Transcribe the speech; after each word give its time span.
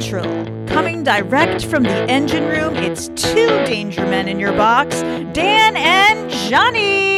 Central. 0.00 0.46
Coming 0.68 1.04
direct 1.04 1.66
from 1.66 1.82
the 1.82 2.10
engine 2.10 2.44
room, 2.44 2.74
it's 2.76 3.08
two 3.08 3.48
danger 3.66 4.06
men 4.06 4.26
in 4.26 4.40
your 4.40 4.52
box 4.52 5.02
Dan 5.34 5.76
and 5.76 6.30
Johnny. 6.30 7.11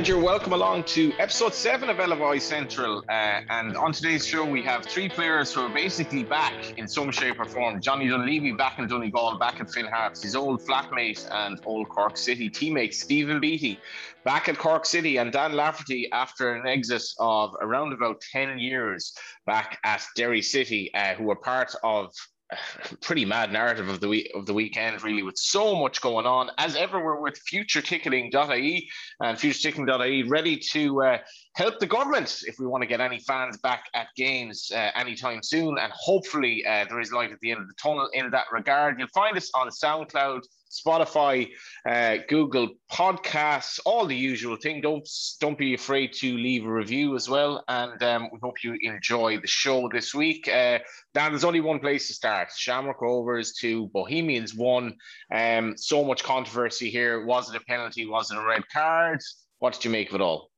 And 0.00 0.08
you're 0.08 0.18
welcome 0.18 0.54
along 0.54 0.84
to 0.84 1.12
episode 1.18 1.52
seven 1.52 1.90
of 1.90 2.00
Elevoi 2.00 2.38
Central. 2.38 3.04
Uh, 3.06 3.42
and 3.50 3.76
on 3.76 3.92
today's 3.92 4.26
show, 4.26 4.46
we 4.46 4.62
have 4.62 4.86
three 4.86 5.10
players 5.10 5.52
who 5.52 5.60
are 5.60 5.68
basically 5.68 6.24
back 6.24 6.78
in 6.78 6.88
some 6.88 7.10
shape 7.10 7.38
or 7.38 7.44
form. 7.44 7.82
Johnny 7.82 8.08
Dunleavy 8.08 8.52
back 8.52 8.78
in 8.78 8.88
Donegal, 8.88 9.36
back 9.36 9.60
at 9.60 9.70
Finn 9.70 9.84
Harps, 9.84 10.22
his 10.22 10.34
old 10.34 10.62
flatmate 10.62 11.28
and 11.30 11.60
old 11.66 11.90
Cork 11.90 12.16
City 12.16 12.48
teammate, 12.48 12.94
Stephen 12.94 13.40
Beattie, 13.40 13.78
back 14.24 14.48
at 14.48 14.56
Cork 14.56 14.86
City, 14.86 15.18
and 15.18 15.32
Dan 15.32 15.52
Lafferty 15.52 16.10
after 16.12 16.54
an 16.54 16.66
exit 16.66 17.04
of 17.18 17.54
around 17.60 17.92
about 17.92 18.22
10 18.32 18.58
years 18.58 19.14
back 19.44 19.78
at 19.84 20.02
Derry 20.16 20.40
City, 20.40 20.90
uh, 20.94 21.12
who 21.12 21.24
were 21.24 21.36
part 21.36 21.74
of 21.84 22.10
pretty 23.00 23.24
mad 23.24 23.52
narrative 23.52 23.88
of 23.88 24.00
the 24.00 24.08
week 24.08 24.30
of 24.34 24.46
the 24.46 24.54
weekend, 24.54 25.02
really, 25.02 25.22
with 25.22 25.36
so 25.36 25.74
much 25.74 26.00
going 26.00 26.26
on. 26.26 26.50
As 26.58 26.76
ever, 26.76 27.02
we're 27.02 27.20
with 27.20 27.40
futureticketing.ie 27.50 28.90
and 29.20 29.38
futureticketing.ie 29.38 30.22
ready 30.24 30.56
to 30.72 31.02
uh, 31.02 31.18
help 31.54 31.78
the 31.78 31.86
government 31.86 32.42
if 32.46 32.58
we 32.58 32.66
want 32.66 32.82
to 32.82 32.86
get 32.86 33.00
any 33.00 33.18
fans 33.20 33.58
back 33.58 33.84
at 33.94 34.08
games 34.16 34.70
uh, 34.74 34.90
anytime 34.94 35.42
soon. 35.42 35.78
And 35.78 35.92
hopefully, 35.94 36.64
uh, 36.66 36.86
there 36.88 37.00
is 37.00 37.12
light 37.12 37.32
at 37.32 37.40
the 37.40 37.50
end 37.50 37.60
of 37.60 37.68
the 37.68 37.74
tunnel 37.80 38.08
in 38.12 38.30
that 38.30 38.46
regard. 38.52 38.98
You'll 38.98 39.08
find 39.08 39.36
us 39.36 39.50
on 39.54 39.68
SoundCloud. 39.68 40.42
Spotify, 40.70 41.50
uh, 41.84 42.18
Google 42.28 42.68
Podcasts, 42.90 43.80
all 43.84 44.06
the 44.06 44.16
usual 44.16 44.56
thing. 44.56 44.80
Don't 44.80 45.08
don't 45.40 45.58
be 45.58 45.74
afraid 45.74 46.12
to 46.14 46.36
leave 46.36 46.64
a 46.64 46.72
review 46.72 47.16
as 47.16 47.28
well. 47.28 47.64
And 47.68 48.00
um, 48.02 48.28
we 48.32 48.38
hope 48.42 48.62
you 48.62 48.78
enjoy 48.82 49.40
the 49.40 49.48
show 49.48 49.88
this 49.88 50.14
week. 50.14 50.48
Uh, 50.48 50.78
Dan, 51.12 51.32
there's 51.32 51.44
only 51.44 51.60
one 51.60 51.80
place 51.80 52.06
to 52.06 52.14
start. 52.14 52.50
Shamrock 52.56 53.02
Rovers 53.02 53.52
to 53.60 53.88
Bohemians 53.88 54.54
one. 54.54 54.94
Um, 55.34 55.76
so 55.76 56.04
much 56.04 56.22
controversy 56.22 56.90
here. 56.90 57.26
Was 57.26 57.50
it 57.50 57.60
a 57.60 57.64
penalty? 57.64 58.06
Was 58.06 58.30
it 58.30 58.38
a 58.38 58.42
red 58.42 58.62
card? 58.72 59.20
What 59.58 59.74
did 59.74 59.84
you 59.84 59.90
make 59.90 60.08
of 60.10 60.14
it 60.14 60.20
all? 60.20 60.50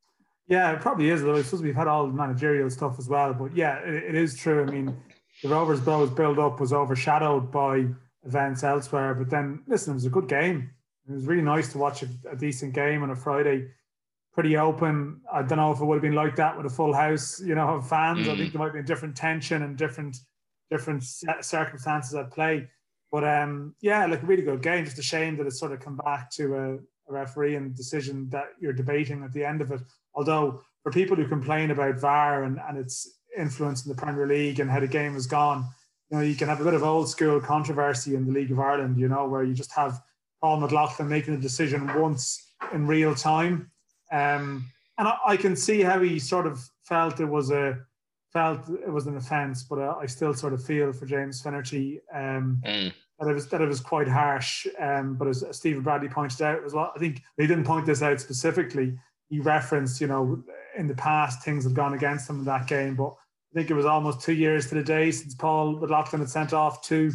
Yeah, 0.49 0.73
it 0.73 0.81
probably 0.81 1.09
is. 1.09 1.23
Though 1.23 1.41
suppose 1.43 1.63
we've 1.63 1.75
had 1.75 1.89
all 1.89 2.07
the 2.07 2.13
managerial 2.13 2.69
stuff 2.69 2.97
as 2.99 3.09
well. 3.09 3.33
But 3.33 3.57
yeah, 3.57 3.79
it, 3.79 3.95
it 3.95 4.15
is 4.15 4.37
true. 4.37 4.63
I 4.63 4.71
mean, 4.71 4.95
the 5.43 5.49
Rovers' 5.49 5.81
build 5.81 6.39
up 6.39 6.61
was 6.61 6.73
overshadowed 6.73 7.51
by 7.51 7.87
events 8.25 8.63
elsewhere. 8.63 9.15
But 9.15 9.31
then, 9.31 9.63
listen, 9.67 9.93
it 9.93 9.95
was 9.95 10.07
a 10.07 10.11
good 10.11 10.29
game. 10.29 10.71
It 11.09 11.13
was 11.13 11.27
really 11.27 11.43
nice 11.43 11.73
to 11.73 11.79
watch 11.79 12.03
a, 12.03 12.09
a, 12.31 12.37
decent 12.37 12.75
game 12.75 13.03
on 13.03 13.11
a 13.11 13.17
Friday. 13.17 13.69
Pretty 14.33 14.57
open. 14.57 15.21
I 15.33 15.43
don't 15.43 15.59
know 15.59 15.73
if 15.73 15.81
it 15.81 15.85
would 15.85 15.97
have 15.97 16.03
been 16.03 16.15
like 16.15 16.37
that 16.37 16.57
with 16.57 16.67
a 16.67 16.71
full 16.71 16.95
house, 16.95 17.41
you 17.41 17.55
know, 17.55 17.69
of 17.69 17.89
fans. 17.89 18.27
Mm. 18.27 18.31
I 18.31 18.37
think 18.37 18.49
mm. 18.49 18.53
there 18.53 18.63
might 18.63 18.73
be 18.73 18.79
a 18.79 18.85
different 18.85 19.17
tension 19.17 19.63
and 19.63 19.77
different 19.77 20.17
different 20.71 21.05
circumstances 21.43 22.15
at 22.15 22.31
play. 22.31 22.69
But 23.11 23.25
um, 23.25 23.75
yeah, 23.83 24.07
like 24.07 24.23
a 24.23 24.27
really 24.27 24.43
good 24.43 24.63
game. 24.63 24.85
Just 24.85 24.99
a 24.99 25.03
shame 25.03 25.37
that 25.37 25.47
it's 25.47 25.61
sort 25.61 25.73
of 25.73 25.81
come 25.81 25.97
back 25.97 26.31
to 26.33 26.55
a, 26.55 26.75
a 26.75 26.79
referee 27.09 27.57
and 27.57 27.77
decision 27.77 28.29
that 28.31 28.47
you're 28.59 28.73
debating 28.73 29.23
at 29.23 29.33
the 29.33 29.45
end 29.45 29.61
of 29.61 29.71
it. 29.71 29.81
Although 30.15 30.63
for 30.83 30.91
people 30.91 31.17
who 31.17 31.29
complain 31.29 31.71
about 31.71 32.01
VAR 32.01 32.45
and, 32.45 32.59
and 32.67 32.79
its 32.79 33.19
influence 33.37 33.85
in 33.85 33.91
the 33.95 34.01
Premier 34.01 34.27
League 34.27 34.61
and 34.61 34.71
how 34.71 34.81
the 34.81 34.89
game 34.89 35.13
has 35.13 35.27
gone, 35.27 35.67
you 36.13 36.19
know, 36.19 36.25
you 36.25 36.35
can 36.35 36.49
have 36.49 36.61
a 36.61 36.65
bit 36.65 36.75
of 36.75 36.83
old 36.83 37.09
school 37.09 37.41
controversy 37.41 38.15
in 38.15 38.27
the 38.27 38.33
League 38.33 38.53
of 38.53 38.61
Ireland, 38.61 38.99
you 38.99 39.09
know, 39.09 39.27
where 39.27 39.45
you 39.45 39.55
just 39.55 39.73
have 39.73 40.03
Paul 40.43 40.61
McLaughlin 40.61 41.09
making 41.09 41.33
a 41.35 41.39
decision 41.39 41.91
once 41.99 42.53
in 42.75 42.87
real 42.87 43.15
time. 43.15 43.71
Um, 44.13 44.67
and 44.99 45.09
I, 45.09 45.17
I, 45.27 45.37
can 45.39 45.57
see 45.57 45.81
how 45.81 46.01
he 46.01 46.19
sort 46.19 46.47
of 46.47 46.61
felt 46.83 47.19
it 47.21 47.25
was 47.25 47.51
a 47.51 47.79
felt 48.31 48.69
it 48.69 48.93
was 48.93 49.07
an 49.07 49.17
offence, 49.17 49.63
but 49.63 49.79
I, 49.79 50.01
I 50.01 50.07
still 50.07 50.35
sort 50.35 50.53
of 50.53 50.63
feel 50.63 50.93
for 50.93 51.07
James 51.07 51.41
Finnerty 51.41 52.01
um, 52.15 52.61
mm. 52.63 52.93
that 53.19 53.29
it 53.29 53.33
was 53.33 53.49
that 53.49 53.63
it 53.63 53.69
was 53.69 53.81
quite 53.81 54.09
harsh. 54.09 54.67
Um, 54.79 55.15
but 55.15 55.29
as 55.29 55.47
Stephen 55.53 55.83
Bradley 55.83 56.11
pointed 56.11 56.43
out, 56.43 56.63
as 56.63 56.75
well, 56.75 56.93
I 56.95 56.99
think 56.99 57.23
he 57.39 57.47
didn't 57.47 57.65
point 57.65 57.87
this 57.87 58.03
out 58.03 58.21
specifically. 58.21 58.99
He 59.31 59.41
referenced, 59.41 59.99
you 59.99 60.09
know, 60.09 60.45
in 60.77 60.87
the 60.87 60.95
past 60.95 61.43
things 61.43 61.65
have 61.65 61.73
gone 61.73 61.95
against 61.95 62.29
him 62.29 62.41
in 62.41 62.45
that 62.45 62.67
game, 62.67 62.97
but 62.97 63.15
I 63.53 63.59
think 63.59 63.71
it 63.71 63.75
was 63.75 63.85
almost 63.85 64.23
two 64.23 64.33
years 64.33 64.69
to 64.69 64.77
the 64.77 64.83
day 64.83 65.11
since 65.11 65.35
Paul 65.35 65.73
McLaughlin 65.73 66.23
had 66.23 66.31
sent 66.31 66.55
off 66.55 66.83
two 66.83 67.13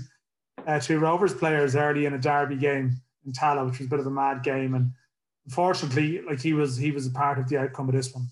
uh, 0.67 0.79
two 0.79 0.99
Rovers 0.99 1.33
players 1.33 1.75
early 1.75 2.05
in 2.05 2.13
a 2.13 2.19
derby 2.19 2.57
game 2.57 2.95
in 3.25 3.31
Tallaght, 3.31 3.65
which 3.65 3.79
was 3.79 3.87
a 3.87 3.89
bit 3.89 3.99
of 3.99 4.07
a 4.07 4.11
mad 4.11 4.43
game. 4.43 4.75
And 4.75 4.91
unfortunately, 5.45 6.21
like 6.21 6.39
he 6.39 6.53
was 6.53 6.77
he 6.77 6.91
was 6.91 7.07
a 7.07 7.11
part 7.11 7.39
of 7.39 7.49
the 7.49 7.57
outcome 7.57 7.89
of 7.89 7.95
this 7.95 8.13
one. 8.13 8.27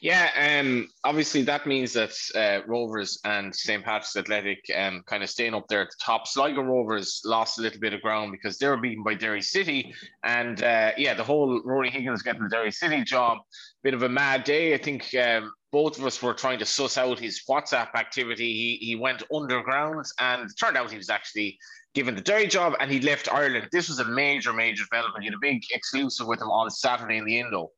Yeah, 0.00 0.60
um, 0.60 0.88
obviously 1.02 1.44
that 1.44 1.66
means 1.66 1.94
that 1.94 2.12
uh, 2.34 2.66
Rovers 2.66 3.18
and 3.24 3.54
St. 3.54 3.82
Patrick's 3.82 4.14
Athletic 4.14 4.62
um, 4.76 5.02
kind 5.06 5.22
of 5.22 5.30
staying 5.30 5.54
up 5.54 5.66
there 5.66 5.80
at 5.80 5.88
the 5.88 5.96
top. 5.98 6.26
Sligo 6.26 6.60
Rovers 6.60 7.22
lost 7.24 7.58
a 7.58 7.62
little 7.62 7.80
bit 7.80 7.94
of 7.94 8.02
ground 8.02 8.30
because 8.30 8.58
they 8.58 8.68
were 8.68 8.76
beaten 8.76 9.02
by 9.02 9.14
Derry 9.14 9.40
City, 9.40 9.94
and 10.22 10.62
uh, 10.62 10.90
yeah, 10.98 11.14
the 11.14 11.24
whole 11.24 11.62
Rory 11.64 11.88
Higgins 11.88 12.20
getting 12.20 12.42
the 12.42 12.50
Derry 12.50 12.70
City 12.70 13.02
job, 13.02 13.38
bit 13.82 13.94
of 13.94 14.02
a 14.02 14.08
mad 14.10 14.44
day. 14.44 14.74
I 14.74 14.76
think 14.76 15.08
um, 15.14 15.50
both 15.74 15.98
of 15.98 16.06
us 16.06 16.22
were 16.22 16.32
trying 16.32 16.60
to 16.60 16.64
suss 16.64 16.96
out 16.96 17.18
his 17.18 17.42
WhatsApp 17.50 17.96
activity. 17.96 18.52
He 18.52 18.86
he 18.86 18.94
went 18.94 19.24
underground, 19.34 20.06
and 20.20 20.48
turned 20.56 20.76
out 20.76 20.88
he 20.88 20.96
was 20.96 21.10
actually 21.10 21.58
given 21.94 22.14
the 22.14 22.20
Derry 22.20 22.46
job, 22.46 22.74
and 22.78 22.88
he 22.92 23.00
left 23.00 23.28
Ireland. 23.28 23.70
This 23.72 23.88
was 23.88 23.98
a 23.98 24.04
major, 24.04 24.52
major 24.52 24.84
development. 24.84 25.24
He 25.24 25.26
had 25.26 25.34
a 25.34 25.40
big 25.40 25.62
exclusive 25.72 26.28
with 26.28 26.40
him 26.40 26.48
on 26.48 26.70
Saturday 26.70 27.16
in 27.16 27.24
the 27.24 27.40
Indo. 27.40 27.72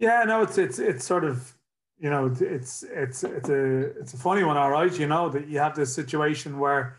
Yeah, 0.00 0.24
no, 0.24 0.42
it's 0.42 0.58
it's 0.58 0.80
it's 0.80 1.04
sort 1.04 1.22
of 1.22 1.52
you 1.96 2.10
know 2.10 2.26
it's 2.26 2.82
it's 2.82 3.22
it's 3.22 3.48
a 3.50 3.64
it's 4.00 4.14
a 4.14 4.18
funny 4.18 4.42
one, 4.42 4.56
all 4.56 4.72
right. 4.72 4.98
You 4.98 5.06
know 5.06 5.28
that 5.28 5.46
you 5.46 5.60
have 5.60 5.76
this 5.76 5.94
situation 5.94 6.58
where 6.58 6.96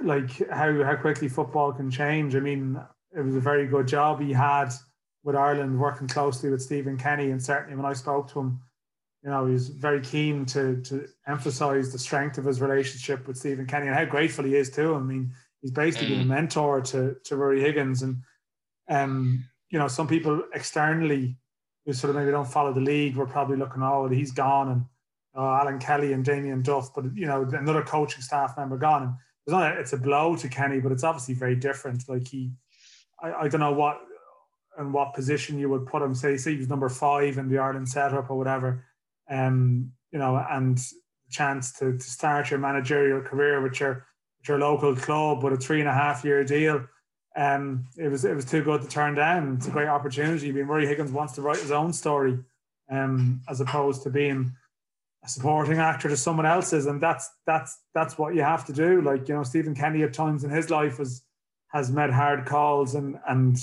like 0.00 0.30
how 0.48 0.82
how 0.82 0.96
quickly 0.96 1.28
football 1.28 1.74
can 1.74 1.90
change. 1.90 2.34
I 2.34 2.40
mean, 2.40 2.80
it 3.14 3.20
was 3.20 3.36
a 3.36 3.40
very 3.50 3.66
good 3.66 3.86
job 3.86 4.22
he 4.22 4.32
had 4.32 4.70
with 5.26 5.34
Ireland, 5.34 5.78
working 5.78 6.06
closely 6.06 6.50
with 6.50 6.62
Stephen 6.62 6.96
Kenny, 6.96 7.32
and 7.32 7.42
certainly 7.42 7.76
when 7.76 7.84
I 7.84 7.92
spoke 7.94 8.32
to 8.32 8.40
him, 8.40 8.60
you 9.24 9.30
know, 9.30 9.44
he 9.44 9.52
was 9.54 9.68
very 9.68 10.00
keen 10.00 10.46
to 10.46 10.80
to 10.82 11.08
emphasise 11.26 11.90
the 11.90 11.98
strength 11.98 12.38
of 12.38 12.44
his 12.44 12.60
relationship 12.60 13.26
with 13.26 13.36
Stephen 13.36 13.66
Kenny 13.66 13.88
and 13.88 13.96
how 13.96 14.04
grateful 14.04 14.44
he 14.44 14.54
is 14.54 14.70
to 14.70 14.92
him. 14.92 14.96
I 14.96 15.00
mean, 15.00 15.32
he's 15.60 15.72
basically 15.72 16.10
been 16.10 16.20
a 16.20 16.24
mm. 16.24 16.28
mentor 16.28 16.80
to 16.80 17.16
to 17.24 17.36
Rory 17.36 17.60
Higgins, 17.60 18.02
and 18.02 18.18
um, 18.88 19.44
you 19.68 19.80
know, 19.80 19.88
some 19.88 20.06
people 20.06 20.44
externally 20.54 21.36
who 21.84 21.92
sort 21.92 22.10
of 22.10 22.16
maybe 22.16 22.30
don't 22.30 22.48
follow 22.48 22.72
the 22.72 22.80
league 22.80 23.16
were 23.16 23.26
probably 23.26 23.56
looking, 23.56 23.82
oh, 23.82 24.08
he's 24.08 24.30
gone, 24.30 24.68
and 24.70 24.84
uh, 25.36 25.60
Alan 25.60 25.80
Kelly 25.80 26.12
and 26.12 26.24
Damien 26.24 26.62
Duff, 26.62 26.94
but 26.94 27.04
you 27.16 27.26
know, 27.26 27.42
another 27.52 27.82
coaching 27.82 28.22
staff 28.22 28.54
member 28.56 28.76
gone. 28.76 29.02
And 29.02 29.12
it's 29.44 29.52
not 29.52 29.76
a, 29.76 29.80
it's 29.80 29.92
a 29.92 29.98
blow 29.98 30.36
to 30.36 30.48
Kenny, 30.48 30.78
but 30.78 30.92
it's 30.92 31.04
obviously 31.04 31.34
very 31.34 31.56
different. 31.56 32.08
Like 32.08 32.28
he, 32.28 32.52
I, 33.20 33.32
I 33.32 33.48
don't 33.48 33.60
know 33.60 33.72
what 33.72 34.00
and 34.78 34.92
what 34.92 35.14
position 35.14 35.58
you 35.58 35.68
would 35.70 35.86
put 35.86 36.02
him. 36.02 36.14
Say, 36.14 36.36
say 36.36 36.52
he 36.52 36.58
was 36.58 36.68
number 36.68 36.88
five 36.88 37.38
in 37.38 37.48
the 37.48 37.58
Ireland 37.58 37.88
setup 37.88 38.30
or 38.30 38.36
whatever, 38.36 38.84
um, 39.30 39.92
you 40.12 40.18
know, 40.18 40.36
and 40.50 40.78
chance 41.30 41.72
to, 41.72 41.92
to 41.92 42.04
start 42.04 42.50
your 42.50 42.60
managerial 42.60 43.20
career 43.20 43.60
with 43.60 43.80
your 43.80 44.06
with 44.38 44.48
your 44.48 44.58
local 44.58 44.94
club 44.94 45.42
with 45.42 45.54
a 45.54 45.56
three 45.56 45.80
and 45.80 45.88
a 45.88 45.92
half 45.92 46.24
year 46.24 46.44
deal 46.44 46.86
um, 47.36 47.84
it 47.98 48.08
was 48.08 48.24
it 48.24 48.34
was 48.34 48.46
too 48.46 48.64
good 48.64 48.80
to 48.82 48.88
turn 48.88 49.14
down. 49.14 49.56
It's 49.56 49.68
a 49.68 49.70
great 49.70 49.88
opportunity. 49.88 50.48
I 50.48 50.52
mean, 50.52 50.66
Rory 50.66 50.86
Higgins 50.86 51.12
wants 51.12 51.34
to 51.34 51.42
write 51.42 51.60
his 51.60 51.70
own 51.70 51.92
story, 51.92 52.38
um, 52.90 53.42
as 53.48 53.60
opposed 53.60 54.02
to 54.04 54.10
being 54.10 54.52
a 55.22 55.28
supporting 55.28 55.78
actor 55.78 56.08
to 56.08 56.16
someone 56.16 56.46
else's, 56.46 56.86
and 56.86 57.00
that's 57.00 57.28
that's 57.46 57.78
that's 57.94 58.16
what 58.16 58.34
you 58.34 58.40
have 58.40 58.64
to 58.66 58.72
do. 58.72 59.02
Like 59.02 59.28
you 59.28 59.34
know, 59.34 59.42
Stephen 59.42 59.74
Kenny 59.74 60.02
at 60.02 60.14
times 60.14 60.44
in 60.44 60.50
his 60.50 60.70
life 60.70 60.96
has 60.96 61.22
has 61.68 61.92
made 61.92 62.10
hard 62.10 62.46
calls 62.46 62.94
and 62.94 63.18
and 63.28 63.58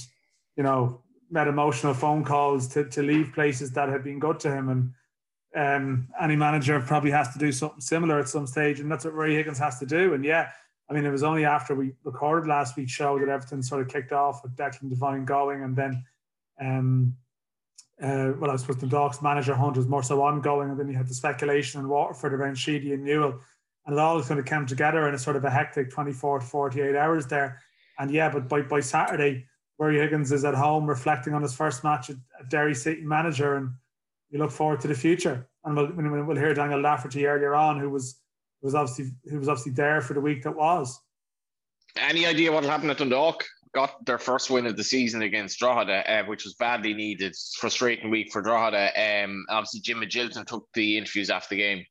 you 0.56 0.62
know 0.62 1.02
made 1.34 1.48
emotional 1.48 1.94
phone 1.94 2.24
calls 2.24 2.68
to 2.70 2.86
to 2.86 3.02
leave 3.02 3.34
places 3.34 3.72
that 3.72 3.90
had 3.90 4.04
been 4.04 4.20
good 4.20 4.40
to 4.42 4.52
him, 4.52 4.70
and 4.70 4.94
um, 5.56 6.08
any 6.22 6.36
manager 6.36 6.80
probably 6.80 7.12
has 7.12 7.34
to 7.34 7.40
do 7.40 7.52
something 7.52 7.82
similar 7.82 8.20
at 8.20 8.30
some 8.30 8.48
stage, 8.48 8.80
and 8.80 8.90
that's 8.92 9.06
what 9.06 9.14
Rory 9.14 9.36
Higgins 9.36 9.60
has 9.60 9.80
to 9.80 9.86
do. 9.86 10.14
And 10.14 10.24
yeah, 10.24 10.50
I 10.90 10.94
mean, 10.94 11.06
it 11.06 11.12
was 11.12 11.24
only 11.24 11.46
after 11.46 11.76
we 11.76 11.94
recorded 12.04 12.48
last 12.48 12.78
week's 12.78 12.92
show 12.92 13.18
that 13.20 13.30
everything 13.30 13.62
sort 13.62 13.82
of 13.82 13.88
kicked 13.88 14.12
off 14.12 14.44
with 14.44 14.56
Declan 14.56 14.90
Devine 14.90 15.26
going, 15.26 15.64
and 15.64 15.76
then, 15.76 16.04
um, 16.62 17.16
uh, 18.02 18.34
well, 18.40 18.52
I 18.52 18.56
suppose 18.56 18.78
the 18.78 18.88
Dogs 18.88 19.22
manager 19.22 19.56
hunt 19.56 19.78
was 19.78 19.88
more 19.88 20.04
so 20.04 20.22
ongoing, 20.22 20.70
and 20.70 20.80
then 20.80 20.88
you 20.88 20.96
had 20.96 21.08
the 21.08 21.16
speculation 21.16 21.82
in 21.82 21.90
Waterford 21.90 22.34
around 22.34 22.58
Sheedy 22.58 22.94
and 22.94 23.04
Newell, 23.04 23.40
and 23.86 23.96
it 23.96 24.00
all 24.00 24.22
kind 24.24 24.40
of 24.40 24.46
came 24.46 24.66
together 24.66 25.08
in 25.08 25.16
a 25.16 25.20
sort 25.20 25.36
of 25.36 25.44
a 25.44 25.50
hectic 25.50 25.92
24 25.92 26.40
to 26.40 26.46
48 26.46 26.96
hours 26.96 27.28
there. 27.28 27.60
And 28.00 28.10
yeah, 28.10 28.30
but 28.30 28.48
by, 28.48 28.62
by 28.62 28.80
Saturday, 28.80 29.46
Rory 29.80 30.00
Higgins 30.00 30.32
is 30.32 30.46
at 30.46 30.54
home 30.54 30.86
reflecting 30.86 31.34
on 31.34 31.42
his 31.42 31.56
first 31.56 31.84
match 31.84 32.10
at, 32.10 32.18
at 32.40 32.50
Derry 32.50 32.76
City 32.76 33.02
manager, 33.02 33.56
and 33.56 33.72
you 34.30 34.40
look 34.40 34.52
forward 34.52 34.82
to 34.82 34.88
the 34.88 34.96
future. 34.96 35.48
And 35.66 35.76
we'll, 35.76 36.26
we'll 36.26 36.38
hear 36.38 36.54
Daniel 36.54 36.82
Lafferty 36.82 37.26
earlier 37.26 37.56
on, 37.56 37.80
who 37.80 37.90
was 37.90 38.20
was 38.62 38.76
obviously 38.76 39.12
who 39.30 39.38
was 39.40 39.50
obviously 39.50 39.74
there 39.74 40.02
for 40.02 40.14
the 40.14 40.22
week 40.22 40.44
that 40.44 40.56
was. 40.56 41.00
Any 41.98 42.26
idea 42.26 42.52
what 42.52 42.64
will 42.64 42.70
happen 42.70 42.90
at 42.90 42.98
Dundalk? 42.98 43.44
Got 43.74 44.06
their 44.06 44.20
first 44.20 44.50
win 44.50 44.66
of 44.66 44.78
the 44.78 44.84
season 44.84 45.24
against 45.24 45.60
Drogheda, 45.60 46.10
uh, 46.12 46.24
which 46.26 46.44
was 46.44 46.54
badly 46.54 46.94
needed. 46.94 47.36
Frustrating 47.58 48.10
week 48.10 48.32
for 48.32 48.42
Drogheda. 48.42 49.24
Um, 49.24 49.46
obviously, 49.50 49.82
Jim 49.82 50.00
Magilton 50.00 50.46
took 50.46 50.68
the 50.74 50.98
interviews 50.98 51.30
after 51.30 51.56
the 51.56 51.62
game. 51.62 51.86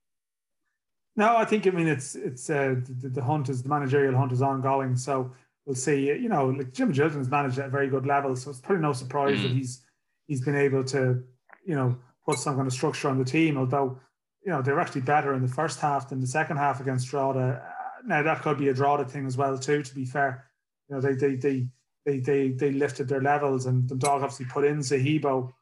No, 1.17 1.37
I 1.37 1.45
think 1.45 1.67
I 1.67 1.71
mean 1.71 1.89
it's 1.89 2.15
it's 2.15 2.49
uh, 2.49 2.77
the, 3.01 3.09
the 3.09 3.23
hunt 3.23 3.49
is 3.49 3.63
the 3.63 3.69
managerial 3.69 4.17
hunt 4.17 4.33
is 4.33 4.43
ongoing. 4.43 4.97
So 4.97 5.33
we'll 5.67 5.75
see. 5.75 6.07
You 6.07 6.29
know, 6.29 6.47
like 6.47 6.73
Jim 6.73 6.89
Magilton's 6.89 7.29
managed 7.29 7.59
at 7.59 7.67
a 7.67 7.71
very 7.71 7.89
good 7.89 8.07
level, 8.07 8.35
so 8.37 8.51
it's 8.51 8.61
probably 8.61 8.83
no 8.83 8.93
surprise 8.93 9.39
mm. 9.39 9.43
that 9.43 9.53
he's 9.53 9.85
he's 10.27 10.41
been 10.41 10.57
able 10.57 10.85
to 10.85 11.23
you 11.65 11.75
know 11.75 11.97
put 12.27 12.39
some 12.39 12.57
kind 12.57 12.67
of 12.67 12.73
structure 12.73 13.09
on 13.09 13.19
the 13.19 13.25
team. 13.25 13.57
Although 13.57 13.99
you 14.45 14.53
know 14.53 14.63
they 14.63 14.73
were 14.73 14.81
actually 14.81 15.03
better 15.03 15.35
in 15.35 15.43
the 15.43 15.53
first 15.53 15.81
half 15.81 16.09
than 16.09 16.21
the 16.21 16.27
second 16.27 16.57
half 16.57 16.81
against 16.81 17.09
Drogheda. 17.09 17.63
Now 18.05 18.23
that 18.23 18.43
could 18.43 18.59
be 18.59 18.69
a 18.69 18.75
Drogheda 18.75 19.09
thing 19.09 19.27
as 19.27 19.37
well 19.37 19.59
too. 19.59 19.83
To 19.83 19.95
be 19.95 20.05
fair, 20.05 20.47
you 20.89 20.95
know 20.95 21.01
they 21.01 21.15
they 21.15 21.37
they 21.37 21.67
they 22.05 22.19
they, 22.19 22.49
they 22.49 22.73
lifted 22.73 23.09
their 23.09 23.23
levels 23.23 23.67
and 23.67 23.89
the 23.89 23.97
dog 23.97 24.23
obviously 24.23 24.47
put 24.47 24.65
in 24.65 24.79
Zahibo. 24.79 25.53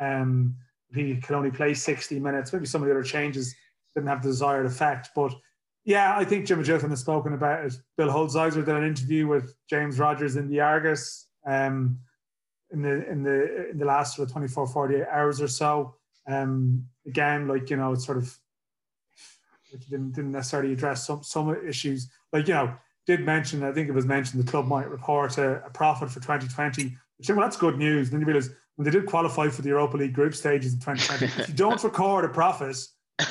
Um, 0.00 0.56
he 0.94 1.16
could 1.16 1.36
only 1.36 1.50
play 1.50 1.74
60 1.74 2.20
minutes. 2.20 2.52
Maybe 2.52 2.66
some 2.66 2.82
of 2.82 2.88
the 2.88 2.94
other 2.94 3.02
changes 3.02 3.54
didn't 3.94 4.08
have 4.08 4.22
the 4.22 4.28
desired 4.28 4.66
effect. 4.66 5.10
But 5.14 5.34
yeah, 5.84 6.16
I 6.16 6.24
think 6.24 6.46
Jim 6.46 6.62
Magilton 6.62 6.90
has 6.90 7.00
spoken 7.00 7.32
about 7.32 7.64
it. 7.64 7.74
Bill 7.96 8.08
Hulsizer 8.08 8.64
did 8.64 8.68
an 8.68 8.84
interview 8.84 9.26
with 9.26 9.54
James 9.68 9.98
Rogers 9.98 10.36
in 10.36 10.48
the 10.48 10.60
Argus 10.60 11.26
um, 11.46 11.98
in 12.70 12.82
the 12.82 13.08
in 13.10 13.22
the 13.22 13.70
in 13.70 13.78
the 13.78 13.84
last 13.84 14.16
sort 14.16 14.28
of 14.28 14.32
24, 14.32 14.68
48 14.68 15.06
hours 15.10 15.40
or 15.40 15.48
so. 15.48 15.96
Um, 16.28 16.86
again, 17.06 17.48
like 17.48 17.68
you 17.68 17.76
know, 17.76 17.92
it's 17.92 18.06
sort 18.06 18.18
of 18.18 18.38
didn't 19.90 20.12
didn't 20.12 20.32
necessarily 20.32 20.72
address 20.72 21.06
some 21.06 21.22
some 21.22 21.56
issues. 21.66 22.08
Like 22.32 22.46
you 22.46 22.54
know, 22.54 22.74
did 23.06 23.20
mention 23.20 23.64
I 23.64 23.72
think 23.72 23.88
it 23.88 23.92
was 23.92 24.06
mentioned 24.06 24.42
the 24.42 24.50
club 24.50 24.66
might 24.66 24.88
report 24.88 25.36
a, 25.38 25.64
a 25.64 25.70
profit 25.70 26.10
for 26.10 26.20
2020. 26.20 26.96
Which 27.18 27.28
well, 27.28 27.40
that's 27.40 27.56
good 27.56 27.78
news. 27.78 28.08
And 28.08 28.14
then 28.14 28.20
you 28.20 28.26
realize 28.26 28.50
when 28.76 28.84
they 28.84 28.90
did 28.90 29.06
qualify 29.06 29.48
for 29.48 29.62
the 29.62 29.68
Europa 29.68 29.96
League 29.96 30.12
group 30.12 30.34
stages 30.34 30.74
in 30.74 30.80
2020, 30.80 31.42
if 31.42 31.48
you 31.48 31.54
don't 31.54 31.82
record 31.82 32.24
a 32.24 32.28
profit 32.28 32.76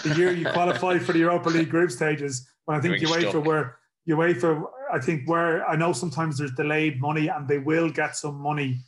the 0.03 0.15
year 0.15 0.31
you 0.31 0.45
qualify 0.49 0.99
for 0.99 1.13
the 1.13 1.19
Europa 1.19 1.49
League 1.49 1.69
group 1.69 1.91
stages, 1.91 2.47
when 2.65 2.77
I 2.77 2.81
think 2.81 2.97
UEFA 2.97 3.43
were 3.43 3.77
UEFA, 4.07 4.63
I 4.91 4.99
think 4.99 5.27
where 5.29 5.67
I 5.67 5.75
know 5.75 5.93
sometimes 5.93 6.37
there's 6.37 6.53
delayed 6.53 6.99
money 6.99 7.27
and 7.27 7.47
they 7.47 7.59
will 7.59 7.89
get 7.89 8.15
some 8.15 8.35
money, 8.35 8.79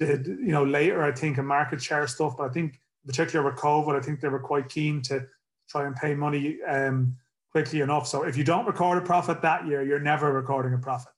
you 0.00 0.38
know, 0.38 0.64
later. 0.64 1.02
I 1.02 1.12
think 1.12 1.38
in 1.38 1.46
market 1.46 1.82
share 1.82 2.06
stuff, 2.06 2.36
but 2.36 2.50
I 2.50 2.52
think 2.52 2.80
particularly 3.06 3.50
with 3.50 3.60
COVID, 3.60 3.96
I 3.96 4.00
think 4.00 4.20
they 4.20 4.28
were 4.28 4.40
quite 4.40 4.68
keen 4.68 5.02
to 5.02 5.26
try 5.68 5.86
and 5.86 5.94
pay 5.96 6.14
money 6.14 6.58
um, 6.68 7.16
quickly 7.50 7.80
enough. 7.80 8.06
So 8.06 8.22
if 8.24 8.36
you 8.36 8.44
don't 8.44 8.66
record 8.66 8.98
a 8.98 9.06
profit 9.06 9.42
that 9.42 9.66
year, 9.66 9.82
you're 9.82 10.00
never 10.00 10.32
recording 10.32 10.74
a 10.74 10.78
profit. 10.78 11.12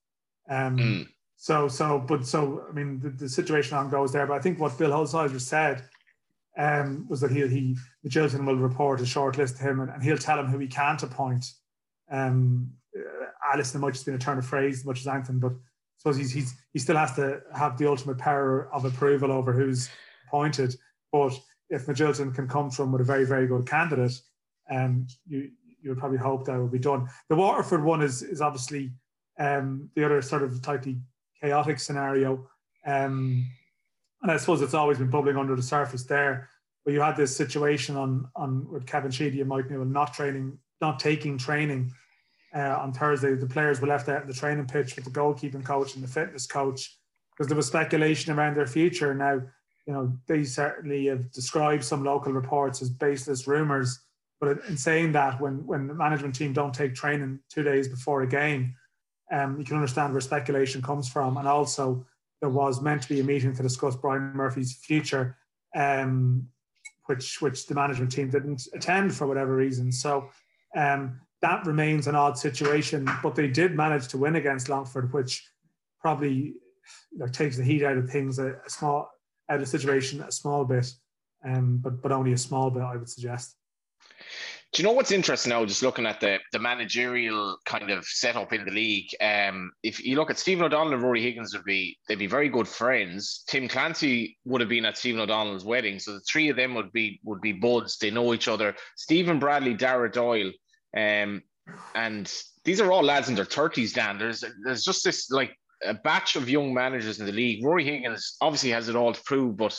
Um, 0.49 0.77
mm. 0.77 1.09
So 1.37 1.69
so, 1.69 1.99
but 2.01 2.27
so 2.27 2.65
I 2.69 2.73
mean, 2.73 2.99
the, 3.01 3.11
the 3.11 3.29
situation 3.29 3.77
on 3.77 3.91
goes 3.91 4.13
there. 4.13 4.27
But 4.27 4.35
I 4.35 4.41
think 4.41 4.59
what 4.59 4.77
Bill 4.77 4.91
Holzhauser 4.91 5.41
said 5.41 5.85
um, 6.59 7.07
was 7.09 7.21
that 7.21 7.31
he, 7.31 7.47
he 7.47 7.77
will 8.03 8.57
report 8.57 9.01
a 9.01 9.07
short 9.07 9.39
list 9.39 9.57
to 9.57 9.63
him 9.63 9.81
and, 9.81 9.91
and 9.91 10.03
he'll 10.03 10.19
tell 10.19 10.39
him 10.39 10.47
who 10.47 10.59
he 10.59 10.67
can't 10.67 11.03
appoint. 11.03 11.45
Um, 12.11 12.73
uh, 12.97 13.27
Alison 13.53 13.81
might 13.81 13.95
just 13.95 14.07
be 14.07 14.13
a 14.13 14.19
turn 14.19 14.39
of 14.39 14.47
phrase 14.47 14.81
as 14.81 14.85
much 14.85 15.01
as 15.01 15.07
Anthony, 15.07 15.39
but 15.39 15.53
I 15.53 15.99
suppose 15.99 16.17
he's, 16.17 16.33
he's, 16.33 16.55
he 16.73 16.79
still 16.79 16.97
has 16.97 17.15
to 17.15 17.41
have 17.55 17.79
the 17.79 17.89
ultimate 17.89 18.19
power 18.19 18.69
of 18.73 18.85
approval 18.85 19.31
over 19.31 19.53
who's 19.53 19.89
appointed. 20.27 20.75
But 21.13 21.39
if 21.71 21.87
Magilton 21.87 22.35
can 22.35 22.49
come 22.49 22.71
from 22.71 22.93
with 22.93 23.01
a 23.01 23.05
very, 23.05 23.25
very 23.25 23.47
good 23.47 23.67
candidate, 23.67 24.21
um, 24.71 25.07
you 25.27 25.51
you 25.81 25.91
would 25.91 25.99
probably 25.99 26.19
hope 26.19 26.45
that 26.45 26.59
will 26.59 26.69
be 26.69 26.79
done. 26.79 27.09
The 27.29 27.37
Waterford 27.37 27.85
one 27.85 28.03
is 28.03 28.23
is 28.23 28.41
obviously 28.41 28.93
um, 29.39 29.89
the 29.95 30.05
other 30.05 30.21
sort 30.23 30.43
of 30.43 30.61
tightly 30.61 30.99
chaotic 31.41 31.79
scenario. 31.79 32.49
Um, 32.85 33.47
and 34.23 34.31
I 34.31 34.37
suppose 34.37 34.63
it's 34.63 34.75
always 34.75 34.99
been 34.99 35.11
bubbling 35.11 35.37
under 35.37 35.55
the 35.55 35.63
surface 35.63 36.05
there. 36.05 36.49
But 36.85 36.95
you 36.95 37.01
had 37.01 37.17
this 37.17 37.37
situation 37.37 37.97
on 37.97 38.29
on 38.35 38.71
with 38.71 38.87
Kevin 38.87 39.11
Sheedy 39.11 39.41
and 39.41 39.49
Mike 39.49 39.71
Newell 39.71 39.85
not 39.85 40.15
training, 40.15 40.59
not 40.81 40.99
taking 40.99 41.37
training 41.39 41.93
uh, 42.55 42.79
on 42.81 42.93
Thursday. 42.93 43.35
The 43.35 43.47
players 43.47 43.81
were 43.81 43.89
left 43.89 44.09
out 44.09 44.23
in 44.23 44.29
the 44.29 44.35
training 44.35 44.67
pitch 44.67 44.97
with 44.97 45.05
the 45.05 45.11
goalkeeping 45.11 45.65
coach 45.65 45.95
and 45.95 46.03
the 46.03 46.09
fitness 46.09 46.47
coach 46.47 46.97
because 47.37 47.49
there 47.49 47.57
was 47.57 47.67
speculation 47.67 48.33
around 48.33 48.57
their 48.57 48.67
future. 48.67 49.15
Now, 49.15 49.41
you 49.87 49.93
know, 49.93 50.13
they 50.27 50.45
certainly 50.45 51.07
have 51.07 51.31
described 51.31 51.85
some 51.85 52.05
local 52.05 52.33
reports 52.33 52.83
as 52.83 52.91
baseless 52.91 53.47
rumours. 53.47 54.01
But 54.41 54.59
in 54.69 54.77
saying 54.77 55.13
that, 55.13 55.41
when 55.41 55.67
when 55.67 55.89
the 55.89 55.95
management 55.95 56.35
team 56.35 56.53
don't 56.53 56.75
take 56.75 56.95
training 56.95 57.41
two 57.51 57.63
days 57.63 57.89
before 57.89 58.23
a 58.23 58.27
game, 58.27 58.75
um, 59.33 59.59
you 59.59 59.65
can 59.65 59.77
understand 59.77 60.13
where 60.13 60.21
speculation 60.21 60.81
comes 60.81 61.09
from, 61.09 61.37
and 61.37 61.49
also 61.49 62.07
there 62.41 62.51
was 62.51 62.81
meant 62.81 63.03
to 63.03 63.09
be 63.09 63.21
a 63.21 63.25
meeting 63.25 63.55
to 63.55 63.63
discuss 63.63 63.97
Brian 63.97 64.33
Murphy's 64.35 64.77
future, 64.77 65.37
um, 65.75 66.47
which 67.07 67.41
which 67.41 67.67
the 67.67 67.75
management 67.75 68.13
team 68.13 68.31
didn't 68.31 68.69
attend 68.75 69.15
for 69.15 69.27
whatever 69.27 69.57
reason. 69.57 69.91
So 69.91 70.31
um, 70.77 71.21
that 71.43 71.67
remains 71.67 72.07
an 72.07 72.15
odd 72.15 72.39
situation. 72.39 73.09
But 73.23 73.35
they 73.35 73.49
did 73.49 73.75
manage 73.75 74.09
to 74.09 74.19
win 74.19 74.37
against 74.37 74.69
Longford, 74.69 75.13
which 75.13 75.51
probably 76.01 76.55
you 77.11 77.19
know, 77.19 77.27
takes 77.27 77.57
the 77.57 77.65
heat 77.65 77.85
out 77.85 77.97
of 77.97 78.11
things 78.11 78.39
a, 78.39 78.55
a, 78.65 78.71
small 78.71 79.11
out 79.51 79.61
of 79.61 79.69
situation 79.69 80.21
a 80.21 80.33
small 80.33 80.65
bit, 80.65 80.93
um, 81.45 81.79
but 81.79 82.01
but 82.03 82.13
only 82.13 82.33
a 82.33 82.39
small 82.39 82.71
bit, 82.71 82.83
I 82.83 82.97
would 82.97 83.09
suggest. 83.09 83.57
Do 84.73 84.83
you 84.83 84.87
know 84.87 84.95
what's 84.95 85.13
interesting 85.13 85.51
now? 85.51 85.65
Just 85.65 85.83
looking 85.83 86.05
at 86.05 86.21
the 86.21 86.39
the 86.53 86.59
managerial 86.59 87.57
kind 87.65 87.91
of 87.91 88.05
setup 88.05 88.53
in 88.53 88.67
the 88.67 88.71
league. 88.71 89.09
Um, 89.21 89.71
if 89.83 90.05
you 90.05 90.17
look 90.17 90.31
at 90.31 90.39
Stephen 90.39 90.65
O'Donnell 90.65 90.93
and 90.93 91.03
Rory 91.03 91.23
Higgins 91.23 91.55
would 91.55 91.65
be 91.65 91.99
they'd 92.07 92.19
be 92.19 92.27
very 92.27 92.51
good 92.51 92.69
friends. 92.69 93.45
Tim 93.49 93.67
Clancy 93.67 94.37
would 94.45 94.61
have 94.61 94.69
been 94.69 94.85
at 94.85 94.99
Stephen 94.99 95.21
O'Donnell's 95.21 95.65
wedding, 95.65 95.99
so 95.99 96.13
the 96.13 96.21
three 96.21 96.51
of 96.51 96.57
them 96.57 96.75
would 96.75 96.93
be 96.93 97.19
would 97.25 97.41
be 97.41 97.53
buds. 97.53 97.97
They 97.97 98.11
know 98.11 98.35
each 98.35 98.47
other. 98.47 98.75
Stephen 98.97 99.39
Bradley, 99.39 99.73
Dara 99.73 100.11
Doyle, 100.11 100.53
um, 100.95 101.43
and 101.95 102.31
these 102.65 102.81
are 102.81 102.93
all 102.93 103.03
lads 103.03 103.31
in 103.31 103.37
their 103.37 103.47
thirties. 103.47 103.95
Dan, 103.95 104.19
there's 104.19 104.45
there's 104.65 104.85
just 104.85 105.03
this 105.03 105.31
like 105.31 105.57
a 105.83 105.95
batch 105.95 106.37
of 106.37 106.51
young 106.51 106.75
managers 106.75 107.21
in 107.21 107.27
the 107.27 107.33
league. 107.33 107.65
Rory 107.65 107.85
Higgins 107.85 108.37
obviously 108.43 108.71
has 108.71 108.91
it 108.91 108.97
all 108.97 109.15
to 109.15 109.23
prove, 109.25 109.57
but 109.57 109.79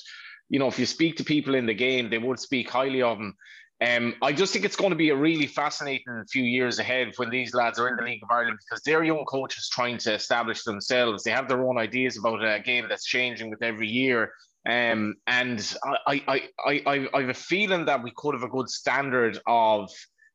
you 0.49 0.57
know 0.57 0.67
if 0.67 0.79
you 0.79 0.87
speak 0.87 1.17
to 1.17 1.23
people 1.23 1.53
in 1.53 1.67
the 1.67 1.75
game, 1.75 2.09
they 2.09 2.17
would 2.17 2.39
speak 2.39 2.71
highly 2.71 3.03
of 3.03 3.19
him. 3.19 3.35
Um, 3.81 4.15
I 4.21 4.33
just 4.33 4.51
think 4.51 4.65
it's 4.65 4.75
going 4.75 4.89
to 4.89 4.95
be 4.97 5.09
a 5.09 5.15
really 5.15 5.47
fascinating 5.47 6.25
few 6.29 6.43
years 6.43 6.79
ahead 6.79 7.13
when 7.15 7.29
these 7.29 7.53
lads 7.53 7.79
are 7.79 7.87
in 7.87 7.95
the 7.95 8.03
League 8.03 8.23
of 8.23 8.29
Ireland 8.29 8.59
because 8.59 8.83
they're 8.83 9.03
young 9.03 9.23
coaches 9.25 9.69
trying 9.71 9.97
to 9.99 10.13
establish 10.13 10.63
themselves. 10.63 11.23
They 11.23 11.31
have 11.31 11.47
their 11.47 11.65
own 11.65 11.77
ideas 11.77 12.17
about 12.17 12.43
a 12.43 12.59
game 12.59 12.87
that's 12.89 13.05
changing 13.05 13.49
with 13.49 13.63
every 13.63 13.87
year. 13.87 14.33
Um, 14.67 15.15
and 15.27 15.75
I, 16.05 16.21
I, 16.27 16.49
I, 16.65 16.81
I, 16.85 17.07
I 17.13 17.21
have 17.21 17.29
a 17.29 17.33
feeling 17.33 17.85
that 17.85 18.03
we 18.03 18.11
could 18.17 18.35
have 18.35 18.43
a 18.43 18.49
good 18.49 18.69
standard 18.69 19.39
of 19.47 19.89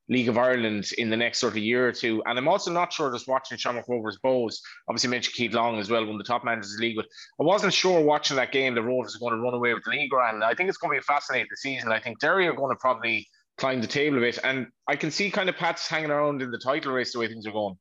League 0.09 0.29
of 0.29 0.37
Ireland 0.37 0.91
in 0.99 1.09
the 1.09 1.17
next 1.17 1.39
sort 1.39 1.55
of 1.55 1.59
year 1.59 1.89
or 1.89 1.93
two. 1.93 2.23
And 2.27 2.39
I'm 2.39 2.49
also 2.49 2.71
not 2.71 2.93
sure 2.93 3.13
just 3.13 3.29
watching 3.29 3.57
Shamrock 3.57 3.89
Rovers 3.89 4.19
Bohs, 4.25 4.57
obviously 4.89 5.11
mentioned 5.11 5.35
Keith 5.35 5.53
Long 5.53 5.79
as 5.79 5.91
well, 5.91 6.05
one 6.05 6.15
of 6.15 6.19
the 6.19 6.25
top 6.25 6.45
managers 6.45 6.77
league, 6.79 6.97
but 6.97 7.07
I 7.41 7.45
wasn't 7.45 7.73
sure 7.73 8.01
watching 8.01 8.37
that 8.37 8.53
game 8.53 8.75
the 8.75 8.83
Rovers 8.83 9.17
are 9.17 9.19
going 9.19 9.35
to 9.35 9.41
run 9.41 9.55
away 9.55 9.73
with 9.73 9.85
the 9.85 9.91
league 9.91 10.11
and 10.13 10.45
I 10.45 10.55
think 10.55 10.69
it's 10.69 10.79
going 10.79 10.91
to 10.91 10.95
be 10.97 10.99
a 10.99 11.03
fascinating 11.03 11.49
season. 11.57 11.93
I 11.93 12.01
think 12.01 12.21
Derry 12.21 12.47
are 12.47 12.55
going 12.55 12.75
to 12.75 12.81
probably 12.81 13.27
climb 13.59 13.81
the 13.81 13.87
table 13.87 14.19
a 14.19 14.21
bit. 14.21 14.39
And 14.45 14.67
I 14.89 14.97
can 14.97 15.11
see 15.11 15.31
kind 15.31 15.49
of 15.49 15.57
Pats 15.57 15.89
hanging 15.89 16.11
around 16.11 16.43
in 16.43 16.51
the 16.51 16.59
title 16.59 16.93
race 16.93 17.13
the 17.13 17.19
way 17.19 17.29
things 17.29 17.47
are 17.47 17.53
going. 17.53 17.77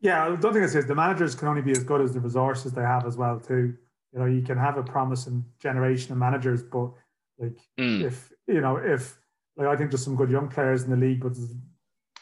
Yeah, 0.00 0.24
I 0.24 0.28
don't 0.36 0.52
think 0.52 0.64
it 0.64 0.74
is. 0.74 0.86
The 0.86 0.94
managers 0.94 1.34
can 1.34 1.48
only 1.48 1.62
be 1.62 1.72
as 1.72 1.82
good 1.82 2.00
as 2.00 2.12
the 2.12 2.20
resources 2.20 2.72
they 2.72 2.82
have 2.82 3.06
as 3.06 3.16
well 3.16 3.40
too. 3.40 3.74
You 4.12 4.18
know, 4.18 4.26
you 4.26 4.42
can 4.42 4.58
have 4.58 4.76
a 4.76 4.82
promising 4.82 5.44
generation 5.58 6.12
of 6.12 6.18
managers, 6.18 6.62
but 6.62 6.90
like 7.38 7.58
mm. 7.78 8.04
if 8.04 8.30
you 8.46 8.60
know 8.60 8.76
if 8.76 9.16
like 9.56 9.68
I 9.68 9.76
think 9.76 9.90
there's 9.90 10.04
some 10.04 10.16
good 10.16 10.30
young 10.30 10.48
players 10.48 10.82
in 10.82 10.90
the 10.90 10.96
league, 10.96 11.20
but 11.20 11.34
there's 11.34 11.50
a 11.50 11.56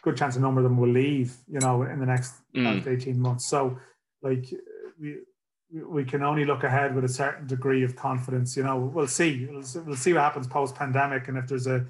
good 0.03 0.17
chance 0.17 0.37
a 0.37 0.41
number 0.41 0.61
of 0.61 0.65
them 0.65 0.77
will 0.77 0.89
leave. 0.89 1.37
You 1.49 1.59
know, 1.61 1.83
in 1.83 1.99
the 1.99 2.07
next 2.07 2.35
mm. 2.55 2.87
18 2.87 3.19
months. 3.21 3.47
So 3.47 3.79
like 4.23 4.47
we 5.01 5.17
we 5.73 6.05
can 6.05 6.23
only 6.23 6.45
look 6.45 6.65
ahead 6.65 6.95
with 6.95 7.05
a 7.05 7.09
certain 7.09 7.47
degree 7.47 7.83
of 7.83 7.97
confidence. 7.97 8.57
You 8.57 8.63
know, 8.63 8.77
we'll 8.79 9.07
see. 9.07 9.49
We'll, 9.51 9.65
we'll 9.87 9.97
see 9.97 10.13
what 10.13 10.23
happens 10.23 10.47
post 10.47 10.75
pandemic, 10.75 11.29
and 11.29 11.37
if 11.37 11.47
there's 11.47 11.67
a 11.67 11.87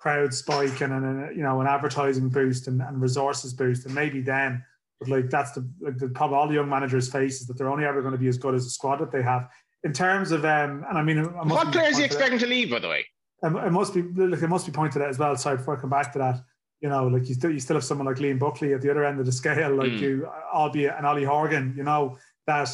crowd 0.00 0.32
spike 0.32 0.80
and, 0.80 0.92
and 0.92 1.36
you 1.36 1.42
know 1.42 1.60
an 1.60 1.66
advertising 1.66 2.28
boost 2.28 2.66
and, 2.66 2.80
and 2.80 3.00
resources 3.00 3.52
boost, 3.52 3.86
and 3.86 3.94
maybe 3.94 4.20
then. 4.20 4.64
But 4.98 5.08
like 5.08 5.30
that's 5.30 5.52
the 5.52 5.68
like 5.80 5.98
the 5.98 6.08
problem 6.08 6.40
all 6.40 6.48
the 6.48 6.54
young 6.54 6.68
managers 6.68 7.10
face 7.10 7.40
is 7.40 7.46
that 7.46 7.56
they're 7.56 7.70
only 7.70 7.84
ever 7.84 8.00
going 8.00 8.12
to 8.12 8.18
be 8.18 8.28
as 8.28 8.38
good 8.38 8.54
as 8.54 8.64
the 8.64 8.70
squad 8.70 8.96
that 8.96 9.12
they 9.12 9.22
have. 9.22 9.48
In 9.84 9.92
terms 9.92 10.32
of 10.32 10.44
um, 10.44 10.84
and 10.88 10.98
I 10.98 11.02
mean, 11.02 11.18
I 11.18 11.42
what 11.44 11.72
players 11.72 11.96
are 11.96 12.00
you 12.00 12.04
expecting 12.06 12.38
to 12.40 12.46
leave, 12.46 12.70
by 12.70 12.80
the 12.80 12.88
way? 12.88 13.06
Um, 13.42 13.56
it 13.56 13.70
must 13.70 13.94
be 13.94 14.02
like 14.02 14.42
it 14.42 14.48
must 14.48 14.66
be 14.66 14.72
pointed 14.72 15.02
out 15.02 15.08
as 15.08 15.18
well. 15.18 15.36
Sorry, 15.36 15.56
before 15.56 15.76
I 15.76 15.80
come 15.80 15.90
back 15.90 16.12
to 16.12 16.18
that, 16.18 16.40
you 16.80 16.88
know, 16.88 17.06
like 17.06 17.28
you 17.28 17.34
still 17.34 17.50
you 17.50 17.60
still 17.60 17.76
have 17.76 17.84
someone 17.84 18.06
like 18.06 18.16
Liam 18.16 18.38
Buckley 18.38 18.74
at 18.74 18.82
the 18.82 18.90
other 18.90 19.04
end 19.04 19.20
of 19.20 19.26
the 19.26 19.32
scale, 19.32 19.74
like 19.74 19.92
mm. 19.92 20.00
you, 20.00 20.28
albeit 20.52 20.94
an 20.98 21.04
Ollie 21.04 21.24
Horgan, 21.24 21.74
you 21.76 21.82
know 21.82 22.18
that 22.46 22.68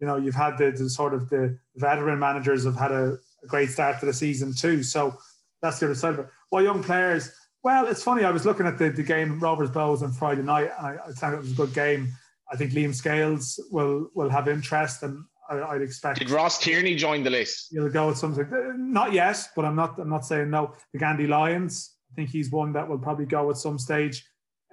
you 0.00 0.06
know 0.06 0.16
you've 0.16 0.34
had 0.34 0.58
the, 0.58 0.70
the 0.70 0.88
sort 0.90 1.14
of 1.14 1.28
the 1.30 1.58
veteran 1.76 2.18
managers 2.18 2.64
have 2.64 2.76
had 2.76 2.92
a, 2.92 3.18
a, 3.42 3.46
great 3.46 3.70
start 3.70 3.98
to 4.00 4.06
the 4.06 4.12
season 4.12 4.52
too. 4.54 4.82
So 4.82 5.16
that's 5.60 5.78
the 5.78 5.86
other 5.86 5.94
side 5.94 6.14
of 6.14 6.20
it. 6.20 6.26
Well, 6.52 6.62
young 6.62 6.84
players. 6.84 7.32
Well, 7.64 7.86
it's 7.86 8.02
funny. 8.02 8.24
I 8.24 8.30
was 8.30 8.44
looking 8.44 8.66
at 8.66 8.76
the, 8.76 8.90
the 8.90 9.02
game 9.02 9.40
Rovers 9.40 9.70
Bohs 9.70 10.02
on 10.02 10.12
Friday 10.12 10.42
night, 10.42 10.70
and 10.78 10.86
I, 10.86 10.96
I 11.08 11.12
thought 11.12 11.32
it 11.32 11.38
was 11.38 11.52
a 11.52 11.54
good 11.54 11.72
game. 11.72 12.12
I 12.52 12.56
think 12.56 12.72
Liam 12.72 12.94
Scales 12.94 13.58
will 13.70 14.10
will 14.14 14.28
have 14.28 14.48
interest, 14.48 15.02
and 15.02 15.24
I, 15.48 15.72
would 15.72 15.82
expect. 15.82 16.18
Did 16.18 16.28
Ross 16.28 16.60
Tierney 16.60 16.94
join 16.94 17.22
the 17.22 17.30
list? 17.30 17.68
You'll 17.72 17.90
go 17.90 18.08
with 18.08 18.18
something. 18.18 18.46
Not 18.76 19.14
yet, 19.14 19.48
but 19.56 19.64
I'm 19.64 19.74
not. 19.74 19.98
I'm 19.98 20.10
not 20.10 20.26
saying 20.26 20.50
no. 20.50 20.74
The 20.92 20.98
Gandy 20.98 21.26
Lions. 21.26 21.96
I 22.12 22.14
think 22.16 22.28
he's 22.28 22.50
one 22.50 22.74
that 22.74 22.86
will 22.86 22.98
probably 22.98 23.24
go 23.24 23.48
at 23.48 23.56
some 23.56 23.78
stage. 23.78 24.22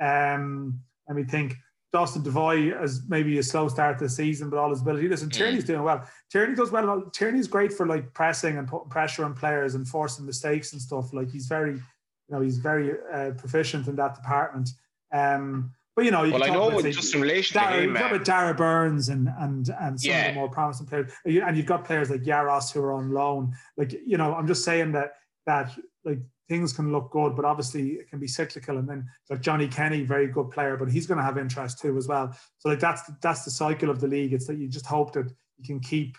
Um, 0.01 0.81
and 1.07 1.15
we 1.15 1.24
think 1.24 1.55
Dawson 1.91 2.22
Devoy 2.22 2.72
as 2.79 3.01
maybe 3.08 3.38
a 3.39 3.43
slow 3.43 3.67
start 3.67 3.98
to 3.98 4.05
the 4.05 4.10
season, 4.10 4.50
but 4.50 4.58
all 4.60 4.69
his 4.69 4.81
ability. 4.81 5.08
Listen, 5.08 5.29
Tierney's 5.29 5.63
doing 5.63 5.81
well. 5.84 6.08
Tierney 6.31 6.55
does 6.55 6.72
well. 6.72 7.01
Tierney's 7.12 7.48
great 7.48 7.74
for 7.74 7.88
like 7.88 8.13
pressing 8.13 8.58
and 8.58 8.67
putting 8.67 8.89
pressure 8.89 9.25
on 9.25 9.34
players 9.34 9.74
and 9.75 9.88
forcing 9.88 10.25
mistakes 10.25 10.74
and 10.74 10.81
stuff. 10.81 11.13
Like 11.13 11.31
he's 11.31 11.48
very, 11.48 11.74
you 11.74 11.81
know, 12.29 12.41
he's 12.41 12.58
very 12.58 12.91
uh, 13.12 13.31
proficient 13.31 13.88
in 13.88 13.96
that 13.96 14.13
department. 14.15 14.69
Um, 15.12 15.72
but 15.96 16.05
you 16.05 16.12
know, 16.12 16.24
you 16.24 16.34
well, 16.34 16.43
I 16.43 16.50
know 16.50 16.79
say, 16.79 16.91
just 16.91 17.13
in 17.15 17.22
relation 17.22 17.60
Dara, 17.60 17.75
to 17.75 17.81
him, 17.81 17.89
you've 17.89 18.00
got 18.00 18.24
Dara 18.24 18.53
Burns 18.53 19.10
and 19.10 19.27
and 19.39 19.69
and 19.81 20.00
some 20.00 20.12
Yeah. 20.12 20.27
of 20.27 20.34
the 20.36 20.39
more 20.39 20.50
promising 20.50 20.86
players, 20.86 21.12
and 21.25 21.58
you've 21.58 21.65
got 21.65 21.84
players 21.84 22.10
like 22.10 22.22
Yaros 22.22 22.72
who 22.72 22.81
are 22.81 22.93
on 22.93 23.12
loan. 23.12 23.53
Like 23.75 23.93
you 24.05 24.17
know, 24.17 24.34
I'm 24.36 24.48
just 24.48 24.63
saying 24.63 24.91
that 24.93 25.13
that 25.46 25.72
like 26.05 26.19
things 26.50 26.74
can 26.74 26.91
look 26.91 27.12
good, 27.12 27.36
but 27.36 27.46
obviously 27.46 27.91
it 27.91 28.10
can 28.10 28.20
be 28.20 28.27
cyclical. 28.27 28.79
And 28.79 28.89
then 28.89 29.08
like 29.29 29.39
Johnny 29.39 29.68
Kenny, 29.68 30.01
very 30.03 30.27
good 30.27 30.50
player, 30.50 30.75
but 30.75 30.91
he's 30.91 31.06
going 31.06 31.20
to 31.20 31.24
have 31.24 31.38
interest 31.38 31.79
too 31.79 31.96
as 31.96 32.08
well. 32.08 32.36
So 32.58 32.70
like 32.70 32.79
that's 32.79 33.03
that's 33.22 33.46
the 33.46 33.51
cycle 33.51 33.89
of 33.89 34.01
the 34.01 34.08
league. 34.08 34.34
It's 34.34 34.48
that 34.48 34.58
you 34.58 34.68
just 34.68 34.88
hope 34.88 35.13
that 35.13 35.32
you 35.58 35.65
can 35.65 35.79
keep 35.79 36.18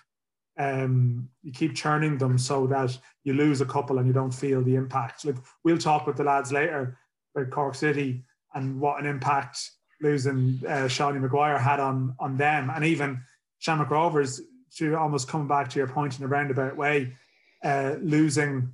um 0.58 1.28
you 1.42 1.52
keep 1.52 1.74
churning 1.74 2.18
them 2.18 2.36
so 2.38 2.66
that 2.66 2.96
you 3.24 3.34
lose 3.34 3.60
a 3.60 3.66
couple 3.66 3.98
and 3.98 4.06
you 4.06 4.12
don't 4.12 4.32
feel 4.32 4.62
the 4.62 4.76
impact. 4.76 5.24
Like 5.24 5.36
we'll 5.64 5.78
talk 5.78 6.06
with 6.06 6.16
the 6.16 6.24
lads 6.24 6.52
later 6.52 6.96
about 7.34 7.50
Cork 7.50 7.74
City 7.74 8.24
and 8.54 8.80
what 8.80 9.00
an 9.00 9.06
impact 9.06 9.58
losing 10.00 10.60
uh, 10.66 10.86
Seanie 10.88 11.20
Maguire 11.20 11.58
had 11.58 11.80
on 11.80 12.14
on 12.20 12.36
them, 12.36 12.70
and 12.70 12.84
even 12.84 13.20
Shamrock 13.58 13.90
Rovers. 13.90 14.40
To 14.76 14.94
almost 14.94 15.26
come 15.26 15.48
back 15.48 15.68
to 15.70 15.80
your 15.80 15.88
point 15.88 16.16
in 16.16 16.24
a 16.24 16.28
roundabout 16.28 16.76
way, 16.76 17.16
uh, 17.64 17.96
losing 18.00 18.72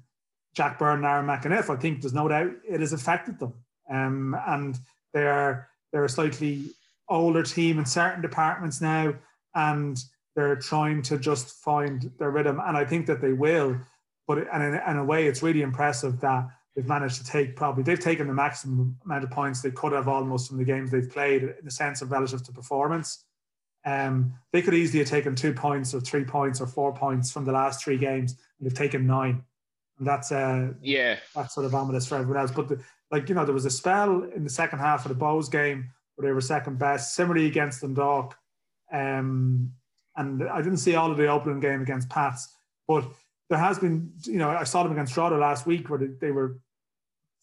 Jack 0.57 0.79
Byrne 0.79 1.05
and 1.05 1.07
Aaron 1.07 1.27
McEneff, 1.27 1.69
I 1.69 1.79
think 1.79 2.01
there's 2.01 2.15
no 2.15 2.29
doubt 2.29 2.53
it 2.67 2.81
has 2.81 2.95
affected 2.95 3.39
them. 3.39 3.53
Um, 3.91 4.37
and 4.47 4.79
they're 5.13 5.69
they're 5.93 6.05
a 6.05 6.09
slightly 6.09 6.65
older 7.09 7.43
team 7.43 7.79
in 7.79 7.85
certain 7.85 8.23
departments 8.23 8.81
now, 8.81 9.15
and 9.55 10.03
they're 10.35 10.57
trying 10.57 11.03
to 11.03 11.19
just 11.19 11.63
find 11.63 12.11
their 12.19 12.31
rhythm. 12.31 12.61
And 12.65 12.77
I 12.77 12.85
think 12.85 13.07
that 13.07 13.21
they 13.21 13.33
will. 13.33 13.77
But 14.27 14.49
and 14.53 14.63
in, 14.63 14.75
in 14.75 14.97
a 14.97 15.05
way, 15.05 15.27
it's 15.27 15.43
really 15.43 15.63
impressive 15.63 16.21
that 16.21 16.49
they've 16.75 16.87
managed 16.89 17.19
to 17.19 17.31
take 17.31 17.55
probably 17.55 17.83
they've 17.83 18.01
taken 18.01 18.27
the 18.27 18.35
maximum 18.35 18.97
amount 19.05 19.25
of 19.25 19.31
points 19.31 19.61
they 19.61 19.71
could 19.71 19.93
have 19.93 20.09
almost 20.09 20.49
from 20.49 20.59
the 20.59 20.65
games 20.65 20.91
they've 20.91 21.11
played 21.11 21.43
in 21.43 21.65
the 21.65 21.71
sense 21.71 22.03
of 22.03 22.11
relative 22.11 22.43
to 22.45 22.53
performance. 22.53 23.25
Um, 23.85 24.35
they 24.53 24.63
could 24.63 24.75
easily 24.75 25.01
have 25.01 25.09
taken 25.09 25.37
two 25.37 25.53
points 25.53 25.95
or 25.95 26.01
three 26.01 26.25
points 26.25 26.61
or 26.61 26.67
four 26.67 26.93
points 26.93 27.31
from 27.31 27.45
the 27.45 27.53
last 27.53 27.85
three 27.85 27.99
games, 27.99 28.33
and 28.59 28.67
they've 28.67 28.77
taken 28.77 29.07
nine. 29.07 29.45
And 29.99 30.07
that's 30.07 30.31
uh, 30.31 30.73
yeah, 30.83 31.19
that's 31.35 31.55
sort 31.55 31.67
of 31.67 31.75
ominous 31.75 32.07
for 32.07 32.17
everyone 32.17 32.41
else. 32.41 32.50
But 32.50 32.69
the, 32.69 32.83
like 33.11 33.29
you 33.29 33.35
know, 33.35 33.45
there 33.45 33.55
was 33.55 33.65
a 33.65 33.71
spell 33.71 34.25
in 34.35 34.45
the 34.45 34.50
second 34.50 34.79
half 34.79 35.07
of 35.07 35.09
the 35.17 35.25
Bohs 35.25 35.50
game 35.50 35.91
where 36.17 36.29
they 36.29 36.35
were 36.35 36.41
second 36.41 36.79
best, 36.79 37.15
similarly 37.15 37.47
against 37.47 37.83
Dundalk. 37.83 38.37
Um, 38.93 39.73
and 40.17 40.43
I 40.49 40.62
didn't 40.62 40.79
see 40.79 40.95
all 40.95 41.11
of 41.11 41.17
the 41.17 41.29
opening 41.29 41.61
game 41.61 41.83
against 41.83 42.09
Pats, 42.09 42.49
but 42.88 43.05
there 43.49 43.59
has 43.59 43.79
been, 43.79 44.12
you 44.25 44.38
know, 44.38 44.50
I 44.50 44.65
saw 44.65 44.83
them 44.83 44.93
against 44.93 45.12
Strada 45.12 45.37
last 45.37 45.67
week 45.67 45.88
where 45.88 45.99
they, 45.99 46.09
they 46.21 46.31
were 46.31 46.59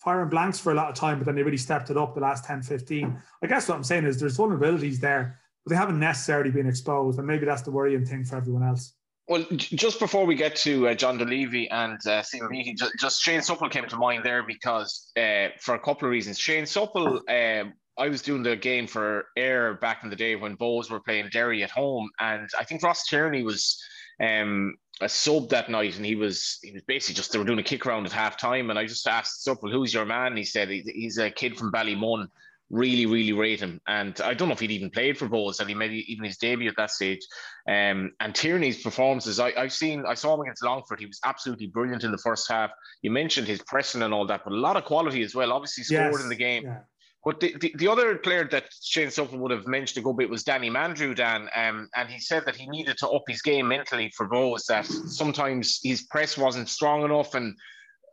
firing 0.04 0.30
blanks 0.30 0.60
for 0.60 0.72
a 0.72 0.76
lot 0.76 0.90
of 0.90 0.96
time, 0.96 1.18
but 1.18 1.26
then 1.26 1.36
they 1.36 1.44
really 1.44 1.58
stepped 1.58 1.90
it 1.90 1.98
up 1.98 2.14
the 2.14 2.22
last 2.22 2.44
10, 2.46 2.64
15. 2.64 3.22
I 3.42 3.48
guess 3.48 3.70
what 3.70 3.76
I'm 3.76 3.84
saying 3.84 4.06
is 4.06 4.20
there's 4.20 4.38
vulnerabilities 4.38 5.00
there, 5.00 5.40
but 5.64 5.70
they 5.70 5.78
haven't 5.78 6.00
necessarily 6.00 6.52
been 6.52 6.68
exposed. 6.68 7.20
And 7.20 7.28
maybe 7.28 7.46
that's 7.46 7.62
the 7.62 7.72
worrying 7.72 8.06
thing 8.06 8.26
for 8.26 8.36
everyone 8.36 8.64
else. 8.64 8.94
Well, 9.28 9.46
just 9.56 10.00
before 10.00 10.26
we 10.26 10.36
get 10.36 10.56
to 10.58 10.90
uh, 10.90 10.94
John 10.96 11.18
Dunleavy 11.18 11.70
and 11.70 12.06
uh, 12.06 12.22
Stephen 12.24 12.50
just, 12.76 12.92
just 13.00 13.22
Shane 13.22 13.42
Supple 13.42 13.70
came 13.70 13.88
to 13.88 13.96
mind 13.96 14.26
there 14.26 14.44
because 14.44 15.12
uh, 15.16 15.48
for 15.62 15.76
a 15.76 15.80
couple 15.80 16.08
of 16.08 16.12
reasons. 16.12 16.38
Shane 16.38 16.66
Supple, 16.66 17.22
um, 17.30 17.74
I 17.98 18.10
was 18.10 18.22
doing 18.22 18.44
the 18.44 18.58
game 18.58 18.86
for 18.86 19.28
Air 19.38 19.76
back 19.76 20.04
in 20.04 20.10
the 20.10 20.16
day 20.18 20.36
when 20.36 20.58
Bohs 20.58 20.92
were 20.92 21.00
playing 21.00 21.30
Derry 21.32 21.64
at 21.64 21.72
home, 21.72 22.10
and 22.20 22.50
I 22.60 22.66
think 22.66 22.84
Ross 22.84 23.08
Tierney 23.08 23.44
was 23.44 23.82
um, 24.22 24.76
a 25.00 25.08
sub 25.08 25.50
that 25.50 25.70
night, 25.70 25.96
and 25.96 26.06
he 26.06 26.16
was 26.16 26.60
he 26.62 26.72
was 26.72 26.84
basically 26.84 27.16
just 27.16 27.32
they 27.32 27.40
were 27.40 27.46
doing 27.46 27.60
a 27.60 27.64
kick 27.64 27.86
around 27.86 28.06
at 28.06 28.12
half 28.12 28.38
time, 28.38 28.70
and 28.70 28.80
I 28.80 28.86
just 28.86 29.08
asked 29.08 29.44
Supple, 29.44 29.72
"Who's 29.72 29.94
your 29.94 30.06
man?" 30.06 30.36
He 30.36 30.44
said 30.44 30.70
he's 30.70 31.18
a 31.18 31.30
kid 31.30 31.58
from 31.58 31.72
Ballymun. 31.72 32.28
Really, 32.74 33.06
really 33.06 33.34
rate 33.34 33.60
him, 33.60 33.80
and 33.88 34.20
I 34.22 34.34
don't 34.34 34.48
know 34.48 34.56
if 34.56 34.60
he'd 34.60 34.72
even 34.72 34.90
played 34.90 35.16
for 35.16 35.30
Bohs, 35.30 35.60
and 35.60 35.70
he 35.70 35.76
made 35.76 35.92
even 35.92 36.26
his 36.26 36.38
debut 36.38 36.68
at 36.68 36.76
that 36.78 36.90
stage. 36.90 37.22
Um, 37.70 38.14
and 38.20 38.34
Tierney's 38.34 38.82
performances, 38.82 39.40
I, 39.40 39.54
I've 39.56 39.72
seen, 39.72 40.04
I 40.08 40.16
saw 40.16 40.34
him 40.34 40.42
against 40.42 40.64
Longford. 40.64 41.00
He 41.00 41.06
was 41.06 41.20
absolutely 41.24 41.68
brilliant 41.68 42.04
in 42.04 42.12
the 42.12 42.18
first 42.18 42.52
half. 42.52 42.72
You 43.04 43.12
mentioned 43.12 43.48
his 43.48 43.62
pressing 43.68 44.02
and 44.02 44.12
all 44.12 44.26
that, 44.26 44.42
but 44.44 44.54
a 44.54 44.56
lot 44.56 44.76
of 44.76 44.86
quality 44.86 45.22
as 45.22 45.36
well. 45.36 45.54
Obviously 45.54 45.84
scored 45.84 46.14
Yes, 46.14 46.24
in 46.24 46.30
the 46.30 46.36
game. 46.36 46.64
Yeah. 46.64 46.80
But 47.24 47.40
the, 47.42 47.56
the, 47.62 47.76
the 47.78 47.88
other 47.88 48.18
player 48.18 48.48
that 48.50 48.66
Shane 48.82 49.12
Supple 49.12 49.38
would 49.38 49.52
have 49.52 49.68
mentioned 49.68 50.04
a 50.04 50.04
good 50.04 50.18
bit 50.18 50.30
was 50.32 50.44
Danny 50.44 50.72
Mandroiu, 50.72 51.16
Dan. 51.16 51.50
Um, 51.56 51.90
and 51.96 52.10
he 52.10 52.20
said 52.20 52.44
that 52.48 52.56
he 52.56 52.68
needed 52.68 52.98
to 52.98 53.10
up 53.10 53.24
his 53.28 53.44
game 53.44 53.68
mentally 53.68 54.12
for 54.18 54.28
Bohs, 54.28 54.66
that 54.66 54.86
sometimes 54.86 55.80
his 55.84 56.02
press 56.08 56.40
wasn't 56.40 56.70
strong 56.70 57.04
enough 57.04 57.36
and 57.36 57.56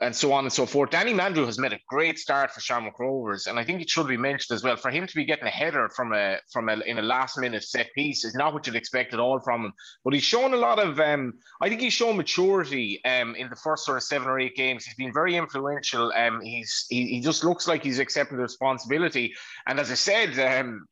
and 0.00 0.16
so 0.16 0.32
on 0.32 0.44
and 0.44 0.52
so 0.52 0.64
forth. 0.64 0.90
Danny 0.90 1.12
Mandroiu 1.12 1.44
has 1.44 1.58
made 1.58 1.74
a 1.74 1.78
great 1.86 2.18
start 2.18 2.50
for 2.52 2.60
Shamrock 2.60 2.98
Rovers, 2.98 3.46
and 3.46 3.58
I 3.58 3.64
think 3.64 3.82
it 3.82 3.90
should 3.90 4.08
be 4.08 4.16
mentioned 4.16 4.54
as 4.54 4.62
well. 4.62 4.76
For 4.76 4.90
him 4.90 5.06
to 5.06 5.14
be 5.14 5.24
getting 5.24 5.46
a 5.46 5.50
header 5.50 5.90
from 5.94 6.14
a 6.14 6.38
from 6.52 6.68
a 6.68 6.80
in 6.80 6.98
a 6.98 7.02
last 7.02 7.38
minute 7.38 7.62
set 7.62 7.92
piece 7.94 8.24
is 8.24 8.34
not 8.34 8.54
what 8.54 8.66
you'd 8.66 8.76
expect 8.76 9.12
at 9.12 9.20
all 9.20 9.40
from 9.40 9.66
him. 9.66 9.72
But 10.04 10.14
he's 10.14 10.22
shown 10.22 10.54
a 10.54 10.56
lot 10.56 10.78
of 10.78 10.98
um, 11.00 11.34
I 11.60 11.68
think 11.68 11.80
he's 11.80 11.92
shown 11.92 12.16
maturity 12.16 13.00
um, 13.04 13.34
in 13.34 13.50
the 13.50 13.56
first 13.56 13.84
sort 13.84 13.98
of 13.98 14.02
seven 14.02 14.28
or 14.28 14.40
eight 14.40 14.56
games. 14.56 14.84
He's 14.84 14.94
been 14.94 15.12
very 15.12 15.36
influential. 15.36 16.12
Um, 16.12 16.40
he's 16.40 16.86
he, 16.88 17.06
he 17.06 17.20
just 17.20 17.44
looks 17.44 17.68
like 17.68 17.84
he's 17.84 17.98
accepting 17.98 18.38
the 18.38 18.42
responsibility. 18.42 19.34
And 19.66 19.78
as 19.78 19.90
I 19.90 19.94
said, 19.94 20.38
um, 20.38 20.86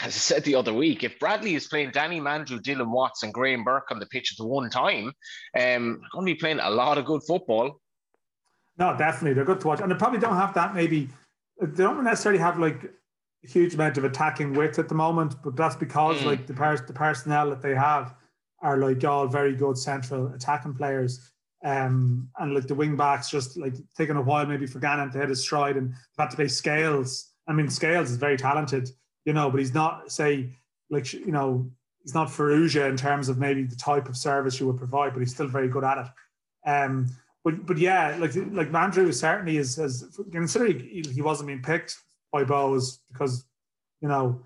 as 0.00 0.08
I 0.08 0.18
said 0.18 0.44
the 0.44 0.56
other 0.56 0.72
week, 0.72 1.04
if 1.04 1.18
Bradley 1.18 1.54
is 1.54 1.68
playing 1.68 1.90
Danny 1.92 2.20
Mandroiu, 2.20 2.60
Dylan 2.60 2.90
Watts, 2.90 3.22
and 3.22 3.32
Graham 3.32 3.64
Burke 3.64 3.90
on 3.90 3.98
the 3.98 4.06
pitch 4.06 4.32
at 4.32 4.38
the 4.38 4.46
one 4.46 4.68
time, 4.70 5.12
um, 5.58 6.00
going 6.12 6.26
to 6.26 6.32
be 6.32 6.34
playing 6.34 6.60
a 6.60 6.70
lot 6.70 6.98
of 6.98 7.04
good 7.04 7.22
football. 7.26 7.80
No, 8.78 8.96
definitely. 8.96 9.34
They're 9.34 9.44
good 9.44 9.60
to 9.60 9.66
watch. 9.66 9.80
And 9.80 9.90
they 9.90 9.96
probably 9.96 10.18
don't 10.18 10.36
have 10.36 10.54
that 10.54 10.74
maybe 10.74 11.08
they 11.60 11.82
don't 11.84 12.02
necessarily 12.02 12.40
have 12.40 12.58
like 12.58 12.84
a 13.44 13.48
huge 13.48 13.74
amount 13.74 13.98
of 13.98 14.04
attacking 14.04 14.54
width 14.54 14.78
at 14.78 14.88
the 14.88 14.94
moment, 14.94 15.36
but 15.44 15.56
that's 15.56 15.76
because 15.76 16.18
Mm. 16.20 16.26
like 16.26 16.46
the 16.46 16.54
pers- 16.54 16.82
the 16.82 16.92
personnel 16.92 17.50
that 17.50 17.62
they 17.62 17.74
have 17.74 18.14
are 18.62 18.76
like 18.78 19.04
all 19.04 19.26
very 19.26 19.54
good 19.54 19.76
central 19.76 20.28
attacking 20.34 20.74
players. 20.74 21.32
Um, 21.64 22.28
and 22.38 22.54
like 22.54 22.66
the 22.66 22.74
wing 22.74 22.96
backs 22.96 23.30
just 23.30 23.56
like 23.56 23.74
taking 23.96 24.16
a 24.16 24.22
while 24.22 24.46
maybe 24.46 24.66
for 24.66 24.80
Gannon 24.80 25.12
to 25.12 25.18
hit 25.18 25.28
his 25.28 25.42
stride 25.42 25.76
and 25.76 25.94
had 26.18 26.30
to 26.30 26.36
play 26.36 26.48
Scales. 26.48 27.30
I 27.46 27.52
mean, 27.52 27.68
Scales 27.68 28.10
is 28.10 28.16
very 28.16 28.36
talented, 28.36 28.90
you 29.24 29.32
know, 29.32 29.48
but 29.48 29.60
he's 29.60 29.74
not 29.74 30.10
say 30.10 30.56
like 30.90 31.12
you 31.12 31.30
know 31.30 31.70
he's 32.02 32.14
not 32.14 32.28
Farrugia 32.28 32.88
in 32.88 32.96
terms 32.96 33.28
of 33.28 33.38
maybe 33.38 33.62
the 33.62 33.76
type 33.76 34.08
of 34.08 34.16
service 34.16 34.58
you 34.58 34.66
would 34.66 34.78
provide, 34.78 35.12
but 35.12 35.20
he's 35.20 35.32
still 35.32 35.46
very 35.46 35.68
good 35.68 35.84
at 35.84 35.98
it. 35.98 36.68
Um, 36.68 37.06
but 37.44 37.66
but 37.66 37.78
yeah, 37.78 38.16
like 38.18 38.34
like 38.36 38.70
Mandroiu 38.70 39.12
certainly 39.12 39.56
is 39.56 39.78
as 39.78 40.04
considering 40.30 40.80
he, 40.80 41.02
he 41.12 41.22
wasn't 41.22 41.48
being 41.48 41.62
picked 41.62 41.96
by 42.32 42.44
Bohs 42.44 42.98
because 43.12 43.44
you 44.00 44.08
know 44.08 44.40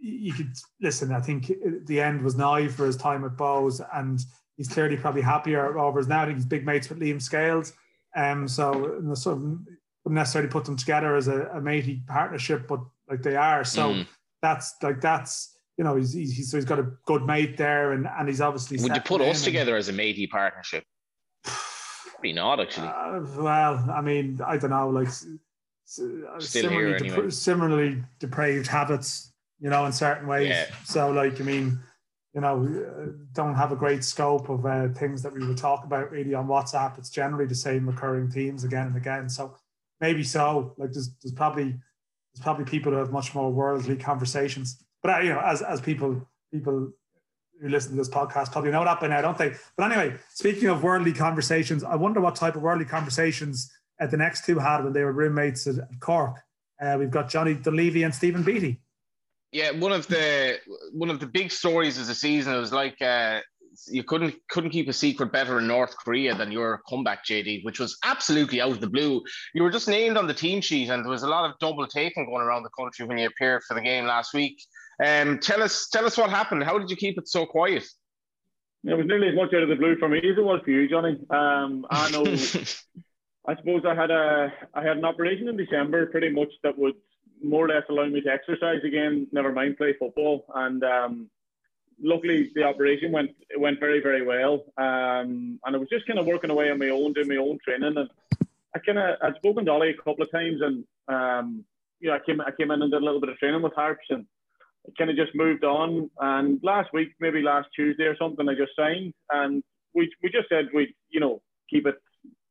you 0.00 0.32
could 0.32 0.52
listen. 0.80 1.12
I 1.12 1.20
think 1.20 1.52
the 1.86 2.00
end 2.00 2.22
was 2.22 2.36
nigh 2.36 2.68
for 2.68 2.86
his 2.86 2.96
time 2.96 3.24
at 3.24 3.36
Bohs, 3.36 3.80
and 3.94 4.20
he's 4.56 4.68
clearly 4.68 4.96
probably 4.96 5.22
happier 5.22 5.64
at 5.66 5.74
Rovers 5.74 6.08
now. 6.08 6.22
I 6.22 6.26
think 6.26 6.36
he's 6.38 6.44
big 6.46 6.66
mates 6.66 6.88
with 6.88 7.00
Liam 7.00 7.20
Scales, 7.22 7.72
um, 8.16 8.46
so 8.48 9.00
sort 9.14 9.36
of 9.36 9.42
wouldn't 9.42 9.68
necessarily 10.18 10.50
put 10.50 10.64
them 10.64 10.76
together 10.76 11.14
as 11.14 11.28
a, 11.28 11.42
a 11.54 11.60
matey 11.60 12.02
partnership, 12.08 12.66
but 12.66 12.80
like 13.08 13.22
they 13.22 13.36
are. 13.36 13.62
So 13.64 13.90
Mm. 13.94 14.06
that's 14.42 14.74
like 14.82 15.00
that's 15.00 15.56
you 15.78 15.84
know 15.84 15.94
he's, 15.96 16.12
he's 16.12 16.50
so 16.50 16.56
he's 16.56 16.64
got 16.64 16.78
a 16.80 16.90
good 17.06 17.24
mate 17.24 17.56
there, 17.56 17.92
and 17.92 18.06
and 18.18 18.28
he's 18.28 18.40
obviously. 18.40 18.78
Would 18.82 18.94
you 18.96 19.00
put 19.02 19.20
us 19.20 19.38
and- 19.38 19.44
together 19.44 19.76
as 19.76 19.88
a 19.88 19.92
matey 19.92 20.26
partnership? 20.26 20.84
Probably 22.22 22.32
not, 22.34 22.60
actually. 22.60 22.86
Uh, 22.86 23.20
well, 23.42 23.84
I 23.92 24.00
mean, 24.00 24.40
I 24.46 24.56
don't 24.56 24.70
know, 24.70 24.88
like 24.88 25.08
Still 25.84 26.40
similarly, 26.40 26.94
depra- 26.94 27.12
anyway. 27.12 27.30
similarly 27.30 28.04
depraved 28.20 28.68
habits, 28.68 29.32
you 29.58 29.68
know, 29.68 29.84
in 29.86 29.92
certain 29.92 30.28
ways. 30.28 30.48
Yeah. 30.48 30.66
So, 30.84 31.10
like, 31.10 31.40
I 31.40 31.44
mean, 31.44 31.78
you 32.32 32.40
know, 32.40 32.64
uh, 32.64 33.10
don't 33.32 33.56
have 33.56 33.72
a 33.72 33.76
great 33.76 34.04
scope 34.04 34.48
of 34.48 34.64
uh, 34.64 34.88
things 34.90 35.22
that 35.22 35.34
we 35.34 35.44
would 35.46 35.56
talk 35.58 35.84
about 35.84 36.10
really 36.12 36.32
on 36.32 36.46
WhatsApp. 36.46 36.96
It's 36.96 37.10
generally 37.10 37.46
the 37.46 37.54
same 37.56 37.86
recurring 37.86 38.30
themes 38.30 38.62
again 38.64 38.86
and 38.86 38.96
again. 38.96 39.28
So 39.28 39.56
maybe 40.00 40.22
so. 40.22 40.74
Like, 40.78 40.92
there's, 40.92 41.10
there's 41.22 41.34
probably 41.34 41.74
there's 42.34 42.42
probably 42.42 42.64
people 42.64 42.92
who 42.92 42.98
have 42.98 43.12
much 43.12 43.34
more 43.34 43.50
worldly 43.50 43.96
conversations. 43.96 44.82
But 45.02 45.16
uh, 45.16 45.18
you 45.18 45.30
know, 45.30 45.40
as 45.40 45.60
as 45.60 45.80
people 45.80 46.26
people 46.52 46.92
who 47.62 47.68
listen 47.68 47.92
to 47.92 47.96
this 47.96 48.08
podcast 48.08 48.52
probably 48.52 48.72
know 48.72 48.84
that 48.84 49.00
by 49.00 49.06
now, 49.06 49.22
don't 49.22 49.38
they? 49.38 49.54
But 49.76 49.92
anyway, 49.92 50.18
speaking 50.30 50.68
of 50.68 50.82
worldly 50.82 51.12
conversations, 51.12 51.84
I 51.84 51.94
wonder 51.94 52.20
what 52.20 52.34
type 52.34 52.56
of 52.56 52.62
worldly 52.62 52.84
conversations 52.84 53.70
uh, 54.00 54.06
the 54.06 54.16
next 54.16 54.44
two 54.44 54.58
had 54.58 54.82
when 54.82 54.92
they 54.92 55.04
were 55.04 55.12
roommates 55.12 55.66
at, 55.66 55.78
at 55.78 56.00
Cork. 56.00 56.36
Uh, 56.82 56.96
we've 56.98 57.10
got 57.10 57.28
Johnny 57.28 57.54
Dunleavy 57.54 58.02
and 58.02 58.14
Stephen 58.14 58.42
Beattie. 58.42 58.80
Yeah, 59.52 59.70
one 59.70 59.92
of 59.92 60.06
the 60.08 60.58
one 60.92 61.10
of 61.10 61.20
the 61.20 61.26
big 61.26 61.52
stories 61.52 61.98
of 61.98 62.06
the 62.06 62.14
season. 62.14 62.54
Was 62.54 62.72
like 62.72 63.00
uh, 63.00 63.40
you 63.86 64.02
couldn't 64.02 64.34
couldn't 64.48 64.70
keep 64.70 64.88
a 64.88 64.92
secret 64.92 65.30
better 65.30 65.58
in 65.58 65.66
North 65.66 65.94
Korea 65.96 66.34
than 66.34 66.50
your 66.50 66.80
comeback, 66.88 67.24
JD, 67.24 67.62
which 67.64 67.78
was 67.78 67.98
absolutely 68.02 68.60
out 68.60 68.70
of 68.70 68.80
the 68.80 68.88
blue. 68.88 69.22
You 69.54 69.62
were 69.62 69.70
just 69.70 69.88
named 69.88 70.16
on 70.16 70.26
the 70.26 70.34
team 70.34 70.62
sheet, 70.62 70.88
and 70.88 71.04
there 71.04 71.10
was 71.10 71.22
a 71.22 71.28
lot 71.28 71.48
of 71.48 71.58
double 71.60 71.86
taking 71.86 72.26
going 72.26 72.42
around 72.42 72.62
the 72.62 72.70
country 72.78 73.06
when 73.06 73.18
you 73.18 73.26
appeared 73.26 73.62
for 73.68 73.74
the 73.74 73.82
game 73.82 74.06
last 74.06 74.34
week. 74.34 74.56
Um, 75.04 75.38
tell 75.38 75.62
us 75.62 75.88
tell 75.88 76.06
us 76.06 76.16
what 76.16 76.30
happened. 76.30 76.62
How 76.64 76.78
did 76.78 76.90
you 76.90 76.96
keep 76.96 77.18
it 77.18 77.28
so 77.28 77.46
quiet? 77.46 77.84
It 78.84 78.94
was 78.94 79.06
nearly 79.06 79.28
as 79.28 79.34
much 79.34 79.54
out 79.54 79.62
of 79.62 79.68
the 79.68 79.76
blue 79.76 79.96
for 79.96 80.08
me 80.08 80.18
as 80.18 80.36
it 80.36 80.44
was 80.44 80.60
for 80.64 80.70
you, 80.70 80.88
Johnny. 80.88 81.18
Um, 81.30 81.86
I 81.90 82.10
know. 82.10 82.24
I 83.46 83.56
suppose 83.56 83.82
I 83.86 83.94
had 83.94 84.10
a 84.10 84.52
I 84.74 84.82
had 84.82 84.98
an 84.98 85.04
operation 85.04 85.48
in 85.48 85.56
December, 85.56 86.06
pretty 86.06 86.30
much 86.30 86.52
that 86.62 86.78
would 86.78 86.94
more 87.42 87.64
or 87.64 87.68
less 87.68 87.82
allow 87.88 88.06
me 88.06 88.20
to 88.20 88.30
exercise 88.30 88.80
again. 88.84 89.26
Never 89.32 89.52
mind 89.52 89.76
play 89.76 89.94
football, 89.98 90.44
and 90.54 90.82
um, 90.84 91.30
luckily 92.00 92.50
the 92.54 92.62
operation 92.62 93.10
went 93.10 93.30
went 93.56 93.80
very 93.80 94.00
very 94.00 94.24
well. 94.24 94.64
Um, 94.76 95.58
and 95.64 95.74
I 95.74 95.76
was 95.76 95.88
just 95.88 96.06
kind 96.06 96.18
of 96.18 96.26
working 96.26 96.50
away 96.50 96.70
on 96.70 96.78
my 96.78 96.90
own, 96.90 97.12
doing 97.12 97.28
my 97.28 97.36
own 97.36 97.58
training, 97.64 97.96
and 97.96 98.08
I 98.74 98.78
kind 98.78 98.98
of 98.98 99.16
I'd 99.22 99.36
spoken 99.36 99.64
to 99.64 99.72
Ollie 99.72 99.90
a 99.90 99.94
couple 99.96 100.22
of 100.22 100.30
times, 100.30 100.60
and 100.60 100.84
um, 101.08 101.64
you 101.98 102.08
know 102.08 102.14
I 102.14 102.20
came 102.20 102.40
I 102.40 102.52
came 102.56 102.70
in 102.70 102.82
and 102.82 102.92
did 102.92 103.02
a 103.02 103.04
little 103.04 103.20
bit 103.20 103.30
of 103.30 103.38
training 103.38 103.62
with 103.62 103.74
Harps, 103.74 104.06
and 104.10 104.24
kind 104.98 105.10
of 105.10 105.16
just 105.16 105.34
moved 105.34 105.64
on. 105.64 106.10
And 106.20 106.60
last 106.62 106.90
week, 106.92 107.08
maybe 107.20 107.42
last 107.42 107.68
Tuesday 107.74 108.04
or 108.04 108.16
something, 108.16 108.48
I 108.48 108.54
just 108.54 108.72
signed, 108.76 109.12
and 109.30 109.62
we 109.94 110.10
we 110.22 110.30
just 110.30 110.48
said 110.48 110.68
we'd 110.74 110.94
you 111.10 111.20
know 111.20 111.42
keep 111.70 111.86
it. 111.86 111.96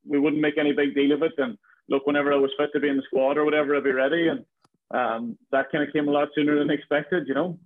We 0.05 0.19
wouldn't 0.19 0.41
make 0.41 0.57
any 0.57 0.73
big 0.73 0.95
deal 0.95 1.11
of 1.11 1.23
it, 1.23 1.33
and 1.37 1.57
look, 1.89 2.07
whenever 2.07 2.33
I 2.33 2.37
was 2.37 2.51
fit 2.57 2.69
to 2.73 2.79
be 2.79 2.89
in 2.89 2.97
the 2.97 3.03
squad 3.03 3.37
or 3.37 3.45
whatever, 3.45 3.75
I'd 3.75 3.83
be 3.83 3.91
ready. 3.91 4.29
And 4.29 4.45
um, 4.93 5.37
that 5.51 5.71
kind 5.71 5.83
of 5.85 5.93
came 5.93 6.07
a 6.07 6.11
lot 6.11 6.29
sooner 6.35 6.57
than 6.57 6.69
expected, 6.69 7.27
you 7.27 7.33
know. 7.33 7.59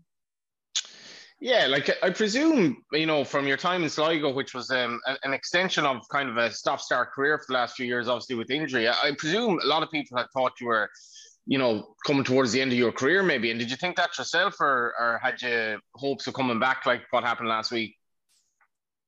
Yeah, 1.40 1.68
like 1.68 1.90
I 2.02 2.10
presume, 2.12 2.84
you 2.94 3.06
know, 3.06 3.24
from 3.24 3.46
your 3.46 3.58
time 3.58 3.84
in 3.84 3.90
Sligo, 3.90 4.34
which 4.34 4.54
was 4.54 4.72
um, 4.72 5.02
an 5.24 5.34
extension 5.34 5.86
of 5.86 6.08
kind 6.10 6.30
of 6.30 6.38
a 6.38 6.50
stop-start 6.50 7.12
career 7.12 7.38
for 7.38 7.46
the 7.50 7.54
last 7.54 7.76
few 7.76 7.86
years, 7.86 8.08
obviously 8.08 8.36
with 8.36 8.50
injury. 8.50 8.88
I 8.88 9.12
presume 9.18 9.60
a 9.62 9.68
lot 9.68 9.84
of 9.84 9.92
people 9.92 10.18
had 10.18 10.28
thought 10.34 10.54
you 10.62 10.68
were, 10.68 10.90
you 11.46 11.58
know, 11.58 11.96
coming 12.06 12.24
towards 12.24 12.52
the 12.52 12.62
end 12.62 12.72
of 12.72 12.78
your 12.78 12.92
career, 12.92 13.22
maybe. 13.22 13.52
And 13.52 13.60
did 13.60 13.70
you 13.70 13.78
think 13.78 13.98
that 13.98 14.18
yourself, 14.18 14.60
or, 14.60 14.94
or 15.00 15.20
had 15.22 15.42
you 15.42 15.80
hopes 15.94 16.28
of 16.28 16.34
coming 16.34 16.60
back, 16.60 16.86
like 16.86 17.04
what 17.12 17.24
happened 17.24 17.50
last 17.50 17.72
week? 17.72 17.96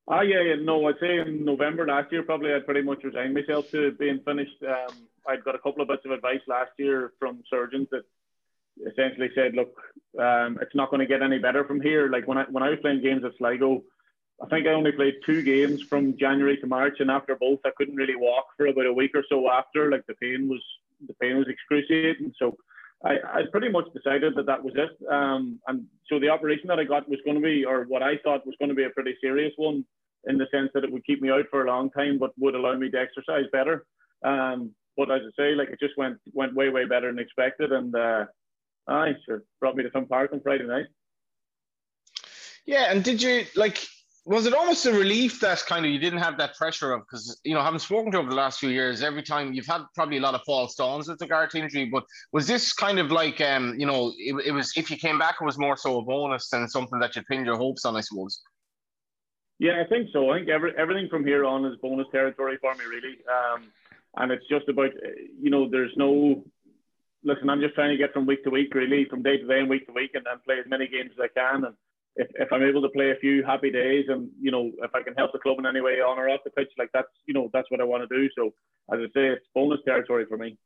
Ah, 0.09 0.21
yeah, 0.21 0.41
yeah, 0.41 0.55
no, 0.61 0.87
I'd 0.87 0.99
say 1.01 1.17
in 1.17 1.43
November 1.43 1.85
last 1.85 2.11
year, 2.11 2.23
probably 2.23 2.53
I'd 2.53 2.65
pretty 2.65 2.81
much 2.81 3.03
resigned 3.03 3.33
myself 3.33 3.69
to 3.71 3.91
being 3.91 4.21
finished. 4.23 4.63
Um, 4.63 4.95
I'd 5.27 5.43
got 5.43 5.55
a 5.55 5.59
couple 5.59 5.81
of 5.81 5.89
bits 5.89 6.05
of 6.05 6.11
advice 6.11 6.39
last 6.47 6.71
year 6.77 7.11
from 7.19 7.43
surgeons 7.49 7.89
that 7.91 8.03
essentially 8.89 9.29
said, 9.35 9.53
look, 9.53 9.75
um, 10.17 10.59
it's 10.61 10.75
not 10.75 10.89
going 10.91 11.01
to 11.01 11.07
get 11.07 11.21
any 11.21 11.39
better 11.39 11.65
from 11.65 11.81
here. 11.81 12.09
Like 12.09 12.27
when 12.27 12.37
I 12.37 12.45
when 12.49 12.63
I 12.63 12.69
was 12.69 12.79
playing 12.79 13.01
games 13.01 13.25
at 13.25 13.33
Sligo, 13.37 13.83
I 14.41 14.47
think 14.47 14.67
I 14.67 14.71
only 14.71 14.93
played 14.93 15.15
two 15.25 15.41
games 15.41 15.81
from 15.81 16.17
January 16.17 16.57
to 16.57 16.67
March, 16.67 16.99
and 16.99 17.11
after 17.11 17.35
both, 17.35 17.59
I 17.65 17.71
couldn't 17.75 17.95
really 17.95 18.15
walk 18.15 18.45
for 18.55 18.67
about 18.67 18.85
a 18.85 18.93
week 18.93 19.11
or 19.13 19.25
so 19.27 19.49
after. 19.51 19.91
Like 19.91 20.05
the 20.07 20.13
pain 20.15 20.47
was 20.47 20.63
the 21.05 21.13
pain 21.15 21.37
was 21.37 21.47
excruciating. 21.47 22.33
So 22.39 22.55
I, 23.03 23.17
I 23.31 23.41
pretty 23.51 23.69
much 23.69 23.85
decided 23.93 24.33
that 24.35 24.45
that 24.47 24.63
was 24.63 24.73
it. 24.75 24.91
Um, 25.11 25.59
and 25.67 25.85
so 26.09 26.19
the 26.19 26.29
operation 26.29 26.67
that 26.67 26.79
I 26.79 26.83
got 26.83 27.07
was 27.07 27.19
going 27.25 27.37
to 27.37 27.43
be, 27.43 27.63
or 27.65 27.83
what 27.83 28.01
I 28.01 28.17
thought 28.23 28.45
was 28.45 28.55
going 28.59 28.69
to 28.69 28.75
be 28.75 28.85
a 28.85 28.89
pretty 28.89 29.15
serious 29.21 29.53
one, 29.57 29.85
in 30.25 30.37
the 30.37 30.47
sense 30.51 30.69
that 30.73 30.83
it 30.83 30.91
would 30.91 31.05
keep 31.05 31.21
me 31.21 31.29
out 31.29 31.45
for 31.49 31.63
a 31.63 31.67
long 31.67 31.89
time, 31.91 32.17
but 32.17 32.31
would 32.37 32.55
allow 32.55 32.75
me 32.75 32.89
to 32.89 32.99
exercise 32.99 33.45
better. 33.51 33.85
Um, 34.25 34.71
but 34.97 35.11
as 35.11 35.21
I 35.23 35.31
say, 35.37 35.55
like 35.55 35.69
it 35.69 35.79
just 35.79 35.97
went 35.97 36.17
went 36.33 36.55
way 36.55 36.69
way 36.69 36.85
better 36.85 37.07
than 37.07 37.19
expected, 37.19 37.71
and 37.71 37.95
uh, 37.95 38.25
I 38.87 39.11
sure, 39.25 39.43
brought 39.59 39.75
me 39.75 39.83
to 39.83 39.91
Finn 39.91 40.07
Park 40.07 40.33
on 40.33 40.41
Friday 40.41 40.65
night. 40.65 40.87
Yeah, 42.65 42.91
and 42.91 43.03
did 43.03 43.21
you 43.21 43.45
like? 43.55 43.77
Was 44.27 44.45
it 44.45 44.53
almost 44.53 44.85
a 44.85 44.91
relief 44.91 45.39
that 45.39 45.63
kind 45.67 45.85
of 45.85 45.91
you 45.91 45.99
didn't 45.99 46.19
have 46.19 46.37
that 46.37 46.57
pressure 46.57 46.91
of 46.91 47.01
because 47.01 47.39
you 47.45 47.53
know 47.53 47.61
having 47.61 47.79
spoken 47.79 48.11
to 48.11 48.17
over 48.17 48.29
the 48.29 48.35
last 48.35 48.59
few 48.59 48.67
years, 48.67 49.01
every 49.01 49.23
time 49.23 49.53
you've 49.53 49.65
had 49.65 49.83
probably 49.95 50.17
a 50.17 50.21
lot 50.21 50.35
of 50.35 50.41
false 50.45 50.75
dawns 50.75 51.07
with 51.07 51.21
regard 51.21 51.49
to 51.51 51.59
injury, 51.59 51.85
but 51.85 52.03
was 52.33 52.45
this 52.45 52.73
kind 52.73 52.99
of 52.99 53.09
like 53.09 53.39
um 53.39 53.75
you 53.79 53.85
know 53.85 54.13
it, 54.17 54.35
it 54.47 54.51
was 54.51 54.73
if 54.75 54.91
you 54.91 54.97
came 54.97 55.17
back 55.17 55.35
it 55.39 55.45
was 55.45 55.57
more 55.57 55.77
so 55.77 55.99
a 55.99 56.01
bonus 56.01 56.49
than 56.49 56.67
something 56.67 56.99
that 56.99 57.15
you 57.15 57.21
pinned 57.23 57.45
your 57.45 57.55
hopes 57.55 57.85
on, 57.85 57.95
I 57.95 58.01
suppose. 58.01 58.41
Yeah, 59.59 59.81
I 59.81 59.87
think 59.87 60.09
so. 60.11 60.29
I 60.29 60.39
think 60.39 60.49
every, 60.49 60.73
everything 60.77 61.07
from 61.09 61.25
here 61.25 61.45
on 61.45 61.63
is 61.63 61.77
bonus 61.81 62.07
territory 62.11 62.57
for 62.59 62.75
me, 62.75 62.83
really. 62.83 63.17
Um, 63.31 63.63
and 64.17 64.31
it's 64.33 64.45
just 64.49 64.67
about 64.67 64.91
you 65.41 65.49
know 65.49 65.69
there's 65.69 65.93
no 65.95 66.43
listen, 67.23 67.49
I'm 67.49 67.61
just 67.61 67.75
trying 67.75 67.91
to 67.91 67.97
get 67.97 68.13
from 68.13 68.25
week 68.25 68.43
to 68.43 68.49
week, 68.49 68.73
really, 68.73 69.05
from 69.05 69.23
day 69.23 69.37
to 69.37 69.47
day 69.47 69.59
and 69.59 69.69
week 69.69 69.87
to 69.87 69.93
week, 69.93 70.11
and 70.15 70.25
then 70.25 70.39
play 70.45 70.59
as 70.59 70.69
many 70.69 70.87
games 70.87 71.11
as 71.13 71.23
I 71.23 71.27
can. 71.27 71.65
And 71.65 71.75
if, 72.17 72.27
if 72.35 72.51
I'm 72.51 72.63
able 72.63 72.81
to 72.81 72.89
play 72.89 73.11
a 73.11 73.15
few 73.15 73.43
happy 73.43 73.71
days, 73.71 74.05
and 74.09 74.29
you 74.39 74.51
know, 74.51 74.71
if 74.81 74.91
I 74.93 75.01
can 75.01 75.13
help 75.15 75.31
the 75.31 75.39
club 75.39 75.59
in 75.59 75.65
any 75.65 75.81
way 75.81 75.93
on 75.93 76.17
or 76.17 76.29
off 76.29 76.41
the 76.43 76.51
pitch, 76.51 76.69
like 76.77 76.89
that's 76.93 77.07
you 77.25 77.33
know, 77.33 77.49
that's 77.53 77.69
what 77.71 77.79
I 77.79 77.83
want 77.83 78.07
to 78.07 78.15
do. 78.15 78.29
So 78.35 78.53
as 78.93 78.99
I 78.99 79.05
say, 79.13 79.27
it's 79.27 79.45
bonus 79.53 79.79
territory 79.85 80.25
for 80.27 80.37
me. 80.37 80.57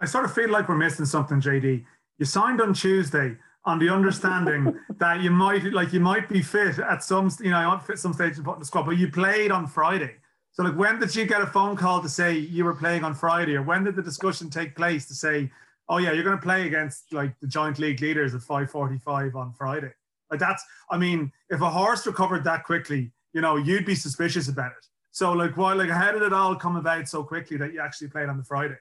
I 0.00 0.06
sort 0.06 0.24
of 0.24 0.34
feel 0.34 0.50
like 0.50 0.68
we're 0.68 0.76
missing 0.76 1.06
something, 1.06 1.40
JD. 1.40 1.84
You 2.18 2.24
signed 2.26 2.60
on 2.60 2.74
Tuesday 2.74 3.36
on 3.64 3.78
the 3.78 3.88
understanding 3.88 4.78
that 4.98 5.20
you 5.20 5.30
might 5.30 5.64
like 5.72 5.92
you 5.92 6.00
might 6.00 6.28
be 6.28 6.42
fit 6.42 6.78
at 6.78 7.02
some 7.02 7.30
you 7.40 7.50
know 7.50 7.80
fit 7.84 7.98
some 7.98 8.12
stage 8.12 8.38
in 8.38 8.44
the 8.44 8.64
squad, 8.64 8.84
but 8.84 8.98
you 8.98 9.10
played 9.10 9.50
on 9.50 9.66
Friday. 9.66 10.16
So 10.52 10.64
like 10.64 10.76
when 10.76 10.98
did 10.98 11.14
you 11.14 11.26
get 11.26 11.40
a 11.40 11.46
phone 11.46 11.76
call 11.76 12.02
to 12.02 12.08
say 12.08 12.36
you 12.36 12.64
were 12.64 12.74
playing 12.74 13.04
on 13.04 13.14
Friday, 13.14 13.56
or 13.56 13.62
when 13.62 13.84
did 13.84 13.96
the 13.96 14.02
discussion 14.02 14.50
take 14.50 14.76
place 14.76 15.06
to 15.06 15.14
say 15.14 15.50
oh 15.90 15.98
yeah, 15.98 16.12
you're 16.12 16.24
going 16.24 16.36
to 16.36 16.42
play 16.42 16.66
against 16.66 17.12
like 17.12 17.38
the 17.40 17.46
joint 17.46 17.78
league 17.78 18.00
leaders 18.00 18.34
at 18.34 18.40
5:45 18.40 19.34
on 19.34 19.52
Friday. 19.52 19.92
Like 20.30 20.40
that's, 20.40 20.64
I 20.90 20.96
mean, 20.96 21.32
if 21.48 21.60
a 21.60 21.70
horse 21.70 22.06
recovered 22.06 22.44
that 22.44 22.64
quickly, 22.64 23.12
you 23.32 23.40
know, 23.40 23.56
you'd 23.56 23.86
be 23.86 23.94
suspicious 23.94 24.48
about 24.48 24.72
it. 24.72 24.86
So 25.10 25.32
like, 25.32 25.56
why, 25.56 25.72
like, 25.72 25.90
how 25.90 26.12
did 26.12 26.22
it 26.22 26.32
all 26.32 26.54
come 26.54 26.76
about 26.76 27.08
so 27.08 27.24
quickly 27.24 27.56
that 27.56 27.72
you 27.72 27.80
actually 27.80 28.08
played 28.08 28.28
on 28.28 28.36
the 28.36 28.44
Friday? 28.44 28.76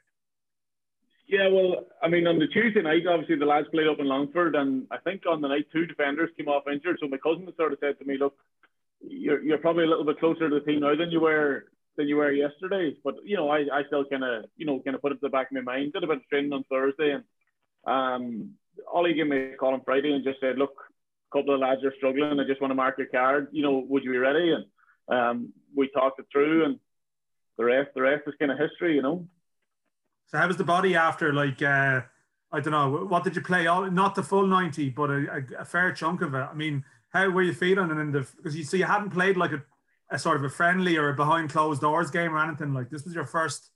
Yeah, 1.28 1.48
well, 1.48 1.86
I 2.02 2.08
mean, 2.08 2.26
on 2.26 2.40
the 2.40 2.48
Tuesday 2.48 2.82
night, 2.82 3.06
obviously 3.08 3.36
the 3.36 3.46
lads 3.46 3.68
played 3.72 3.88
up 3.88 4.00
in 4.00 4.08
Longford, 4.08 4.56
and 4.56 4.88
I 4.90 4.98
think 4.98 5.24
on 5.30 5.42
the 5.42 5.48
night 5.48 5.68
two 5.72 5.86
defenders 5.86 6.32
came 6.36 6.48
off 6.48 6.64
injured. 6.72 6.98
So 7.00 7.08
my 7.08 7.18
cousin 7.18 7.48
sort 7.56 7.74
of 7.74 7.80
said 7.80 8.00
to 8.00 8.06
me, 8.06 8.18
"Look, 8.18 8.36
you're 9.00 9.40
you're 9.44 9.60
probably 9.60 9.84
a 9.84 9.88
little 9.88 10.06
bit 10.06 10.20
closer 10.20 10.50
to 10.50 10.56
the 10.56 10.66
team 10.66 10.80
now 10.80 10.96
than 10.96 11.12
you 11.12 11.20
were 11.20 11.66
than 11.98 12.08
you 12.08 12.16
were 12.16 12.32
yesterday. 12.32 12.96
But 13.04 13.18
you 13.24 13.38
know, 13.38 13.50
I, 13.50 13.60
I 13.72 13.84
still 13.86 14.06
kind 14.06 14.24
of 14.24 14.46
you 14.58 14.66
know 14.66 14.80
kind 14.80 14.96
of 14.96 15.04
put 15.04 15.12
it 15.12 15.16
to 15.16 15.22
the 15.22 15.30
back 15.30 15.52
of 15.52 15.56
my 15.56 15.62
mind. 15.62 15.94
Did 15.94 16.04
a 16.04 16.08
bit 16.08 16.18
of 16.18 16.28
training 16.30 16.52
on 16.52 16.64
Thursday, 16.64 17.12
and 17.12 17.24
um, 17.86 18.56
Ollie 18.92 19.14
gave 19.14 19.28
me 19.28 19.54
a 19.54 19.56
call 19.56 19.74
on 19.74 19.84
Friday 19.84 20.14
and 20.14 20.24
just 20.24 20.40
said, 20.40 20.58
look, 20.58 20.74
couple 21.32 21.54
of 21.54 21.60
lads 21.60 21.84
are 21.84 21.94
struggling. 21.98 22.40
I 22.40 22.46
just 22.46 22.62
want 22.62 22.72
to 22.72 22.76
mark 22.76 22.98
your 22.98 23.08
card. 23.08 23.48
You 23.52 23.64
know, 23.64 23.86
would 23.88 24.04
you 24.04 24.12
be 24.12 24.18
ready? 24.18 24.54
And 24.54 24.66
um, 25.08 25.54
we 25.76 25.88
talked 25.90 26.20
it 26.20 26.26
through, 26.32 26.66
and 26.66 26.80
the 27.58 27.66
rest 27.66 27.90
the 27.96 28.02
rest 28.02 28.24
is 28.28 28.34
kind 28.40 28.52
of 28.52 28.58
history. 28.58 28.96
You 28.96 29.02
know. 29.02 29.28
So 30.28 30.38
how 30.38 30.48
was 30.48 30.58
the 30.58 30.64
body 30.64 30.96
after 30.96 31.34
like? 31.34 31.62
Uh... 31.62 32.02
I 32.52 32.62
don't 32.62 32.72
know. 32.72 33.06
What 33.06 33.24
did 33.24 33.36
you 33.36 33.44
play? 33.44 33.68
All 33.68 33.92
not 33.92 34.16
the 34.16 34.24
full 34.24 34.48
ninety, 34.48 34.90
but 34.90 35.12
a, 35.12 35.46
a, 35.58 35.62
a 35.62 35.66
fair 35.66 35.92
chunk 35.92 36.24
of 36.24 36.34
it. 36.34 36.48
I 36.52 36.56
mean, 36.56 36.84
how 37.10 37.30
were 37.30 37.44
you 37.44 37.54
feeling? 37.54 37.92
And 37.92 38.00
in 38.00 38.12
the 38.12 38.26
because 38.38 38.56
you 38.56 38.64
see, 38.64 38.80
you 38.80 38.86
hadn't 38.86 39.12
played 39.12 39.38
like 39.38 39.52
a 39.52 39.62
a 40.10 40.18
sort 40.18 40.38
of 40.38 40.44
a 40.44 40.50
friendly 40.50 40.98
or 40.98 41.10
a 41.10 41.14
behind 41.14 41.52
closed 41.52 41.82
doors 41.82 42.10
game 42.10 42.34
or 42.34 42.44
anything 42.44 42.74
like 42.74 42.90
this 42.90 43.06
was 43.06 43.14
your 43.14 43.28
first 43.28 43.70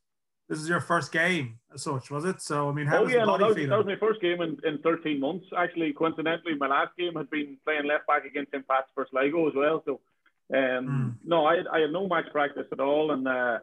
this 0.54 0.62
is 0.64 0.70
your 0.70 0.82
first 0.82 1.12
game 1.12 1.60
as 1.74 1.84
such 1.84 2.10
was 2.12 2.26
it 2.26 2.42
so 2.42 2.70
i 2.70 2.72
mean 2.72 2.86
how 2.86 3.00
oh, 3.00 3.04
was 3.04 3.14
yeah, 3.14 3.26
no, 3.26 3.38
that, 3.38 3.48
was, 3.48 3.56
that 3.56 3.78
was 3.78 3.86
my 3.86 3.96
first 3.96 4.22
game 4.22 4.42
in, 4.42 4.58
in 4.64 4.78
13 4.80 5.20
months 5.20 5.46
actually 5.58 5.94
coincidentally 5.94 6.56
my 6.56 6.68
last 6.68 6.92
game 6.98 7.14
had 7.16 7.30
been 7.30 7.58
playing 7.66 7.86
left 7.86 8.08
back 8.08 8.26
against 8.26 8.52
St. 8.52 8.68
Pat's 8.68 8.88
for 8.94 9.08
Sligo 9.10 9.48
as 9.48 9.54
well 9.56 9.84
so 9.86 10.00
um 10.54 10.86
mm. 10.88 11.14
no 11.26 11.46
I, 11.46 11.56
I 11.72 11.80
had 11.82 11.92
no 11.92 12.08
match 12.08 12.26
practice 12.32 12.68
at 12.72 12.80
all 12.80 13.12
and 13.12 13.28
uh 13.28 13.60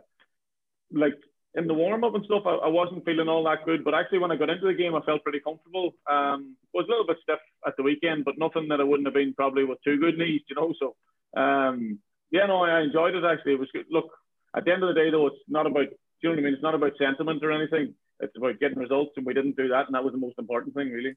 like 0.93 1.15
in 1.55 1.67
the 1.67 1.75
warm 1.75 2.05
up 2.05 2.15
and 2.15 2.25
stuff 2.25 2.43
I, 2.47 2.55
I, 2.55 2.69
wasn't 2.69 3.05
feeling 3.05 3.29
all 3.29 3.45
that 3.45 3.65
good 3.65 3.85
but 3.85 3.95
actually 3.95 4.19
when 4.19 4.31
I 4.31 4.37
got 4.37 4.51
into 4.51 4.67
the 4.67 4.75
game 4.75 4.95
I 4.95 5.01
felt 5.03 5.23
pretty 5.23 5.41
comfortable 5.41 5.95
um 6.11 6.57
was 6.73 6.87
a 6.87 6.91
little 6.91 7.07
bit 7.07 7.19
stiff 7.23 7.41
at 7.67 7.77
the 7.77 7.83
weekend 7.83 8.25
but 8.25 8.39
nothing 8.39 8.69
that 8.69 8.81
I 8.81 8.85
wouldn't 8.85 9.07
have 9.07 9.15
been 9.15 9.35
probably 9.35 9.65
with 9.65 9.79
two 9.85 9.99
good 9.99 10.19
knees 10.19 10.43
you 10.49 10.57
know 10.57 10.75
so 10.79 10.97
um 11.41 11.99
yeah, 12.31 12.47
no, 12.47 12.63
I 12.65 12.81
enjoyed 12.81 13.15
it 13.15 13.25
actually. 13.25 13.55
It 13.55 13.61
was 13.61 13.71
good. 13.73 13.87
Look, 13.91 14.11
at 14.57 14.65
the 14.65 14.73
end 14.73 14.83
of 14.83 14.95
the 14.95 15.01
day, 15.01 15.11
though, 15.11 15.27
it's 15.27 15.37
not 15.49 15.67
about. 15.67 15.89
You 16.23 16.29
know 16.29 16.37
what 16.37 16.41
I 16.41 16.45
mean? 16.45 16.55
It's 16.55 16.63
not 16.63 16.75
about 16.75 16.93
sentiment 16.99 17.45
or 17.45 17.53
anything. 17.53 17.95
It's 18.21 18.37
about 18.37 18.61
getting 18.61 18.79
results, 18.79 19.13
and 19.17 19.25
we 19.25 19.35
didn't 19.35 19.57
do 19.57 19.69
that, 19.69 19.87
and 19.87 19.95
that 19.95 20.05
was 20.05 20.13
the 20.13 20.19
most 20.19 20.39
important 20.39 20.75
thing, 20.75 20.91
really. 20.91 21.15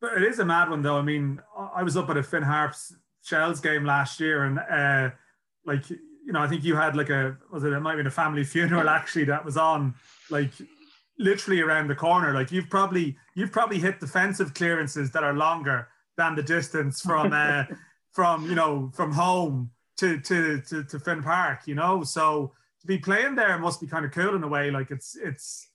But 0.00 0.14
it 0.14 0.22
is 0.24 0.38
a 0.38 0.44
mad 0.44 0.68
one, 0.68 0.82
though. 0.82 0.98
I 0.98 1.02
mean, 1.02 1.40
I 1.74 1.82
was 1.82 1.96
up 1.96 2.10
at 2.10 2.16
a 2.18 2.22
Finn 2.22 2.42
Harps 2.42 2.94
Shells 3.24 3.60
game 3.60 3.84
last 3.84 4.20
year, 4.20 4.44
and 4.44 4.58
uh, 4.58 5.14
like 5.64 5.88
you 5.90 6.32
know, 6.32 6.40
I 6.40 6.48
think 6.48 6.64
you 6.64 6.76
had 6.76 6.96
like 6.96 7.08
a 7.08 7.36
was 7.50 7.64
it? 7.64 7.72
It 7.72 7.80
might 7.80 7.92
have 7.92 7.98
been 7.98 8.06
a 8.06 8.10
family 8.10 8.44
funeral 8.54 8.88
actually 8.88 9.24
that 9.24 9.44
was 9.44 9.56
on 9.56 9.94
like 10.30 10.50
literally 11.18 11.60
around 11.60 11.88
the 11.88 11.94
corner. 11.94 12.34
Like 12.34 12.52
you've 12.52 12.68
probably 12.68 13.16
you've 13.34 13.52
probably 13.52 13.78
hit 13.78 14.00
defensive 14.00 14.52
clearances 14.54 15.10
that 15.12 15.24
are 15.24 15.34
longer 15.34 15.88
than 16.16 16.34
the 16.34 16.42
distance 16.42 17.00
from 17.00 17.32
uh, 17.32 17.64
from 18.12 18.48
you 18.48 18.54
know 18.54 18.90
from 18.94 19.12
home 19.12 19.70
to 19.98 20.20
to 20.20 20.60
to, 20.62 20.84
to 20.84 20.98
Finn 20.98 21.22
Park, 21.22 21.60
you 21.66 21.74
know. 21.74 22.02
So 22.02 22.52
be 22.86 22.98
playing 22.98 23.34
there 23.34 23.58
must 23.58 23.80
be 23.80 23.86
kind 23.86 24.04
of 24.04 24.12
cool 24.12 24.34
in 24.34 24.42
a 24.42 24.48
way. 24.48 24.70
Like 24.70 24.90
it's 24.90 25.16
it's 25.16 25.68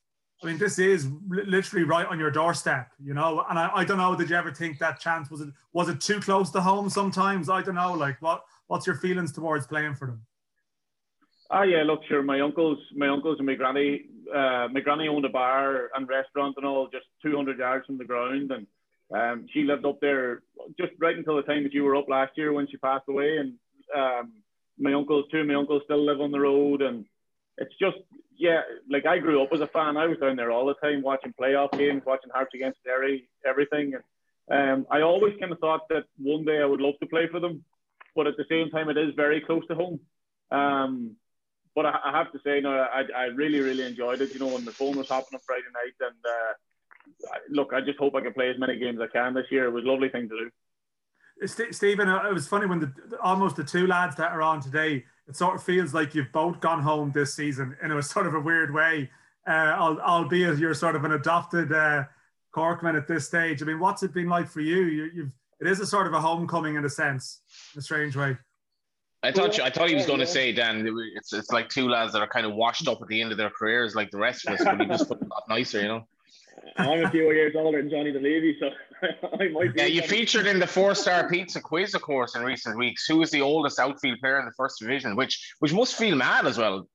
I 0.44 0.48
mean, 0.48 0.58
this 0.58 0.80
is 0.80 1.08
literally 1.28 1.86
right 1.86 2.08
on 2.08 2.18
your 2.18 2.32
doorstep, 2.32 2.90
you 3.00 3.14
know. 3.14 3.46
And 3.48 3.60
I, 3.60 3.70
I 3.76 3.84
don't 3.84 4.00
know. 4.00 4.16
Did 4.16 4.30
you 4.30 4.36
ever 4.36 4.52
think 4.52 4.80
that 4.80 5.00
chance 5.00 5.30
was 5.30 5.42
it 5.42 5.50
was 5.72 5.88
it 5.88 6.02
too 6.02 6.20
close 6.20 6.50
to 6.52 6.62
home? 6.62 6.90
Sometimes 6.90 7.50
I 7.50 7.62
don't 7.62 7.76
know. 7.76 7.94
Like, 7.94 8.22
what 8.22 8.44
what's 8.68 8.88
your 8.88 8.96
feelings 8.96 9.32
towards 9.32 9.68
playing 9.68 9.96
for 9.96 10.08
them? 10.08 10.26
Ah, 11.52 11.64
yeah. 11.64 11.84
Look, 11.84 12.02
sure. 12.08 12.24
My 12.24 12.40
uncles, 12.40 12.80
my 12.96 13.10
uncles 13.10 13.38
and 13.38 13.46
my 13.46 13.56
granny, 13.56 14.06
uh, 14.34 14.68
my 14.72 14.80
granny 14.80 15.08
owned 15.08 15.26
a 15.26 15.30
bar 15.30 15.90
and 15.96 16.08
restaurant 16.08 16.56
and 16.58 16.66
all, 16.66 16.88
just 16.88 17.06
200 17.24 17.60
yards 17.60 17.86
from 17.86 17.98
the 17.98 18.06
ground, 18.06 18.52
and 18.52 18.68
um, 19.14 19.46
she 19.54 19.64
lived 19.64 19.86
up 19.86 20.00
there 20.00 20.42
just 20.80 20.94
right 21.00 21.18
until 21.18 21.36
the 21.36 21.42
time 21.44 21.64
that 21.64 21.74
you 21.74 21.84
were 21.84 21.98
up 21.98 22.08
last 22.08 22.32
year 22.36 22.54
when 22.54 22.68
she 22.68 22.78
passed 22.78 23.10
away. 23.10 23.38
And 23.38 23.54
um, 23.96 24.32
my 24.82 24.94
uncles, 24.94 25.26
two 25.32 25.40
of 25.40 25.48
my 25.48 25.56
uncles, 25.56 25.84
still 25.86 26.06
live 26.06 26.22
on 26.22 26.32
the 26.32 26.40
road, 26.40 26.82
and 26.82 27.06
it's 27.58 27.74
just 27.80 27.98
yeah, 28.42 28.62
like 28.90 29.06
I 29.06 29.20
grew 29.20 29.44
up 29.44 29.50
as 29.54 29.62
a 29.62 29.68
fan. 29.68 29.98
I 29.98 30.08
was 30.08 30.18
down 30.18 30.36
there 30.36 30.52
all 30.52 30.66
the 30.66 30.74
time 30.76 31.04
watching 31.04 31.34
playoff 31.40 31.78
games, 31.78 32.02
watching 32.06 32.32
Harps 32.34 32.56
against 32.56 32.84
Derry, 32.84 33.30
everything. 33.46 33.94
And 34.50 34.72
um, 34.72 34.88
I 34.90 35.02
always 35.02 35.36
kind 35.40 35.52
of 35.52 35.60
thought 35.60 35.88
that 35.90 36.06
one 36.18 36.44
day 36.44 36.60
I 36.60 36.66
would 36.66 36.82
love 36.82 36.96
to 37.02 37.06
play 37.06 37.28
for 37.28 37.40
them, 37.40 37.64
but 38.16 38.26
at 38.26 38.38
the 38.38 38.46
same 38.50 38.72
time, 38.72 38.90
it 38.90 38.98
is 38.98 39.14
very 39.16 39.42
close 39.42 39.66
to 39.68 39.76
home. 39.76 40.00
Um, 40.50 41.16
but 41.76 41.86
I, 41.86 42.00
I, 42.04 42.18
have 42.18 42.32
to 42.32 42.40
say, 42.44 42.60
no, 42.60 42.72
I, 42.72 43.04
I 43.16 43.24
really, 43.26 43.60
really 43.60 43.86
enjoyed 43.86 44.22
it. 44.22 44.34
You 44.34 44.40
know, 44.40 44.48
when 44.48 44.66
the 44.66 44.72
phone 44.72 44.98
was 44.98 45.08
hopping 45.08 45.36
on 45.36 45.40
Friday 45.46 45.64
night, 45.74 46.10
and 46.10 46.18
uh, 46.26 47.38
look, 47.50 47.74
I 47.74 47.82
just 47.82 48.00
hope 48.00 48.16
I 48.16 48.22
can 48.22 48.34
play 48.34 48.50
as 48.50 48.60
many 48.60 48.78
games 48.78 49.00
as 49.00 49.10
I 49.10 49.18
can 49.18 49.36
this 49.36 49.52
year. 49.52 49.66
It 49.66 49.72
was 49.72 49.86
a 49.86 49.88
lovely 49.88 50.10
thing 50.10 50.28
to 50.30 50.38
do. 50.38 50.50
Stephen, 51.46 52.08
uh, 52.08 52.28
it 52.30 52.34
was 52.34 52.48
funny 52.48 52.68
when 52.68 52.80
the 52.80 53.18
almost 53.22 53.56
the 53.56 53.64
two 53.64 53.88
lads 53.88 54.16
that 54.18 54.32
are 54.32 54.42
on 54.42 54.62
today 54.62 55.04
it 55.28 55.36
sort 55.36 55.56
of 55.56 55.64
feels 55.64 55.94
like 55.94 56.14
you've 56.14 56.32
both 56.32 56.60
gone 56.60 56.82
home 56.82 57.12
this 57.12 57.34
season 57.34 57.76
in 57.82 57.92
a 57.92 58.02
sort 58.04 58.28
of 58.28 58.34
a 58.34 58.40
weird 58.40 58.74
way, 58.74 59.10
uh, 59.48 59.76
albeit 59.80 60.58
you're 60.58 60.74
sort 60.74 60.96
of 60.96 61.04
an 61.06 61.14
adopted 61.14 61.72
uh, 61.72 62.04
Corkman 62.54 62.98
at 62.98 63.08
this 63.08 63.28
stage. 63.28 63.62
I 63.62 63.66
mean, 63.66 63.80
what's 63.80 64.04
it 64.04 64.14
been 64.14 64.28
like 64.28 64.48
for 64.48 64.62
you? 64.62 64.82
you 64.82 65.22
have 65.24 65.32
it 65.62 65.68
is 65.68 65.80
a 65.80 65.86
sort 65.86 66.08
of 66.08 66.14
a 66.14 66.20
homecoming 66.20 66.76
in 66.76 66.86
a 66.86 66.90
sense, 66.90 67.42
in 67.74 67.80
a 67.80 67.82
strange 67.82 68.16
way. 68.16 68.36
I 69.24 69.32
thought 69.32 69.58
you, 69.58 69.64
I 69.64 69.70
thought 69.70 69.90
he 69.90 69.96
was 69.96 70.08
going 70.08 70.20
to 70.20 70.26
say, 70.26 70.52
Dan, 70.52 70.88
it's 71.16 71.32
it's 71.32 71.52
like 71.52 71.70
two 71.70 71.88
lads 71.88 72.14
that 72.14 72.22
are 72.24 72.28
kind 72.28 72.48
of 72.48 72.56
washed 72.56 72.88
up 72.88 73.00
at 73.00 73.08
the 73.08 73.22
end 73.22 73.32
of 73.32 73.38
their 73.38 73.52
careers, 73.52 73.94
like 73.94 74.10
the 74.10 74.18
rest 74.18 74.48
of 74.48 74.56
us, 74.56 74.64
but 74.64 74.82
he 74.82 74.88
just 74.88 75.08
put 75.08 75.22
it 75.22 75.28
nicer, 75.48 75.80
you 75.80 75.88
know. 75.88 76.08
I'm 76.78 77.06
a 77.06 77.10
few 77.10 77.32
years 77.32 77.54
older 77.56 77.82
than 77.82 77.90
Johnny 77.90 78.12
Dunleavy, 78.12 78.58
so 78.60 78.70
I 79.40 79.48
might. 79.50 79.74
Be. 79.74 79.82
Yeah, 79.82 79.88
you 79.88 80.02
featured 80.02 80.48
in 80.48 80.60
the 80.60 80.68
four-star 80.68 81.30
pizza 81.30 81.60
quiz, 81.60 81.94
of 81.94 82.02
course, 82.02 82.36
in 82.36 82.44
recent 82.44 82.78
weeks. 82.78 83.06
Who 83.06 83.22
is 83.22 83.32
the 83.32 83.42
oldest 83.42 83.80
outfield 83.80 84.20
player 84.20 84.40
in 84.40 84.46
the 84.46 84.52
first 84.52 84.80
division? 84.80 85.16
Which 85.16 85.54
which 85.60 85.74
must 85.74 85.96
feel 85.96 86.16
mad 86.16 86.46
as 86.46 86.58
well. 86.58 86.88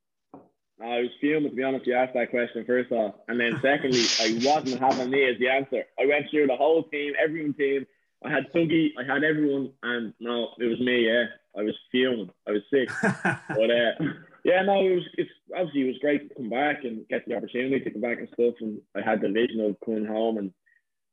I 0.80 1.00
was 1.00 1.10
fuming 1.20 1.50
to 1.50 1.56
be 1.56 1.62
honest. 1.62 1.86
You 1.86 1.94
asked 1.94 2.14
that 2.14 2.30
question 2.30 2.64
first 2.66 2.92
off, 2.92 3.14
and 3.28 3.40
then 3.40 3.58
secondly, 3.62 4.04
I 4.20 4.38
wasn't 4.44 4.80
having 4.80 5.10
me 5.10 5.28
as 5.28 5.38
the 5.38 5.48
answer. 5.48 5.84
I 5.98 6.06
went 6.06 6.30
through 6.30 6.48
the 6.48 6.56
whole 6.56 6.84
team, 6.84 7.14
everyone 7.22 7.54
team. 7.54 7.86
I 8.24 8.30
had 8.30 8.52
Tuggy, 8.52 8.90
I 8.98 9.04
had 9.04 9.24
everyone, 9.24 9.72
and 9.82 10.12
no, 10.20 10.48
it 10.58 10.64
was 10.64 10.80
me. 10.80 11.06
Yeah, 11.06 11.24
I 11.56 11.62
was 11.62 11.74
fuming. 11.90 12.30
I 12.46 12.52
was 12.52 12.62
sick, 12.70 12.88
but 13.02 13.70
uh, 13.70 14.12
yeah, 14.46 14.62
no, 14.62 14.80
it 14.80 14.94
was. 14.94 15.02
It's 15.14 15.30
obviously 15.56 15.82
it 15.82 15.86
was 15.88 15.98
great 15.98 16.28
to 16.28 16.34
come 16.36 16.48
back 16.48 16.84
and 16.84 17.06
get 17.08 17.26
the 17.26 17.34
opportunity 17.34 17.80
to 17.80 17.90
come 17.90 18.00
back 18.00 18.18
and 18.18 18.28
stuff. 18.32 18.54
And 18.60 18.80
I 18.96 19.00
had 19.00 19.20
the 19.20 19.28
vision 19.28 19.60
of 19.60 19.76
coming 19.84 20.06
home 20.06 20.38
and 20.38 20.52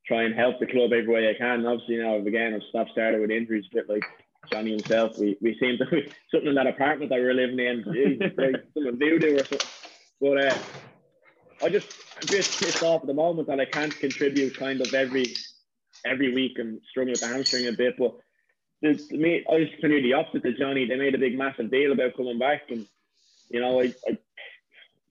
try 0.06 0.22
and 0.22 0.36
help 0.36 0.60
the 0.60 0.67
club 0.67 0.93
every 0.93 1.12
way 1.12 1.28
I 1.28 1.34
can. 1.34 1.62
And 1.62 1.67
obviously 1.67 1.98
now 1.98 2.17
again 2.17 2.54
I've 2.54 2.62
stopped 2.69 2.91
started 2.91 3.22
with 3.22 3.32
injuries, 3.32 3.65
a 3.72 3.76
bit 3.76 3.89
like 3.89 4.04
Johnny 4.52 4.69
himself. 4.69 5.17
We 5.17 5.36
we 5.41 5.58
seem 5.60 5.80
to 5.80 5.86
something 6.32 6.50
in 6.50 6.54
that 6.54 6.67
apartment 6.67 7.10
that 7.10 7.17
we 7.17 7.26
were 7.26 7.34
living 7.34 7.58
in, 7.58 8.19
like 8.38 8.63
something 8.76 9.00
voodoo 9.00 9.38
or 9.38 9.46
something. 9.46 9.67
But 10.22 10.38
uh, 10.38 10.58
I 11.63 11.69
just 11.69 11.91
I'm 12.22 12.28
just 12.28 12.62
pissed 12.62 12.84
off 12.84 13.02
at 13.02 13.08
the 13.08 13.15
moment 13.15 13.48
that 13.48 13.60
I 13.60 13.65
can't 13.65 13.98
contribute 14.00 14.56
kind 14.56 14.80
of 14.80 14.93
every 14.93 15.34
every 16.06 16.36
week 16.36 16.60
and 16.60 16.80
struggling 16.88 17.13
with 17.13 17.22
the 17.22 17.30
hamstring 17.30 17.65
a 17.65 17.72
bit. 17.72 17.96
But 17.98 18.13
the, 18.84 18.93
me, 19.17 19.43
I 19.50 19.54
was 19.54 19.69
kind 19.82 19.96
of 19.96 20.04
the 20.04 20.13
opposite 20.13 20.43
to 20.43 20.54
Johnny. 20.54 20.86
They 20.86 20.98
made 20.98 21.15
a 21.15 21.17
big 21.17 21.36
massive 21.36 21.72
deal 21.72 21.93
about 21.93 22.15
coming 22.15 22.38
back 22.38 22.69
and 22.69 22.86
you 23.54 23.62
know, 23.62 23.80
I, 23.80 23.94
I 24.08 24.18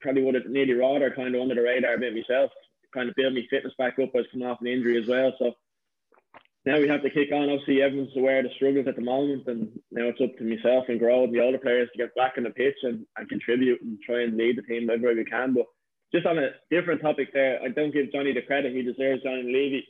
probably 0.00 0.24
would 0.24 0.34
have 0.34 0.46
nearly 0.46 0.74
rather 0.74 1.10
kind 1.10 1.34
of 1.34 1.40
under 1.40 1.54
the 1.54 1.62
radar 1.62 1.94
a 1.94 1.98
bit 1.98 2.14
myself, 2.14 2.50
kind 2.92 3.08
of 3.08 3.14
build 3.14 3.34
my 3.34 3.46
fitness 3.48 3.72
back 3.78 3.98
up. 4.02 4.10
I 4.14 4.18
was 4.18 4.26
coming 4.32 4.46
off 4.46 4.60
an 4.60 4.66
injury 4.66 5.00
as 5.00 5.08
well. 5.08 5.32
So 5.38 5.54
now 6.66 6.78
we 6.78 6.88
have 6.88 7.02
to 7.02 7.10
kick 7.10 7.30
on. 7.32 7.48
Obviously, 7.48 7.82
everyone's 7.82 8.16
aware 8.16 8.38
of 8.38 8.44
the 8.44 8.50
struggles 8.56 8.88
at 8.88 8.96
the 8.96 9.02
moment, 9.02 9.46
and 9.46 9.68
now 9.90 10.08
it's 10.08 10.20
up 10.20 10.36
to 10.36 10.44
myself 10.44 10.84
and 10.88 10.98
Grow 10.98 11.24
and 11.24 11.32
the 11.32 11.40
older 11.40 11.58
players 11.58 11.88
to 11.92 11.98
get 11.98 12.14
back 12.16 12.34
in 12.36 12.44
the 12.44 12.50
pitch 12.50 12.76
and, 12.82 13.06
and 13.16 13.28
contribute 13.28 13.80
and 13.80 13.98
try 14.04 14.22
and 14.22 14.36
lead 14.36 14.58
the 14.58 14.62
team 14.62 14.90
everywhere 14.90 15.14
we 15.14 15.24
can. 15.24 15.54
But 15.54 15.66
just 16.12 16.26
on 16.26 16.38
a 16.38 16.50
different 16.68 17.00
topic 17.00 17.32
there, 17.32 17.60
I 17.62 17.68
don't 17.68 17.92
give 17.92 18.12
Johnny 18.12 18.34
the 18.34 18.42
credit 18.42 18.74
he 18.74 18.82
deserves, 18.82 19.22
Johnny 19.22 19.44
Levy. 19.44 19.86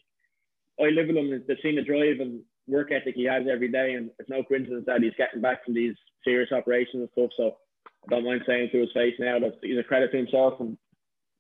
I 0.81 0.91
live 0.91 1.09
with 1.09 1.17
him, 1.17 1.31
the 1.31 1.57
seen 1.63 1.77
the 1.77 1.83
drive 1.83 2.21
and 2.21 2.43
work 2.67 2.93
ethic 2.93 3.15
he 3.17 3.25
has 3.25 3.45
every 3.51 3.69
day, 3.69 3.95
and 3.95 4.11
it's 4.19 4.31
no 4.31 4.43
coincidence 4.43 4.85
that 4.87 5.03
he's 5.03 5.13
getting 5.17 5.41
back 5.41 5.65
from 5.65 5.75
these 5.75 5.95
serious 6.25 6.53
operations 6.53 7.01
and 7.03 7.09
stuff. 7.13 7.31
So 7.37 7.57
I 8.05 8.11
don't 8.11 8.25
mind 8.25 8.43
saying 8.47 8.71
to 8.73 8.81
his 8.81 8.93
face 8.93 9.15
now 9.19 9.39
that 9.39 9.59
he's 9.63 9.79
a 9.79 9.83
credit 9.83 10.11
to 10.11 10.17
himself 10.17 10.61
and 10.61 10.77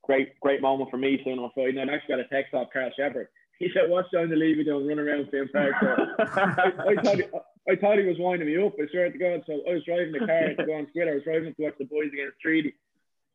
great 0.04 0.38
great 0.40 0.60
moment 0.60 0.90
for 0.90 0.96
me 0.96 1.20
soon 1.24 1.38
on 1.38 1.50
Friday 1.54 1.72
night. 1.72 1.88
I 1.88 1.94
actually 1.94 2.16
got 2.16 2.24
a 2.24 2.28
text 2.28 2.54
off 2.54 2.68
Karl 2.72 2.90
Sheppard. 2.96 3.28
He 3.58 3.70
said, 3.72 3.88
"What's 3.88 4.10
John 4.10 4.28
the 4.28 4.34
Levy 4.34 4.64
doing 4.64 4.88
running 4.88 5.06
around 5.06 5.28
Finn 5.30 5.48
Park?" 5.52 5.74
So 5.80 5.94
I, 6.18 6.72
I, 6.88 6.94
thought 7.00 7.16
he, 7.16 7.24
I 7.70 7.76
thought 7.76 7.98
he 7.98 8.06
was 8.06 8.18
winding 8.18 8.48
me 8.48 8.56
up. 8.58 8.72
I 8.74 8.90
swear 8.90 9.12
to 9.12 9.16
God. 9.16 9.44
So 9.46 9.62
I 9.70 9.74
was 9.74 9.84
driving 9.84 10.10
the 10.10 10.26
car 10.26 10.48
to 10.48 10.66
go 10.66 10.74
on 10.74 10.86
Twitter. 10.86 11.12
I 11.12 11.14
was 11.14 11.22
driving 11.22 11.54
to 11.54 11.62
watch 11.62 11.74
the 11.78 11.84
boys 11.84 12.10
against 12.12 12.40
Treaty. 12.40 12.74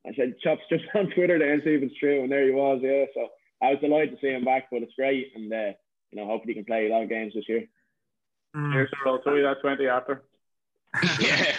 I 0.05 0.13
said, 0.17 0.35
"Chops 0.43 0.63
just 0.69 0.83
on 0.95 1.11
Twitter 1.11 1.39
to 1.39 1.63
see 1.63 1.75
if 1.75 1.83
it's 1.83 1.97
true," 1.97 2.23
and 2.23 2.31
there 2.31 2.43
he 2.43 2.51
was. 2.51 2.81
Yeah, 2.83 3.05
so 3.13 3.29
I 3.61 3.71
was 3.71 3.79
delighted 3.79 4.15
to 4.15 4.17
see 4.19 4.33
him 4.33 4.43
back, 4.43 4.67
but 4.69 4.81
it's 4.81 4.91
great, 4.97 5.31
and 5.33 5.53
uh, 5.53 5.71
you 6.11 6.19
know, 6.19 6.25
hopefully 6.25 6.55
he 6.55 6.59
can 6.59 6.65
play 6.65 6.87
a 6.87 6.89
lot 6.91 7.03
of 7.03 7.09
games 7.09 7.33
this 7.33 7.47
year. 7.47 7.63
Mm. 8.53 8.73
Here's 8.73 8.91
the 8.91 8.97
roll. 9.05 9.19
Tell 9.19 9.37
you 9.37 9.43
that 9.43 9.61
twenty 9.61 9.87
after. 9.87 10.23
yeah. 11.19 11.53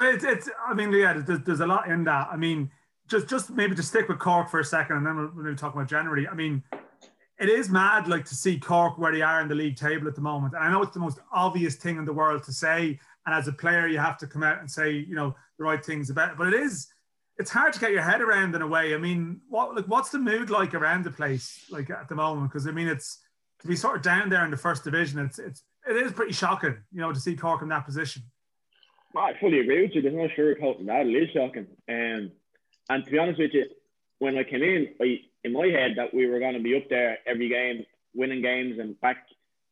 It's, 0.00 0.24
it's 0.24 0.48
I 0.66 0.74
mean, 0.74 0.92
yeah, 0.92 1.14
there's, 1.18 1.40
there's 1.40 1.60
a 1.60 1.66
lot 1.66 1.88
in 1.88 2.04
that. 2.04 2.28
I 2.32 2.36
mean, 2.36 2.70
just 3.08 3.28
just 3.28 3.50
maybe 3.50 3.74
to 3.74 3.82
stick 3.82 4.08
with 4.08 4.18
Cork 4.18 4.48
for 4.48 4.60
a 4.60 4.64
second, 4.64 4.98
and 4.98 5.06
then 5.06 5.16
we'll, 5.16 5.30
we'll 5.34 5.56
talk 5.56 5.74
about 5.74 5.88
January. 5.88 6.26
I 6.28 6.34
mean, 6.34 6.62
it 7.38 7.48
is 7.48 7.70
mad, 7.70 8.06
like 8.06 8.24
to 8.26 8.34
see 8.34 8.58
Cork 8.58 8.98
where 8.98 9.12
they 9.12 9.22
are 9.22 9.40
in 9.40 9.48
the 9.48 9.54
league 9.54 9.76
table 9.76 10.06
at 10.06 10.14
the 10.14 10.20
moment. 10.20 10.54
And 10.54 10.62
I 10.62 10.70
know 10.70 10.82
it's 10.82 10.94
the 10.94 11.00
most 11.00 11.18
obvious 11.32 11.76
thing 11.76 11.96
in 11.96 12.04
the 12.04 12.12
world 12.12 12.44
to 12.44 12.52
say, 12.52 12.98
and 13.26 13.34
as 13.34 13.48
a 13.48 13.52
player, 13.52 13.86
you 13.86 13.98
have 13.98 14.18
to 14.18 14.26
come 14.26 14.42
out 14.42 14.60
and 14.60 14.70
say, 14.70 14.92
you 14.92 15.14
know, 15.14 15.34
the 15.58 15.64
right 15.64 15.84
things 15.84 16.10
about 16.10 16.32
it. 16.32 16.38
But 16.38 16.48
it 16.48 16.54
is, 16.54 16.88
it's 17.38 17.50
hard 17.50 17.72
to 17.72 17.80
get 17.80 17.92
your 17.92 18.02
head 18.02 18.20
around 18.20 18.54
in 18.54 18.62
a 18.62 18.66
way. 18.66 18.94
I 18.94 18.98
mean, 18.98 19.40
what 19.48 19.74
like 19.74 19.86
what's 19.86 20.10
the 20.10 20.18
mood 20.18 20.50
like 20.50 20.74
around 20.74 21.04
the 21.04 21.10
place, 21.10 21.64
like 21.70 21.90
at 21.90 22.08
the 22.08 22.14
moment? 22.14 22.50
Because 22.50 22.66
I 22.66 22.70
mean, 22.70 22.88
it's 22.88 23.18
to 23.60 23.68
be 23.68 23.76
sort 23.76 23.96
of 23.96 24.02
down 24.02 24.28
there 24.28 24.44
in 24.44 24.50
the 24.50 24.56
first 24.56 24.84
division. 24.84 25.18
It's 25.18 25.38
it's 25.38 25.62
it 25.88 25.96
is 25.96 26.12
pretty 26.12 26.32
shocking, 26.32 26.76
you 26.92 27.00
know, 27.00 27.12
to 27.12 27.20
see 27.20 27.36
Cork 27.36 27.62
in 27.62 27.68
that 27.68 27.86
position. 27.86 28.22
I 29.16 29.32
fully 29.40 29.60
agree 29.60 29.82
with 29.82 29.94
you. 29.94 30.02
There's 30.02 30.14
no 30.14 30.28
sugarcoating 30.28 30.86
that. 30.86 31.06
It 31.06 31.10
is 31.10 31.30
shocking. 31.30 31.66
Um, 31.88 32.30
and 32.88 33.04
to 33.04 33.10
be 33.10 33.18
honest 33.18 33.38
with 33.38 33.52
you, 33.52 33.66
when 34.18 34.38
I 34.38 34.44
came 34.44 34.62
in, 34.62 34.88
I, 35.00 35.20
in 35.44 35.52
my 35.52 35.66
head 35.66 35.92
that 35.96 36.14
we 36.14 36.26
were 36.26 36.38
going 36.38 36.54
to 36.54 36.60
be 36.60 36.76
up 36.76 36.88
there 36.88 37.18
every 37.26 37.48
game, 37.48 37.84
winning 38.14 38.42
games, 38.42 38.78
and 38.78 39.00
back. 39.00 39.26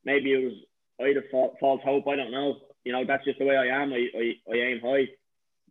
Maybe 0.04 0.32
it 0.32 0.44
was 0.44 0.54
either 1.06 1.24
false 1.30 1.80
hope. 1.84 2.08
I 2.08 2.16
don't 2.16 2.32
know. 2.32 2.56
You 2.84 2.92
know, 2.92 3.04
that's 3.04 3.24
just 3.24 3.38
the 3.38 3.44
way 3.44 3.56
I 3.56 3.66
am. 3.66 3.92
I, 3.92 4.08
I, 4.16 4.34
I 4.50 4.54
aim 4.56 4.80
high. 4.80 5.08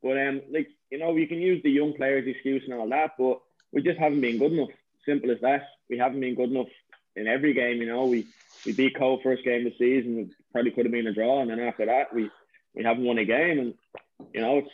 But 0.04 0.18
um, 0.18 0.42
like 0.52 0.70
you 0.92 1.00
know, 1.00 1.16
you 1.16 1.28
can 1.28 1.40
use 1.40 1.62
the 1.64 1.72
young 1.72 1.94
players' 1.94 2.28
excuse 2.28 2.64
and 2.66 2.74
all 2.74 2.90
that, 2.90 3.12
but 3.18 3.42
we 3.74 3.82
just 3.82 4.00
haven't 4.00 4.22
been 4.22 4.38
good 4.38 4.54
enough. 4.54 4.70
Simple 5.06 5.32
as 5.32 5.42
that. 5.42 5.64
We 5.90 5.98
haven't 5.98 6.20
been 6.20 6.36
good 6.36 6.52
enough 6.52 6.68
in 7.16 7.28
every 7.28 7.54
game. 7.54 7.78
You 7.82 7.88
know, 7.88 8.06
we 8.06 8.28
we 8.66 8.74
beat 8.74 8.98
Cole 8.98 9.20
first 9.24 9.44
game 9.44 9.66
of 9.66 9.74
the 9.74 9.78
season. 9.78 10.20
It 10.20 10.30
probably 10.52 10.72
could 10.72 10.86
have 10.86 10.92
been 10.92 11.08
a 11.08 11.14
draw, 11.14 11.42
and 11.42 11.50
then 11.50 11.60
after 11.60 11.86
that, 11.86 12.14
we 12.14 12.30
we 12.78 12.84
haven't 12.84 13.04
won 13.04 13.18
a 13.18 13.26
game, 13.26 13.60
and 13.60 13.74
you 14.34 14.42
know 14.42 14.60
it's. 14.60 14.70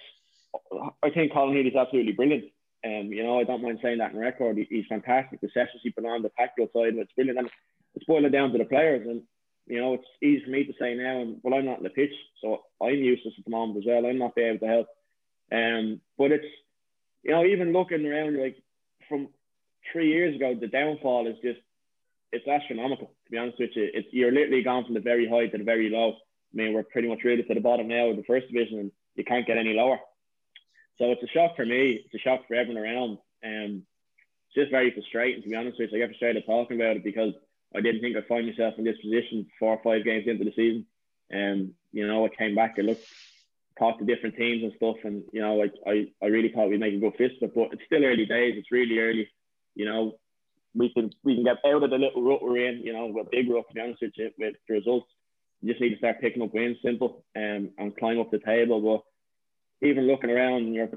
I 1.01 1.09
think 1.09 1.33
Colin 1.33 1.55
Healy's 1.55 1.75
absolutely 1.75 2.11
brilliant. 2.11 2.45
Um, 2.85 3.07
you 3.11 3.23
know, 3.23 3.39
I 3.39 3.43
don't 3.43 3.63
mind 3.63 3.79
saying 3.81 3.99
that 3.99 4.11
in 4.11 4.19
record. 4.19 4.57
He's 4.69 4.85
fantastic. 4.87 5.41
The 5.41 5.47
sessions 5.53 5.81
he 5.81 5.89
put 5.89 6.05
on 6.05 6.21
the 6.21 6.29
tactical 6.37 6.67
side, 6.73 6.93
it's 6.95 7.13
brilliant. 7.13 7.39
And 7.39 7.49
it's 7.95 8.05
boiling 8.05 8.31
down 8.31 8.51
to 8.51 8.57
the 8.57 8.65
players. 8.65 9.07
And 9.07 9.23
you 9.65 9.81
know, 9.81 9.93
it's 9.93 10.07
easy 10.21 10.43
for 10.43 10.51
me 10.51 10.65
to 10.65 10.73
say 10.79 10.93
now. 10.93 11.21
And 11.21 11.37
well, 11.41 11.53
I'm 11.53 11.65
not 11.65 11.77
in 11.77 11.83
the 11.83 11.89
pitch, 11.89 12.13
so 12.41 12.63
I'm 12.81 12.95
useless 12.95 13.33
at 13.37 13.45
the 13.45 13.51
moment 13.51 13.79
as 13.79 13.85
well. 13.87 14.05
I'm 14.05 14.19
not 14.19 14.37
able 14.37 14.59
to 14.59 14.67
help. 14.67 14.87
Um, 15.51 16.01
but 16.17 16.31
it's 16.31 16.45
you 17.23 17.31
know, 17.31 17.45
even 17.45 17.71
looking 17.71 18.05
around, 18.05 18.39
like 18.39 18.57
from 19.07 19.29
three 19.91 20.09
years 20.09 20.35
ago, 20.35 20.55
the 20.59 20.67
downfall 20.67 21.27
is 21.27 21.37
just 21.41 21.59
it's 22.33 22.47
astronomical. 22.47 23.07
To 23.25 23.31
be 23.31 23.37
honest 23.37 23.59
with 23.59 23.71
you, 23.75 23.89
it's 23.93 24.07
you're 24.11 24.31
literally 24.31 24.63
gone 24.63 24.83
from 24.83 24.95
the 24.95 24.99
very 24.99 25.27
high 25.27 25.47
to 25.47 25.57
the 25.57 25.63
very 25.63 25.89
low. 25.89 26.15
I 26.53 26.57
mean, 26.57 26.73
we're 26.73 26.83
pretty 26.83 27.07
much 27.07 27.23
really 27.23 27.43
to 27.43 27.53
the 27.53 27.59
bottom 27.59 27.87
now 27.87 28.09
of 28.09 28.17
the 28.17 28.23
first 28.23 28.47
division, 28.47 28.79
and 28.79 28.91
you 29.15 29.23
can't 29.23 29.47
get 29.47 29.57
any 29.57 29.73
lower. 29.73 29.99
So 30.99 31.11
it's 31.11 31.23
a 31.23 31.27
shock 31.27 31.55
for 31.55 31.65
me. 31.65 32.01
It's 32.05 32.13
a 32.13 32.19
shock 32.19 32.47
for 32.47 32.53
everyone 32.53 32.83
around. 32.83 33.17
Um, 33.43 33.83
it's 34.47 34.55
just 34.55 34.71
very 34.71 34.91
frustrating, 34.91 35.41
to 35.41 35.49
be 35.49 35.55
honest 35.55 35.79
with 35.79 35.91
you. 35.91 35.97
I 35.97 36.01
get 36.01 36.09
frustrated 36.09 36.45
talking 36.45 36.79
about 36.79 36.97
it 36.97 37.03
because 37.03 37.33
I 37.75 37.81
didn't 37.81 38.01
think 38.01 38.15
I'd 38.15 38.27
find 38.27 38.45
myself 38.45 38.75
in 38.77 38.83
this 38.83 39.01
position 39.01 39.47
four 39.59 39.75
or 39.75 39.81
five 39.83 40.05
games 40.05 40.27
into 40.27 40.43
the 40.43 40.53
season. 40.55 40.85
And, 41.31 41.61
um, 41.61 41.73
you 41.91 42.05
know, 42.05 42.25
I 42.25 42.29
came 42.29 42.53
back, 42.53 42.77
and 42.77 42.87
looked, 42.87 43.07
talked 43.79 43.99
to 43.99 44.05
different 44.05 44.35
teams 44.35 44.61
and 44.63 44.73
stuff. 44.75 44.97
And, 45.03 45.23
you 45.33 45.41
know, 45.41 45.55
like 45.55 45.73
I, 45.87 46.11
I 46.21 46.27
really 46.27 46.49
thought 46.49 46.69
we'd 46.69 46.79
make 46.79 46.93
a 46.93 46.99
good 46.99 47.15
fist 47.17 47.35
but 47.41 47.73
it's 47.73 47.85
still 47.85 48.05
early 48.05 48.27
days. 48.27 48.53
It's 48.57 48.71
really 48.71 48.99
early. 48.99 49.27
you 49.73 49.85
know, 49.85 50.19
we 50.75 50.93
can 50.93 51.11
we 51.23 51.35
can 51.35 51.43
get 51.43 51.57
out 51.65 51.83
of 51.83 51.89
the 51.89 51.97
little 51.97 52.23
rut 52.23 52.41
we're 52.41 52.67
in. 52.67 52.81
You 52.81 52.93
know, 52.93 53.07
with 53.07 53.31
big 53.31 53.49
rut 53.49 53.65
to 53.67 53.73
be 53.73 53.81
honest 53.81 54.01
with 54.01 54.11
you, 54.15 54.31
with 54.37 54.55
the 54.67 54.73
results. 54.73 55.07
You 55.63 55.69
just 55.71 55.81
need 55.81 55.91
to 55.91 55.97
start 55.97 56.19
picking 56.19 56.41
up 56.41 56.53
wins, 56.53 56.77
simple, 56.83 57.23
um, 57.37 57.69
and 57.77 57.97
climb 57.97 58.19
up 58.19 58.31
the 58.31 58.39
table. 58.39 58.81
But 58.81 59.87
even 59.87 60.07
looking 60.07 60.29
around, 60.29 60.73
you're, 60.73 60.89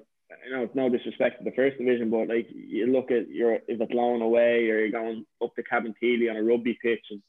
you 0.45 0.53
know, 0.53 0.65
it's 0.65 0.75
no 0.75 0.89
disrespect 0.89 1.39
to 1.39 1.45
the 1.45 1.55
first 1.55 1.79
division, 1.79 2.11
but 2.11 2.27
like 2.27 2.49
you 2.51 2.89
look 2.89 3.13
at 3.13 3.29
your 3.31 3.55
if 3.55 3.63
it's 3.69 3.93
blown 3.93 4.23
away 4.23 4.69
or 4.69 4.81
you're 4.81 4.91
going 4.91 5.25
up 5.41 5.55
to 5.55 5.63
Cabinteely 5.63 6.29
on 6.29 6.37
a 6.37 6.43
rugby 6.43 6.77
pitch, 6.83 7.07
and 7.11 7.23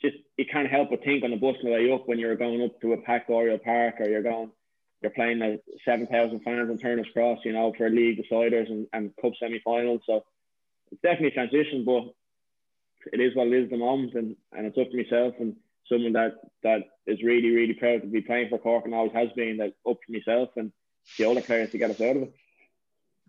just 0.00 0.16
you 0.36 0.44
can't 0.50 0.70
help 0.70 0.90
but 0.90 1.02
think 1.02 1.24
on 1.24 1.32
the 1.32 1.36
bus 1.36 1.56
on 1.64 1.64
the 1.64 1.72
way 1.72 1.92
up 1.92 2.06
when 2.06 2.20
you're 2.20 2.36
going 2.36 2.62
up 2.62 2.80
to 2.80 2.92
a 2.92 2.96
packed 3.02 3.28
Oriel 3.28 3.58
Park 3.58 3.96
or 3.98 4.08
you're 4.08 4.22
going 4.22 4.52
you're 5.02 5.10
playing 5.10 5.40
the 5.40 5.60
7,000 5.84 6.40
fans 6.44 6.70
in 6.70 6.78
Turner's 6.78 7.08
Cross, 7.12 7.40
you 7.44 7.52
know, 7.52 7.72
for 7.76 7.90
league 7.90 8.22
deciders 8.22 8.70
and, 8.70 8.86
and 8.92 9.10
cup 9.20 9.32
semi-finals. 9.40 10.00
So 10.06 10.24
it's 10.92 11.02
definitely 11.02 11.28
a 11.28 11.30
transition, 11.32 11.84
but 11.84 12.14
it 13.12 13.20
is 13.20 13.34
what 13.34 13.48
it 13.48 13.52
is 13.52 13.64
at 13.64 13.70
the 13.70 13.78
moment, 13.78 14.14
and, 14.14 14.36
and 14.52 14.66
it's 14.66 14.78
up 14.78 14.90
to 14.90 14.96
myself 14.96 15.34
and 15.40 15.56
someone 15.90 16.12
that 16.12 16.34
that 16.62 16.82
is 17.06 17.22
really 17.22 17.50
really 17.50 17.74
proud 17.74 18.02
to 18.02 18.06
be 18.06 18.20
playing 18.20 18.48
for 18.48 18.58
Cork 18.58 18.84
and 18.84 18.94
always 18.94 19.12
has 19.12 19.28
been. 19.36 19.58
That 19.58 19.74
up 19.88 19.98
to 20.06 20.12
myself 20.12 20.50
and 20.56 20.72
the 21.18 21.28
other 21.28 21.42
players 21.42 21.70
to 21.70 21.78
get 21.78 21.90
us 21.90 22.00
out 22.00 22.16
of 22.16 22.22
it. 22.22 22.34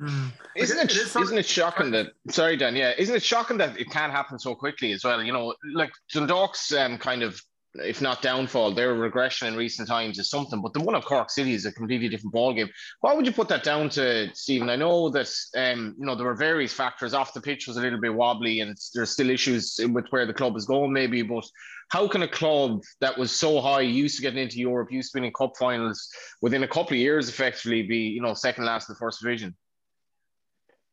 Mm. 0.02 0.32
Isn't 0.56 0.80
it, 0.80 0.86
it 0.86 0.98
is 0.98 1.16
isn't 1.16 1.38
it 1.38 1.46
shocking 1.46 1.92
that 1.92 2.13
sorry 2.30 2.58
Dan 2.58 2.76
yeah 2.76 2.94
isn't 2.98 3.16
it 3.16 3.22
shocking 3.22 3.58
that 3.60 3.80
it 3.80 3.92
can 3.92 4.10
happen 4.10 4.39
so 4.39 4.56
quickly 4.56 4.92
as 4.92 5.04
well 5.04 5.22
you 5.22 5.32
know 5.32 5.54
like 5.74 5.92
Dundalk's 6.12 6.74
um, 6.74 6.98
kind 6.98 7.22
of 7.22 7.39
if 7.76 8.02
not 8.02 8.22
downfall, 8.22 8.74
their 8.74 8.94
regression 8.94 9.48
in 9.48 9.56
recent 9.56 9.88
times 9.88 10.20
is 10.20 10.30
something. 10.30 10.62
But 10.62 10.74
the 10.74 10.82
one 10.82 10.96
of 10.96 11.06
Cork 11.06 11.30
City 11.30 11.54
is 11.54 11.66
a 11.66 11.72
completely 11.72 12.08
different 12.08 12.34
ballgame. 12.34 12.70
Why 13.02 13.14
would 13.14 13.26
you 13.26 13.32
put 13.32 13.48
that 13.50 13.64
down 13.64 13.90
to, 13.90 14.30
Stephen? 14.34 14.70
I 14.70 14.76
know 14.76 15.10
that 15.10 15.30
um, 15.56 15.96
you 15.98 16.06
know 16.06 16.16
there 16.16 16.26
were 16.26 16.36
various 16.36 16.74
factors. 16.74 17.14
Off 17.14 17.34
the 17.34 17.42
pitch 17.42 17.68
was 17.68 17.78
a 17.78 17.82
little 17.82 18.00
bit 18.00 18.14
wobbly, 18.14 18.60
and 18.60 18.78
there's 18.94 19.12
still 19.12 19.30
issues 19.30 19.80
with 19.92 20.06
where 20.10 20.26
the 20.26 20.34
club 20.34 20.56
is 20.56 20.66
going, 20.66 20.94
maybe. 20.94 21.22
But 21.24 21.46
how 21.90 22.08
can 22.08 22.22
a 22.22 22.28
club 22.28 22.82
that 23.02 23.18
was 23.18 23.32
so 23.32 23.60
high, 23.60 23.82
used 23.82 24.18
to 24.18 24.22
getting 24.22 24.40
into 24.40 24.60
Europe, 24.60 24.92
used 24.92 25.12
to 25.12 25.18
winning 25.18 25.34
cup 25.34 25.54
finals, 25.58 26.08
within 26.42 26.64
a 26.64 26.68
couple 26.68 26.94
of 26.94 27.00
years, 27.00 27.28
effectively 27.28 27.82
be 27.84 27.98
you 27.98 28.22
know 28.22 28.34
second 28.34 28.66
last 28.66 28.90
in 28.90 28.94
the 28.94 29.00
first 29.00 29.22
division? 29.22 29.56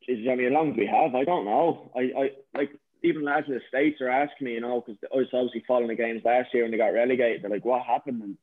Is 0.09 0.27
I 0.27 0.35
mean, 0.35 0.47
as 0.47 0.53
long 0.53 0.71
as 0.71 0.77
we 0.79 0.87
have, 0.87 1.15
I 1.15 1.25
don't 1.25 1.45
know. 1.45 1.93
I, 1.95 2.01
I 2.01 2.31
like 2.55 2.71
even 3.03 3.25
lads 3.25 3.47
in 3.49 3.55
the 3.55 3.61
states 3.69 4.01
are 4.01 4.09
asking 4.09 4.47
me, 4.47 4.55
you 4.55 4.61
know, 4.61 4.81
because 4.85 4.99
I 5.13 5.17
was 5.17 5.27
obviously 5.33 5.65
following 5.67 5.89
the 5.89 5.95
games 5.95 6.23
last 6.25 6.49
year 6.53 6.65
when 6.65 6.71
they 6.71 6.77
got 6.79 6.93
relegated. 6.93 7.43
They're 7.43 7.51
like, 7.51 7.65
"What 7.65 7.83
happened?" 7.83 8.23
And 8.23 8.37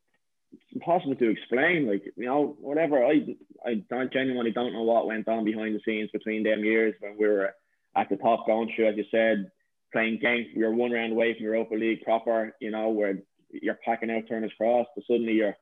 it's 0.53 0.73
impossible 0.73 1.15
to 1.15 1.29
explain. 1.29 1.87
Like, 1.87 2.03
you 2.15 2.25
know, 2.25 2.57
whatever. 2.59 3.05
I 3.05 3.35
I 3.65 3.75
don't, 3.89 4.11
genuinely 4.11 4.51
don't 4.51 4.73
know 4.73 4.83
what 4.83 5.07
went 5.07 5.27
on 5.27 5.45
behind 5.45 5.75
the 5.75 5.81
scenes 5.85 6.09
between 6.11 6.43
them 6.43 6.63
years 6.63 6.95
when 6.99 7.17
we 7.17 7.27
were 7.27 7.53
at 7.95 8.09
the 8.09 8.17
top, 8.17 8.45
going 8.45 8.71
through, 8.75 8.89
as 8.89 8.97
you 8.97 9.05
said, 9.11 9.51
playing 9.91 10.19
games. 10.19 10.47
We 10.55 10.63
were 10.63 10.71
one 10.73 10.91
round 10.91 11.11
away 11.11 11.33
from 11.33 11.43
Europa 11.43 11.75
League 11.75 12.01
proper. 12.03 12.55
You 12.59 12.71
know, 12.71 12.89
where 12.89 13.19
you're 13.51 13.79
packing 13.85 14.11
out 14.11 14.27
Turner's 14.27 14.53
Cross, 14.57 14.87
but 14.95 15.05
suddenly 15.05 15.33
you're 15.33 15.57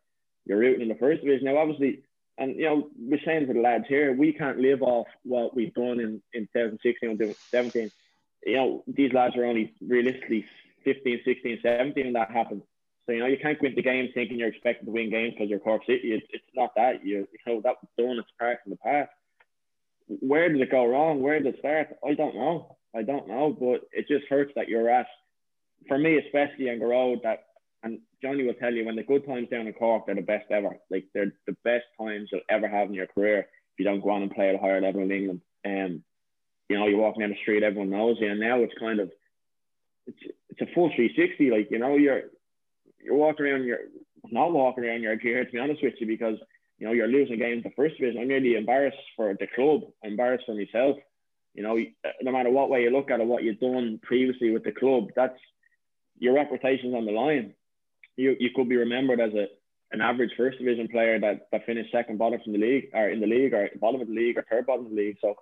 you're 0.45 0.59
rooting 0.59 0.81
in 0.81 0.89
the 0.89 0.95
first 0.95 1.21
division. 1.21 1.45
Now, 1.45 1.57
obviously, 1.57 2.03
and 2.37 2.55
you 2.55 2.65
know, 2.65 2.89
we're 2.97 3.19
saying 3.25 3.47
to 3.47 3.53
the 3.53 3.59
lads 3.59 3.85
here, 3.87 4.13
we 4.13 4.33
can't 4.33 4.59
live 4.59 4.81
off 4.81 5.07
what 5.23 5.55
we've 5.55 5.73
done 5.73 5.99
in 5.99 6.21
in 6.33 6.47
2016 6.53 7.09
and 7.09 7.19
2017 7.19 7.91
you 8.45 8.55
know, 8.55 8.83
these 8.87 9.11
lads 9.11 9.35
are 9.35 9.45
only 9.45 9.73
realistically 9.81 10.45
15, 10.83 11.21
16, 11.25 11.59
17 11.61 12.03
when 12.05 12.13
that 12.13 12.31
happens. 12.31 12.63
So, 13.05 13.11
you 13.11 13.19
know, 13.19 13.27
you 13.27 13.37
can't 13.37 13.59
go 13.59 13.65
into 13.65 13.75
the 13.75 13.83
game 13.83 14.09
thinking 14.13 14.39
you're 14.39 14.49
expected 14.49 14.85
to 14.85 14.91
win 14.91 15.09
games 15.09 15.33
because 15.33 15.49
you're 15.49 15.59
Cork 15.59 15.83
City. 15.85 16.13
It's, 16.13 16.25
it's 16.31 16.43
not 16.55 16.73
that. 16.75 17.05
You, 17.05 17.27
you 17.31 17.39
know, 17.45 17.61
that 17.61 17.75
was 17.81 17.89
done. 17.97 18.17
It's 18.17 18.29
part 18.39 18.59
in 18.65 18.71
the 18.71 18.77
past. 18.77 19.11
Where 20.07 20.49
did 20.49 20.61
it 20.61 20.71
go 20.71 20.85
wrong? 20.85 21.21
Where 21.21 21.39
did 21.39 21.53
it 21.53 21.59
start? 21.59 21.89
I 22.07 22.13
don't 22.13 22.35
know. 22.35 22.77
I 22.95 23.03
don't 23.03 23.27
know. 23.27 23.55
But 23.59 23.81
it 23.91 24.07
just 24.07 24.25
hurts 24.27 24.53
that 24.55 24.69
you're 24.69 24.89
at, 24.89 25.07
for 25.87 25.97
me, 25.97 26.17
especially 26.17 26.69
on 26.69 26.79
the 26.79 27.19
that, 27.23 27.45
and 27.83 27.99
Johnny 28.21 28.43
will 28.43 28.53
tell 28.55 28.73
you, 28.73 28.85
when 28.85 28.95
the 28.95 29.03
good 29.03 29.25
times 29.27 29.49
down 29.49 29.67
in 29.67 29.73
Cork, 29.73 30.05
they're 30.05 30.15
the 30.15 30.21
best 30.21 30.49
ever. 30.49 30.77
Like, 30.89 31.05
they're 31.13 31.33
the 31.45 31.55
best 31.63 31.85
times 31.99 32.29
you'll 32.31 32.41
ever 32.49 32.67
have 32.67 32.87
in 32.87 32.95
your 32.95 33.07
career 33.07 33.39
if 33.39 33.79
you 33.79 33.85
don't 33.85 34.01
go 34.01 34.09
on 34.09 34.23
and 34.23 34.31
play 34.31 34.49
at 34.49 34.55
a 34.55 34.59
higher 34.59 34.81
level 34.81 35.01
in 35.01 35.11
England. 35.11 35.41
Um, 35.63 36.03
you 36.69 36.77
know, 36.77 36.87
you're 36.87 36.99
walking 36.99 37.21
down 37.21 37.29
the 37.29 37.37
street, 37.41 37.63
everyone 37.63 37.89
knows 37.89 38.17
you. 38.19 38.29
And 38.29 38.39
now 38.39 38.59
it's 38.59 38.73
kind 38.79 38.99
of, 38.99 39.11
it's, 40.07 40.17
it's 40.49 40.61
a 40.61 40.73
full 40.73 40.91
360. 40.95 41.51
Like, 41.51 41.69
you 41.71 41.79
know, 41.79 41.95
you're, 41.95 42.23
you're 43.03 43.15
walking 43.15 43.45
around, 43.45 43.65
you're 43.65 43.79
not 44.31 44.51
walking 44.51 44.85
around 44.85 45.01
your 45.01 45.15
gear, 45.15 45.45
to 45.45 45.51
be 45.51 45.59
honest 45.59 45.83
with 45.83 45.93
you, 45.99 46.07
because, 46.07 46.37
you 46.79 46.87
know, 46.87 46.93
you're 46.93 47.07
losing 47.07 47.37
games 47.37 47.63
the 47.63 47.71
first 47.75 47.97
division. 47.97 48.21
I'm 48.21 48.27
really 48.27 48.55
embarrassed 48.55 48.97
for 49.15 49.33
the 49.39 49.47
club, 49.55 49.81
embarrassed 50.03 50.45
for 50.45 50.55
myself. 50.55 50.97
You 51.53 51.63
know, 51.63 51.77
uh, 51.77 52.11
no 52.21 52.31
matter 52.31 52.49
what 52.49 52.69
way 52.69 52.81
you 52.81 52.89
look 52.89 53.11
at 53.11 53.21
it, 53.21 53.27
what 53.27 53.43
you've 53.43 53.59
done 53.59 53.99
previously 54.03 54.51
with 54.51 54.63
the 54.63 54.73
club, 54.73 55.09
that's 55.15 55.39
your 56.19 56.33
reputation's 56.33 56.95
on 56.95 57.05
the 57.05 57.11
line. 57.11 57.53
You, 58.17 58.35
you 58.39 58.49
could 58.55 58.67
be 58.67 58.77
remembered 58.77 59.21
as 59.21 59.33
a, 59.33 59.47
an 59.91 60.01
average 60.01 60.31
first 60.35 60.57
division 60.57 60.87
player 60.87 61.19
that, 61.19 61.47
that 61.51 61.65
finished 61.65 61.91
second 61.91 62.17
bottom 62.17 62.39
from 62.43 62.53
the 62.53 62.59
league 62.59 62.89
or 62.93 63.09
in 63.09 63.21
the 63.21 63.27
league 63.27 63.53
or 63.53 63.69
bottom 63.79 64.01
of 64.01 64.07
the 64.07 64.13
league 64.13 64.37
or 64.37 64.45
third 64.49 64.65
bottom 64.65 64.85
of 64.85 64.91
the 64.91 64.97
league. 64.97 65.17
So 65.21 65.35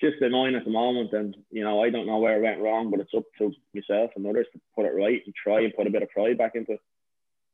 just 0.00 0.20
annoying 0.20 0.54
at 0.54 0.64
the 0.64 0.70
moment. 0.70 1.12
And, 1.12 1.36
you 1.50 1.62
know, 1.64 1.82
I 1.82 1.90
don't 1.90 2.06
know 2.06 2.18
where 2.18 2.36
it 2.36 2.42
went 2.42 2.60
wrong, 2.60 2.90
but 2.90 3.00
it's 3.00 3.14
up 3.16 3.24
to 3.38 3.52
myself 3.74 4.10
and 4.16 4.26
others 4.26 4.46
to 4.52 4.60
put 4.74 4.86
it 4.86 4.94
right 4.94 5.22
and 5.24 5.34
try 5.34 5.60
and 5.60 5.74
put 5.74 5.86
a 5.86 5.90
bit 5.90 6.02
of 6.02 6.10
pride 6.10 6.38
back 6.38 6.52
into 6.54 6.72
it. 6.72 6.80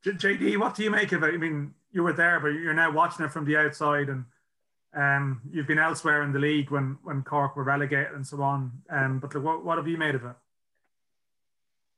JD, 0.04 0.58
what 0.58 0.74
do 0.74 0.82
you 0.82 0.90
make 0.90 1.12
of 1.12 1.22
it? 1.22 1.34
I 1.34 1.38
mean, 1.38 1.72
you 1.90 2.02
were 2.02 2.12
there, 2.12 2.38
but 2.38 2.48
you're 2.48 2.74
now 2.74 2.90
watching 2.90 3.24
it 3.24 3.32
from 3.32 3.46
the 3.46 3.56
outside 3.56 4.08
and 4.08 4.26
um, 4.94 5.40
you've 5.50 5.66
been 5.66 5.78
elsewhere 5.78 6.22
in 6.22 6.32
the 6.32 6.38
league 6.38 6.70
when, 6.70 6.98
when 7.02 7.22
Cork 7.22 7.56
were 7.56 7.64
relegated 7.64 8.12
and 8.12 8.26
so 8.26 8.42
on. 8.42 8.70
Um, 8.90 9.18
but 9.18 9.34
what, 9.42 9.64
what 9.64 9.78
have 9.78 9.88
you 9.88 9.96
made 9.96 10.14
of 10.14 10.24
it? 10.24 10.36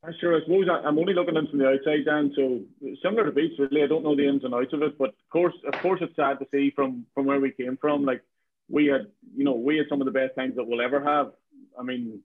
I'm 0.07 0.15
sure. 0.21 0.37
I 0.37 0.41
suppose 0.41 0.69
I'm 0.69 0.99
only 0.99 1.15
looking 1.15 1.37
in 1.37 1.49
from 1.49 1.59
the 1.59 1.69
outside, 1.69 2.05
Dan. 2.05 2.33
So 2.37 2.61
similar 3.03 3.25
to 3.25 3.33
Beats, 3.33 3.59
really. 3.59 3.83
I 3.83 3.89
don't 3.89 4.05
know 4.05 4.15
the 4.15 4.29
ins 4.29 4.45
and 4.45 4.55
outs 4.55 4.73
of 4.73 4.83
it, 4.83 4.97
but 4.97 5.09
of 5.09 5.31
course, 5.33 5.55
of 5.67 5.81
course, 5.81 6.01
it's 6.01 6.15
sad 6.15 6.39
to 6.39 6.47
see 6.53 6.71
from 6.77 7.07
from 7.13 7.27
where 7.27 7.41
we 7.41 7.51
came 7.51 7.77
from. 7.77 8.05
Like 8.05 8.23
we 8.69 8.87
had, 8.87 9.07
you 9.37 9.45
know, 9.45 9.55
we 9.55 9.77
had 9.77 9.87
some 9.89 10.01
of 10.01 10.07
the 10.07 10.11
best 10.11 10.35
times 10.37 10.57
that 10.57 10.67
we'll 10.67 10.81
ever 10.81 11.03
have. 11.03 11.33
I 11.79 11.83
mean, 11.83 12.21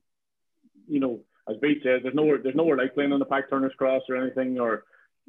you 0.88 1.00
know, 1.00 1.22
as 1.50 1.58
Beat 1.62 1.84
says, 1.84 2.02
there's 2.04 2.16
nowhere, 2.16 2.40
there's 2.42 2.56
nowhere 2.56 2.78
like 2.78 2.94
playing 2.94 3.14
on 3.14 3.20
the 3.20 3.26
Pack 3.26 3.50
Turner's 3.50 3.74
Cross 3.78 4.04
or 4.10 4.16
anything, 4.16 4.60
or 4.60 4.86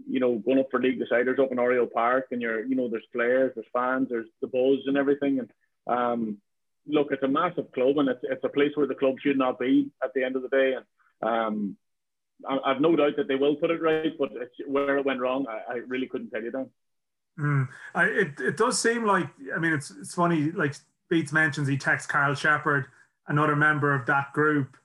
you 0.09 0.21
know, 0.21 0.39
going 0.39 0.59
up 0.59 0.69
for 0.71 0.81
league 0.81 1.01
deciders 1.01 1.39
up 1.39 1.53
in 1.53 1.59
Oriel 1.59 1.87
Park, 1.87 2.29
and 2.31 2.41
you're, 2.41 2.65
you 2.65 2.75
know, 2.75 2.89
there's 2.89 3.07
players, 3.13 3.53
there's 3.55 3.67
fans, 3.73 4.09
there's 4.11 4.29
the 4.41 4.47
buzz 4.47 4.79
and 4.87 4.97
everything, 4.97 5.39
and 5.39 5.51
um, 5.87 6.39
look, 6.87 7.09
it's 7.11 7.23
a 7.23 7.29
massive 7.29 7.71
club, 7.73 7.99
and 7.99 8.09
it's 8.09 8.21
it's 8.23 8.45
a 8.45 8.49
place 8.49 8.73
where 8.75 8.87
the 8.87 8.95
club 8.95 9.17
should 9.23 9.39
not 9.39 9.59
be 9.59 9.91
at 10.03 10.13
the 10.15 10.25
end 10.25 10.37
of 10.37 10.43
the 10.43 10.49
day, 10.49 10.75
and 10.75 10.85
um, 11.23 11.77
I, 12.49 12.59
I've 12.65 12.81
no 12.81 12.97
doubt 12.97 13.17
that 13.17 13.29
they 13.29 13.35
will 13.35 13.57
put 13.57 13.71
it 13.71 13.83
right, 13.83 14.13
but 14.19 14.31
where 14.67 14.99
it 14.99 15.05
went 15.05 15.21
wrong, 15.21 15.47
I, 15.49 15.75
I 15.75 15.77
really 15.87 16.07
couldn't 16.07 16.31
tell 16.31 16.43
you 16.43 16.51
that. 16.53 16.69
Mm. 17.39 17.69
I, 17.95 18.05
it, 18.05 18.41
it 18.41 18.57
does 18.57 18.79
seem 18.79 19.07
like 19.07 19.29
I 19.55 19.59
mean 19.59 19.73
it's 19.73 19.91
it's 19.91 20.15
funny 20.15 20.51
like 20.51 20.75
Beats 21.13 21.31
mentions 21.31 21.69
he 21.69 21.77
texts 21.77 22.11
Karl 22.11 22.35
Sheppard, 22.35 22.87
another 23.29 23.55
member 23.55 23.95
of 23.95 24.07
that 24.07 24.33
group. 24.33 24.79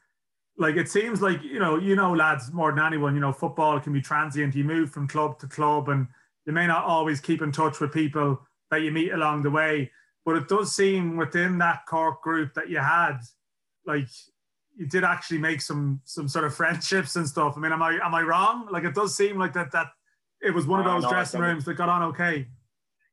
Like 0.57 0.75
it 0.75 0.89
seems 0.89 1.21
like 1.21 1.41
you 1.41 1.57
know, 1.57 1.77
you 1.77 1.95
know, 1.95 2.11
lads, 2.11 2.51
more 2.51 2.73
than 2.73 2.83
anyone, 2.83 3.15
you 3.15 3.21
know, 3.21 3.31
football 3.31 3.79
can 3.79 3.93
be 3.93 4.01
transient. 4.01 4.53
You 4.53 4.65
move 4.65 4.91
from 4.91 5.07
club 5.07 5.39
to 5.39 5.47
club, 5.47 5.87
and 5.87 6.05
you 6.45 6.51
may 6.51 6.67
not 6.67 6.83
always 6.83 7.21
keep 7.21 7.41
in 7.41 7.53
touch 7.53 7.79
with 7.79 7.93
people 7.93 8.41
that 8.71 8.81
you 8.81 8.91
meet 8.91 9.13
along 9.13 9.43
the 9.43 9.49
way. 9.49 9.89
But 10.25 10.35
it 10.35 10.49
does 10.49 10.75
seem 10.75 11.15
within 11.15 11.59
that 11.59 11.85
Cork 11.87 12.21
group 12.21 12.53
that 12.55 12.69
you 12.69 12.79
had, 12.79 13.19
like 13.85 14.09
you 14.75 14.85
did 14.85 15.05
actually 15.05 15.37
make 15.37 15.61
some 15.61 16.01
some 16.03 16.27
sort 16.27 16.43
of 16.43 16.53
friendships 16.53 17.15
and 17.15 17.25
stuff. 17.25 17.53
I 17.55 17.61
mean, 17.61 17.71
am 17.71 17.81
I 17.81 17.99
am 18.03 18.13
I 18.13 18.21
wrong? 18.23 18.67
Like 18.69 18.83
it 18.83 18.95
does 18.95 19.15
seem 19.15 19.39
like 19.39 19.53
that 19.53 19.71
that 19.71 19.87
it 20.41 20.53
was 20.53 20.67
one 20.67 20.81
of 20.81 20.85
those 20.85 21.03
no, 21.03 21.09
dressing 21.09 21.39
rooms 21.39 21.63
that 21.63 21.75
got 21.75 21.87
on 21.87 22.01
okay 22.09 22.47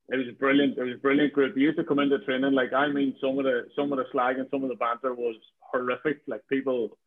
it 0.09 0.17
was 0.17 0.27
brilliant. 0.39 0.77
It 0.77 0.83
was 0.83 0.95
a 0.95 0.99
brilliant 0.99 1.33
group. 1.33 1.55
We 1.55 1.63
used 1.63 1.79
to 1.79 1.85
come 1.85 1.99
into 1.99 2.19
training. 2.21 2.53
Like 2.53 2.73
I 2.73 2.89
mean, 2.89 3.17
some 3.21 3.39
of 3.39 3.45
the 3.45 3.69
some 3.75 3.91
of 3.93 3.99
the 3.99 4.05
slag 4.13 4.39
and 4.39 4.47
some 4.51 4.63
of 4.63 4.69
the 4.69 4.77
banter 4.77 5.15
was 5.15 5.37
horrific. 5.61 6.21
Like 6.27 6.43
people, 6.49 6.99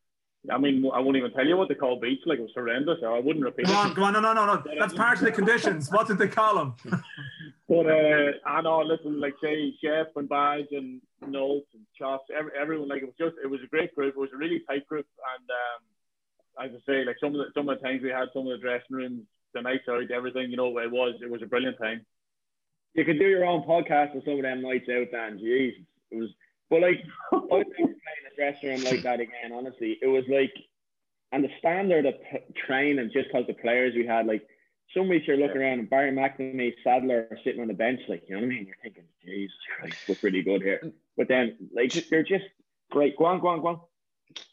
I 0.52 0.58
mean, 0.58 0.84
I 0.94 1.00
won't 1.00 1.16
even 1.16 1.32
tell 1.32 1.46
you 1.46 1.58
what 1.58 1.70
they 1.70 1.76
call 1.76 2.00
beach. 2.00 2.22
Like 2.26 2.40
it 2.40 2.42
was 2.42 2.52
horrendous. 2.56 2.98
I 3.06 3.20
wouldn't 3.20 3.46
repeat. 3.46 3.68
Go 3.68 3.74
on, 3.74 3.94
go 3.94 4.04
on. 4.04 4.14
No, 4.14 4.20
no, 4.20 4.34
no, 4.34 4.46
no. 4.46 4.64
That's 4.80 4.96
part 4.96 5.20
of 5.20 5.26
the 5.26 5.32
conditions. 5.32 5.92
What 5.92 6.08
did 6.08 6.18
they 6.18 6.28
call 6.28 6.56
them? 6.56 6.74
but 7.70 7.86
uh, 7.86 8.32
I 8.48 8.62
know. 8.62 8.80
Listen, 8.80 9.22
like 9.22 9.36
say 9.44 9.76
Chef 9.80 10.08
and 10.16 10.28
Badge 10.28 10.72
and 10.72 11.00
Notes 11.28 11.68
and 11.76 11.86
Chops, 12.00 12.26
every, 12.36 12.52
everyone. 12.60 12.90
Like 12.90 13.04
it 13.04 13.06
was 13.06 13.16
just, 13.20 13.36
it 13.44 13.48
was 13.48 13.60
a 13.64 13.68
great 13.68 13.94
group. 13.94 14.16
It 14.16 14.20
was 14.20 14.32
a 14.34 14.38
really 14.38 14.64
tight 14.68 14.88
group. 14.88 15.06
And 15.38 16.66
um, 16.66 16.66
as 16.66 16.76
I 16.76 16.92
say, 16.92 17.06
like 17.06 17.18
some 17.22 17.36
of 17.36 17.46
the 17.46 17.52
some 17.54 17.70
of 17.70 17.78
the 17.78 17.86
times 17.86 18.02
we 18.02 18.10
had, 18.10 18.30
some 18.34 18.48
of 18.48 18.58
the 18.58 18.58
dressing 18.58 18.96
rooms, 18.96 19.22
the 19.54 19.62
nights 19.62 19.88
out, 19.88 20.10
everything. 20.10 20.50
You 20.50 20.58
know, 20.58 20.76
it 20.80 20.90
was 20.90 21.14
it 21.22 21.30
was 21.30 21.44
a 21.44 21.46
brilliant 21.46 21.78
time 21.78 22.04
you 22.98 23.06
could 23.06 23.20
do 23.20 23.28
your 23.28 23.46
own 23.46 23.64
podcast 23.64 24.16
with 24.16 24.26
some 24.26 24.34
of 24.34 24.42
them 24.42 24.62
nights 24.62 24.90
out, 24.90 25.12
Dan. 25.12 25.40
Jeez, 25.40 25.74
it 26.12 26.18
was. 26.18 26.30
But 26.70 26.82
like, 26.82 27.04
I 27.32 27.38
was 27.38 27.66
playing 27.76 27.96
a 28.32 28.36
dressing 28.36 28.70
room 28.70 28.84
like 28.84 29.04
that 29.04 29.20
again. 29.20 29.54
Honestly, 29.54 29.98
it 30.02 30.08
was 30.08 30.26
like, 30.28 30.54
and 31.32 31.44
the 31.44 31.50
standard 31.60 32.06
of 32.06 32.16
p- 32.30 32.40
training 32.66 33.12
just 33.14 33.28
because 33.28 33.46
the 33.48 33.54
players 33.54 33.94
we 33.96 34.06
had, 34.06 34.26
like, 34.26 34.48
some 34.94 35.10
weeks 35.10 35.28
you're 35.28 35.38
looking 35.38 35.58
around 35.58 35.80
and 35.80 35.90
Barry 35.90 36.12
McNamee, 36.12 36.74
Sadler 36.84 37.28
are 37.30 37.38
sitting 37.44 37.62
on 37.62 37.68
the 37.68 37.74
bench, 37.74 38.00
like, 38.08 38.24
you 38.28 38.36
know 38.36 38.42
what 38.42 38.48
I 38.48 38.50
mean? 38.50 38.66
You're 38.66 38.78
thinking, 38.82 39.04
Jesus 39.24 39.56
Christ, 39.80 39.98
we're 40.08 40.16
pretty 40.16 40.42
good 40.42 40.62
here. 40.62 40.82
Mm. 40.84 40.94
But 41.16 41.28
then, 41.28 41.58
like, 41.74 41.92
they're 42.10 42.24
just 42.24 42.46
great. 42.90 43.18
Go 43.18 43.26
on, 43.26 43.40
go 43.40 43.48
on, 43.48 43.62
go 43.62 43.68
on. 43.68 43.80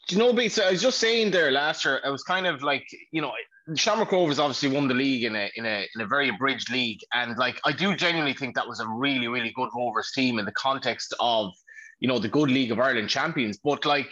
Do 0.07 0.15
you 0.15 0.19
know, 0.19 0.33
Beats? 0.33 0.59
I 0.59 0.71
was 0.71 0.81
just 0.81 0.99
saying 0.99 1.31
there 1.31 1.51
last 1.51 1.85
year. 1.85 2.01
I 2.03 2.09
was 2.09 2.23
kind 2.23 2.47
of 2.47 2.61
like, 2.61 2.85
you 3.11 3.21
know, 3.21 3.31
Shamrock 3.73 4.11
Rovers 4.11 4.37
obviously 4.37 4.69
won 4.69 4.87
the 4.87 4.93
league 4.93 5.23
in 5.23 5.35
a 5.35 5.49
in 5.55 5.65
a 5.65 5.87
in 5.95 6.01
a 6.01 6.05
very 6.05 6.29
abridged 6.29 6.69
league, 6.71 6.99
and 7.13 7.35
like 7.37 7.59
I 7.65 7.71
do 7.71 7.95
genuinely 7.95 8.33
think 8.33 8.55
that 8.55 8.67
was 8.67 8.79
a 8.79 8.87
really 8.87 9.27
really 9.27 9.51
good 9.55 9.69
Rovers 9.75 10.11
team 10.13 10.37
in 10.37 10.45
the 10.45 10.51
context 10.51 11.13
of 11.19 11.51
you 11.99 12.07
know 12.07 12.19
the 12.19 12.27
good 12.27 12.49
League 12.49 12.71
of 12.71 12.79
Ireland 12.79 13.09
champions. 13.09 13.57
But 13.57 13.83
like 13.85 14.11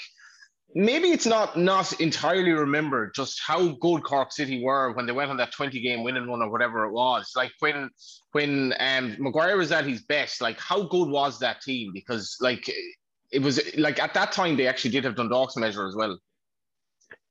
maybe 0.75 1.09
it's 1.09 1.27
not 1.27 1.57
not 1.57 1.99
entirely 2.01 2.51
remembered 2.51 3.13
just 3.15 3.39
how 3.45 3.69
good 3.79 4.03
Cork 4.03 4.31
City 4.31 4.63
were 4.63 4.91
when 4.93 5.05
they 5.05 5.11
went 5.11 5.29
on 5.29 5.37
that 5.37 5.51
20 5.51 5.79
game 5.81 6.03
winning 6.03 6.27
run 6.27 6.41
or 6.41 6.49
whatever 6.49 6.85
it 6.85 6.91
was. 6.91 7.31
Like 7.35 7.51
when 7.59 7.89
when 8.31 8.73
um 8.79 9.15
Maguire 9.19 9.57
was 9.57 9.71
at 9.71 9.85
his 9.85 10.01
best, 10.03 10.41
like 10.41 10.59
how 10.59 10.83
good 10.83 11.09
was 11.09 11.39
that 11.39 11.61
team? 11.61 11.91
Because 11.93 12.37
like 12.41 12.69
it 13.31 13.41
was 13.41 13.61
like 13.77 14.01
at 14.01 14.13
that 14.15 14.31
time 14.31 14.57
they 14.57 14.67
actually 14.67 14.91
did 14.91 15.03
have 15.03 15.15
done 15.15 15.27
Dundalk's 15.27 15.57
measure 15.57 15.87
as 15.87 15.95
well. 15.95 16.17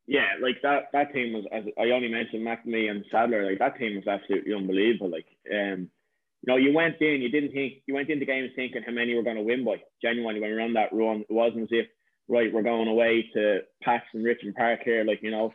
Yeah, 0.07 0.27
like 0.41 0.57
that 0.63 0.89
that 0.93 1.13
team 1.13 1.33
was 1.33 1.45
as 1.53 1.65
I 1.79 1.91
only 1.91 2.09
mentioned 2.09 2.47
McNamee 2.47 2.91
and 2.91 3.05
Sadler, 3.11 3.49
like 3.49 3.59
that 3.61 3.79
team 3.79 3.97
was 3.97 4.07
absolutely 4.07 4.55
unbelievable. 4.55 5.11
Like 5.11 5.27
um 5.51 5.89
you 6.45 6.53
know, 6.53 6.57
you 6.57 6.73
went 6.75 7.01
in, 7.01 7.23
you 7.23 7.29
didn't 7.29 7.53
think 7.53 7.75
you 7.87 7.95
went 7.95 8.11
into 8.11 8.27
games 8.27 8.51
thinking 8.57 8.83
how 8.85 8.93
many 8.93 9.15
were 9.15 9.23
going 9.23 9.37
to 9.37 9.43
win 9.43 9.65
by. 9.65 9.77
Genuinely, 10.03 10.41
when 10.41 10.51
we 10.51 10.57
ran 10.57 10.73
that 10.73 10.93
run, 10.93 11.21
it 11.21 11.33
wasn't 11.33 11.63
as 11.63 11.69
if 11.71 11.87
right, 12.29 12.53
we're 12.53 12.63
going 12.63 12.89
away 12.89 13.29
to 13.35 13.61
Paxton 13.83 14.23
Richmond 14.23 14.57
Park 14.57 14.81
here, 14.85 15.05
like, 15.05 15.21
you 15.23 15.31
know, 15.31 15.53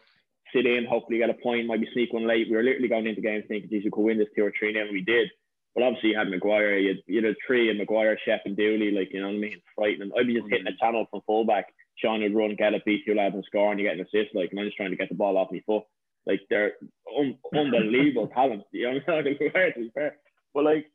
sit 0.53 0.65
in, 0.65 0.85
hopefully 0.85 1.19
get 1.19 1.29
a 1.29 1.33
point, 1.33 1.67
might 1.67 1.81
be 1.81 1.89
sneak 1.93 2.13
one 2.13 2.27
late. 2.27 2.47
We 2.49 2.55
were 2.55 2.63
literally 2.63 2.87
going 2.87 3.07
into 3.07 3.21
games 3.21 3.45
thinking, 3.47 3.69
geez, 3.69 3.83
we 3.83 3.91
could 3.91 4.03
win 4.03 4.17
this 4.17 4.27
two 4.35 4.45
or 4.45 4.53
three 4.57 4.73
now, 4.73 4.81
and 4.81 4.91
we 4.91 5.01
did. 5.01 5.29
But 5.75 5.83
obviously, 5.83 6.11
you 6.11 6.17
had 6.17 6.29
Maguire, 6.29 6.77
you 6.77 6.89
had, 6.89 6.97
you 7.05 7.25
had 7.25 7.35
three, 7.45 7.69
and 7.69 7.77
Maguire, 7.77 8.17
Shep, 8.25 8.41
and 8.45 8.57
Dooley, 8.57 8.91
like, 8.91 9.09
you 9.11 9.21
know 9.21 9.27
what 9.27 9.35
I 9.35 9.39
mean? 9.39 9.61
Frightening. 9.75 10.11
I'd 10.17 10.27
be 10.27 10.35
just 10.35 10.49
hitting 10.49 10.67
a 10.67 10.77
channel 10.77 11.05
from 11.09 11.21
fullback. 11.25 11.67
Sean 11.97 12.21
would 12.21 12.35
run, 12.35 12.55
get 12.55 12.73
it, 12.73 12.85
beat 12.85 13.05
two 13.05 13.15
lads, 13.15 13.35
and 13.35 13.43
score, 13.45 13.71
and 13.71 13.79
you 13.79 13.87
get 13.87 13.95
an 13.95 14.01
assist, 14.01 14.35
like, 14.35 14.51
and 14.51 14.59
I'm 14.59 14.67
just 14.67 14.77
trying 14.77 14.91
to 14.91 14.97
get 14.97 15.09
the 15.09 15.15
ball 15.15 15.37
off 15.37 15.51
my 15.51 15.61
foot. 15.65 15.83
Like, 16.25 16.41
they're 16.49 16.73
un- 17.17 17.37
unbelievable 17.55 18.27
talent. 18.27 18.63
You 18.71 18.83
know, 18.83 18.89
I'm 18.91 18.95
not 18.97 19.23
going 19.23 19.37
to 19.37 19.79
be 19.79 19.91
fair. 19.93 20.17
But, 20.53 20.63
like, 20.63 20.85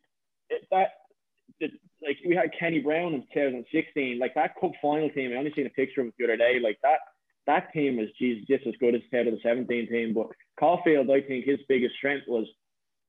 it, 0.50 0.66
that 0.70 0.90
like 2.02 2.18
we 2.26 2.34
had 2.34 2.50
Kenny 2.58 2.80
Browne 2.80 3.14
in 3.14 3.22
2016, 3.32 4.18
like 4.18 4.34
that 4.34 4.58
cup 4.60 4.72
final 4.80 5.10
team. 5.10 5.32
I 5.32 5.36
only 5.36 5.52
seen 5.54 5.66
a 5.66 5.70
picture 5.70 6.00
of 6.00 6.08
it 6.08 6.14
the 6.18 6.24
other 6.24 6.36
day. 6.36 6.58
Like 6.62 6.78
that 6.82 6.98
that 7.46 7.72
team 7.72 7.96
was 7.96 8.08
geez, 8.18 8.44
just 8.46 8.66
as 8.66 8.74
good 8.80 8.94
as 8.94 9.02
head 9.12 9.26
of 9.26 9.34
the 9.34 9.40
17 9.42 9.88
team. 9.88 10.14
But 10.14 10.28
Caulfield, 10.58 11.10
I 11.10 11.20
think 11.20 11.44
his 11.44 11.58
biggest 11.68 11.96
strength 11.96 12.24
was 12.28 12.46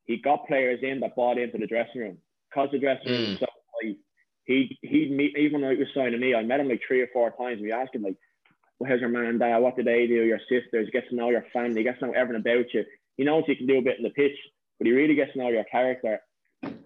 he 0.06 0.18
got 0.18 0.48
players 0.48 0.80
in 0.84 1.00
that 1.00 1.16
bought 1.16 1.38
into 1.38 1.58
the 1.58 1.68
dressing 1.68 2.02
room. 2.02 2.18
Cause 2.54 2.70
the 2.72 2.80
dressing 2.80 3.12
room 3.12 3.22
mm. 3.22 3.30
was 3.32 3.40
so 3.40 3.46
he 4.46 4.78
he'd 4.82 5.12
meet 5.12 5.38
even 5.38 5.62
though 5.62 5.72
he 5.72 5.78
was 5.78 5.88
signing 5.94 6.20
me, 6.20 6.36
I 6.36 6.44
met 6.44 6.60
him 6.60 6.70
like 6.70 6.82
three 6.88 7.02
or 7.02 7.08
four 7.14 7.32
times. 7.32 7.62
We 7.62 7.72
asked 7.72 7.96
him 7.96 8.04
like, 8.04 8.18
well, 8.80 8.90
how's 8.90 9.00
your 9.00 9.10
man 9.10 9.38
dad? 9.38 9.58
What 9.60 9.76
do 9.76 9.84
they 9.84 10.08
do? 10.08 10.24
Your 10.24 10.40
sisters, 10.50 10.90
gets 10.92 11.10
to 11.10 11.16
know 11.16 11.30
your 11.30 11.46
family, 11.54 11.84
gets 11.84 12.00
to 12.00 12.08
know 12.08 12.14
everything 12.14 12.42
about 12.42 12.74
you. 12.74 12.84
He 13.18 13.24
knows 13.24 13.44
he 13.46 13.56
can 13.56 13.68
do 13.68 13.78
a 13.78 13.82
bit 13.82 13.98
in 13.98 14.04
the 14.04 14.10
pitch, 14.10 14.38
but 14.78 14.88
he 14.88 14.94
really 14.94 15.16
gets 15.16 15.34
to 15.34 15.40
know 15.40 15.50
your 15.50 15.64
character 15.66 16.20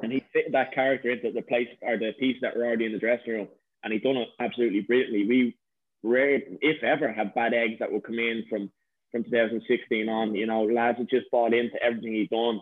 and 0.01 0.11
he 0.11 0.23
fit 0.33 0.51
that 0.51 0.73
character 0.73 1.09
into 1.11 1.31
the 1.31 1.41
place 1.41 1.67
or 1.81 1.97
the 1.97 2.13
piece 2.19 2.37
that 2.41 2.55
were 2.55 2.65
already 2.65 2.85
in 2.85 2.91
the 2.91 2.99
dressing 2.99 3.33
room, 3.33 3.47
and 3.83 3.93
he 3.93 3.99
done 3.99 4.17
it 4.17 4.29
absolutely 4.39 4.81
brilliantly. 4.81 5.27
We 5.27 5.57
rare, 6.03 6.39
if 6.61 6.83
ever, 6.83 7.11
have 7.11 7.35
bad 7.35 7.53
eggs 7.53 7.79
that 7.79 7.91
will 7.91 8.01
come 8.01 8.19
in 8.19 8.45
from 8.49 8.71
from 9.11 9.23
2016 9.23 10.09
on. 10.09 10.35
You 10.35 10.47
know, 10.47 10.63
lads 10.63 10.97
have 10.97 11.07
just 11.07 11.31
bought 11.31 11.53
into 11.53 11.81
everything 11.81 12.13
he's 12.13 12.29
done, 12.29 12.61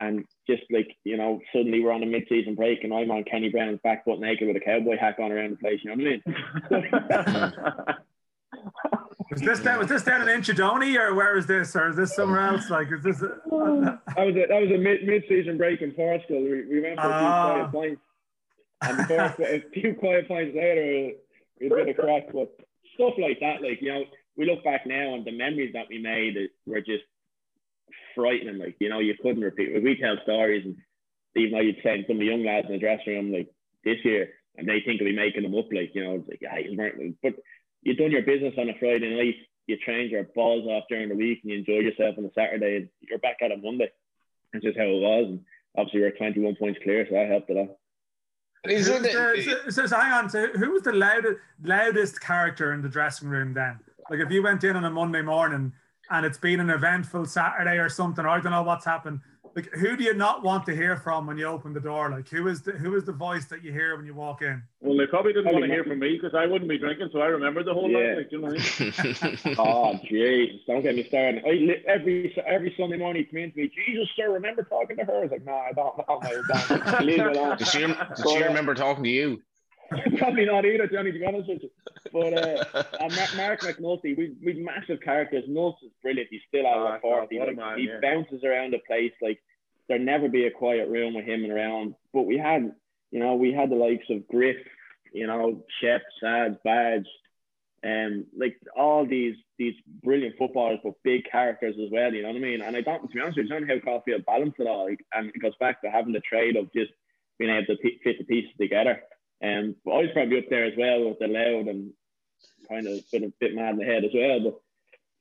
and 0.00 0.24
just 0.46 0.62
like 0.70 0.88
you 1.04 1.16
know, 1.16 1.40
suddenly 1.52 1.82
we're 1.82 1.92
on 1.92 2.02
a 2.02 2.06
mid-season 2.06 2.54
break, 2.54 2.84
and 2.84 2.92
I'm 2.92 3.10
on 3.10 3.24
Kenny 3.24 3.48
Browne's 3.48 3.80
back 3.82 4.04
foot 4.04 4.20
naked 4.20 4.46
with 4.46 4.56
a 4.56 4.60
cowboy 4.60 4.98
hat 4.98 5.18
on 5.18 5.32
around 5.32 5.52
the 5.52 5.56
place. 5.56 5.80
You 5.82 5.96
know 5.96 6.02
what 6.02 6.72
I 6.74 7.86
mean? 7.86 7.94
Was 9.30 9.40
this 9.42 9.60
down? 9.60 9.78
Was 9.78 9.88
this 9.88 10.04
down 10.04 10.26
in 10.26 10.40
Inchydoney, 10.40 10.98
or 10.98 11.14
where 11.14 11.36
is 11.36 11.46
this, 11.46 11.76
or 11.76 11.90
is 11.90 11.96
this 11.96 12.14
somewhere 12.14 12.40
else? 12.40 12.70
Like, 12.70 12.88
is 12.90 13.02
this? 13.02 13.20
A, 13.20 13.26
uh, 13.26 13.98
that 14.16 14.24
was 14.24 14.34
a 14.34 14.46
that 14.48 14.60
was 14.62 14.70
a 14.74 14.78
mid 14.78 15.04
mid 15.04 15.24
season 15.28 15.58
break 15.58 15.82
in 15.82 15.92
Portugal. 15.92 16.40
We, 16.40 16.64
we 16.66 16.80
went 16.80 16.98
for 16.98 17.10
a 17.10 17.18
few 17.20 17.28
quiet 17.28 17.72
points, 17.72 18.02
and 18.82 18.96
before, 18.96 19.46
a 19.46 19.64
few 19.74 19.94
quiet 19.94 20.28
points 20.28 20.56
later, 20.56 21.12
we 21.60 21.78
had 21.78 21.88
a 21.88 21.94
crack. 21.94 22.32
But 22.32 22.56
stuff 22.94 23.14
like 23.18 23.38
that, 23.40 23.60
like 23.60 23.82
you 23.82 23.92
know, 23.92 24.04
we 24.36 24.46
look 24.46 24.64
back 24.64 24.86
now 24.86 25.14
and 25.14 25.26
the 25.26 25.32
memories 25.32 25.72
that 25.74 25.88
we 25.90 25.98
made 25.98 26.36
were 26.66 26.80
just 26.80 27.04
frightening. 28.18 28.58
Like 28.58 28.76
you 28.80 28.88
know, 28.88 28.98
you 28.98 29.14
couldn't 29.22 29.42
repeat. 29.42 29.82
We 29.82 29.96
tell 29.96 30.16
stories, 30.24 30.64
and 30.64 30.76
even 31.36 31.52
though 31.52 31.62
you'd 31.62 31.82
send 31.82 32.04
some 32.06 32.16
of 32.16 32.20
the 32.20 32.26
young 32.26 32.44
lads 32.44 32.66
in 32.66 32.72
the 32.72 32.78
dressing 32.78 33.14
room 33.14 33.32
like 33.32 33.48
this 33.84 33.98
year, 34.04 34.30
and 34.56 34.68
they 34.68 34.80
think 34.84 35.00
we'll 35.00 35.10
be 35.10 35.16
making 35.16 35.44
them 35.44 35.54
up, 35.54 35.68
like 35.72 35.94
you 35.94 36.04
know, 36.04 36.16
it's 36.16 36.28
like 36.28 36.40
yeah, 36.42 36.58
he's 36.58 36.76
weren't. 36.76 37.16
But 37.22 37.34
you've 37.82 37.98
done 37.98 38.10
your 38.10 38.22
business 38.22 38.54
on 38.58 38.68
a 38.68 38.78
Friday 38.78 39.14
night, 39.14 39.36
you 39.66 39.76
trained 39.78 40.10
your 40.10 40.24
balls 40.34 40.66
off 40.66 40.84
during 40.88 41.08
the 41.08 41.14
week, 41.14 41.40
and 41.42 41.52
you 41.52 41.58
enjoyed 41.58 41.84
yourself 41.84 42.18
on 42.18 42.24
a 42.24 42.32
Saturday, 42.34 42.76
and 42.76 42.88
you're 43.00 43.18
back 43.20 43.38
at 43.40 43.52
it 43.52 43.62
Monday. 43.62 43.90
That's 44.52 44.64
just 44.64 44.78
how 44.78 44.84
it 44.84 45.00
was. 45.00 45.26
And 45.28 45.40
obviously, 45.76 46.00
we're 46.00 46.10
21 46.10 46.56
points 46.56 46.80
clear, 46.82 47.06
so 47.06 47.14
that 47.14 47.28
helped 47.28 47.50
a 47.50 47.54
lot. 47.54 47.76
Is 48.64 48.86
so, 48.86 49.00
so, 49.02 49.70
so, 49.70 49.86
so, 49.86 49.96
hang 49.96 50.12
on. 50.12 50.28
So 50.28 50.48
who 50.48 50.72
was 50.72 50.82
the 50.82 50.92
loudest 50.92 51.38
loudest 51.62 52.20
character 52.20 52.72
in 52.72 52.82
the 52.82 52.88
dressing 52.88 53.28
room 53.28 53.54
then? 53.54 53.78
Like 54.10 54.18
if 54.20 54.32
you 54.32 54.42
went 54.42 54.64
in 54.64 54.74
on 54.74 54.84
a 54.84 54.90
Monday 54.90 55.22
morning 55.22 55.72
and 56.10 56.24
it's 56.24 56.38
been 56.38 56.60
an 56.60 56.70
eventful 56.70 57.26
Saturday 57.26 57.78
or 57.78 57.88
something, 57.88 58.24
or 58.24 58.28
I 58.28 58.40
don't 58.40 58.52
know 58.52 58.62
what's 58.62 58.84
happened, 58.84 59.20
like 59.58 59.72
who 59.72 59.96
do 59.96 60.04
you 60.04 60.14
not 60.14 60.42
want 60.44 60.64
to 60.66 60.76
hear 60.76 60.96
from 60.96 61.26
when 61.26 61.36
you 61.36 61.46
open 61.46 61.72
the 61.72 61.80
door? 61.80 62.10
Like 62.10 62.28
who 62.28 62.46
is 62.48 62.62
the 62.62 62.72
who 62.72 62.94
is 62.96 63.04
the 63.04 63.12
voice 63.12 63.46
that 63.46 63.64
you 63.64 63.72
hear 63.72 63.96
when 63.96 64.06
you 64.06 64.14
walk 64.14 64.42
in? 64.42 64.62
Well, 64.80 64.96
they 64.96 65.06
probably 65.06 65.32
didn't 65.32 65.52
want 65.52 65.64
to 65.64 65.70
hear 65.70 65.82
from 65.82 65.98
me 65.98 66.16
because 66.16 66.34
I 66.34 66.46
wouldn't 66.46 66.70
be 66.70 66.78
drinking, 66.78 67.10
so 67.12 67.20
I 67.20 67.26
remember 67.26 67.64
the 67.64 67.74
whole 67.74 67.90
yeah. 67.90 68.14
night. 68.14 68.18
Like, 68.18 68.32
you 68.32 68.40
know 68.40 68.48
oh, 69.58 69.98
jeez, 70.10 70.60
don't 70.66 70.82
get 70.82 70.94
me 70.94 71.06
started. 71.08 71.42
I, 71.44 71.90
every 71.90 72.36
every 72.46 72.74
Sunday 72.78 72.98
morning, 72.98 73.24
he 73.24 73.30
come 73.30 73.38
in 73.38 73.50
to 73.52 73.56
me, 73.56 73.70
Jesus, 73.74 74.08
sir, 74.16 74.32
remember 74.32 74.62
talking 74.62 74.96
to 74.96 75.04
her? 75.04 75.18
I 75.18 75.22
was 75.22 75.30
like, 75.32 75.44
no, 75.44 75.54
I 75.54 75.72
don't. 75.72 75.94
I 76.08 76.84
don't. 76.86 77.04
Leave 77.04 77.18
it 77.20 77.36
alone. 77.36 77.56
Does 77.58 77.70
she, 77.70 77.80
does 77.80 78.32
she 78.32 78.42
uh, 78.42 78.46
remember 78.46 78.74
talking 78.74 79.04
to 79.04 79.10
you? 79.10 79.42
Probably 80.18 80.44
not 80.44 80.66
either, 80.66 80.86
Johnny, 80.86 81.12
to 81.12 81.18
be 81.18 81.24
honest 81.24 81.48
with 81.48 81.62
you. 81.62 81.70
But 82.12 82.34
uh, 82.34 83.08
Mark 83.36 83.60
McNulty, 83.60 84.16
we 84.16 84.34
we 84.44 84.54
massive 84.54 85.00
characters. 85.00 85.44
Nuts 85.48 85.78
is 85.82 85.92
brilliant. 86.02 86.28
He's 86.30 86.42
still 86.48 86.66
out 86.66 86.96
of 86.96 87.00
oh, 87.04 87.26
40. 87.26 87.38
Like, 87.38 87.56
man, 87.56 87.78
he 87.78 87.84
yeah. 87.84 87.98
bounces 88.02 88.44
around 88.44 88.72
the 88.72 88.80
place. 88.86 89.12
Like 89.22 89.40
there'd 89.88 90.02
never 90.02 90.28
be 90.28 90.44
a 90.44 90.50
quiet 90.50 90.88
room 90.88 91.14
with 91.14 91.24
him 91.24 91.44
and 91.44 91.52
around. 91.52 91.94
But 92.12 92.22
we 92.22 92.36
had, 92.36 92.72
you 93.10 93.18
know, 93.18 93.36
we 93.36 93.52
had 93.52 93.70
the 93.70 93.76
likes 93.76 94.06
of 94.10 94.28
Griff, 94.28 94.56
you 95.12 95.26
know, 95.26 95.64
Shep, 95.80 96.02
Sads, 96.20 96.56
Badge, 96.64 97.06
and 97.82 98.24
um, 98.24 98.26
like 98.36 98.56
all 98.76 99.06
these 99.06 99.36
these 99.58 99.74
brilliant 100.04 100.36
footballers, 100.36 100.80
but 100.84 100.94
big 101.02 101.22
characters 101.30 101.76
as 101.82 101.90
well. 101.90 102.12
You 102.12 102.22
know 102.22 102.28
what 102.28 102.36
I 102.36 102.40
mean? 102.40 102.60
And 102.60 102.76
I 102.76 102.80
don't, 102.80 103.02
to 103.02 103.08
be 103.08 103.20
honest 103.20 103.38
with 103.38 103.46
you, 103.48 103.56
I 103.56 103.58
don't 103.58 103.68
know 103.68 103.74
how 103.74 103.80
Caulfield 103.80 104.26
balanced 104.26 104.60
it 104.60 104.66
all. 104.66 104.84
Like, 104.84 105.04
and 105.14 105.30
it 105.34 105.42
goes 105.42 105.56
back 105.58 105.80
to 105.82 105.90
having 105.90 106.12
the 106.12 106.20
trade 106.20 106.56
of 106.56 106.72
just 106.72 106.92
being 107.38 107.50
able 107.50 107.66
to 107.66 107.76
fit 108.04 108.18
the 108.18 108.24
pieces 108.24 108.50
together. 108.60 109.00
Um, 109.42 109.76
but 109.84 109.92
I 109.92 109.98
was 109.98 110.10
probably 110.12 110.38
up 110.38 110.50
there 110.50 110.64
as 110.64 110.74
well 110.76 111.08
with 111.08 111.18
the 111.18 111.28
loud 111.28 111.68
and 111.68 111.92
kind 112.68 112.86
of 112.86 113.10
been 113.10 113.24
a 113.24 113.32
bit 113.40 113.54
mad 113.54 113.74
in 113.74 113.78
the 113.78 113.84
head 113.84 114.04
as 114.04 114.10
well. 114.14 114.40
But 114.40 114.60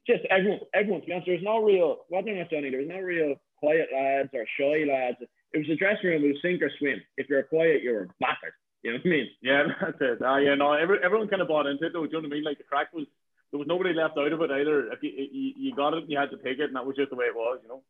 just 0.07 0.25
everyone, 0.29 0.59
everyone. 0.73 1.01
To 1.01 1.07
be 1.07 1.13
honest, 1.13 1.27
there's 1.27 1.43
no 1.43 1.63
real. 1.63 1.97
What 2.09 2.25
they're 2.25 2.35
not 2.35 2.49
Johnny. 2.49 2.69
There's 2.69 2.87
no 2.87 2.99
real 2.99 3.35
quiet 3.59 3.89
lads 3.93 4.29
or 4.33 4.45
shy 4.57 4.85
lads. 4.89 5.17
It 5.53 5.59
was 5.59 5.69
a 5.69 5.75
dressing 5.75 6.09
room. 6.09 6.23
It 6.23 6.27
was 6.27 6.41
sink 6.41 6.61
or 6.61 6.71
swim. 6.79 7.01
If 7.17 7.29
you're 7.29 7.43
quiet, 7.43 7.83
you 7.83 7.91
were 7.91 8.09
battered. 8.19 8.53
You 8.83 8.93
know 8.93 8.99
what 9.03 9.07
I 9.07 9.09
mean? 9.09 9.27
Yeah, 9.41 9.63
that's 9.81 9.97
it. 10.01 10.21
Uh, 10.21 10.37
yeah, 10.37 10.55
no, 10.55 10.73
every, 10.73 10.99
everyone 11.03 11.27
kind 11.27 11.41
of 11.41 11.47
bought 11.47 11.67
into 11.67 11.85
it. 11.85 11.93
Though, 11.93 12.05
do 12.05 12.11
you 12.11 12.21
know 12.21 12.27
what 12.27 12.33
I 12.33 12.35
mean? 12.35 12.43
Like 12.43 12.57
the 12.57 12.63
crack 12.63 12.93
was 12.93 13.05
there 13.51 13.59
was 13.59 13.67
nobody 13.67 13.93
left 13.93 14.17
out 14.17 14.31
of 14.31 14.41
it 14.41 14.51
either. 14.51 14.91
If 14.91 15.03
you, 15.03 15.11
you, 15.11 15.53
you 15.57 15.75
got 15.75 15.93
it, 15.93 16.05
you 16.07 16.17
had 16.17 16.31
to 16.31 16.37
take 16.37 16.59
it, 16.59 16.67
and 16.67 16.75
that 16.75 16.85
was 16.85 16.95
just 16.95 17.09
the 17.09 17.15
way 17.15 17.25
it 17.25 17.35
was. 17.35 17.59
You 17.63 17.69
know. 17.69 17.83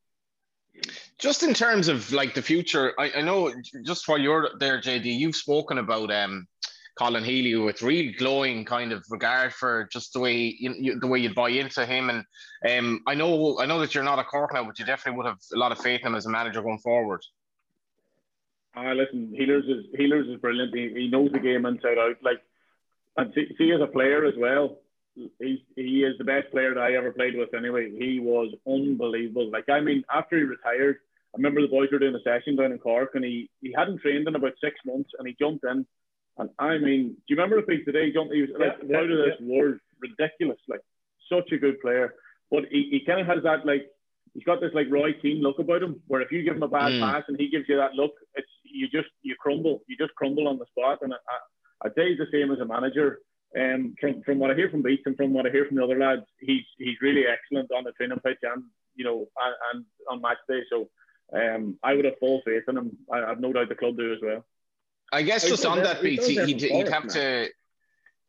Just 1.18 1.44
in 1.44 1.54
terms 1.54 1.88
of 1.88 2.12
like 2.12 2.34
the 2.34 2.42
future, 2.42 2.94
I, 3.00 3.12
I 3.18 3.22
know 3.22 3.52
just 3.84 4.08
while 4.08 4.20
you're 4.20 4.52
there, 4.60 4.80
JD, 4.80 5.06
you've 5.06 5.36
spoken 5.36 5.80
about 5.80 6.12
um 6.12 6.48
Colin 6.98 7.24
Healy 7.24 7.56
with 7.56 7.82
real 7.82 8.12
glowing 8.18 8.66
kind 8.66 8.92
of 8.92 9.06
regard 9.10 9.54
for 9.54 9.88
just 9.92 10.14
the 10.14 10.20
way 10.20 10.56
you, 10.60 10.74
you, 10.78 11.00
the 11.00 11.08
way 11.08 11.20
you'd 11.20 11.36
buy 11.36 11.50
into 11.50 11.86
him. 11.86 12.10
And 12.10 12.26
um, 12.68 13.02
I 13.08 13.14
know 13.14 13.60
I 13.60 13.66
know 13.66 13.80
that 13.80 13.94
you're 13.94 14.04
not 14.04 14.20
a 14.20 14.24
Cork 14.24 14.54
now, 14.54 14.66
but 14.66 14.80
you 14.80 14.86
definitely 14.86 15.18
would 15.18 15.28
have 15.28 15.38
a 15.54 15.58
lot 15.58 15.72
of 15.72 15.80
faith 15.80 16.02
in 16.02 16.08
him 16.08 16.16
as 16.16 16.26
a 16.26 16.30
manager 16.30 16.62
going 16.62 16.80
forward. 16.80 17.22
Ah, 18.76 18.90
uh, 18.90 18.94
listen, 18.94 19.34
Healers 19.36 19.66
is 19.66 19.86
Healers 19.96 20.28
is 20.28 20.40
brilliant. 20.40 20.76
He, 20.76 20.90
he 20.94 21.08
knows 21.08 21.32
the 21.32 21.40
game 21.40 21.66
inside 21.66 21.98
out. 22.00 22.18
Like, 22.22 22.42
and 23.16 23.32
see, 23.34 23.48
see 23.58 23.72
as 23.72 23.82
a 23.82 23.88
player 23.88 24.26
as 24.26 24.34
well. 24.38 24.80
He 25.40 25.64
he 25.76 26.04
is 26.04 26.18
the 26.18 26.24
best 26.24 26.52
player 26.52 26.74
that 26.74 26.84
I 26.84 26.96
ever 26.96 27.12
played 27.12 27.36
with. 27.36 27.54
Anyway, 27.54 27.92
he 27.98 28.20
was 28.20 28.54
unbelievable. 28.68 29.50
Like, 29.50 29.68
I 29.70 29.80
mean, 29.80 30.04
after 30.14 30.38
he 30.38 30.44
retired, 30.44 30.98
I 31.34 31.38
remember 31.38 31.62
the 31.62 31.68
boys 31.68 31.90
were 31.92 32.00
doing 32.00 32.16
a 32.16 32.22
session 32.22 32.56
down 32.56 32.72
in 32.72 32.78
Cork, 32.78 33.12
and 33.16 33.26
he 33.26 33.50
he 33.62 33.74
hadn't 33.76 34.02
trained 34.02 34.28
in 34.28 34.36
about 34.36 34.54
six 34.62 34.76
months, 34.86 35.10
and 35.18 35.28
he 35.28 35.36
jumped 35.40 35.64
in 35.64 35.86
and 36.40 36.50
I 36.60 36.78
mean, 36.78 37.10
do 37.10 37.34
you 37.34 37.36
remember 37.36 37.62
the 37.62 37.66
thing 37.66 37.84
today, 37.86 38.12
John? 38.14 38.30
He 38.32 38.42
was 38.42 38.52
like 38.58 38.78
yeah, 38.88 38.98
out 38.98 39.10
of 39.10 39.18
this 39.18 39.38
yeah. 39.40 39.48
world, 39.48 39.80
ridiculous, 40.00 40.60
like 40.68 40.82
such 41.32 41.52
a 41.52 41.58
good 41.58 41.82
player. 41.82 42.14
But 42.52 42.66
he, 42.72 42.88
he 42.92 43.06
kind 43.06 43.20
of 43.20 43.28
has 43.28 43.44
that 43.44 43.66
like 43.66 43.90
he's 44.34 44.44
got 44.44 44.62
this 44.62 44.72
like 44.74 44.88
Roy 44.90 45.14
Keane 45.14 45.42
look 45.42 45.60
about 45.60 45.84
him, 45.84 46.02
where 46.08 46.22
if 46.22 46.32
you 46.32 46.44
give 46.44 46.56
him 46.56 46.64
a 46.64 46.68
bad 46.68 46.92
mm. 46.92 47.00
pass 47.00 47.24
and 47.28 47.40
he 47.40 47.50
gives 47.50 47.66
you 47.68 47.78
that 47.78 47.96
look, 47.96 48.14
it's 48.36 48.48
you 48.64 48.88
just 48.88 49.10
you 49.24 49.36
crumble, 49.40 49.82
you 49.88 49.98
just 49.98 50.14
crumble 50.16 50.48
on 50.48 50.60
the 50.60 50.66
spot. 50.68 51.00
And 51.02 51.14
I, 51.14 51.88
I'd 51.88 51.96
say 51.96 52.10
he's 52.10 52.20
the 52.20 52.28
same 52.32 52.52
as 52.52 52.60
a 52.60 52.66
manager. 52.66 53.20
Um, 53.58 53.96
from 54.00 54.22
from 54.24 54.40
what 54.40 54.52
I 54.52 54.56
hear 54.56 54.70
from 54.70 54.82
Beats 54.82 55.04
and 55.06 55.16
from 55.18 55.34
what 55.34 55.46
I 55.46 55.50
hear 55.50 55.66
from 55.66 55.78
the 55.78 55.84
other 55.84 55.98
lads, 55.98 56.24
he's 56.40 56.64
he's 56.78 57.02
really 57.02 57.26
excellent 57.26 57.72
on 57.72 57.84
the 57.84 57.92
training 57.94 58.20
pitch 58.26 58.40
and 58.44 58.64
you 58.96 59.06
know 59.06 59.28
and, 59.42 59.56
and 59.74 59.86
on 60.10 60.22
match 60.22 60.38
day. 60.48 60.62
So 60.70 60.90
um, 61.34 61.78
I 61.84 61.94
would 61.94 62.06
have 62.06 62.20
full 62.20 62.42
faith 62.46 62.64
in 62.68 62.78
him. 62.78 62.98
I 63.12 63.20
have 63.20 63.40
no 63.40 63.54
doubt 63.54 63.70
the 63.70 63.76
club 63.76 63.98
do 63.98 64.14
as 64.14 64.20
well. 64.22 64.46
I 65.12 65.22
guess 65.22 65.48
just 65.48 65.66
on 65.66 65.82
that 65.84 66.02
beat, 66.02 66.22
he'd, 66.24 66.62
he'd 66.62 66.90
have 66.90 67.08
to, 67.08 67.50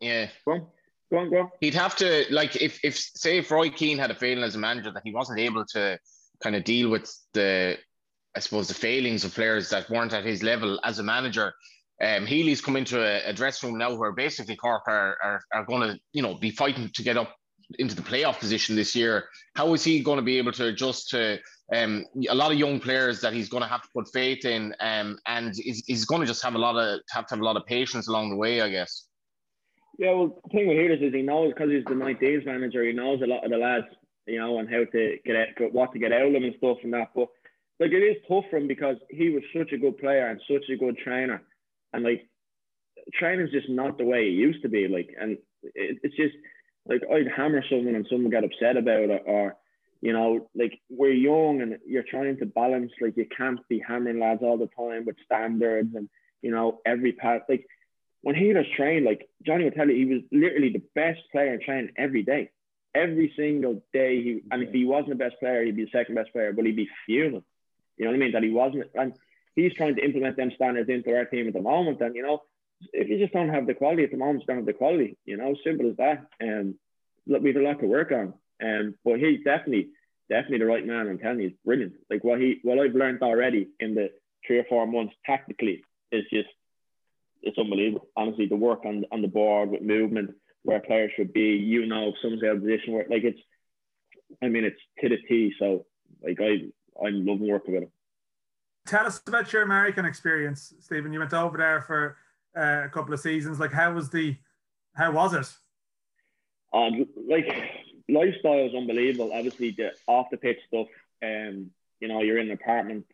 yeah. 0.01 0.29
Go 0.45 0.53
on. 0.53 0.67
Go 1.11 1.19
on, 1.19 1.31
go 1.31 1.41
on. 1.41 1.51
He'd 1.61 1.75
have 1.75 1.97
to 1.97 2.25
like 2.31 2.57
if 2.57 2.85
if 2.85 2.97
say 2.99 3.39
if 3.39 3.51
Roy 3.51 3.71
Keane 3.71 3.99
had 3.99 4.11
a 4.11 4.15
failing 4.15 4.45
as 4.45 4.55
a 4.55 4.59
manager 4.59 4.93
that 4.93 5.03
he 5.05 5.13
wasn't 5.13 5.41
able 5.41 5.65
to 5.67 5.99
kind 6.41 6.55
of 6.55 6.65
deal 6.65 6.91
with 6.91 7.13
the 7.33 7.79
I 8.37 8.41
suppose 8.41 8.69
the 8.69 8.75
failings 8.75 9.25
of 9.25 9.35
players 9.35 9.71
that 9.71 9.91
weren't 9.91 10.13
at 10.13 10.25
his 10.25 10.43
level 10.43 10.79
as 10.85 10.99
a 10.99 11.03
manager. 11.03 11.55
Um, 12.03 12.27
Healy's 12.27 12.61
come 12.61 12.77
into 12.77 13.01
a, 13.01 13.31
a 13.31 13.33
dressing 13.33 13.71
room 13.71 13.79
now 13.79 13.95
where 13.95 14.13
basically 14.13 14.57
Cork 14.57 14.85
are, 14.87 15.17
are, 15.23 15.41
are 15.53 15.65
going 15.65 15.89
to, 15.89 15.99
you 16.13 16.23
know, 16.23 16.35
be 16.35 16.51
fighting 16.51 16.91
to 16.95 17.03
get 17.03 17.17
up 17.17 17.35
into 17.79 17.95
the 17.95 18.03
playoff 18.03 18.39
position 18.39 18.77
this 18.77 18.95
year. 18.95 19.29
How 19.55 19.75
is 19.75 19.85
he 19.85 20.01
going 20.01 20.17
to 20.17 20.23
be 20.23 20.39
able 20.39 20.53
to 20.53 20.67
adjust 20.67 21.11
to 21.11 21.39
um, 21.75 22.05
a 22.29 22.35
lot 22.35 22.53
of 22.53 22.59
young 22.59 22.81
players 22.81 23.21
that 23.21 23.33
he's 23.33 23.49
going 23.49 23.63
to 23.63 23.69
have 23.69 23.83
to 23.83 23.89
put 23.95 24.09
faith 24.13 24.45
in, 24.45 24.75
um, 24.81 25.19
and 25.27 25.55
he's, 25.55 25.85
he's 25.87 26.05
going 26.05 26.21
to 26.21 26.27
just 26.27 26.43
have 26.43 26.55
a 26.55 26.59
lot 26.59 26.77
of 26.77 27.01
have 27.11 27.27
to 27.27 27.35
have 27.35 27.41
a 27.41 27.45
lot 27.45 27.57
of 27.57 27.67
patience 27.67 28.09
along 28.09 28.31
the 28.31 28.37
way, 28.37 28.63
I 28.63 28.71
guess. 28.71 29.07
Yeah, 29.99 30.13
well, 30.13 30.41
the 30.45 30.51
thing 30.51 30.69
with 30.69 30.79
Healers 30.79 31.03
is 31.03 31.13
he 31.13 31.23
knows 31.23 31.53
because 31.53 31.71
he's 31.71 31.85
the 31.85 31.95
night 31.95 32.21
days 32.21 32.47
manager. 32.47 32.85
He 32.85 32.93
knows 32.93 33.21
a 33.21 33.27
lot 33.27 33.45
of 33.45 33.51
the 33.51 33.59
lads, 33.59 33.87
you 34.27 34.39
know, 34.39 34.61
and 34.61 34.69
how 34.71 34.85
to 34.85 35.19
get 35.27 35.37
out, 35.37 35.73
what 35.73 35.93
to 35.93 35.99
get 35.99 36.13
out 36.13 36.27
of 36.27 36.33
them 36.33 36.45
and 36.45 36.55
stuff 36.57 36.79
and 36.85 36.93
that. 36.95 37.09
But 37.15 37.29
like 37.81 37.91
it 37.91 37.97
is 37.97 38.17
tough 38.29 38.45
for 38.49 38.57
him 38.57 38.69
because 38.69 38.97
he 39.11 39.31
was 39.31 39.43
such 39.55 39.73
a 39.73 39.79
good 39.79 39.99
player 39.99 40.29
and 40.29 40.41
such 40.49 40.71
a 40.71 40.77
good 40.77 40.97
trainer, 40.99 41.43
and 41.93 42.05
like 42.05 42.29
training's 43.15 43.51
just 43.51 43.69
not 43.69 43.99
the 43.99 44.05
way 44.05 44.27
it 44.27 44.33
used 44.33 44.63
to 44.63 44.69
be. 44.69 44.89
Like, 44.89 45.15
and 45.19 45.39
it, 45.63 45.99
it's 46.03 46.17
just 46.17 46.35
like 46.87 47.03
I'd 47.11 47.31
hammer 47.35 47.63
someone 47.69 47.95
and 47.95 48.07
someone 48.11 48.31
got 48.31 48.45
upset 48.45 48.77
about 48.77 49.11
it, 49.11 49.23
or 49.27 49.57
you 50.01 50.13
know, 50.13 50.49
like 50.55 50.79
we're 50.91 51.13
young 51.13 51.61
and 51.61 51.79
you're 51.87 52.05
trying 52.05 52.39
to 52.39 52.47
balance. 52.47 52.93
Like 53.01 53.17
you 53.17 53.27
can't 53.37 53.61
be 53.69 53.83
hammering 53.87 54.21
lads 54.21 54.43
all 54.43 54.59
the 54.59 54.69
time 54.77 55.05
with 55.05 55.17
standards 55.25 55.95
and 55.95 56.09
you 56.43 56.51
know 56.51 56.81
every 56.87 57.13
part. 57.13 57.43
Like 57.49 57.67
when 58.23 58.35
he 58.35 58.53
was 58.53 58.67
trained, 58.77 59.05
like 59.05 59.29
Johnny 59.45 59.65
would 59.65 59.75
tell 59.75 59.89
you, 59.89 59.97
he 59.97 60.15
was 60.15 60.23
literally 60.33 60.71
the 60.73 60.83
best 60.95 61.21
player 61.33 61.55
in 61.55 61.61
training 61.63 61.93
every 61.97 62.23
day, 62.23 62.51
every 62.95 63.33
single 63.37 63.83
day. 63.93 64.23
He 64.23 64.43
and 64.51 64.63
if 64.63 64.73
he 64.73 64.85
wasn't 64.85 65.11
the 65.11 65.25
best 65.25 65.37
player, 65.41 65.65
he'd 65.65 65.77
be 65.77 65.85
the 65.85 65.91
second 65.91 66.15
best 66.15 66.33
player, 66.33 66.53
but 66.53 66.65
he'd 66.65 66.77
be 66.77 66.89
fuming. 67.07 67.45
You 67.97 68.05
know 68.05 68.13
what 68.13 68.17
I 68.17 68.21
mean? 68.21 68.33
That 68.33 68.45
he 68.45 68.51
wasn't, 68.51 68.87
and 68.95 69.13
he's 69.59 69.75
trying 69.75 69.97
to 69.97 70.05
implement 70.05 70.37
them 70.37 70.53
standards 70.55 70.89
into 70.89 71.15
our 71.17 71.25
team 71.25 71.49
at 71.49 71.55
the 71.55 71.61
moment. 71.61 72.01
And 72.01 72.15
you 72.15 72.23
know, 72.23 72.43
if 72.93 73.09
you 73.09 73.19
just 73.19 73.33
don't 73.33 73.49
have 73.49 73.67
the 73.67 73.75
quality 73.75 74.05
at 74.05 74.13
the 74.13 74.17
moment, 74.17 74.41
you 74.41 74.47
don't 74.47 74.59
have 74.59 74.67
the 74.67 74.73
quality. 74.73 75.17
You 75.25 75.37
know, 75.37 75.55
simple 75.65 75.91
as 75.91 75.97
that. 75.97 76.27
And 76.41 76.75
um, 77.35 77.43
we've 77.43 77.57
a 77.57 77.61
lot 77.61 77.81
to 77.81 77.87
work 77.87 78.13
on. 78.13 78.35
And 78.61 78.89
um, 78.89 78.95
but 79.05 79.19
he's 79.19 79.43
definitely, 79.45 79.89
definitely 80.29 80.59
the 80.59 80.67
right 80.67 80.87
man. 80.87 81.09
I'm 81.09 81.19
telling 81.19 81.41
you, 81.41 81.49
he's 81.49 81.59
brilliant. 81.65 81.95
Like 82.11 82.25
what 82.25 82.41
he, 82.41 82.61
what 82.63 82.79
I've 82.79 82.95
learned 82.95 83.23
already 83.23 83.69
in 83.81 83.95
the 83.95 84.11
three 84.47 84.59
or 84.59 84.65
four 84.69 84.87
months 84.87 85.15
tactically 85.27 85.85
is 86.11 86.25
just, 86.33 86.49
it's 87.43 87.59
unbelievable. 87.59 88.09
Honestly, 88.17 88.47
the 88.47 88.57
work 88.57 88.85
on 88.85 89.05
on 89.13 89.23
the 89.23 89.29
board 89.29 89.71
with 89.71 89.83
movement, 89.83 90.31
where 90.63 90.81
players 90.81 91.13
should 91.17 91.33
be. 91.33 91.51
You 91.75 91.87
know, 91.87 92.09
if 92.09 92.15
someone's 92.21 92.43
out 92.43 92.57
of 92.57 92.63
position, 92.63 92.95
where 92.95 93.07
like 93.09 93.25
it's, 93.25 93.39
I 94.43 94.49
mean, 94.49 94.65
it's 94.65 94.81
to 95.01 95.09
the 95.09 95.19
T. 95.29 95.53
So 95.59 95.87
like 96.23 96.39
I, 96.41 96.53
I'm 97.05 97.25
loving 97.25 97.49
working 97.49 97.75
with 97.75 97.85
him. 97.85 97.91
Tell 98.89 99.05
us 99.05 99.21
about 99.27 99.53
your 99.53 99.65
American 99.65 100.07
experience, 100.07 100.73
Stephen. 100.81 101.13
You 101.13 101.19
went 101.19 101.35
over 101.35 101.59
there 101.59 101.83
for 101.83 102.17
uh, 102.57 102.87
a 102.87 102.89
couple 102.89 103.13
of 103.13 103.21
seasons. 103.21 103.61
Like, 103.61 103.71
how 103.71 103.93
was 103.93 104.09
the, 104.09 104.35
how 104.95 105.13
was 105.13 105.35
it? 105.35 105.47
Um, 106.73 107.05
like 107.29 107.47
lifestyle 108.09 108.67
is 108.67 108.75
unbelievable. 108.75 109.31
Obviously, 109.35 109.73
the 109.73 109.93
off 110.07 110.29
the 110.31 110.39
pitch 110.39 110.57
stuff. 110.69 110.87
Um, 111.23 111.71
you 112.01 112.09
know, 112.09 112.23
you're 112.23 112.39
in 112.39 112.47
an 112.47 112.53
apartment, 112.55 113.05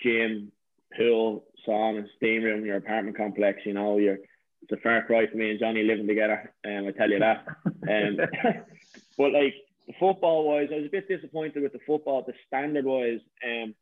gym, 0.00 0.52
pool, 0.96 1.44
sauna, 1.66 2.06
steam 2.16 2.44
room, 2.44 2.64
your 2.64 2.76
apartment 2.76 3.16
complex. 3.16 3.62
You 3.64 3.72
know, 3.72 3.98
you're 3.98 4.18
it's 4.62 4.70
a 4.70 4.76
far 4.76 5.02
cry 5.04 5.26
for 5.26 5.36
me 5.36 5.50
and 5.50 5.58
Johnny 5.58 5.82
living 5.82 6.06
together. 6.06 6.54
Um, 6.64 6.86
I 6.86 6.92
tell 6.92 7.10
you 7.10 7.18
that. 7.18 7.44
Um, 7.66 8.18
but 9.18 9.32
like 9.32 9.54
football 9.98 10.48
wise, 10.48 10.68
I 10.72 10.76
was 10.76 10.86
a 10.86 10.90
bit 10.90 11.08
disappointed 11.08 11.60
with 11.64 11.72
the 11.72 11.80
football, 11.84 12.22
the 12.22 12.34
standard 12.46 12.84
wise. 12.84 13.18
Um, 13.44 13.74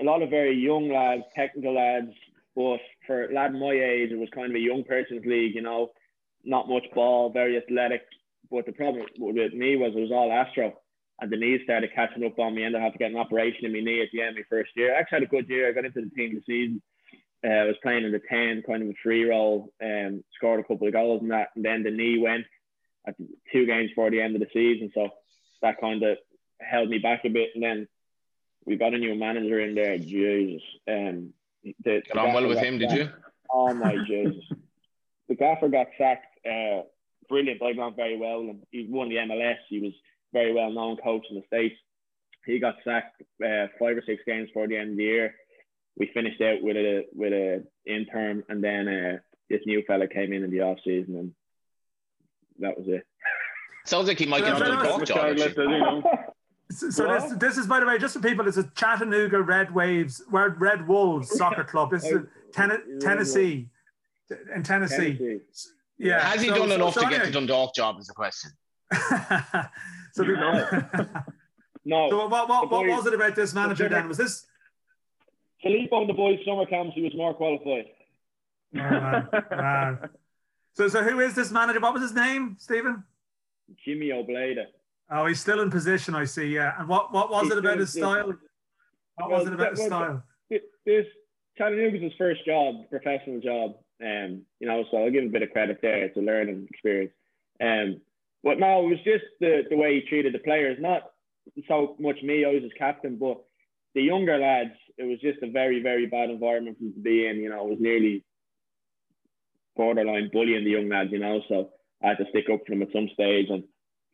a 0.00 0.04
lot 0.04 0.22
of 0.22 0.30
very 0.30 0.56
young 0.56 0.90
lads, 0.90 1.22
technical 1.34 1.74
lads, 1.74 2.12
but 2.56 2.78
for 3.06 3.24
a 3.24 3.34
lad 3.34 3.52
my 3.54 3.72
age, 3.72 4.10
it 4.10 4.18
was 4.18 4.28
kind 4.34 4.50
of 4.50 4.56
a 4.56 4.60
young 4.60 4.84
person's 4.84 5.24
league, 5.26 5.54
you 5.54 5.62
know, 5.62 5.90
not 6.44 6.68
much 6.68 6.84
ball, 6.94 7.30
very 7.30 7.56
athletic. 7.56 8.02
But 8.50 8.66
the 8.66 8.72
problem 8.72 9.06
with 9.18 9.52
me 9.52 9.76
was 9.76 9.92
it 9.96 10.00
was 10.00 10.12
all 10.12 10.32
Astro, 10.32 10.74
and 11.20 11.30
the 11.30 11.36
knees 11.36 11.60
started 11.64 11.94
catching 11.94 12.24
up 12.24 12.38
on 12.38 12.54
me, 12.54 12.64
and 12.64 12.76
I 12.76 12.80
had 12.80 12.92
to 12.92 12.98
get 12.98 13.10
an 13.10 13.16
operation 13.16 13.64
in 13.64 13.72
my 13.72 13.80
knee 13.80 14.02
at 14.02 14.08
the 14.12 14.20
end 14.20 14.30
of 14.30 14.36
my 14.36 14.42
first 14.48 14.70
year. 14.76 14.94
I 14.94 15.00
actually 15.00 15.20
had 15.20 15.28
a 15.28 15.30
good 15.30 15.48
year. 15.48 15.68
I 15.68 15.72
got 15.72 15.84
into 15.84 16.02
the 16.02 16.10
team 16.10 16.34
this 16.34 16.46
season. 16.46 16.82
Uh, 17.44 17.50
I 17.50 17.64
was 17.64 17.76
playing 17.82 18.04
in 18.04 18.12
the 18.12 18.20
10, 18.28 18.62
kind 18.66 18.82
of 18.82 18.88
a 18.88 18.94
free 19.02 19.24
roll, 19.24 19.72
um, 19.82 20.24
scored 20.34 20.60
a 20.60 20.64
couple 20.64 20.86
of 20.86 20.94
goals 20.94 21.20
and 21.20 21.30
that, 21.30 21.48
and 21.54 21.64
then 21.64 21.82
the 21.82 21.90
knee 21.90 22.18
went 22.18 22.44
at 23.06 23.16
two 23.52 23.66
games 23.66 23.90
before 23.90 24.10
the 24.10 24.20
end 24.20 24.34
of 24.34 24.40
the 24.40 24.48
season. 24.52 24.90
So 24.94 25.08
that 25.60 25.80
kind 25.80 26.02
of 26.02 26.16
held 26.60 26.88
me 26.88 26.98
back 26.98 27.24
a 27.24 27.28
bit. 27.28 27.50
And 27.54 27.62
then 27.62 27.88
we 28.66 28.76
got 28.76 28.94
a 28.94 28.98
new 28.98 29.14
manager 29.14 29.60
in 29.60 29.74
there. 29.74 29.98
Jesus. 29.98 30.62
Um, 30.88 31.32
the, 31.84 32.02
got 32.12 32.26
on 32.28 32.34
well 32.34 32.48
with 32.48 32.58
him, 32.58 32.78
sacked. 32.78 32.90
did 32.92 32.98
you? 32.98 33.10
Oh 33.50 33.72
my 33.74 33.96
Jesus. 34.06 34.44
the 35.28 35.34
gaffer 35.34 35.68
got 35.68 35.86
sacked. 35.98 36.26
Uh, 36.46 36.82
brilliant. 37.28 37.62
I 37.62 37.72
got 37.72 37.96
very 37.96 38.16
well, 38.16 38.40
and 38.40 38.62
he 38.70 38.86
won 38.88 39.08
the 39.08 39.16
MLS. 39.16 39.56
He 39.68 39.80
was 39.80 39.92
very 40.32 40.52
well 40.52 40.70
known 40.70 40.96
coach 40.96 41.24
in 41.30 41.36
the 41.36 41.42
states. 41.46 41.76
He 42.46 42.58
got 42.58 42.76
sacked 42.84 43.22
uh, 43.42 43.68
five 43.78 43.96
or 43.96 44.02
six 44.06 44.22
games 44.26 44.48
before 44.48 44.68
the 44.68 44.76
end 44.76 44.92
of 44.92 44.96
the 44.96 45.04
year. 45.04 45.34
We 45.96 46.10
finished 46.12 46.40
out 46.40 46.62
with 46.62 46.76
a 46.76 47.04
with 47.14 47.32
a 47.32 47.64
intern, 47.86 48.42
and 48.48 48.62
then 48.62 48.88
uh, 48.88 49.18
this 49.48 49.60
new 49.66 49.82
fella 49.86 50.08
came 50.08 50.32
in 50.32 50.42
in 50.42 50.50
the 50.50 50.60
off 50.60 50.78
season, 50.84 51.16
and 51.16 51.32
that 52.58 52.76
was 52.76 52.86
it. 52.88 53.06
Sounds 53.86 54.08
like 54.08 54.18
he 54.18 54.26
might 54.26 54.44
get 54.44 54.56
another 54.56 54.82
dog 54.82 55.06
job. 55.06 56.04
So, 56.74 56.90
so 56.90 57.06
this, 57.06 57.32
this 57.34 57.58
is, 57.58 57.66
by 57.66 57.78
the 57.78 57.86
way, 57.86 57.98
just 57.98 58.14
for 58.14 58.20
people, 58.20 58.48
it's 58.48 58.56
a 58.56 58.64
Chattanooga 58.74 59.40
Red 59.40 59.72
Waves, 59.72 60.22
Red 60.28 60.88
Wolves 60.88 61.30
soccer 61.38 61.62
club. 61.62 61.90
This 61.90 62.04
is 62.04 62.22
ten- 62.52 62.98
Tennessee, 63.00 63.68
in 64.54 64.62
Tennessee. 64.62 65.16
Tennessee. 65.16 65.40
Yeah. 65.98 66.20
Has 66.20 66.42
he 66.42 66.48
so, 66.48 66.56
done 66.56 66.68
so, 66.68 66.74
enough 66.74 66.94
so 66.94 67.00
to 67.00 67.06
anyway. 67.06 67.24
get 67.24 67.26
the 67.26 67.32
Dundalk 67.32 67.74
job? 67.74 68.00
Is 68.00 68.08
the 68.08 68.14
question. 68.14 68.50
so 70.12 70.24
no. 70.24 70.66
no. 71.84 72.10
So 72.10 72.26
what, 72.26 72.48
what, 72.48 72.70
what 72.70 72.86
was 72.86 73.06
it 73.06 73.14
about 73.14 73.36
this 73.36 73.54
manager 73.54 73.88
then? 73.88 74.08
Was 74.08 74.18
this 74.18 74.46
Filippo 75.62 75.96
on 75.96 76.06
the 76.08 76.12
boys' 76.12 76.40
summer 76.44 76.66
camps? 76.66 76.94
He 76.96 77.02
was 77.02 77.14
more 77.14 77.34
qualified. 77.34 77.86
Oh, 78.74 78.78
man. 78.78 79.28
man. 79.50 79.98
So, 80.72 80.88
so 80.88 81.04
who 81.04 81.20
is 81.20 81.34
this 81.34 81.52
manager? 81.52 81.78
What 81.78 81.92
was 81.92 82.02
his 82.02 82.14
name, 82.14 82.56
Stephen? 82.58 83.04
Jimmy 83.84 84.08
Obleda. 84.08 84.64
Oh, 85.10 85.26
he's 85.26 85.40
still 85.40 85.60
in 85.60 85.70
position, 85.70 86.14
I 86.14 86.24
see. 86.24 86.46
Yeah. 86.46 86.72
And 86.78 86.88
what, 86.88 87.12
what 87.12 87.30
was 87.30 87.44
he's 87.44 87.52
it 87.52 87.58
about 87.58 87.78
his 87.78 87.92
style? 87.92 88.34
What 89.16 89.30
well, 89.30 89.38
was 89.38 89.46
it 89.48 89.54
about 89.54 89.76
his 89.76 89.86
style? 89.86 90.22
This 90.50 91.06
Chattanooga's 91.56 92.02
his 92.02 92.12
first 92.18 92.44
job, 92.44 92.88
professional 92.90 93.40
job. 93.40 93.76
Um, 94.02 94.42
you 94.60 94.66
know, 94.66 94.84
so 94.90 94.98
I'll 94.98 95.10
give 95.10 95.22
him 95.22 95.28
a 95.28 95.32
bit 95.32 95.42
of 95.42 95.50
credit 95.50 95.78
there. 95.80 96.04
It's 96.04 96.16
a 96.16 96.20
learning 96.20 96.66
experience. 96.70 97.12
Um, 97.62 98.00
but 98.42 98.58
no, 98.58 98.84
it 98.84 98.90
was 98.90 98.98
just 99.04 99.24
the, 99.40 99.62
the 99.70 99.76
way 99.76 99.94
he 99.94 100.08
treated 100.08 100.34
the 100.34 100.40
players. 100.40 100.78
Not 100.80 101.02
so 101.68 101.96
much 101.98 102.22
me, 102.22 102.44
I 102.44 102.48
was 102.48 102.62
his 102.62 102.72
captain, 102.76 103.16
but 103.16 103.38
the 103.94 104.02
younger 104.02 104.36
lads, 104.36 104.72
it 104.98 105.04
was 105.04 105.20
just 105.20 105.42
a 105.42 105.50
very, 105.50 105.82
very 105.82 106.06
bad 106.06 106.30
environment 106.30 106.76
for 106.78 106.84
them 106.84 106.94
to 106.94 107.00
be 107.00 107.26
in. 107.26 107.36
You 107.36 107.50
know, 107.50 107.64
it 107.66 107.70
was 107.70 107.80
nearly 107.80 108.24
borderline 109.76 110.30
bullying 110.32 110.64
the 110.64 110.70
young 110.70 110.88
lads, 110.88 111.10
you 111.12 111.18
know. 111.18 111.40
So 111.48 111.70
I 112.02 112.08
had 112.08 112.18
to 112.18 112.26
stick 112.30 112.46
up 112.52 112.60
for 112.66 112.72
them 112.72 112.82
at 112.82 112.92
some 112.92 113.08
stage, 113.14 113.46
and 113.48 113.64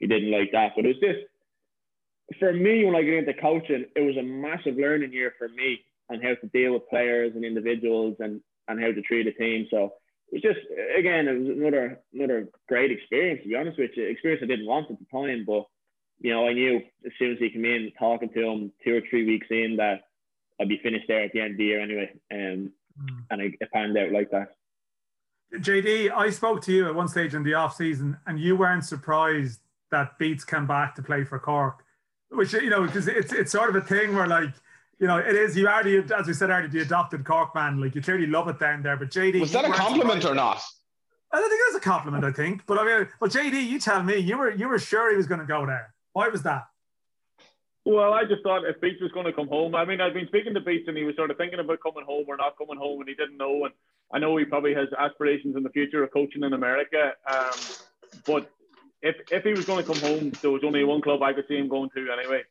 he 0.01 0.07
didn't 0.07 0.32
like 0.32 0.51
that. 0.53 0.72
But 0.74 0.86
it 0.86 0.88
was 0.88 1.01
just 1.01 2.38
for 2.38 2.53
me 2.53 2.84
when 2.84 2.96
I 2.96 3.03
get 3.03 3.14
into 3.14 3.34
coaching, 3.34 3.86
it 3.94 4.01
was 4.01 4.16
a 4.16 4.22
massive 4.22 4.76
learning 4.76 5.12
year 5.12 5.32
for 5.38 5.48
me 5.48 5.80
on 6.11 6.20
how 6.20 6.34
to 6.34 6.46
deal 6.53 6.72
with 6.72 6.88
players 6.88 7.32
and 7.34 7.44
individuals 7.44 8.16
and 8.20 8.40
and 8.68 8.80
how 8.80 8.92
to 8.92 9.03
treat 9.03 9.26
a 9.26 9.32
team. 9.32 9.66
So 9.70 9.92
it 10.32 10.34
was 10.34 10.42
just 10.42 10.66
again, 10.96 11.28
it 11.28 11.38
was 11.38 11.48
another 11.48 12.01
another 12.12 12.48
great 12.68 12.90
experience 12.90 13.42
to 13.42 13.48
be 13.48 13.57
honest 13.57 13.78
with 13.78 13.92
you. 13.96 14.05
Experience 14.05 14.42
I 14.42 14.46
didn't 14.46 14.66
want 14.66 14.90
at 14.90 14.98
the 14.98 15.07
time, 15.12 15.44
but 15.46 15.66
you 16.20 16.32
know, 16.32 16.46
I 16.46 16.53
knew 16.53 16.80
as 17.07 17.12
soon 17.18 17.32
as 17.32 17.38
he 17.38 17.51
came 17.51 17.64
in, 17.64 17.92
talking 17.98 18.28
to 18.30 18.46
him 18.46 18.72
two 18.84 18.96
or 18.96 19.01
three 19.09 19.24
weeks 19.24 19.46
in, 19.51 19.76
that 19.78 20.03
I'd 20.61 20.68
be 20.68 20.80
finished 20.82 21.07
there 21.09 21.24
at 21.24 21.32
the 21.32 21.40
end 21.40 21.53
of 21.53 21.57
the 21.57 21.64
year 21.64 21.80
anyway. 21.80 22.11
Um, 22.30 22.72
mm. 23.03 23.24
And 23.30 23.40
it, 23.40 23.55
it 23.61 23.72
panned 23.72 23.96
out 23.96 24.12
like 24.12 24.30
that. 24.30 24.55
JD, 25.55 26.12
I 26.12 26.30
spoke 26.30 26.62
to 26.62 26.72
you 26.72 26.86
at 26.86 26.94
one 26.94 27.09
stage 27.09 27.34
in 27.34 27.42
the 27.42 27.55
off 27.55 27.74
season, 27.74 28.18
and 28.26 28.38
you 28.38 28.55
weren't 28.55 28.84
surprised 28.84 29.61
that 29.91 30.18
Beats 30.18 30.45
came 30.45 30.66
back 30.66 30.95
to 30.97 31.03
play 31.03 31.24
for 31.24 31.38
Cork, 31.38 31.84
which 32.30 32.53
you 32.53 32.70
know 32.70 32.86
because 32.86 33.09
it's 33.09 33.32
it's 33.32 33.53
sort 33.53 33.70
of 33.70 33.76
a 33.76 33.80
thing 33.80 34.14
where 34.14 34.26
like 34.26 34.53
you 34.99 35.07
know 35.07 35.18
it 35.18 35.34
is 35.34 35.57
you 35.57 35.66
already 35.66 36.03
as 36.16 36.26
we 36.26 36.32
said 36.32 36.51
already 36.51 36.68
the 36.68 36.80
adopted 36.80 37.24
Cork 37.24 37.55
man 37.55 37.80
like 37.80 37.95
you 37.95 38.03
clearly 38.03 38.26
love 38.26 38.49
it 38.49 38.59
down 38.59 38.82
there. 38.82 38.97
But 38.97 39.11
JD 39.11 39.41
was 39.41 39.53
that 39.53 39.64
a 39.64 39.72
compliment 39.72 40.24
or 40.24 40.34
not? 40.34 40.62
I 41.32 41.38
don't 41.38 41.49
think 41.49 41.62
that's 41.66 41.84
a 41.84 41.88
compliment. 41.88 42.24
I 42.24 42.32
think, 42.32 42.66
but 42.66 42.78
I 42.78 42.84
mean, 42.84 43.09
well, 43.20 43.30
JD, 43.30 43.66
you 43.68 43.78
tell 43.78 44.03
me. 44.03 44.18
You 44.18 44.36
were 44.36 44.51
you 44.51 44.68
were 44.68 44.78
sure 44.78 45.11
he 45.11 45.16
was 45.16 45.26
going 45.26 45.41
to 45.41 45.47
go 45.47 45.64
there. 45.66 45.95
Why 46.12 46.28
was 46.28 46.43
that? 46.43 46.64
Well, 47.84 48.12
I 48.12 48.24
just 48.24 48.43
thought 48.43 48.64
if 48.64 48.80
Beats 48.80 49.01
was 49.01 49.11
going 49.12 49.26
to 49.26 49.32
come 49.32 49.49
home. 49.49 49.74
I 49.74 49.84
mean, 49.84 50.01
I've 50.01 50.12
been 50.12 50.26
speaking 50.26 50.55
to 50.55 50.61
Beats 50.61 50.86
and 50.86 50.97
he 50.97 51.05
was 51.05 51.16
sort 51.16 51.30
of 51.30 51.38
thinking 51.38 51.61
about 51.61 51.78
coming 51.82 52.05
home 52.05 52.26
or 52.28 52.36
not 52.36 52.59
coming 52.59 52.76
home, 52.76 53.01
and 53.01 53.09
he 53.09 53.14
didn't 53.14 53.36
know. 53.36 53.64
And 53.64 53.74
I 54.12 54.18
know 54.18 54.36
he 54.36 54.45
probably 54.45 54.74
has 54.74 54.88
aspirations 54.99 55.57
in 55.57 55.62
the 55.62 55.70
future 55.70 56.03
of 56.03 56.12
coaching 56.12 56.43
in 56.43 56.53
America. 56.53 57.12
Um, 57.30 57.51
but 58.26 58.51
if 59.03 59.16
if 59.30 59.44
he 59.44 59.51
was 59.51 59.64
going 59.64 59.84
to 59.84 59.92
come 59.92 60.01
home, 60.01 60.32
there 60.42 60.51
was 60.51 60.62
only 60.64 60.84
one 60.84 61.01
club 61.01 61.22
I 61.22 61.32
could 61.32 61.46
see 61.48 61.57
him 61.57 61.68
going 61.68 61.90
to 61.90 62.12
anyway. 62.12 62.42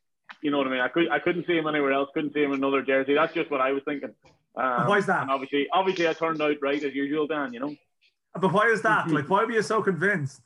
You 0.42 0.52
know 0.52 0.58
what 0.58 0.68
I 0.68 0.72
mean? 0.72 0.80
I 0.80 0.88
could 0.88 1.10
I 1.10 1.20
couldn't 1.20 1.46
see 1.48 1.58
him 1.58 1.68
anywhere 1.68 1.94
else. 1.94 2.10
Couldn't 2.14 2.34
see 2.34 2.44
him 2.44 2.52
in 2.52 2.58
another 2.58 2.82
jersey. 2.82 3.14
That's 3.14 3.34
just 3.34 3.52
what 3.52 3.62
I 3.62 3.72
was 3.72 3.84
thinking. 3.86 4.14
Um, 4.56 4.88
why 4.88 4.98
is 4.98 5.06
that? 5.06 5.30
Obviously, 5.30 5.68
obviously, 5.72 6.08
I 6.08 6.14
turned 6.14 6.42
out 6.42 6.58
right 6.62 6.84
as 6.84 6.94
usual, 6.94 7.28
Dan. 7.28 7.54
You 7.54 7.60
know. 7.60 7.76
But 8.40 8.54
why 8.54 8.68
is 8.68 8.82
that? 8.84 9.08
Like, 9.12 9.30
why 9.30 9.44
were 9.44 9.52
you 9.52 9.62
so 9.62 9.82
convinced? 9.82 10.42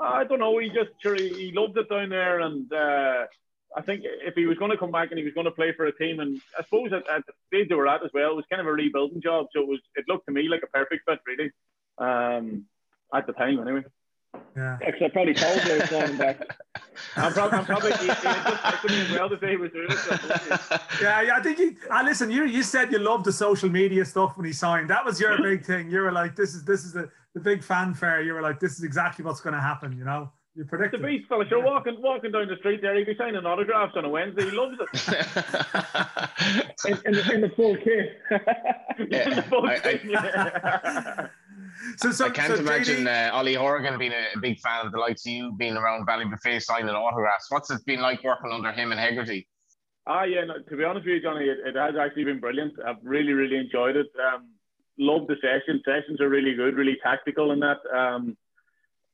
I 0.00 0.24
don't 0.24 0.38
know. 0.38 0.58
He 0.58 0.68
just 0.68 0.90
sure 1.00 1.14
he, 1.14 1.28
he 1.28 1.52
loved 1.52 1.76
it 1.76 1.88
down 1.88 2.08
there, 2.08 2.40
and 2.40 2.72
uh, 2.72 3.26
I 3.76 3.82
think 3.82 4.02
if 4.04 4.34
he 4.34 4.46
was 4.46 4.58
going 4.58 4.70
to 4.70 4.76
come 4.76 4.90
back 4.90 5.10
and 5.10 5.18
he 5.18 5.24
was 5.24 5.34
going 5.34 5.44
to 5.44 5.50
play 5.50 5.72
for 5.72 5.86
a 5.86 5.96
team, 5.96 6.20
and 6.20 6.40
I 6.58 6.64
suppose 6.64 6.92
at, 6.92 7.08
at 7.08 7.26
the 7.26 7.32
stage 7.48 7.68
they 7.68 7.74
were 7.74 7.88
at 7.88 8.04
as 8.04 8.10
well, 8.12 8.30
it 8.30 8.36
was 8.36 8.44
kind 8.50 8.60
of 8.60 8.66
a 8.66 8.72
rebuilding 8.72 9.22
job. 9.22 9.46
So 9.52 9.60
it 9.60 9.68
was 9.68 9.80
it 9.94 10.04
looked 10.08 10.26
to 10.26 10.32
me 10.32 10.48
like 10.48 10.62
a 10.62 10.66
perfect 10.68 11.02
fit, 11.06 11.20
really, 11.26 11.50
um, 11.98 12.64
at 13.14 13.26
the 13.26 13.32
time 13.32 13.60
anyway. 13.60 13.84
Yeah. 14.56 14.78
Actually, 14.86 15.06
I 15.06 15.10
probably 15.10 15.34
told 15.34 15.64
you 15.64 15.72
I 15.72 15.78
was 15.78 15.88
going 15.90 16.16
back. 16.16 16.40
I'm, 17.16 17.32
prob- 17.32 17.52
I'm 17.54 17.64
probably 17.64 17.92
he, 17.92 17.98
he 18.04 18.06
just 18.06 18.18
texted 18.62 18.90
me 18.90 19.00
as 19.02 19.10
well 19.12 19.28
to 19.28 19.38
say 19.40 19.50
he 19.50 19.56
was 19.56 19.70
doing 19.72 19.86
it. 19.90 20.70
Yeah, 21.00 21.22
yeah. 21.22 21.36
I 21.36 21.42
think 21.42 21.58
you. 21.58 21.76
Ah, 21.90 22.02
listen, 22.04 22.30
you 22.30 22.44
you 22.44 22.62
said 22.62 22.92
you 22.92 22.98
loved 22.98 23.24
the 23.24 23.32
social 23.32 23.68
media 23.70 24.04
stuff 24.04 24.36
when 24.36 24.46
he 24.46 24.52
signed. 24.52 24.88
That 24.90 25.04
was 25.04 25.18
your 25.20 25.40
big 25.42 25.64
thing. 25.64 25.90
You 25.90 26.00
were 26.00 26.12
like, 26.12 26.36
this 26.36 26.54
is 26.54 26.64
this 26.64 26.84
is 26.84 26.92
the 26.92 27.10
the 27.34 27.40
big 27.40 27.62
fanfare. 27.64 28.22
You 28.22 28.34
were 28.34 28.42
like, 28.42 28.60
this 28.60 28.72
is 28.78 28.84
exactly 28.84 29.24
what's 29.24 29.40
going 29.40 29.54
to 29.54 29.60
happen. 29.60 29.96
You 29.96 30.04
know, 30.04 30.30
you 30.54 30.64
predicted. 30.64 31.00
the 31.00 31.04
predicted. 31.04 31.20
beast 31.20 31.28
fella, 31.28 31.48
sure, 31.48 31.62
walking 31.64 31.96
walking 32.00 32.30
down 32.32 32.48
the 32.48 32.56
street 32.56 32.80
there, 32.82 32.94
he'd 32.96 33.06
be 33.06 33.14
signing 33.16 33.44
autographs 33.46 33.94
on 33.96 34.04
a 34.04 34.08
Wednesday. 34.08 34.44
He 34.44 34.50
loves 34.50 34.76
it. 34.80 34.88
in, 36.86 36.98
in, 37.06 37.12
the, 37.12 37.32
in 37.34 37.40
the 37.42 37.50
full 37.56 37.76
kit. 37.76 38.18
Yeah, 39.08 39.40
Full 39.42 39.66
I- 39.66 39.80
I- 39.84 40.00
yeah. 40.04 41.26
So, 41.96 42.10
so 42.12 42.26
I 42.26 42.30
can't 42.30 42.54
so 42.54 42.60
imagine 42.60 43.04
JD, 43.04 43.30
uh, 43.30 43.34
Ollie 43.34 43.54
Horgan 43.54 43.98
being 43.98 44.12
a, 44.12 44.36
a 44.36 44.40
big 44.40 44.58
fan 44.60 44.86
of 44.86 44.92
the 44.92 44.98
likes 44.98 45.26
of 45.26 45.32
you, 45.32 45.52
being 45.56 45.76
around 45.76 46.06
Ballybofey 46.06 46.62
signing 46.62 46.90
autographs. 46.90 47.46
What's 47.50 47.70
it 47.70 47.84
been 47.86 48.00
like 48.00 48.22
working 48.24 48.52
under 48.52 48.72
him 48.72 48.92
and 48.92 49.00
Hegarty? 49.00 49.46
Ah, 50.06 50.24
yeah. 50.24 50.44
No, 50.44 50.54
to 50.58 50.76
be 50.76 50.84
honest 50.84 51.06
with 51.06 51.14
you, 51.14 51.22
Johnny, 51.22 51.46
it, 51.46 51.58
it 51.64 51.76
has 51.76 51.94
actually 52.00 52.24
been 52.24 52.40
brilliant. 52.40 52.74
I've 52.86 52.96
really, 53.02 53.32
really 53.32 53.56
enjoyed 53.56 53.96
it. 53.96 54.08
Um, 54.32 54.50
loved 54.98 55.28
the 55.28 55.36
sessions. 55.40 55.82
Sessions 55.84 56.20
are 56.20 56.28
really 56.28 56.54
good, 56.54 56.76
really 56.76 56.98
tactical 57.02 57.52
in 57.52 57.60
that. 57.60 57.78
Um, 57.94 58.36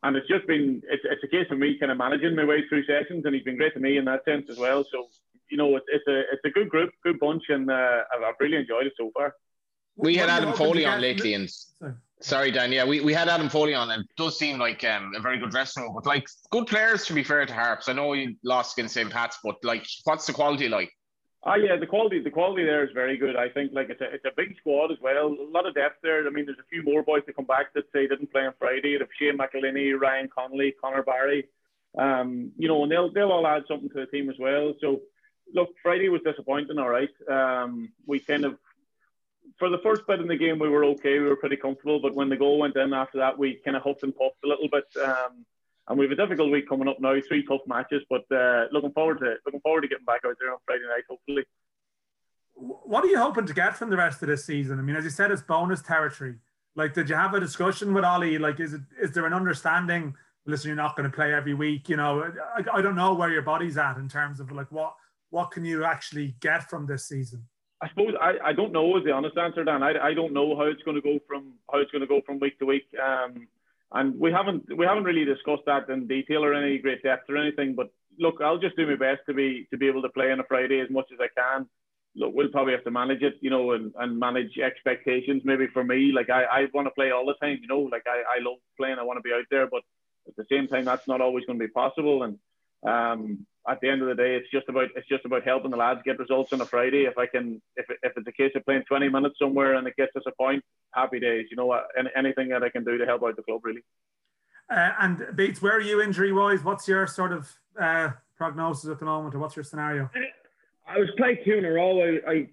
and 0.02 0.16
it's 0.16 0.28
just 0.28 0.46
been 0.46 0.80
it's, 0.88 1.02
it's 1.04 1.24
a 1.24 1.28
case 1.28 1.46
of 1.50 1.58
me 1.58 1.76
kind 1.78 1.90
of 1.90 1.98
managing 1.98 2.36
my 2.36 2.44
way 2.44 2.66
through 2.68 2.84
sessions, 2.84 3.24
and 3.24 3.34
he's 3.34 3.44
been 3.44 3.56
great 3.56 3.74
to 3.74 3.80
me 3.80 3.96
in 3.96 4.04
that 4.04 4.24
sense 4.24 4.46
as 4.48 4.58
well. 4.58 4.84
So 4.84 5.08
you 5.50 5.56
know, 5.56 5.76
it's, 5.76 5.86
it's 5.88 6.06
a 6.06 6.20
it's 6.32 6.44
a 6.44 6.50
good 6.50 6.68
group, 6.68 6.90
good 7.02 7.18
bunch, 7.18 7.44
and 7.48 7.70
uh, 7.70 8.02
I've, 8.14 8.22
I've 8.22 8.34
really 8.40 8.56
enjoyed 8.56 8.86
it 8.86 8.92
so 8.96 9.10
far. 9.14 9.34
We 9.96 10.14
had 10.14 10.26
what 10.26 10.30
are 10.30 10.36
Adam 10.36 10.48
hoping 10.50 10.66
Foley 10.66 10.84
on 10.84 11.00
lately, 11.00 11.34
and 11.34 11.50
Sorry. 11.50 11.94
Sorry, 12.20 12.50
Dan. 12.50 12.72
Yeah, 12.72 12.84
we, 12.84 13.00
we 13.00 13.12
had 13.12 13.28
Adam 13.28 13.48
Foley 13.48 13.74
on, 13.74 13.90
and 13.90 14.02
it 14.02 14.10
does 14.16 14.38
seem 14.38 14.58
like 14.58 14.82
um, 14.84 15.12
a 15.16 15.20
very 15.20 15.38
good 15.38 15.50
dressing 15.50 15.84
room. 15.84 15.94
But 15.94 16.04
like 16.04 16.26
good 16.50 16.66
players, 16.66 17.06
to 17.06 17.14
be 17.14 17.22
fair 17.22 17.46
to 17.46 17.54
Harps. 17.54 17.88
I 17.88 17.92
know 17.92 18.12
you 18.12 18.34
lost 18.42 18.76
against 18.76 18.94
St. 18.94 19.10
Pat's, 19.10 19.38
but 19.44 19.56
like, 19.62 19.86
what's 20.04 20.26
the 20.26 20.32
quality 20.32 20.68
like? 20.68 20.90
Ah, 21.44 21.54
yeah, 21.54 21.76
the 21.76 21.86
quality 21.86 22.20
the 22.20 22.30
quality 22.30 22.64
there 22.64 22.84
is 22.84 22.90
very 22.92 23.16
good. 23.16 23.36
I 23.36 23.48
think 23.48 23.70
like 23.72 23.90
it's 23.90 24.00
a 24.00 24.12
it's 24.12 24.24
a 24.24 24.32
big 24.36 24.56
squad 24.58 24.90
as 24.90 24.98
well. 25.00 25.28
A 25.28 25.50
lot 25.50 25.66
of 25.66 25.74
depth 25.74 25.98
there. 26.02 26.26
I 26.26 26.30
mean, 26.30 26.46
there's 26.46 26.58
a 26.58 26.68
few 26.68 26.82
more 26.82 27.04
boys 27.04 27.22
to 27.26 27.32
come 27.32 27.44
back 27.44 27.72
that 27.74 27.84
say 27.92 28.08
didn't 28.08 28.32
play 28.32 28.44
on 28.44 28.54
Friday. 28.58 28.98
There's 28.98 29.08
Shane 29.18 29.38
McEleney, 29.38 29.98
Ryan 29.98 30.28
Connolly, 30.28 30.74
Connor 30.80 31.04
Barry. 31.04 31.46
Um, 31.96 32.50
you 32.58 32.66
know, 32.66 32.82
and 32.82 32.90
they'll 32.90 33.12
they'll 33.12 33.30
all 33.30 33.46
add 33.46 33.62
something 33.68 33.88
to 33.90 34.00
the 34.00 34.06
team 34.06 34.28
as 34.28 34.36
well. 34.40 34.74
So, 34.80 35.02
look, 35.54 35.70
Friday 35.80 36.08
was 36.08 36.22
disappointing. 36.24 36.78
All 36.78 36.88
right, 36.88 37.08
um, 37.30 37.92
we 38.04 38.18
kind 38.18 38.44
of 38.44 38.58
for 39.58 39.68
the 39.68 39.78
first 39.78 40.06
bit 40.06 40.20
in 40.20 40.28
the 40.28 40.36
game 40.36 40.58
we 40.58 40.68
were 40.68 40.84
okay. 40.84 41.18
We 41.18 41.26
were 41.26 41.36
pretty 41.36 41.56
comfortable, 41.56 42.00
but 42.00 42.14
when 42.14 42.28
the 42.28 42.36
goal 42.36 42.58
went 42.58 42.76
in 42.76 42.92
after 42.92 43.18
that, 43.18 43.38
we 43.38 43.60
kind 43.64 43.76
of 43.76 43.82
huffed 43.82 44.02
and 44.02 44.16
puffed 44.16 44.36
a 44.44 44.48
little 44.48 44.68
bit. 44.70 44.84
Um, 45.02 45.44
and 45.88 45.98
we 45.98 46.04
have 46.04 46.12
a 46.12 46.16
difficult 46.16 46.50
week 46.50 46.68
coming 46.68 46.88
up 46.88 47.00
now. 47.00 47.18
Three 47.26 47.44
tough 47.44 47.62
matches, 47.66 48.02
but 48.08 48.24
uh, 48.30 48.66
looking 48.72 48.92
forward 48.92 49.18
to 49.20 49.34
looking 49.46 49.60
forward 49.60 49.82
to 49.82 49.88
getting 49.88 50.04
back 50.04 50.20
out 50.26 50.36
there 50.40 50.52
on 50.52 50.58
Friday 50.66 50.84
night, 50.84 51.04
hopefully. 51.08 51.44
What 52.54 53.04
are 53.04 53.08
you 53.08 53.18
hoping 53.18 53.46
to 53.46 53.54
get 53.54 53.76
from 53.76 53.88
the 53.88 53.96
rest 53.96 54.20
of 54.22 54.28
this 54.28 54.44
season? 54.44 54.78
I 54.78 54.82
mean, 54.82 54.96
as 54.96 55.04
you 55.04 55.10
said, 55.10 55.30
it's 55.30 55.42
bonus 55.42 55.80
territory. 55.80 56.36
Like, 56.74 56.92
did 56.92 57.08
you 57.08 57.14
have 57.14 57.34
a 57.34 57.40
discussion 57.40 57.94
with 57.94 58.04
Ollie? 58.04 58.38
Like, 58.38 58.60
is 58.60 58.74
it 58.74 58.82
is 59.00 59.12
there 59.12 59.26
an 59.26 59.32
understanding? 59.32 60.14
Listen, 60.44 60.68
you're 60.68 60.76
not 60.76 60.96
going 60.96 61.10
to 61.10 61.14
play 61.14 61.32
every 61.32 61.54
week. 61.54 61.88
You 61.88 61.96
know, 61.96 62.32
I, 62.56 62.78
I 62.78 62.82
don't 62.82 62.96
know 62.96 63.14
where 63.14 63.30
your 63.30 63.42
body's 63.42 63.78
at 63.78 63.96
in 63.96 64.08
terms 64.08 64.40
of 64.40 64.52
like 64.52 64.70
what 64.70 64.94
what 65.30 65.50
can 65.50 65.64
you 65.64 65.84
actually 65.84 66.36
get 66.40 66.68
from 66.68 66.86
this 66.86 67.08
season. 67.08 67.44
I 67.80 67.88
suppose 67.90 68.14
I, 68.20 68.32
I 68.44 68.52
don't 68.52 68.72
know 68.72 68.96
is 68.96 69.04
the 69.04 69.12
honest 69.12 69.36
answer, 69.36 69.62
Dan. 69.64 69.82
I, 69.82 69.92
I 69.98 70.14
don't 70.14 70.32
know 70.32 70.56
how 70.56 70.64
it's 70.64 70.82
going 70.82 70.96
to 70.96 71.02
go 71.02 71.18
from 71.28 71.54
how 71.70 71.78
it's 71.78 71.90
going 71.90 72.00
to 72.00 72.08
go 72.08 72.20
from 72.26 72.40
week 72.40 72.58
to 72.58 72.66
week. 72.66 72.86
Um, 73.00 73.46
and 73.92 74.18
we 74.18 74.32
haven't 74.32 74.64
we 74.76 74.84
haven't 74.84 75.04
really 75.04 75.24
discussed 75.24 75.62
that 75.66 75.88
in 75.88 76.06
detail 76.06 76.44
or 76.44 76.54
any 76.54 76.78
great 76.78 77.02
depth 77.02 77.30
or 77.30 77.36
anything. 77.36 77.74
But 77.74 77.90
look, 78.18 78.40
I'll 78.42 78.58
just 78.58 78.76
do 78.76 78.86
my 78.86 78.96
best 78.96 79.20
to 79.26 79.34
be 79.34 79.66
to 79.70 79.78
be 79.78 79.86
able 79.86 80.02
to 80.02 80.08
play 80.08 80.30
on 80.32 80.40
a 80.40 80.44
Friday 80.44 80.80
as 80.80 80.90
much 80.90 81.06
as 81.12 81.18
I 81.20 81.28
can. 81.40 81.68
Look, 82.16 82.32
we'll 82.34 82.48
probably 82.48 82.72
have 82.72 82.84
to 82.84 82.90
manage 82.90 83.22
it, 83.22 83.34
you 83.40 83.50
know, 83.50 83.72
and, 83.72 83.92
and 83.98 84.18
manage 84.18 84.58
expectations. 84.58 85.42
Maybe 85.44 85.68
for 85.68 85.84
me, 85.84 86.10
like 86.12 86.30
I, 86.30 86.44
I 86.44 86.66
want 86.74 86.86
to 86.86 86.90
play 86.90 87.12
all 87.12 87.26
the 87.26 87.34
time, 87.34 87.58
you 87.60 87.68
know, 87.68 87.80
like 87.80 88.06
I, 88.06 88.38
I 88.38 88.42
love 88.42 88.58
playing. 88.76 88.98
I 88.98 89.04
want 89.04 89.18
to 89.18 89.22
be 89.22 89.32
out 89.32 89.44
there, 89.50 89.68
but 89.68 89.82
at 90.26 90.34
the 90.36 90.46
same 90.50 90.66
time, 90.66 90.84
that's 90.84 91.06
not 91.06 91.20
always 91.20 91.44
going 91.44 91.58
to 91.58 91.64
be 91.64 91.70
possible. 91.70 92.24
And 92.24 92.38
um, 92.82 93.46
at 93.68 93.80
the 93.80 93.88
end 93.88 94.02
of 94.02 94.08
the 94.08 94.14
day, 94.14 94.34
it's 94.34 94.50
just 94.50 94.68
about 94.68 94.88
it's 94.96 95.08
just 95.08 95.24
about 95.24 95.44
helping 95.44 95.70
the 95.70 95.76
lads 95.76 96.00
get 96.04 96.18
results 96.18 96.52
on 96.52 96.60
a 96.60 96.64
Friday. 96.64 97.04
If 97.04 97.18
I 97.18 97.26
can, 97.26 97.60
if, 97.76 97.86
if 98.02 98.12
it's 98.16 98.26
a 98.26 98.32
case 98.32 98.52
of 98.54 98.64
playing 98.64 98.84
20 98.88 99.08
minutes 99.08 99.36
somewhere 99.40 99.74
and 99.74 99.86
it 99.86 99.96
gets 99.96 100.14
us 100.16 100.22
a 100.26 100.32
point, 100.32 100.64
happy 100.94 101.20
days. 101.20 101.46
You 101.50 101.56
know 101.56 101.66
what? 101.66 101.86
Any, 101.98 102.10
anything 102.16 102.48
that 102.48 102.62
I 102.62 102.70
can 102.70 102.84
do 102.84 102.98
to 102.98 103.06
help 103.06 103.22
out 103.22 103.36
the 103.36 103.42
club, 103.42 103.60
really. 103.64 103.82
Uh, 104.70 104.90
and 105.00 105.36
Bates, 105.36 105.62
where 105.62 105.76
are 105.76 105.80
you 105.80 106.02
injury 106.02 106.32
wise? 106.32 106.62
What's 106.62 106.86
your 106.86 107.06
sort 107.06 107.32
of 107.32 107.50
uh, 107.80 108.10
prognosis 108.36 108.90
at 108.90 108.98
the 108.98 109.06
moment, 109.06 109.34
or 109.34 109.38
what's 109.38 109.56
your 109.56 109.64
scenario? 109.64 110.10
I 110.86 110.98
was 110.98 111.08
played 111.16 111.40
two 111.44 111.54
in 111.54 111.64
a 111.64 111.70
row. 111.70 112.02
I, 112.02 112.30
I 112.30 112.48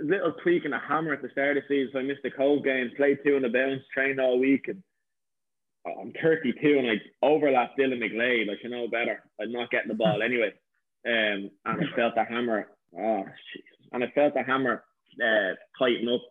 a 0.00 0.04
little 0.04 0.32
tweak 0.42 0.64
and 0.64 0.74
a 0.74 0.78
hammer 0.78 1.12
at 1.12 1.22
the 1.22 1.28
start 1.30 1.56
of 1.56 1.64
the 1.68 1.68
season, 1.68 1.90
so 1.92 1.98
I 2.00 2.02
missed 2.02 2.22
the 2.22 2.30
cold 2.30 2.64
game, 2.64 2.90
Played 2.96 3.18
two 3.24 3.36
in 3.36 3.42
the 3.42 3.48
bounce, 3.48 3.82
trained 3.92 4.20
all 4.20 4.38
week, 4.38 4.68
and 4.68 4.82
I'm 5.86 6.12
32 6.22 6.78
and 6.78 6.88
I 6.88 6.94
overlapped 7.22 7.78
Dylan 7.78 8.02
McGlade. 8.02 8.50
I 8.50 8.60
should 8.60 8.70
know 8.70 8.88
better. 8.88 9.22
I'm 9.40 9.52
not 9.52 9.70
getting 9.70 9.88
the 9.88 9.94
ball 9.94 10.22
anyway. 10.24 10.52
Um, 11.06 11.50
and 11.66 11.84
I 11.84 11.96
felt 11.96 12.14
the 12.14 12.24
hammer. 12.24 12.68
Oh, 12.98 13.24
Jesus. 13.52 13.88
And 13.92 14.02
I 14.02 14.10
felt 14.14 14.34
the 14.34 14.42
hammer 14.42 14.84
uh, 15.22 15.54
tighten 15.78 16.08
up. 16.08 16.22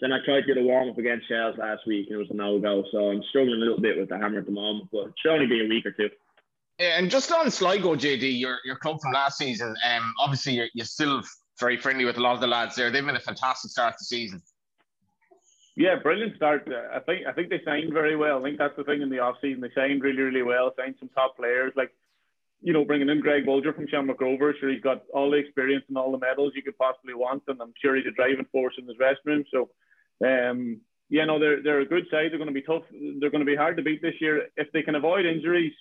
Then 0.00 0.12
I 0.12 0.18
tried 0.24 0.42
to 0.42 0.46
do 0.46 0.54
the 0.54 0.62
warm 0.62 0.90
up 0.90 0.98
against 0.98 1.28
Shels 1.28 1.56
last 1.58 1.86
week 1.86 2.06
and 2.08 2.16
it 2.16 2.18
was 2.18 2.30
a 2.30 2.34
no 2.34 2.58
go. 2.58 2.84
So 2.92 3.10
I'm 3.10 3.22
struggling 3.28 3.56
a 3.56 3.64
little 3.64 3.80
bit 3.80 3.98
with 3.98 4.08
the 4.08 4.18
hammer 4.18 4.38
at 4.38 4.46
the 4.46 4.52
moment, 4.52 4.88
but 4.92 5.08
it 5.08 5.14
should 5.20 5.32
only 5.32 5.46
be 5.46 5.64
a 5.64 5.68
week 5.68 5.86
or 5.86 5.92
two. 5.92 6.08
Yeah, 6.78 6.98
And 6.98 7.10
just 7.10 7.30
on 7.32 7.50
Sligo, 7.50 7.94
JD, 7.94 8.38
your 8.38 8.58
your 8.64 8.76
club 8.76 9.00
from 9.02 9.12
last 9.12 9.36
season. 9.36 9.76
Um, 9.84 10.14
obviously 10.18 10.54
you're, 10.54 10.68
you're 10.72 10.86
still 10.86 11.22
very 11.58 11.76
friendly 11.76 12.06
with 12.06 12.16
a 12.16 12.20
lot 12.20 12.34
of 12.34 12.40
the 12.40 12.46
lads 12.46 12.74
there. 12.74 12.90
They've 12.90 13.04
been 13.04 13.16
a 13.16 13.20
fantastic 13.20 13.70
start 13.70 13.92
to 13.92 13.96
the 14.00 14.06
season. 14.06 14.42
Yeah, 15.80 15.96
brilliant 15.96 16.36
start. 16.36 16.68
Uh, 16.68 16.94
I 16.94 17.00
think 17.00 17.26
I 17.26 17.32
think 17.32 17.48
they 17.48 17.62
signed 17.64 17.90
very 17.94 18.14
well. 18.14 18.38
I 18.38 18.42
think 18.42 18.58
that's 18.58 18.76
the 18.76 18.84
thing 18.84 19.00
in 19.00 19.08
the 19.08 19.20
off 19.20 19.36
season. 19.40 19.62
They 19.62 19.70
signed 19.74 20.02
really, 20.02 20.20
really 20.20 20.42
well. 20.42 20.74
Signed 20.76 20.96
some 21.00 21.08
top 21.14 21.38
players 21.38 21.72
like, 21.74 21.90
you 22.60 22.74
know, 22.74 22.84
bringing 22.84 23.08
in 23.08 23.22
Greg 23.22 23.46
Bulger 23.46 23.72
from 23.72 23.86
Shamrock 23.88 24.20
Rovers. 24.20 24.56
Sure, 24.60 24.68
he's 24.68 24.82
got 24.82 25.04
all 25.14 25.30
the 25.30 25.38
experience 25.38 25.86
and 25.88 25.96
all 25.96 26.12
the 26.12 26.18
medals 26.18 26.52
you 26.54 26.60
could 26.60 26.76
possibly 26.76 27.14
want, 27.14 27.44
and 27.48 27.62
I'm 27.62 27.72
sure 27.80 27.96
he's 27.96 28.04
a 28.04 28.10
driving 28.10 28.44
force 28.52 28.74
in 28.76 28.86
his 28.86 28.98
restroom. 28.98 29.46
So, 29.50 29.70
um, 30.22 30.82
yeah, 31.08 31.24
no, 31.24 31.38
they're 31.38 31.62
they're 31.62 31.80
a 31.80 31.86
good 31.86 32.04
side. 32.10 32.28
They're 32.30 32.44
going 32.44 32.54
to 32.54 32.60
be 32.60 32.60
tough. 32.60 32.84
They're 32.92 33.30
going 33.30 33.46
to 33.46 33.50
be 33.50 33.56
hard 33.56 33.78
to 33.78 33.82
beat 33.82 34.02
this 34.02 34.20
year 34.20 34.48
if 34.58 34.70
they 34.72 34.82
can 34.82 34.96
avoid 34.96 35.24
injuries. 35.24 35.72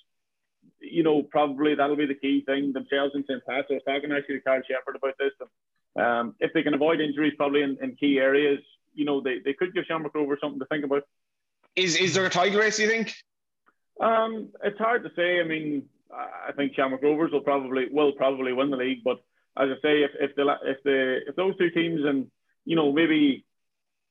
You 0.80 1.04
know, 1.04 1.24
probably 1.24 1.76
that'll 1.76 1.98
be 1.98 2.06
the 2.06 2.16
key 2.16 2.44
thing. 2.46 2.72
Themselves 2.72 3.16
in 3.16 3.26
St. 3.28 3.46
Pat's. 3.46 3.68
I 3.70 3.74
was 3.74 3.84
talking 3.86 4.14
actually 4.14 4.36
to 4.36 4.44
Karl 4.48 4.62
Sheppard 4.66 4.96
about 4.96 5.16
this. 5.20 5.36
And, 5.42 6.02
um, 6.02 6.36
if 6.40 6.54
they 6.54 6.64
can 6.64 6.74
avoid 6.74 7.02
injuries, 7.02 7.34
probably 7.36 7.64
in, 7.64 7.78
in 7.82 7.98
key 7.98 8.18
areas, 8.18 8.60
you 8.94 9.06
know, 9.06 9.22
they, 9.22 9.40
they 9.44 9.54
could 9.54 9.74
give 9.74 9.86
Shamrock 9.86 10.16
Rovers 10.16 10.40
something 10.42 10.60
to 10.60 10.66
think 10.66 10.86
about. 10.86 11.04
Is 11.76 11.96
is 11.96 12.14
there 12.14 12.26
a 12.26 12.30
title 12.30 12.60
race? 12.60 12.80
You 12.80 12.88
think? 12.88 13.14
Um, 14.02 14.50
it's 14.64 14.78
hard 14.78 15.04
to 15.04 15.12
say. 15.16 15.40
I 15.40 15.44
mean, 15.44 15.84
I 16.12 16.52
think 16.54 16.74
Shamrock 16.76 17.04
Rovers 17.04 17.32
will 17.32 17.42
probably 17.42 17.86
will 17.92 18.12
probably 18.14 18.54
win 18.54 18.70
the 18.72 18.78
league, 18.78 19.04
but 19.04 19.18
as 19.58 19.70
I 19.70 19.76
say, 19.82 20.04
if 20.04 20.12
if 20.20 20.36
the 20.36 20.56
if 20.64 20.84
the 20.84 21.20
if 21.28 21.36
those 21.36 21.58
two 21.58 21.70
teams 21.70 22.02
and 22.06 22.28
you 22.66 22.76
know 22.76 22.92
maybe 22.92 23.46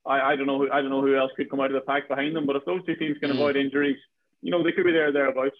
I, 0.07 0.21
I 0.33 0.37
don't 0.37 0.47
know 0.47 0.59
who 0.59 0.71
I 0.71 0.81
don't 0.81 0.91
know 0.91 1.03
who 1.03 1.17
else 1.17 1.33
could 1.37 1.51
come 1.51 1.61
out 1.61 1.67
of 1.67 1.73
the 1.73 1.81
pack 1.81 2.09
behind 2.09 2.37
them, 2.37 2.47
but 2.47 2.57
if 2.57 2.65
those 2.65 2.85
two 2.87 2.97
teams 2.97 3.19
can 3.19 3.31
Mm. 3.31 3.35
avoid 3.35 3.57
injuries, 3.57 3.99
you 4.43 4.51
know 4.51 4.63
they 4.63 4.73
could 4.73 4.85
be 4.85 4.93
there 4.93 5.13
thereabouts. 5.13 5.57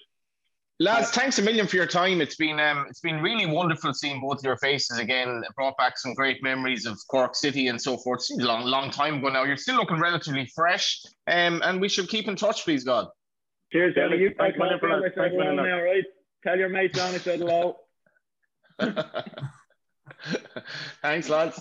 Lads, 0.81 1.11
thanks 1.11 1.41
a 1.41 1.43
million 1.43 1.67
for 1.67 1.75
your 1.75 1.87
time. 1.87 2.21
It's 2.21 2.37
been 2.37 2.61
um, 2.61 2.87
it's 2.89 3.01
been 3.01 3.21
really 3.21 3.47
wonderful 3.47 3.93
seeing 3.93 4.21
both 4.21 4.45
your 4.45 4.57
faces 4.59 4.99
again. 4.99 5.43
It 5.45 5.55
brought 5.57 5.77
back 5.77 5.99
some 5.99 6.15
great 6.15 6.41
memories 6.41 6.87
of 6.87 6.97
Cork 7.11 7.35
City 7.35 7.67
and 7.67 7.81
so 7.83 7.97
forth. 7.97 8.21
It's 8.21 8.41
a 8.41 8.47
long, 8.47 8.65
long 8.65 8.93
time 8.93 9.17
ago 9.17 9.29
now. 9.29 9.43
You're 9.43 9.57
still 9.57 9.75
looking 9.75 9.99
relatively 9.99 10.47
fresh, 10.55 11.03
um, 11.27 11.63
and 11.65 11.81
we 11.81 11.89
should 11.89 12.09
keep 12.09 12.29
in 12.29 12.37
touch, 12.37 12.63
please, 12.63 12.85
God. 12.85 13.09
Cheers, 13.73 13.97
Johnny. 13.97 14.19
You 14.19 14.35
thanks, 14.39 14.57
Thanks, 14.57 14.59
man, 14.59 14.79
for. 14.79 15.11
Thanks, 15.17 15.37
man. 15.37 15.57
now, 15.57 15.83
right? 15.83 16.05
Tell 16.45 16.57
your 16.57 16.69
mate 16.69 16.95
John 16.95 17.13
I 17.13 17.19
said 17.19 17.41
hello. 17.41 17.77
Thanks, 21.03 21.29
lads. 21.29 21.61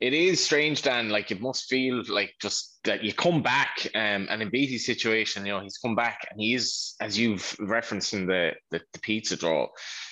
It 0.00 0.14
is 0.14 0.42
strange, 0.42 0.80
Dan. 0.80 1.10
Like 1.10 1.30
it 1.30 1.42
must 1.42 1.68
feel 1.68 2.02
like 2.08 2.34
just 2.40 2.71
that 2.84 3.04
you 3.04 3.12
come 3.12 3.42
back, 3.42 3.86
um, 3.94 4.26
and 4.28 4.42
in 4.42 4.50
Beattie's 4.50 4.84
situation, 4.84 5.46
you 5.46 5.52
know, 5.52 5.60
he's 5.60 5.78
come 5.78 5.94
back 5.94 6.26
and 6.30 6.40
he 6.40 6.54
is, 6.54 6.94
as 7.00 7.18
you've 7.18 7.54
referenced 7.60 8.12
in 8.12 8.26
the, 8.26 8.52
the, 8.70 8.80
the 8.92 8.98
pizza 8.98 9.36
draw, 9.36 9.68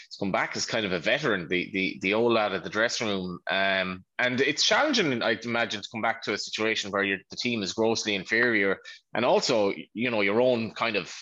he's 0.06 0.16
come 0.18 0.30
back 0.30 0.56
as 0.56 0.66
kind 0.66 0.86
of 0.86 0.92
a 0.92 1.00
veteran, 1.00 1.48
the 1.48 1.68
the 1.72 1.98
the 2.02 2.14
old 2.14 2.32
lad 2.32 2.52
at 2.52 2.62
the 2.62 2.70
dressing 2.70 3.08
room. 3.08 3.38
Um, 3.50 4.04
and 4.18 4.40
it's 4.40 4.64
challenging, 4.64 5.20
I'd 5.22 5.44
imagine, 5.44 5.82
to 5.82 5.88
come 5.92 6.02
back 6.02 6.22
to 6.22 6.32
a 6.32 6.38
situation 6.38 6.92
where 6.92 7.04
the 7.04 7.36
team 7.36 7.62
is 7.62 7.72
grossly 7.72 8.14
inferior, 8.14 8.78
and 9.14 9.24
also, 9.24 9.72
you 9.92 10.10
know, 10.10 10.20
your 10.20 10.40
own 10.40 10.72
kind 10.72 10.96
of 10.96 11.12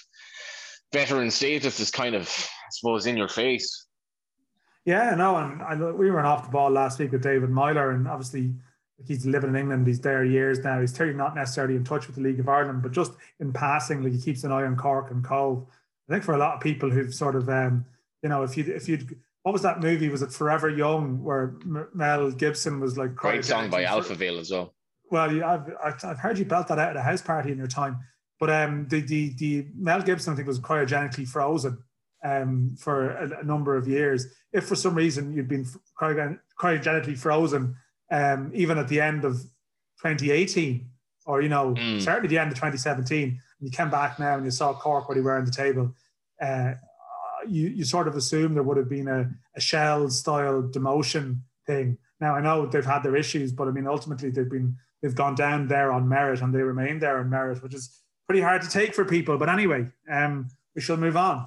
veteran 0.93 1.31
status 1.31 1.81
is 1.81 1.91
kind 1.91 2.15
of, 2.15 2.29
I 2.29 2.69
suppose, 2.73 3.07
in 3.07 3.17
your 3.17 3.29
face. 3.29 3.87
Yeah, 4.85 5.15
no, 5.15 5.37
and 5.37 5.63
I, 5.63 5.75
we 5.93 6.11
were 6.11 6.25
off 6.25 6.45
the 6.45 6.51
ball 6.51 6.71
last 6.71 6.99
week 6.99 7.13
with 7.13 7.23
David 7.23 7.51
Meyler, 7.51 7.91
and 7.91 8.09
obviously 8.09 8.55
he's 9.07 9.27
living 9.27 9.51
in 9.51 9.57
England. 9.57 9.87
He's 9.87 10.01
there 10.01 10.25
years 10.25 10.61
now. 10.61 10.81
He's 10.81 10.93
clearly 10.93 11.15
not 11.15 11.35
necessarily 11.35 11.77
in 11.77 11.85
touch 11.85 12.07
with 12.07 12.17
the 12.17 12.23
League 12.23 12.41
of 12.41 12.49
Ireland, 12.49 12.83
but 12.83 12.93
just 12.93 13.13
in 13.41 13.53
passing, 13.53 14.03
like 14.03 14.13
he 14.13 14.21
keeps 14.21 14.45
an 14.45 14.53
eye 14.53 14.65
on 14.65 14.77
Cork 14.77 15.11
and 15.11 15.25
Cobh. 15.25 15.67
I 16.09 16.13
think 16.13 16.25
for 16.25 16.35
a 16.35 16.39
lot 16.39 16.57
of 16.57 16.61
people 16.61 16.91
who've 16.91 17.15
sort 17.15 17.37
of, 17.37 17.49
um, 17.49 17.85
you 18.23 18.29
know, 18.29 18.43
if 18.43 18.57
you 18.57 18.65
if 18.65 18.89
you 18.89 18.99
what 19.43 19.53
was 19.53 19.63
that 19.63 19.81
movie? 19.81 20.09
Was 20.09 20.23
it 20.23 20.33
Forever 20.33 20.69
Young, 20.69 21.23
where 21.23 21.55
Mel 21.95 22.31
Gibson 22.31 22.81
was 22.81 22.99
like 22.99 23.15
great 23.15 23.45
song 23.45 23.71
by 23.71 23.85
Alphaville 23.85 24.39
as 24.39 24.51
well. 24.51 24.75
Well, 25.11 25.43
I've 25.43 26.05
I've 26.05 26.19
heard 26.19 26.39
you 26.39 26.45
belt 26.45 26.69
that 26.69 26.79
out 26.79 26.91
at 26.91 26.97
a 26.97 27.03
house 27.03 27.23
party 27.23 27.53
in 27.53 27.59
your 27.59 27.67
time, 27.67 27.99
but 28.41 28.51
um, 28.51 28.87
the 28.89 29.01
the 29.01 29.35
the 29.39 29.67
Mel 29.75 30.03
Gibson 30.03 30.33
I 30.33 30.37
think 30.37 30.49
was 30.49 30.61
cryogenically 30.61 31.27
frozen 31.27 31.79
um, 32.25 32.77
for 32.79 33.11
a, 33.11 33.41
a, 33.41 33.45
number 33.45 33.77
of 33.77 33.87
years. 33.87 34.27
If 34.53 34.67
for 34.67 34.75
some 34.75 34.95
reason 34.95 35.33
you'd 35.33 35.49
been 35.49 35.67
cryogenically 35.99 37.17
frozen, 37.17 37.77
um, 38.11 38.51
even 38.55 38.79
at 38.79 38.89
the 38.89 39.01
end 39.01 39.25
of 39.25 39.35
2018, 40.03 40.89
or 41.27 41.43
you 41.43 41.49
know 41.49 41.75
mm. 41.75 42.01
certainly 42.01 42.29
the 42.29 42.39
end 42.39 42.51
of 42.51 42.57
2017, 42.57 43.29
and 43.29 43.39
you 43.61 43.71
came 43.71 43.91
back 43.91 44.19
now 44.19 44.37
and 44.37 44.45
you 44.45 44.51
saw 44.51 44.73
Cork 44.73 45.09
where 45.09 45.15
they 45.15 45.21
were 45.21 45.37
on 45.37 45.45
the 45.45 45.51
table, 45.51 45.95
uh, 46.41 46.75
you 47.47 47.69
you 47.69 47.85
sort 47.85 48.09
of 48.09 48.17
assume 48.17 48.55
there 48.55 48.63
would 48.63 48.77
have 48.77 48.89
been 48.89 49.09
a, 49.09 49.31
a 49.57 49.61
shell 49.61 50.09
style 50.09 50.63
demotion 50.63 51.41
thing. 51.67 51.99
Now 52.21 52.35
I 52.35 52.41
know 52.41 52.67
they've 52.67 52.85
had 52.85 53.03
their 53.03 53.17
issues, 53.17 53.53
but 53.53 53.69
I 53.69 53.71
mean 53.71 53.87
ultimately 53.87 54.31
they've 54.31 54.51
been 54.51 54.77
they've 55.03 55.15
gone 55.15 55.35
down 55.35 55.69
there 55.69 55.93
on 55.93 56.09
merit 56.09 56.41
and 56.41 56.55
they 56.55 56.63
remain 56.63 56.99
there 56.99 57.19
on 57.19 57.31
merit, 57.31 57.63
which 57.63 57.75
is 57.75 58.03
pretty 58.27 58.41
hard 58.43 58.63
to 58.63 58.69
take 58.69 58.95
for 58.95 59.05
people. 59.05 59.39
But 59.39 59.49
anyway, 59.49 59.89
um, 60.11 60.49
we 60.75 60.81
shall 60.81 60.97
move 60.97 61.17
on 61.17 61.47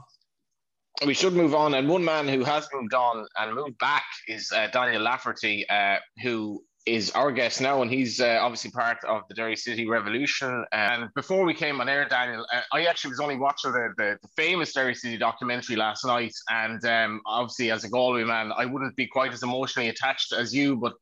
we 1.06 1.14
should 1.14 1.34
move 1.34 1.56
on. 1.56 1.74
And 1.74 1.88
one 1.88 2.04
man 2.04 2.28
who 2.28 2.44
has 2.44 2.68
moved 2.74 2.94
on 2.94 3.26
and 3.40 3.56
moved 3.56 3.78
back 3.80 4.06
is 4.28 4.52
uh, 4.52 4.68
Daniel 4.68 5.02
Lafferty, 5.02 5.68
uh, 5.70 5.98
who 6.22 6.64
is 6.86 7.12
our 7.12 7.32
guest 7.32 7.62
now, 7.62 7.84
and 7.84 7.92
he's 7.92 8.20
uh, 8.20 8.40
obviously 8.42 8.72
part 8.72 8.98
of 9.08 9.22
the 9.30 9.36
Derry 9.36 9.56
City 9.56 9.88
Revolution. 9.88 10.66
And 10.72 11.10
before 11.14 11.46
we 11.46 11.54
came 11.54 11.80
on 11.80 11.88
air, 11.88 12.08
Daniel, 12.08 12.46
uh, 12.52 12.62
I 12.74 12.86
actually 12.86 13.12
was 13.12 13.20
only 13.20 13.38
watching 13.38 13.72
the, 13.72 13.94
the, 13.98 14.18
the, 14.22 14.28
famous 14.36 14.74
Derry 14.74 14.96
City 14.96 15.18
documentary 15.18 15.76
last 15.76 16.06
night. 16.06 16.34
And 16.50 16.84
um, 16.86 17.22
obviously, 17.28 17.70
as 17.70 17.84
a 17.84 17.90
Galway 17.90 18.24
man, 18.24 18.52
I 18.56 18.66
wouldn't 18.66 18.96
be 18.96 19.06
quite 19.06 19.32
as 19.32 19.44
emotionally 19.44 19.90
attached 19.90 20.34
as 20.34 20.56
you, 20.56 20.76
but 20.76 20.94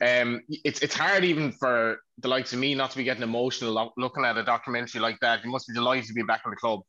um, 0.00 0.40
it's 0.48 0.80
it's 0.80 0.94
hard 0.94 1.24
even 1.24 1.52
for 1.52 1.98
the 2.18 2.28
likes 2.28 2.52
of 2.52 2.58
me 2.60 2.74
not 2.74 2.92
to 2.92 2.96
be 2.96 3.04
getting 3.04 3.22
emotional 3.22 3.92
looking 3.96 4.24
at 4.24 4.36
a 4.36 4.44
documentary 4.44 5.00
like 5.00 5.18
that. 5.20 5.44
You 5.44 5.50
must 5.50 5.66
be 5.66 5.74
delighted 5.74 6.06
to 6.06 6.14
be 6.14 6.22
back 6.22 6.42
in 6.44 6.50
the 6.50 6.56
club. 6.56 6.80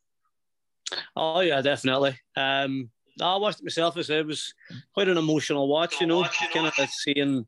Oh 1.16 1.40
yeah, 1.40 1.62
definitely. 1.62 2.20
Um, 2.36 2.90
I 3.22 3.38
watched 3.38 3.60
it 3.60 3.66
myself. 3.66 3.98
It 3.98 4.26
was 4.26 4.54
quite 4.94 5.08
an 5.08 5.18
emotional 5.18 5.68
watch, 5.68 6.02
you 6.02 6.08
know, 6.08 6.26
kind 6.54 6.68
of 6.68 6.90
seeing 6.90 7.48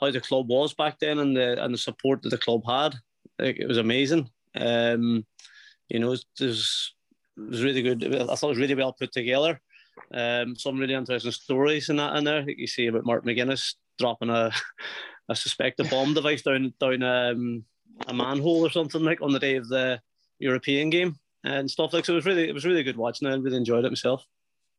how 0.00 0.10
the 0.10 0.20
club 0.20 0.48
was 0.48 0.74
back 0.74 0.98
then 1.00 1.18
and 1.18 1.36
the 1.36 1.62
and 1.62 1.74
the 1.74 1.78
support 1.78 2.22
that 2.22 2.30
the 2.30 2.38
club 2.38 2.62
had. 2.66 2.94
Like, 3.38 3.58
it 3.58 3.66
was 3.66 3.78
amazing. 3.78 4.30
Um, 4.54 5.26
you 5.88 5.98
know, 5.98 6.08
it 6.08 6.10
was, 6.10 6.26
it 6.40 6.46
was 7.50 7.64
really 7.64 7.82
good. 7.82 8.04
I 8.04 8.34
thought 8.34 8.48
it 8.48 8.56
was 8.56 8.58
really 8.58 8.74
well 8.74 8.92
put 8.92 9.12
together. 9.12 9.60
Um, 10.12 10.56
some 10.56 10.78
really 10.78 10.94
interesting 10.94 11.32
stories 11.32 11.88
in 11.88 11.96
that 11.96 12.16
in 12.16 12.24
there. 12.24 12.48
You 12.48 12.66
see 12.66 12.86
about 12.86 13.04
Mark 13.04 13.24
McGuinness 13.24 13.74
dropping 13.98 14.30
a, 14.30 14.52
a 15.28 15.34
suspected 15.34 15.90
bomb 15.90 16.14
device 16.14 16.42
down 16.42 16.72
down 16.78 17.02
um, 17.02 17.64
a 18.06 18.14
manhole 18.14 18.64
or 18.64 18.70
something 18.70 19.02
like 19.02 19.20
on 19.22 19.32
the 19.32 19.40
day 19.40 19.56
of 19.56 19.68
the 19.68 20.00
European 20.38 20.90
game 20.90 21.18
and 21.44 21.70
stuff 21.70 21.92
like 21.92 22.04
so. 22.04 22.12
It 22.12 22.16
was 22.16 22.26
really 22.26 22.48
it 22.48 22.54
was 22.54 22.64
really 22.64 22.82
good 22.82 22.96
watching. 22.96 23.28
I 23.28 23.34
really 23.34 23.56
enjoyed 23.56 23.84
it 23.84 23.90
myself. 23.90 24.24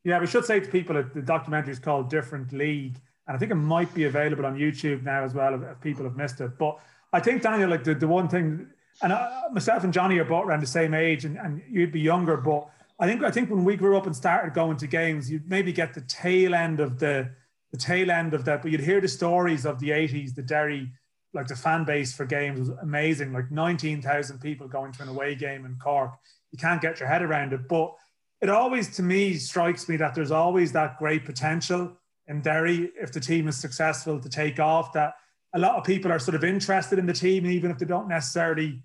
Yeah, 0.03 0.19
we 0.19 0.27
should 0.27 0.45
say 0.45 0.59
to 0.59 0.69
people 0.69 0.95
that 0.95 1.13
the 1.13 1.21
documentary 1.21 1.71
is 1.71 1.79
called 1.79 2.09
Different 2.09 2.53
League, 2.53 2.99
and 3.27 3.35
I 3.35 3.37
think 3.37 3.51
it 3.51 3.55
might 3.55 3.93
be 3.93 4.05
available 4.05 4.45
on 4.45 4.57
YouTube 4.57 5.03
now 5.03 5.23
as 5.23 5.33
well 5.33 5.53
if, 5.55 5.81
people 5.81 6.03
have 6.05 6.15
missed 6.15 6.39
it. 6.41 6.57
But 6.57 6.79
I 7.11 7.19
think 7.19 7.41
Daniel, 7.41 7.69
like 7.69 7.83
the, 7.83 7.95
the 7.95 8.07
one 8.07 8.29
thing, 8.29 8.67
and 9.01 9.11
I, 9.11 9.43
myself 9.51 9.83
and 9.83 9.91
Johnny 9.91 10.17
are 10.19 10.25
both 10.25 10.45
around 10.45 10.61
the 10.61 10.67
same 10.67 10.93
age, 10.93 11.25
and, 11.25 11.37
and 11.37 11.61
you'd 11.69 11.91
be 11.91 11.99
younger, 11.99 12.37
but 12.37 12.69
I 12.99 13.07
think 13.07 13.23
I 13.23 13.31
think 13.31 13.49
when 13.49 13.63
we 13.63 13.75
grew 13.75 13.97
up 13.97 14.05
and 14.05 14.15
started 14.15 14.53
going 14.53 14.77
to 14.77 14.87
games, 14.87 15.29
you'd 15.29 15.49
maybe 15.49 15.71
get 15.73 15.93
the 15.93 16.01
tail 16.01 16.53
end 16.53 16.79
of 16.79 16.99
the 16.99 17.31
the 17.71 17.77
tail 17.77 18.09
end 18.09 18.33
of 18.33 18.45
that, 18.45 18.61
but 18.61 18.71
you'd 18.71 18.81
hear 18.81 18.99
the 18.99 19.07
stories 19.07 19.65
of 19.65 19.79
the 19.79 19.89
80s, 19.89 20.33
the 20.33 20.41
Derry, 20.41 20.91
like 21.33 21.47
the 21.47 21.55
fan 21.55 21.85
base 21.85 22.15
for 22.15 22.25
games 22.25 22.59
was 22.59 22.69
amazing, 22.81 23.31
like 23.31 23.51
19,000 23.51 24.39
people 24.39 24.67
going 24.67 24.91
to 24.93 25.03
an 25.03 25.09
away 25.09 25.35
game 25.35 25.65
in 25.65 25.75
Cork 25.75 26.13
you 26.51 26.57
can't 26.57 26.81
get 26.81 26.99
your 26.99 27.09
head 27.09 27.21
around 27.21 27.53
it. 27.53 27.67
But 27.67 27.93
it 28.41 28.49
always, 28.49 28.95
to 28.95 29.03
me, 29.03 29.35
strikes 29.35 29.89
me 29.89 29.97
that 29.97 30.15
there's 30.15 30.31
always 30.31 30.71
that 30.73 30.97
great 30.97 31.25
potential 31.25 31.97
in 32.27 32.41
Derry 32.41 32.91
if 32.99 33.11
the 33.11 33.19
team 33.19 33.47
is 33.47 33.57
successful 33.57 34.19
to 34.19 34.29
take 34.29 34.59
off. 34.59 34.93
That 34.93 35.13
a 35.53 35.59
lot 35.59 35.75
of 35.77 35.83
people 35.83 36.11
are 36.11 36.19
sort 36.19 36.35
of 36.35 36.43
interested 36.43 36.99
in 36.99 37.05
the 37.05 37.13
team, 37.13 37.45
even 37.45 37.71
if 37.71 37.77
they 37.77 37.85
don't 37.85 38.07
necessarily 38.07 38.81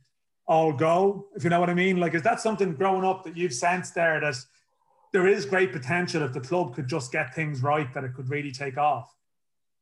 all 0.47 0.73
go. 0.73 1.27
If 1.37 1.45
you 1.45 1.51
know 1.51 1.61
what 1.61 1.71
I 1.71 1.75
mean, 1.75 1.99
like 1.99 2.15
is 2.15 2.23
that 2.23 2.41
something 2.41 2.75
growing 2.75 3.05
up 3.05 3.25
that 3.25 3.37
you've 3.37 3.55
sensed 3.55 3.95
there 3.95 4.21
that 4.21 4.35
there 5.13 5.27
is 5.27 5.47
great 5.47 5.73
potential 5.73 6.23
if 6.23 6.33
the 6.33 6.41
club 6.41 6.75
could 6.75 6.89
just 6.89 7.13
get 7.13 7.35
things 7.35 7.63
right 7.63 7.93
that 7.95 8.05
it 8.05 8.15
could 8.15 8.29
really 8.29 8.53
take 8.53 8.77
off? 8.77 9.15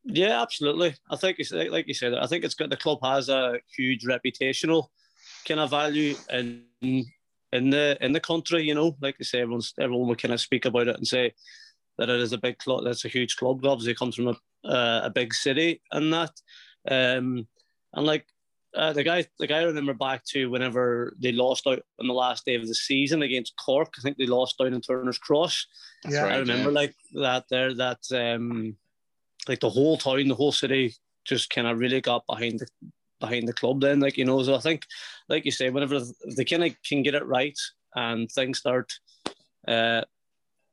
Yeah, 0.05 0.43
absolutely. 0.43 0.95
I 1.11 1.17
think 1.17 1.39
it's 1.39 1.53
like 1.53 1.87
you 1.87 1.95
said. 1.95 2.15
I 2.15 2.27
think 2.27 2.45
it's 2.45 2.55
got 2.55 2.71
the 2.71 2.77
club 2.77 2.99
has 3.03 3.29
a 3.29 3.61
huge 3.75 4.05
reputational 4.05 4.89
kind 5.47 5.61
of 5.61 5.71
value 5.71 6.17
and 6.29 6.63
in 7.53 7.71
the 7.71 7.97
in 8.01 8.13
the 8.13 8.21
country. 8.21 8.65
You 8.65 8.75
know, 8.75 8.97
like 9.01 9.17
I 9.21 9.25
say, 9.25 9.41
everyone's 9.41 9.75
everyone 9.79 10.09
will 10.09 10.17
kind 10.17 10.35
of 10.35 10.41
speak 10.41 10.65
about 10.65 10.89
it 10.89 10.97
and 10.97 11.07
say 11.07 11.35
that 11.99 12.09
it 12.09 12.21
is 12.21 12.33
a 12.33 12.39
big 12.39 12.59
club. 12.59 12.85
That's 12.85 13.05
a 13.05 13.09
huge 13.09 13.37
club. 13.37 13.65
Obviously, 13.65 13.93
it 13.93 13.99
comes 13.99 14.17
from 14.17 14.29
a 14.29 14.37
uh, 14.65 15.03
a 15.05 15.11
big 15.11 15.35
city 15.35 15.83
and 15.91 16.13
that. 16.13 16.33
Um, 16.89 17.47
and 17.93 18.07
like 18.07 18.27
uh, 18.75 18.93
the 18.93 19.05
guy, 19.05 19.27
the 19.39 19.47
guy 19.47 19.61
I 19.61 19.65
remember 19.65 19.95
back 19.95 20.25
to 20.27 20.51
whenever 20.51 21.15
they 21.21 21.33
lost 21.33 21.67
out 21.67 21.81
on 22.01 22.07
the 22.07 22.15
last 22.15 22.45
day 22.45 22.55
of 22.55 22.67
the 22.67 22.75
season 22.75 23.23
against 23.23 23.57
Cork. 23.57 23.95
I 23.99 24.03
think 24.03 24.17
they 24.17 24.27
lost 24.27 24.59
down 24.59 24.73
in 24.73 24.81
Turner's 24.81 25.19
Cross. 25.19 25.67
That's 26.03 26.15
yeah, 26.15 26.23
right, 26.23 26.33
I 26.33 26.39
remember 26.39 26.71
yeah. 26.71 26.75
like 26.75 26.95
that 27.15 27.45
there. 27.51 27.75
That 27.75 28.01
um, 28.13 28.77
like 29.49 29.61
the 29.61 29.71
whole 29.71 29.99
town, 29.99 30.29
the 30.29 30.35
whole 30.35 30.53
city, 30.53 30.95
just 31.25 31.51
kind 31.51 31.67
of 31.67 31.79
really 31.79 32.01
got 32.01 32.27
behind 32.27 32.61
the 32.61 32.67
behind 33.21 33.47
the 33.47 33.53
club 33.53 33.81
then 33.81 34.01
like 34.01 34.19
you 34.19 34.25
know 34.25 34.43
so 34.43 34.55
I 34.55 34.59
think 34.59 34.85
like 35.33 35.45
you 35.45 35.51
say 35.51 35.71
whenever 35.71 36.01
they 36.37 36.45
kind 36.45 36.65
of 36.65 36.75
can 36.89 37.03
get 37.03 37.15
it 37.15 37.27
right 37.27 37.59
and 37.97 38.31
things 38.31 38.59
start 38.59 38.93
uh 39.67 40.03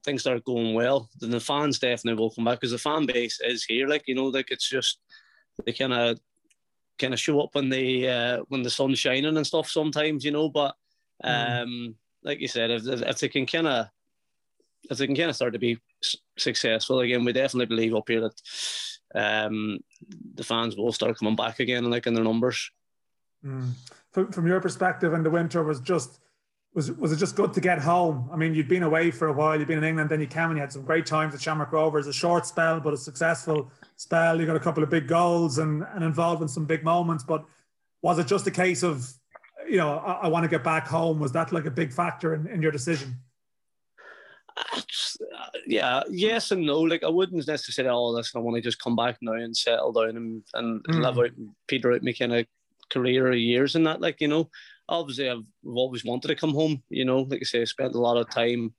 things 0.06 0.22
start 0.22 0.44
going 0.46 0.74
well 0.74 1.10
then 1.20 1.32
the 1.32 1.40
fans 1.40 1.80
definitely 1.80 2.20
will 2.20 2.30
come 2.30 2.46
back 2.46 2.60
because 2.60 2.72
the 2.72 2.78
fan 2.78 3.06
base 3.06 3.40
is 3.42 3.64
here 3.64 3.88
like 3.88 4.04
you 4.06 4.14
know 4.14 4.26
like 4.26 4.52
it's 4.52 4.70
just 4.70 5.00
they 5.66 5.74
kind 5.74 5.94
of 5.94 6.20
kind 7.00 7.14
of 7.14 7.20
show 7.20 7.40
up 7.40 7.56
when 7.56 7.70
they 7.70 8.08
uh 8.08 8.40
when 8.50 8.62
the 8.62 8.70
sun's 8.70 9.00
shining 9.00 9.38
and 9.38 9.48
stuff 9.48 9.70
sometimes 9.70 10.24
you 10.24 10.32
know 10.32 10.50
but 10.50 10.76
hmm. 11.24 11.30
um 11.30 11.68
mm. 11.68 11.94
like 12.24 12.40
you 12.40 12.48
said 12.48 12.70
if, 12.70 12.86
if 12.86 13.20
they 13.20 13.30
can 13.30 13.46
kind 13.46 13.68
of 13.68 13.88
if 14.90 14.98
they 14.98 15.08
can 15.08 15.16
kind 15.16 15.30
of 15.30 15.36
start 15.36 15.54
to 15.54 15.60
be 15.60 15.78
successful 16.38 17.00
again 17.00 17.24
we 17.24 17.34
definitely 17.34 17.66
believe 17.66 17.96
up 17.96 18.08
here 18.08 18.22
that 18.22 18.42
um, 19.16 19.80
the 20.36 20.44
fans 20.44 20.76
will 20.76 20.92
start 20.92 21.18
coming 21.18 21.36
back 21.36 21.60
again 21.60 21.84
and 21.84 21.92
like 21.92 22.08
in 22.08 22.14
their 22.14 22.24
numbers. 22.24 22.72
Mm. 23.46 23.72
From, 24.12 24.32
from 24.32 24.48
your 24.48 24.60
perspective, 24.60 25.14
in 25.14 25.24
the 25.24 25.30
winter 25.30 25.64
was 25.64 25.80
just 25.80 26.20
was 26.74 26.92
was 26.92 27.12
it 27.12 27.18
just 27.18 27.36
good 27.36 27.54
to 27.54 27.62
get 27.62 27.80
home? 27.80 28.30
I 28.32 28.36
mean, 28.36 28.54
you'd 28.54 28.68
been 28.68 28.84
away 28.84 29.12
for 29.12 29.28
a 29.28 29.34
while. 29.34 29.58
You've 29.58 29.68
been 29.68 29.80
in 29.80 29.84
England, 29.84 30.10
then 30.10 30.22
you 30.22 30.28
came 30.28 30.46
and 30.46 30.56
you 30.56 30.62
had 30.62 30.72
some 30.72 30.84
great 30.84 31.06
times 31.06 31.34
at 31.34 31.42
Shamrock 31.42 31.72
Rovers. 31.72 32.08
A 32.08 32.14
short 32.14 32.46
spell, 32.46 32.80
but 32.80 32.94
a 32.94 32.98
successful 32.98 33.72
spell. 33.96 34.40
You 34.40 34.46
got 34.46 34.56
a 34.56 34.60
couple 34.60 34.84
of 34.84 34.90
big 34.90 35.08
goals 35.08 35.58
and, 35.58 35.84
and 35.94 36.04
involved 36.04 36.42
in 36.42 36.48
some 36.48 36.66
big 36.66 36.84
moments. 36.84 37.24
But 37.24 37.44
was 38.02 38.20
it 38.20 38.28
just 38.28 38.46
a 38.48 38.52
case 38.52 38.84
of, 38.84 39.12
you 39.68 39.78
know, 39.78 39.98
I, 39.98 40.12
I 40.24 40.28
want 40.28 40.44
to 40.44 40.50
get 40.50 40.64
back 40.64 40.88
home? 40.88 41.20
Was 41.20 41.32
that 41.32 41.52
like 41.52 41.66
a 41.66 41.72
big 41.72 41.92
factor 41.92 42.36
in, 42.36 42.48
in 42.48 42.62
your 42.62 42.72
decision? 42.72 43.16
yeah, 45.66 46.04
yes 46.10 46.52
and 46.52 46.66
no. 46.66 46.82
Like 46.82 47.04
I 47.04 47.10
wouldn't 47.10 47.48
necessarily, 47.48 47.92
oh, 47.92 48.10
listen, 48.10 48.40
I 48.40 48.44
want 48.44 48.56
to 48.58 48.62
just 48.62 48.82
come 48.82 48.96
back 48.96 49.18
now 49.22 49.34
and 49.34 49.58
settle 49.58 49.92
down 49.92 50.18
and, 50.18 50.44
and 50.54 50.84
mm. 50.84 51.02
live 51.02 51.18
out 51.18 51.38
and 51.38 51.50
peter 51.68 51.92
out 51.92 52.04
my 52.04 52.14
kind 52.14 52.34
of 52.34 52.46
career 52.90 53.28
or 53.28 53.34
years 53.34 53.76
and 53.76 53.86
that. 53.88 54.02
Like, 54.02 54.22
you 54.22 54.28
know, 54.28 54.50
obviously 54.88 55.30
I've, 55.30 55.44
always 55.66 56.06
wanted 56.06 56.30
to 56.30 56.36
come 56.36 56.54
home, 56.54 56.84
you 56.90 57.06
know, 57.06 57.22
like 57.22 57.42
I 57.42 57.46
say, 57.46 57.62
I 57.62 57.66
spent 57.66 57.96
a 57.96 58.00
lot 58.00 58.18
of 58.18 58.30
time 58.30 58.74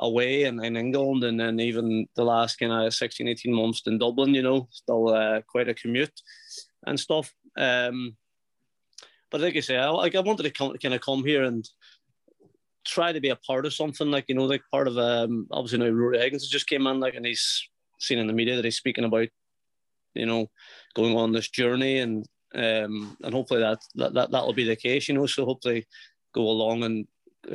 away 0.00 0.44
in, 0.44 0.62
in 0.64 0.76
England 0.76 1.24
and 1.24 1.38
then 1.38 1.60
even 1.60 2.06
the 2.16 2.24
last 2.24 2.56
kind 2.56 2.72
of 2.72 2.92
16, 2.92 3.28
18 3.28 3.54
months 3.54 3.82
in 3.86 3.98
Dublin, 3.98 4.34
you 4.34 4.42
know, 4.42 4.68
still 4.70 5.08
uh, 5.08 5.40
quite 5.48 5.68
a 5.68 5.74
commute 5.74 6.20
and 6.86 6.98
stuff. 6.98 7.32
Um, 7.56 8.16
but 9.30 9.40
like 9.40 9.56
I 9.56 9.60
say, 9.60 9.76
I, 9.76 9.88
like 9.88 10.14
I 10.14 10.20
wanted 10.20 10.44
to 10.44 10.50
come, 10.50 10.76
kind 10.76 10.94
of 10.94 11.00
come 11.00 11.24
here 11.24 11.44
and 11.44 11.68
try 12.84 13.12
to 13.12 13.20
be 13.20 13.30
a 13.30 13.36
part 13.36 13.66
of 13.66 13.72
something 13.72 14.10
like 14.10 14.26
you 14.28 14.34
know 14.34 14.44
like 14.44 14.62
part 14.70 14.86
of 14.86 14.98
um 14.98 15.46
obviously 15.50 15.78
now 15.78 15.88
Rory 15.88 16.18
Higgins 16.18 16.48
just 16.48 16.68
came 16.68 16.86
in 16.86 17.00
like 17.00 17.14
and 17.14 17.24
he's 17.26 17.66
seen 17.98 18.18
in 18.18 18.26
the 18.26 18.32
media 18.32 18.56
that 18.56 18.64
he's 18.64 18.76
speaking 18.76 19.04
about 19.04 19.28
you 20.14 20.26
know 20.26 20.50
going 20.94 21.16
on 21.16 21.32
this 21.32 21.48
journey 21.48 21.98
and 21.98 22.26
um 22.54 23.16
and 23.22 23.34
hopefully 23.34 23.60
that 23.60 23.80
that 23.94 24.14
that 24.14 24.30
that'll 24.30 24.52
be 24.52 24.64
the 24.64 24.76
case 24.76 25.08
you 25.08 25.14
know 25.14 25.26
so 25.26 25.44
hopefully 25.44 25.86
go 26.32 26.42
along 26.42 26.82
and 26.84 27.06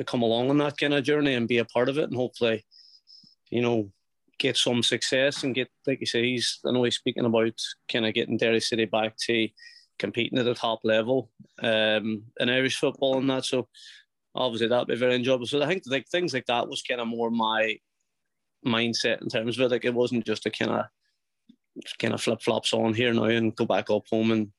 come 0.06 0.22
along 0.22 0.50
on 0.50 0.58
that 0.58 0.78
kind 0.78 0.93
of 0.93 1.04
journey 1.04 1.34
and 1.34 1.47
be 1.47 1.58
a 1.58 1.66
part 1.66 1.89
of 1.89 1.97
it 1.97 2.06
and 2.06 2.16
hopefully 2.16 2.64
you 3.50 3.62
know 3.62 3.91
get 4.38 4.56
some 4.56 4.82
success 4.84 5.43
and 5.43 5.56
get 5.56 5.70
like 5.88 6.00
you 6.00 6.06
say 6.06 6.24
he's 6.24 6.60
I 6.66 6.72
know 6.72 6.84
he's 6.84 6.95
speaking 6.95 7.26
about 7.26 7.60
kind 7.91 8.06
of 8.06 8.14
getting 8.14 8.38
Derry 8.38 8.62
City 8.62 8.86
back 8.86 9.18
to 9.26 9.50
competing 9.97 10.39
at 10.39 10.45
the 10.45 10.54
top 10.54 10.80
level 10.84 11.30
um 11.62 12.24
in 12.39 12.50
Irish 12.50 12.78
football 12.78 13.18
and 13.18 13.30
that 13.30 13.45
so 13.45 13.68
obviously 14.36 14.68
that'd 14.68 14.88
be 14.88 14.95
very 14.95 15.16
enjoyable. 15.16 15.45
So 15.45 15.62
I 15.62 15.68
think 15.68 15.84
like 15.86 16.08
things 16.08 16.34
like 16.34 16.45
that 16.45 16.68
was 16.68 16.82
kind 16.82 17.02
of 17.02 17.08
more 17.08 17.32
my 17.32 17.78
mindset 18.66 19.22
in 19.22 19.30
terms 19.30 19.58
of 19.58 19.66
it. 19.66 19.72
Like 19.72 19.86
it 19.86 19.93
wasn't 19.93 20.26
just 20.26 20.45
a 20.45 20.52
kind 20.52 20.72
of 20.72 20.86
kind 22.00 22.14
of 22.14 22.22
flip 22.22 22.41
flops 22.41 22.74
on 22.74 22.93
here 22.93 23.14
now 23.14 23.26
and 23.26 23.56
go 23.56 23.66
back 23.66 23.89
up 23.89 24.04
home 24.10 24.32
and 24.32 24.52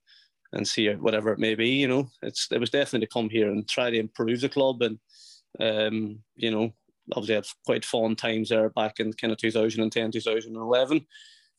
and 0.52 0.66
see 0.66 0.88
whatever 0.88 1.32
it 1.32 1.38
may 1.38 1.54
be. 1.54 1.68
You 1.68 1.88
know, 1.88 2.10
it's 2.22 2.48
it 2.50 2.58
was 2.58 2.70
definitely 2.70 3.06
to 3.06 3.12
come 3.12 3.28
here 3.28 3.50
and 3.50 3.68
try 3.68 3.90
to 3.90 3.98
improve 3.98 4.40
the 4.40 4.48
club 4.48 4.82
and 4.82 4.98
um, 5.60 6.20
you 6.36 6.50
know 6.50 6.72
obviously 7.12 7.34
I 7.34 7.38
had 7.38 7.46
quite 7.66 7.84
fond 7.84 8.18
times 8.18 8.50
there 8.50 8.70
back 8.70 9.00
in 9.00 9.12
kind 9.14 9.32
of 9.32 9.38
2010 9.38 10.12
2011 10.12 11.06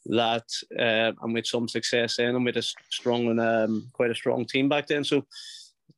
that 0.06 0.46
uh, 0.80 1.12
and 1.22 1.34
with 1.34 1.46
some 1.46 1.68
success 1.68 2.16
then 2.16 2.36
and 2.36 2.46
with 2.46 2.56
a 2.56 2.64
strong 2.90 3.28
and 3.28 3.42
um, 3.42 3.90
quite 3.92 4.12
a 4.12 4.16
strong 4.16 4.46
team 4.46 4.70
back 4.70 4.88
then 4.88 5.04
so 5.04 5.26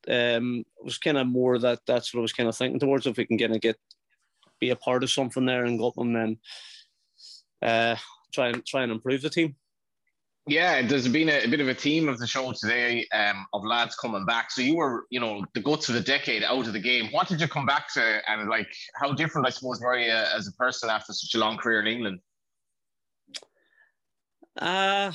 um, 0.08 0.66
was 0.82 0.98
kind 0.98 1.18
of 1.18 1.28
more 1.28 1.58
that 1.60 1.80
that's 1.86 2.14
what 2.14 2.20
I 2.20 2.24
was 2.24 2.34
kind 2.34 2.50
of 2.50 2.56
thinking 2.56 2.80
towards. 2.80 3.08
If 3.08 3.18
we 3.18 3.26
can 3.26 3.38
kind 3.38 3.56
of 3.56 3.62
get 3.62 3.78
be 4.60 4.70
a 4.70 4.76
part 4.76 5.04
of 5.04 5.12
something 5.12 5.46
there 5.46 5.66
and 5.66 5.80
go 5.80 5.88
up 5.90 5.98
and 5.98 6.16
then 6.16 6.38
uh, 7.62 7.96
try 8.34 8.50
and 8.50 8.66
try 8.66 8.84
and 8.84 8.92
improve 8.92 9.22
the 9.22 9.30
team. 9.30 9.56
Yeah, 10.46 10.86
there's 10.86 11.08
been 11.08 11.30
a, 11.30 11.46
a, 11.46 11.48
bit 11.48 11.62
of 11.62 11.70
a 11.70 11.74
theme 11.74 12.10
of 12.10 12.20
the 12.20 12.28
show 12.28 12.52
today 12.52 13.08
um, 13.14 13.46
of 13.54 13.64
lads 13.64 13.96
coming 13.96 14.26
back. 14.26 14.52
So 14.52 14.62
you 14.62 14.76
were, 14.76 15.06
you 15.10 15.22
know, 15.22 15.46
the 15.54 15.62
guts 15.62 15.88
of 15.88 15.96
the 15.96 16.02
decade 16.02 16.44
out 16.44 16.68
of 16.68 16.74
the 16.74 16.82
game. 16.82 17.08
What 17.12 17.30
did 17.30 17.40
you 17.40 17.48
come 17.48 17.66
back 17.66 17.94
to, 17.94 18.20
and 18.28 18.50
like 18.50 18.68
how 18.96 19.14
different, 19.14 19.48
I 19.48 19.52
suppose, 19.52 19.80
were 19.80 19.98
you 19.98 20.12
as 20.12 20.48
a 20.48 20.52
person 20.54 20.90
after 20.90 21.14
such 21.14 21.34
a 21.36 21.38
long 21.38 21.58
career 21.58 21.80
in 21.80 21.88
England? 21.88 22.20
Uh 24.60 25.12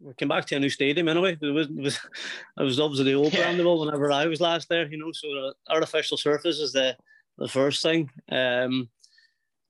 we 0.00 0.14
came 0.14 0.28
back 0.28 0.46
to 0.46 0.56
a 0.56 0.60
new 0.60 0.70
stadium 0.70 1.08
anyway. 1.08 1.36
It 1.40 1.46
was, 1.46 1.66
it 1.66 1.76
was, 1.76 1.96
it 2.58 2.62
was 2.62 2.80
obviously 2.80 3.06
the 3.06 3.14
old 3.14 3.32
yeah. 3.32 3.50
whenever 3.50 4.12
I 4.12 4.26
was 4.26 4.40
last 4.40 4.68
there, 4.68 4.86
you 4.88 4.98
know. 4.98 5.10
So 5.12 5.28
the 5.28 5.54
artificial 5.68 6.16
surface 6.16 6.58
is 6.58 6.72
the 6.72 6.96
the 7.38 7.48
first 7.48 7.82
thing. 7.82 8.10
Um, 8.30 8.88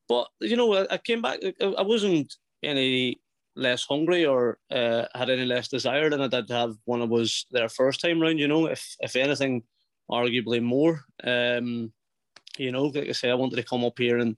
but 0.09 0.29
you 0.41 0.57
know, 0.57 0.75
I, 0.75 0.87
I 0.91 0.99
came 0.99 1.23
back. 1.23 1.41
I 1.61 1.83
wasn't 1.83 2.35
any 2.63 3.21
less 3.59 3.85
hungry 3.85 4.25
or 4.25 4.59
uh, 4.71 5.05
had 5.15 5.31
any 5.31 5.45
less 5.45 5.69
desire 5.69 6.09
than 6.09 6.21
I 6.21 6.29
did 6.29 6.47
to 6.49 6.55
have 6.55 6.75
when 6.85 7.03
I 7.03 7.07
was 7.07 7.47
there 7.51 7.69
first 7.69 8.01
time 8.01 8.21
round. 8.21 8.39
You 8.39 8.49
know, 8.49 8.67
if 8.67 8.97
if 9.01 9.17
anything, 9.17 9.65
arguably 10.11 10.63
more. 10.63 11.05
Um, 11.25 11.93
you 12.57 12.73
know, 12.73 12.85
like 12.85 13.09
I 13.09 13.13
say, 13.13 13.31
I 13.31 13.35
wanted 13.35 13.57
to 13.57 13.63
come 13.63 13.85
up 13.85 13.99
here 13.99 14.19
and 14.19 14.37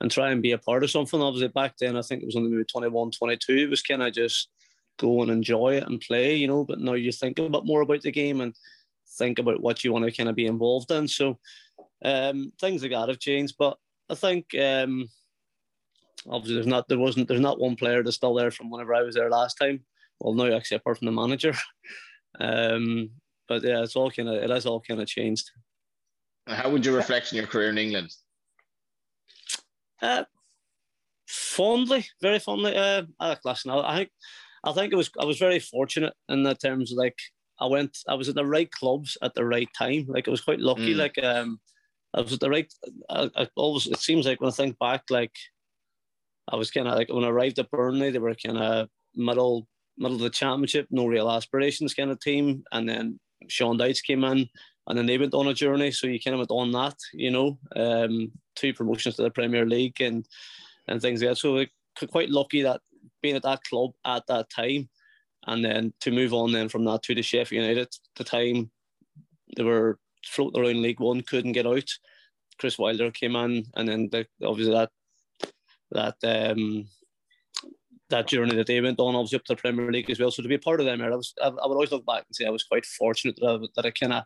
and 0.00 0.10
try 0.10 0.30
and 0.30 0.42
be 0.42 0.52
a 0.52 0.58
part 0.58 0.82
of 0.82 0.90
something. 0.90 1.20
Obviously, 1.20 1.48
back 1.48 1.76
then, 1.78 1.96
I 1.96 2.02
think 2.02 2.22
it 2.22 2.26
was 2.26 2.36
only 2.36 2.50
maybe 2.50 2.64
21, 2.64 3.12
22. 3.12 3.52
It 3.52 3.70
was 3.70 3.82
kind 3.82 4.02
of 4.02 4.12
just 4.12 4.48
go 4.98 5.22
and 5.22 5.30
enjoy 5.30 5.76
it 5.76 5.86
and 5.86 6.00
play, 6.00 6.34
you 6.34 6.48
know. 6.48 6.64
But 6.64 6.80
now 6.80 6.94
you 6.94 7.12
think 7.12 7.38
a 7.38 7.48
bit 7.48 7.64
more 7.64 7.82
about 7.82 8.02
the 8.02 8.10
game 8.10 8.40
and 8.40 8.54
think 9.18 9.38
about 9.38 9.62
what 9.62 9.84
you 9.84 9.92
want 9.92 10.04
to 10.04 10.12
kind 10.12 10.28
of 10.28 10.34
be 10.34 10.46
involved 10.46 10.90
in. 10.90 11.06
So 11.06 11.38
um, 12.04 12.52
things 12.60 12.82
like 12.82 12.90
that 12.90 13.08
have 13.08 13.18
changed. 13.18 13.54
But 13.58 13.78
I 14.10 14.14
think 14.14 14.54
um, 14.60 15.08
obviously 16.28 16.54
there's 16.54 16.66
not 16.66 16.88
there 16.88 16.98
wasn't 16.98 17.28
there's 17.28 17.40
not 17.40 17.60
one 17.60 17.76
player 17.76 18.02
that's 18.02 18.16
still 18.16 18.34
there 18.34 18.50
from 18.50 18.70
whenever 18.70 18.94
I 18.94 19.02
was 19.02 19.14
there 19.14 19.30
last 19.30 19.54
time. 19.58 19.84
Well, 20.20 20.34
no, 20.34 20.54
actually, 20.54 20.78
apart 20.78 20.98
from 20.98 21.06
the 21.06 21.12
manager. 21.12 21.54
um, 22.40 23.10
but 23.48 23.62
yeah, 23.62 23.82
it's 23.82 23.96
all 23.96 24.10
kind 24.10 24.28
of 24.28 24.42
it 24.42 24.50
has 24.50 24.66
all 24.66 24.80
kind 24.80 25.00
of 25.00 25.06
changed. 25.06 25.50
How 26.46 26.70
would 26.70 26.84
you 26.84 26.94
reflect 26.94 27.32
on 27.32 27.38
your 27.38 27.46
career 27.46 27.70
in 27.70 27.78
England? 27.78 28.14
Uh, 30.00 30.24
fondly, 31.26 32.06
very 32.20 32.38
fondly. 32.38 32.76
Uh, 32.76 33.02
listen, 33.44 33.70
I, 33.70 33.80
I 33.80 33.96
think 33.96 34.10
I 34.64 34.72
think 34.72 34.92
it 34.92 34.96
was 34.96 35.10
I 35.20 35.24
was 35.24 35.38
very 35.38 35.58
fortunate 35.58 36.14
in 36.28 36.42
the 36.42 36.54
terms 36.54 36.92
of 36.92 36.98
like 36.98 37.18
I 37.60 37.66
went 37.66 37.98
I 38.08 38.14
was 38.14 38.28
at 38.28 38.34
the 38.34 38.46
right 38.46 38.70
clubs 38.70 39.16
at 39.22 39.34
the 39.34 39.44
right 39.44 39.68
time. 39.76 40.06
Like 40.08 40.28
I 40.28 40.30
was 40.30 40.40
quite 40.40 40.60
lucky. 40.60 40.94
Mm. 40.94 40.98
Like 40.98 41.22
um 41.22 41.60
I 42.14 42.20
was 42.20 42.32
at 42.32 42.40
the 42.40 42.50
right 42.50 42.72
I, 43.10 43.30
I, 43.36 43.48
always 43.56 43.86
it 43.86 43.98
seems 43.98 44.26
like 44.26 44.40
when 44.40 44.50
I 44.50 44.54
think 44.54 44.78
back 44.78 45.04
like 45.10 45.34
I 46.48 46.56
was 46.56 46.70
kind 46.70 46.88
of 46.88 46.94
like 46.94 47.12
when 47.12 47.24
I 47.24 47.28
arrived 47.28 47.58
at 47.58 47.70
Burnley 47.70 48.10
they 48.10 48.18
were 48.18 48.34
kind 48.34 48.58
of 48.58 48.88
middle 49.14 49.66
middle 49.96 50.16
of 50.16 50.22
the 50.22 50.30
championship, 50.30 50.88
no 50.90 51.06
real 51.06 51.30
aspirations 51.30 51.94
kind 51.94 52.10
of 52.10 52.20
team, 52.20 52.64
and 52.72 52.88
then 52.88 53.18
Sean 53.48 53.78
Dyche 53.78 54.02
came 54.02 54.24
in 54.24 54.48
and 54.86 54.98
then 54.98 55.06
they 55.06 55.18
went 55.18 55.34
on 55.34 55.48
a 55.48 55.54
journey. 55.54 55.90
So 55.90 56.06
you 56.06 56.20
kind 56.20 56.34
of 56.34 56.38
went 56.40 56.50
on 56.50 56.72
that, 56.72 56.96
you 57.12 57.30
know, 57.30 57.58
um, 57.76 58.32
two 58.54 58.74
promotions 58.74 59.16
to 59.16 59.22
the 59.22 59.30
Premier 59.30 59.64
League 59.66 60.00
and 60.00 60.26
and 60.88 61.00
things 61.00 61.22
like 61.22 61.30
that. 61.30 61.36
So 61.36 61.52
like, 61.52 61.70
quite 62.10 62.30
lucky 62.30 62.62
that 62.62 62.80
being 63.22 63.36
at 63.36 63.42
that 63.42 63.64
club 63.64 63.92
at 64.04 64.26
that 64.26 64.50
time, 64.50 64.88
and 65.46 65.64
then 65.64 65.92
to 66.00 66.10
move 66.10 66.34
on 66.34 66.52
then 66.52 66.68
from 66.68 66.84
that 66.84 67.02
to 67.04 67.14
the 67.14 67.22
Sheffield 67.22 67.62
United, 67.62 67.94
the 68.16 68.24
time 68.24 68.70
they 69.56 69.62
were 69.62 69.98
floating 70.24 70.62
around 70.62 70.82
League 70.82 71.00
One, 71.00 71.22
couldn't 71.22 71.52
get 71.52 71.66
out. 71.66 71.90
Chris 72.58 72.78
Wilder 72.78 73.10
came 73.10 73.36
in, 73.36 73.66
and 73.76 73.88
then 73.88 74.08
the, 74.10 74.26
obviously 74.44 74.74
that 74.74 74.90
that 75.92 76.16
um, 76.24 76.86
that 78.10 78.28
journey 78.28 78.54
that 78.54 78.66
they 78.66 78.80
went 78.80 79.00
on, 79.00 79.14
obviously 79.14 79.36
up 79.36 79.44
to 79.44 79.54
the 79.54 79.60
Premier 79.60 79.90
League 79.90 80.10
as 80.10 80.20
well. 80.20 80.30
So 80.30 80.42
to 80.42 80.48
be 80.48 80.54
a 80.54 80.58
part 80.58 80.80
of 80.80 80.86
them, 80.86 81.00
I 81.00 81.10
was 81.10 81.34
I, 81.42 81.48
I 81.48 81.66
would 81.66 81.74
always 81.74 81.92
look 81.92 82.06
back 82.06 82.24
and 82.26 82.34
say 82.34 82.46
I 82.46 82.50
was 82.50 82.64
quite 82.64 82.86
fortunate 82.86 83.36
that 83.40 83.46
I, 83.46 83.66
that 83.76 83.86
I 83.86 83.90
kind 83.90 84.12
of 84.12 84.24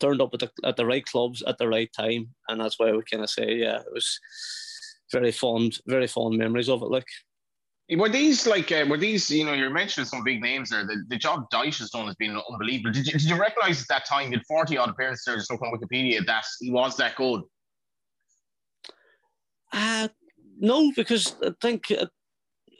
turned 0.00 0.20
up 0.20 0.34
at 0.34 0.40
the, 0.40 0.50
at 0.64 0.76
the 0.76 0.86
right 0.86 1.04
clubs 1.04 1.42
at 1.46 1.58
the 1.58 1.68
right 1.68 1.90
time, 1.92 2.28
and 2.48 2.60
that's 2.60 2.78
why 2.78 2.88
I 2.88 2.92
would 2.92 3.10
kind 3.10 3.22
of 3.22 3.30
say, 3.30 3.54
yeah, 3.56 3.78
it 3.78 3.92
was 3.92 4.18
very 5.12 5.32
fond, 5.32 5.78
very 5.86 6.06
fond 6.06 6.38
memories 6.38 6.68
of 6.68 6.82
it. 6.82 6.90
Like. 6.90 7.06
Were 7.90 8.08
these 8.08 8.46
like 8.46 8.72
uh, 8.72 8.86
were 8.88 8.96
these 8.96 9.30
you 9.30 9.44
know 9.44 9.52
you're 9.52 9.68
mentioning 9.68 10.06
some 10.06 10.24
big 10.24 10.40
names 10.40 10.70
there 10.70 10.86
the, 10.86 11.04
the 11.08 11.18
job 11.18 11.44
Dyche 11.52 11.80
has 11.80 11.90
done 11.90 12.06
has 12.06 12.14
been 12.14 12.34
unbelievable 12.50 12.92
did 12.92 13.06
you, 13.06 13.12
did 13.12 13.24
you 13.24 13.38
recognize 13.38 13.82
at 13.82 13.88
that 13.88 14.06
time 14.06 14.32
you 14.32 14.38
had 14.38 14.46
40 14.46 14.78
odd 14.78 14.88
appearances 14.88 15.24
there 15.26 15.36
just 15.36 15.52
look 15.52 15.60
on 15.60 15.70
Wikipedia 15.70 16.24
that 16.24 16.46
he 16.60 16.70
was 16.70 16.96
that 16.96 17.14
good 17.16 17.42
uh, 19.74 20.08
no 20.64 20.92
because 20.96 21.36
I 21.42 21.52
think 21.60 21.92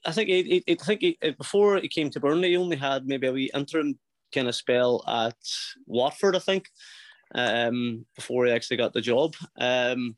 I 0.07 0.13
think 0.13 0.29
he, 0.29 0.65
I 0.69 0.75
think 0.75 1.01
he, 1.01 1.19
before 1.39 1.79
he 1.79 1.89
came 1.89 2.11
to 2.11 2.21
Burnley 2.21 2.51
he 2.51 2.57
only 2.57 2.77
had 2.77 3.07
maybe 3.07 3.27
a 3.27 3.33
wee 3.33 3.51
interim 3.55 3.99
kind 4.35 4.49
of 4.49 4.55
spell 4.55 5.05
at 5.07 5.37
Watford 5.87 6.37
I 6.37 6.41
think 6.41 6.69
um, 7.35 8.05
before 8.17 8.47
he 8.47 8.53
actually 8.53 8.77
got 8.77 8.93
the 8.93 9.01
job 9.01 9.35
um, 9.59 10.17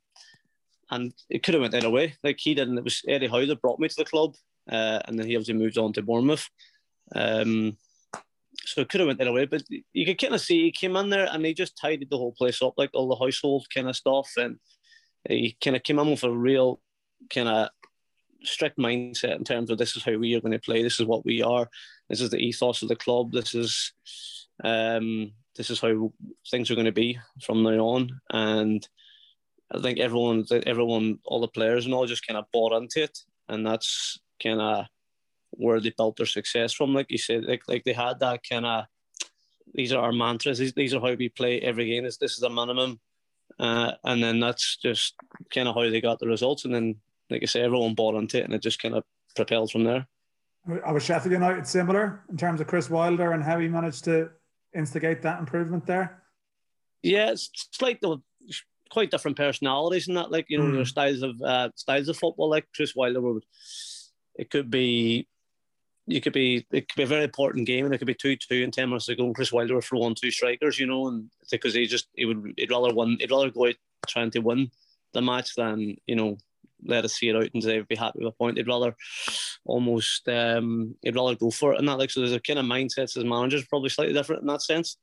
and 0.90 1.12
it 1.28 1.42
could 1.42 1.54
have 1.54 1.62
went 1.62 1.74
either 1.74 1.90
way 1.90 2.14
like 2.22 2.38
he 2.38 2.54
didn't 2.54 2.78
it 2.78 2.84
was 2.84 3.02
Eddie 3.08 3.28
Howe 3.28 3.46
that 3.46 3.62
brought 3.62 3.80
me 3.80 3.88
to 3.88 3.96
the 3.96 4.04
club 4.04 4.34
uh, 4.70 5.00
and 5.06 5.18
then 5.18 5.26
he 5.26 5.36
obviously 5.36 5.54
moved 5.54 5.78
on 5.78 5.92
to 5.92 6.02
Bournemouth. 6.02 6.48
Um, 7.14 7.76
so 8.64 8.80
it 8.80 8.88
could 8.88 9.00
have 9.00 9.06
went 9.06 9.18
that 9.20 9.32
way, 9.32 9.46
but 9.46 9.62
you 9.92 10.04
could 10.04 10.20
kind 10.20 10.34
of 10.34 10.40
see 10.40 10.64
he 10.64 10.72
came 10.72 10.96
in 10.96 11.10
there 11.10 11.28
and 11.30 11.44
he 11.44 11.54
just 11.54 11.78
tidied 11.78 12.10
the 12.10 12.18
whole 12.18 12.32
place 12.32 12.60
up, 12.62 12.74
like 12.76 12.90
all 12.94 13.08
the 13.08 13.24
household 13.24 13.66
kind 13.72 13.88
of 13.88 13.96
stuff, 13.96 14.32
and 14.36 14.58
he 15.28 15.56
kind 15.62 15.76
of 15.76 15.82
came 15.82 15.98
in 15.98 16.10
with 16.10 16.24
a 16.24 16.30
real 16.30 16.80
kind 17.30 17.48
of 17.48 17.68
strict 18.42 18.78
mindset 18.78 19.36
in 19.36 19.44
terms 19.44 19.70
of 19.70 19.78
this 19.78 19.96
is 19.96 20.04
how 20.04 20.16
we 20.16 20.34
are 20.34 20.40
going 20.40 20.52
to 20.52 20.58
play, 20.58 20.82
this 20.82 21.00
is 21.00 21.06
what 21.06 21.24
we 21.24 21.42
are, 21.42 21.68
this 22.08 22.20
is 22.20 22.30
the 22.30 22.38
ethos 22.38 22.82
of 22.82 22.88
the 22.88 22.96
club, 22.96 23.32
this 23.32 23.54
is 23.54 23.92
um, 24.64 25.32
this 25.56 25.70
is 25.70 25.80
how 25.80 26.12
things 26.50 26.70
are 26.70 26.74
going 26.74 26.86
to 26.86 26.92
be 26.92 27.18
from 27.42 27.62
now 27.62 27.78
on, 27.78 28.20
and 28.30 28.88
I 29.70 29.80
think 29.80 29.98
everyone, 29.98 30.46
everyone, 30.66 31.18
all 31.24 31.40
the 31.40 31.48
players 31.48 31.84
and 31.84 31.94
all 31.94 32.06
just 32.06 32.26
kind 32.26 32.38
of 32.38 32.50
bought 32.52 32.72
into 32.72 33.02
it, 33.02 33.18
and 33.48 33.66
that's 33.66 34.18
kind 34.42 34.60
of 34.60 34.86
where 35.50 35.80
they 35.80 35.92
built 35.96 36.16
their 36.16 36.26
success 36.26 36.72
from. 36.72 36.94
Like 36.94 37.10
you 37.10 37.18
said, 37.18 37.44
like, 37.44 37.62
like 37.66 37.84
they 37.84 37.92
had 37.92 38.20
that 38.20 38.42
kind 38.48 38.66
of 38.66 38.84
these 39.74 39.92
are 39.92 40.02
our 40.02 40.12
mantras. 40.12 40.58
These, 40.58 40.72
these 40.72 40.94
are 40.94 41.00
how 41.00 41.14
we 41.14 41.28
play 41.28 41.60
every 41.60 41.86
game. 41.86 42.04
This, 42.04 42.16
this 42.16 42.36
is 42.36 42.42
a 42.42 42.50
minimum. 42.50 43.00
Uh, 43.58 43.92
and 44.04 44.22
then 44.22 44.40
that's 44.40 44.76
just 44.76 45.14
kind 45.52 45.68
of 45.68 45.74
how 45.74 45.88
they 45.88 46.00
got 46.00 46.18
the 46.18 46.26
results. 46.26 46.64
And 46.64 46.74
then 46.74 46.96
like 47.30 47.42
I 47.42 47.46
say, 47.46 47.62
everyone 47.62 47.94
bought 47.94 48.14
into 48.14 48.38
it, 48.38 48.44
and 48.44 48.54
it 48.54 48.62
just 48.62 48.80
kind 48.80 48.94
of 48.94 49.04
propelled 49.34 49.70
from 49.70 49.84
there. 49.84 50.06
I 50.84 50.92
was 50.92 51.04
Sheffield 51.04 51.32
United 51.32 51.66
similar 51.66 52.24
in 52.28 52.36
terms 52.36 52.60
of 52.60 52.66
Chris 52.66 52.90
Wilder 52.90 53.32
and 53.32 53.42
how 53.42 53.58
he 53.58 53.68
managed 53.68 54.04
to 54.04 54.30
instigate 54.76 55.22
that 55.22 55.40
improvement 55.40 55.86
there? 55.86 56.22
Yeah, 57.02 57.30
it's, 57.30 57.50
it's 57.70 57.82
like 57.82 58.00
the 58.00 58.18
quite 58.90 59.10
different 59.10 59.36
personalities 59.36 60.08
and 60.08 60.16
that. 60.16 60.30
Like 60.30 60.46
you 60.48 60.58
know, 60.58 60.64
mm. 60.64 60.74
their 60.74 60.84
styles 60.84 61.22
of 61.22 61.40
uh, 61.42 61.70
styles 61.74 62.08
of 62.08 62.16
football. 62.16 62.50
Like 62.50 62.66
Chris 62.74 62.94
Wilder 62.94 63.20
would, 63.20 63.44
it 64.34 64.50
could 64.50 64.70
be. 64.70 65.26
You 66.08 66.20
could 66.20 66.32
be 66.32 66.64
it 66.70 66.88
could 66.88 66.96
be 66.96 67.02
a 67.02 67.06
very 67.06 67.24
important 67.24 67.66
game, 67.66 67.84
and 67.84 67.92
it 67.92 67.98
could 67.98 68.06
be 68.06 68.14
two 68.14 68.36
two 68.36 68.62
and 68.62 68.72
ten 68.72 68.88
minutes 68.88 69.08
ago. 69.08 69.24
And 69.24 69.34
Chris 69.34 69.52
Wilder 69.52 69.80
for 69.80 69.96
one 69.96 70.14
two 70.14 70.30
strikers, 70.30 70.78
you 70.78 70.86
know, 70.86 71.08
and 71.08 71.30
because 71.50 71.74
he 71.74 71.86
just 71.86 72.06
he 72.14 72.24
would 72.24 72.54
he'd 72.56 72.70
rather 72.70 72.94
win 72.94 73.16
he'd 73.18 73.32
rather 73.32 73.50
go 73.50 73.66
out 73.66 73.74
trying 74.06 74.30
to 74.30 74.38
win 74.38 74.70
the 75.14 75.20
match 75.20 75.56
than 75.56 75.96
you 76.06 76.14
know 76.14 76.38
let 76.84 77.04
us 77.04 77.14
see 77.14 77.28
it 77.28 77.36
out 77.36 77.48
and 77.52 77.62
say 77.62 77.76
they'd 77.76 77.88
be 77.88 77.96
happy 77.96 78.18
with 78.18 78.28
a 78.28 78.36
point. 78.36 78.56
They'd 78.56 78.68
rather 78.68 78.94
almost 79.64 80.28
um 80.28 80.94
they'd 81.02 81.14
rather 81.14 81.34
go 81.34 81.50
for 81.50 81.72
it 81.72 81.78
and 81.78 81.88
that 81.88 81.98
like 81.98 82.10
so 82.10 82.20
there's 82.20 82.32
a 82.32 82.40
kind 82.40 82.58
of 82.58 82.66
mindsets 82.66 83.16
as 83.16 83.24
managers 83.24 83.66
probably 83.66 83.88
slightly 83.88 84.14
different 84.14 84.42
in 84.42 84.48
that 84.48 84.62
sense. 84.62 84.96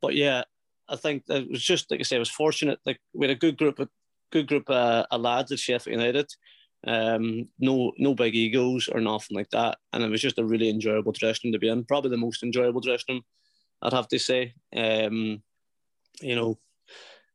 But 0.00 0.14
yeah, 0.14 0.44
I 0.88 0.96
think 0.96 1.24
it 1.28 1.50
was 1.50 1.62
just 1.62 1.90
like 1.90 2.00
I 2.00 2.02
say, 2.02 2.16
I 2.16 2.20
was 2.20 2.30
fortunate. 2.30 2.78
Like 2.86 3.00
we 3.14 3.26
had 3.26 3.36
a 3.36 3.38
good 3.38 3.58
group 3.58 3.78
of 3.78 3.88
good 4.30 4.48
group 4.48 4.68
uh, 4.68 5.06
of 5.10 5.20
lads 5.20 5.52
at 5.52 5.58
Sheffield 5.58 5.98
United. 6.00 6.32
Um, 6.86 7.48
no 7.58 7.92
no 7.98 8.14
big 8.14 8.34
egos 8.34 8.88
or 8.88 9.00
nothing 9.00 9.36
like 9.36 9.50
that. 9.50 9.78
And 9.92 10.04
it 10.04 10.10
was 10.10 10.20
just 10.20 10.38
a 10.38 10.44
really 10.44 10.68
enjoyable 10.68 11.12
dressing 11.12 11.48
room 11.48 11.52
to 11.52 11.58
be 11.58 11.68
in. 11.68 11.84
Probably 11.84 12.10
the 12.10 12.16
most 12.16 12.42
enjoyable 12.42 12.80
dressing 12.80 13.16
room, 13.16 13.22
I'd 13.82 13.92
have 13.92 14.08
to 14.08 14.18
say. 14.18 14.54
Um, 14.74 15.42
you 16.20 16.36
know, 16.36 16.58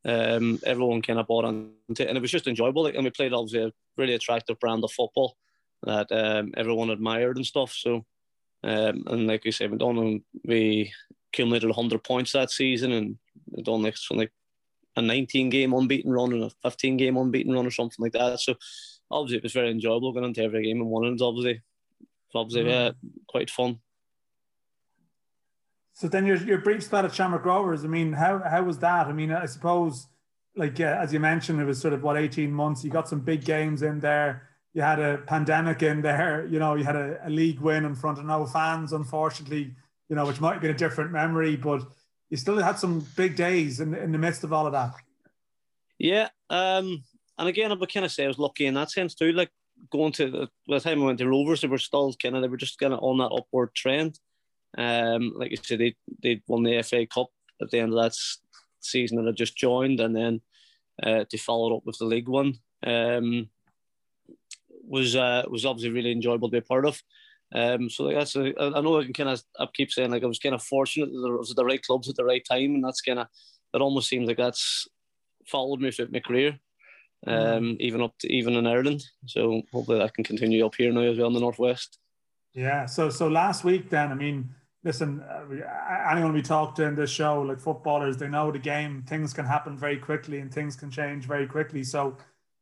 um, 0.06 0.60
everyone 0.66 1.02
kind 1.02 1.20
of 1.20 1.28
bought 1.28 1.46
into 1.46 2.04
it, 2.04 2.08
and 2.08 2.18
it 2.18 2.22
was 2.22 2.32
just 2.32 2.48
enjoyable. 2.48 2.84
Like, 2.84 2.96
and 2.96 3.04
we 3.04 3.10
played 3.12 3.34
obviously 3.34 3.68
a 3.68 3.72
really 3.98 4.14
attractive 4.14 4.60
brand 4.60 4.84
of 4.84 4.92
football 4.92 5.36
that 5.84 6.12
um, 6.12 6.54
everyone 6.58 6.90
admired 6.90 7.38
and 7.38 7.46
stuff. 7.46 7.74
So, 7.74 8.06
um, 8.64 9.04
and 9.08 9.28
like 9.28 9.44
we 9.44 9.52
said, 9.52 9.72
we 9.72 9.78
done 9.78 10.24
we 10.46 10.92
accumulated 11.32 11.70
100 11.70 12.04
points 12.04 12.34
that 12.34 12.52
season, 12.52 12.92
and 12.92 13.18
we 13.50 13.64
done 13.64 13.84
like 13.84 13.98
something 13.98 14.22
like 14.22 14.34
a 14.96 15.02
19 15.02 15.50
game 15.50 15.74
unbeaten 15.74 16.12
run 16.12 16.34
and 16.34 16.44
a 16.44 16.52
15 16.64 16.98
game 16.98 17.18
unbeaten 17.18 17.54
run 17.54 17.66
or 17.66 17.72
something 17.72 18.04
like 18.04 18.14
that. 18.14 18.40
So, 18.40 18.56
obviously, 19.10 19.38
it 19.38 19.44
was 19.44 19.54
very 19.54 19.72
enjoyable 19.72 20.14
going 20.14 20.26
into 20.26 20.44
every 20.44 20.64
game 20.64 20.82
and 20.82 20.90
winning. 20.90 21.14
It's 21.14 21.22
obviously, 21.22 21.62
obviously, 22.34 22.72
mm. 22.72 22.88
uh, 22.88 22.94
quite 23.28 23.50
fun. 23.50 23.80
So 25.94 26.08
then 26.08 26.26
your 26.26 26.38
your 26.38 26.60
brief 26.60 26.84
spell 26.84 27.06
at 27.06 27.14
Shamrock 27.14 27.46
Rovers. 27.46 27.84
I 27.84 27.88
mean, 27.88 28.14
how 28.14 28.40
how 28.40 28.64
was 28.64 28.80
that? 28.80 29.08
I 29.08 29.14
mean, 29.14 29.32
I 29.32 29.46
suppose 29.46 30.08
like 30.56 30.80
uh, 30.80 30.98
as 31.00 31.14
you 31.14 31.20
mentioned, 31.20 31.62
it 31.62 31.66
was 31.66 31.80
sort 31.80 31.94
of 31.94 32.04
what 32.04 32.18
eighteen 32.18 32.52
months. 32.52 32.84
You 32.84 32.90
got 32.90 33.10
some 33.10 33.22
big 33.22 33.44
games 33.46 33.82
in 33.82 34.00
there. 34.00 34.50
You 34.74 34.82
had 34.82 35.00
a 35.00 35.18
pandemic 35.20 35.84
in 35.84 36.02
there. 36.02 36.46
You 36.50 36.60
know, 36.60 36.76
you 36.76 36.84
had 36.84 36.96
a, 36.96 37.20
a 37.26 37.30
league 37.30 37.60
win 37.60 37.86
in 37.86 37.96
front 37.96 38.20
of 38.20 38.26
no 38.26 38.46
fans, 38.46 38.94
unfortunately. 38.94 39.76
You 40.10 40.16
know, 40.16 40.26
which 40.26 40.42
might 40.42 40.54
have 40.54 40.62
been 40.62 40.72
a 40.72 40.78
different 40.78 41.12
memory, 41.12 41.56
but 41.56 41.84
you 42.30 42.38
still 42.38 42.58
had 42.58 42.80
some 42.80 43.06
big 43.16 43.36
days 43.36 43.80
in 43.80 43.94
in 43.94 44.12
the 44.12 44.18
midst 44.18 44.44
of 44.44 44.54
all 44.54 44.66
of 44.66 44.74
that. 44.74 44.94
Yeah, 45.98 46.30
um, 46.50 47.04
and 47.38 47.48
again, 47.48 47.72
I 47.72 47.76
would 47.76 47.94
kind 47.94 48.06
of 48.06 48.12
say 48.12 48.26
I 48.26 48.28
was 48.28 48.40
lucky 48.40 48.66
in 48.66 48.74
that 48.74 48.92
sense 48.92 49.14
too. 49.14 49.32
Like 49.32 49.52
going 49.90 50.12
to 50.14 50.48
by 50.68 50.76
the 50.76 50.80
time 50.80 51.02
I 51.02 51.06
went 51.06 51.20
to 51.20 51.30
Rovers, 51.30 51.62
they 51.62 51.68
were 51.68 51.78
still 51.78 52.14
kind 52.22 52.36
of 52.36 52.42
they 52.42 52.48
were 52.48 52.58
just 52.58 52.80
kind 52.80 52.94
of 52.94 53.00
on 53.02 53.20
that 53.20 53.34
upward 53.34 53.74
trend. 53.74 54.20
Um, 54.78 55.34
like 55.36 55.52
I 55.52 55.56
said, 55.62 55.80
they 55.80 55.96
they 56.22 56.42
won 56.48 56.64
the 56.64 56.82
FAI 56.82 57.06
Cup 57.06 57.30
at 57.62 57.70
the 57.70 57.80
end 57.80 57.94
of 57.94 58.04
that 58.04 58.18
season 58.80 59.18
that 59.18 59.30
I 59.30 59.34
just 59.34 59.58
joined, 59.58 60.00
and 60.00 60.16
then 60.16 60.42
uh, 61.04 61.26
to 61.30 61.38
follow 61.38 61.78
up 61.78 61.86
with 61.86 61.98
the 61.98 62.06
League 62.06 62.30
One 62.30 62.56
um, 62.86 63.50
was 64.88 65.16
uh, 65.16 65.44
was 65.50 65.66
obviously 65.66 65.92
really 65.92 66.12
enjoyable 66.12 66.50
to 66.50 66.52
be 66.52 66.58
a 66.60 66.62
part 66.62 66.86
of. 66.86 67.02
Um, 67.54 67.90
so 67.90 68.06
like 68.06 68.16
that's 68.16 68.36
a, 68.36 68.54
I 68.60 68.82
know 68.82 69.00
I 69.00 69.04
can 69.04 69.14
kind 69.14 69.30
of 69.30 69.42
I 69.60 69.68
keep 69.74 69.92
saying 69.92 70.12
like 70.12 70.24
I 70.24 70.28
was 70.28 70.40
kind 70.40 70.56
of 70.56 70.64
fortunate 70.64 71.12
that 71.12 71.22
there 71.22 71.38
was 71.38 71.54
the 71.54 71.66
right 71.66 71.82
clubs 71.82 72.10
at 72.10 72.16
the 72.16 72.26
right 72.26 72.44
time, 72.50 72.76
and 72.76 72.84
that's 72.84 73.02
kind 73.02 73.20
of 73.20 73.28
it 73.74 73.82
almost 73.82 74.10
seems 74.10 74.28
like 74.28 74.38
that's 74.38 74.88
followed 75.48 75.82
me 75.82 75.92
throughout 75.92 76.12
my 76.12 76.20
career, 76.20 76.60
um, 77.28 77.36
mm. 77.36 77.78
even 77.80 78.02
up 78.02 78.18
to 78.20 78.32
even 78.32 78.54
in 78.56 78.68
Ireland. 78.68 79.04
So 79.26 79.62
hopefully 79.72 80.00
that 80.00 80.14
can 80.14 80.24
continue 80.24 80.66
up 80.66 80.76
here 80.76 80.92
now 80.92 81.02
as 81.02 81.18
well 81.18 81.28
in 81.28 81.34
the 81.34 81.40
northwest. 81.40 81.98
Yeah. 82.54 82.86
So 82.86 83.10
so 83.10 83.28
last 83.28 83.64
week 83.64 83.90
then, 83.90 84.12
I 84.12 84.16
mean, 84.16 84.56
listen, 84.84 85.22
uh, 85.22 85.46
anyone 86.12 86.34
we 86.34 86.42
talk 86.42 86.76
to 86.76 86.84
in 86.84 86.96
this 86.96 87.10
show, 87.10 87.42
like 87.42 87.60
footballers, 87.60 88.18
they 88.18 88.28
know 88.28 88.52
the 88.52 88.60
game. 88.60 89.04
Things 89.08 89.34
can 89.34 89.46
happen 89.46 89.78
very 89.78 89.98
quickly 89.98 90.40
and 90.40 90.54
things 90.54 90.76
can 90.76 90.90
change 90.90 91.26
very 91.26 91.48
quickly. 91.48 91.84
So 91.84 92.18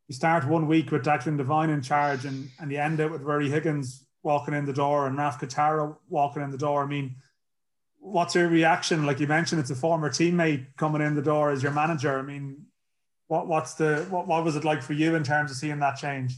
you 0.08 0.16
start 0.16 0.48
one 0.48 0.68
week 0.68 0.92
with 0.92 1.04
Declan 1.04 1.38
Devine 1.38 1.70
in 1.70 1.82
charge, 1.82 2.26
and 2.26 2.50
and 2.60 2.72
you 2.72 2.80
end 2.80 3.00
it 3.00 3.12
with 3.12 3.22
Rory 3.22 3.50
Higgins 3.50 4.06
walking 4.24 4.54
in 4.54 4.66
the 4.66 4.74
door 4.74 5.08
and 5.08 5.18
Raff 5.18 5.40
Cretaro 5.40 5.98
walking 6.10 6.42
in 6.42 6.52
the 6.52 6.58
door. 6.58 6.84
I 6.84 6.88
mean, 6.88 7.16
what's 8.00 8.36
your 8.36 8.50
reaction? 8.50 9.06
Like 9.06 9.20
you 9.20 9.28
mentioned, 9.28 9.62
it's 9.62 9.70
a 9.70 9.76
former 9.76 10.10
teammate 10.10 10.66
coming 10.78 11.02
in 11.02 11.16
the 11.16 11.22
door 11.22 11.52
as 11.52 11.64
your 11.64 11.72
manager. 11.72 12.18
I 12.18 12.24
mean, 12.24 12.66
what 13.28 13.48
what's 13.48 13.76
the 13.76 14.06
what, 14.10 14.28
what 14.28 14.44
was 14.44 14.56
it 14.56 14.66
like 14.66 14.82
for 14.82 14.94
you 14.94 15.16
in 15.16 15.24
terms 15.24 15.52
of 15.52 15.58
seeing 15.58 15.80
that 15.80 15.98
change? 15.98 16.34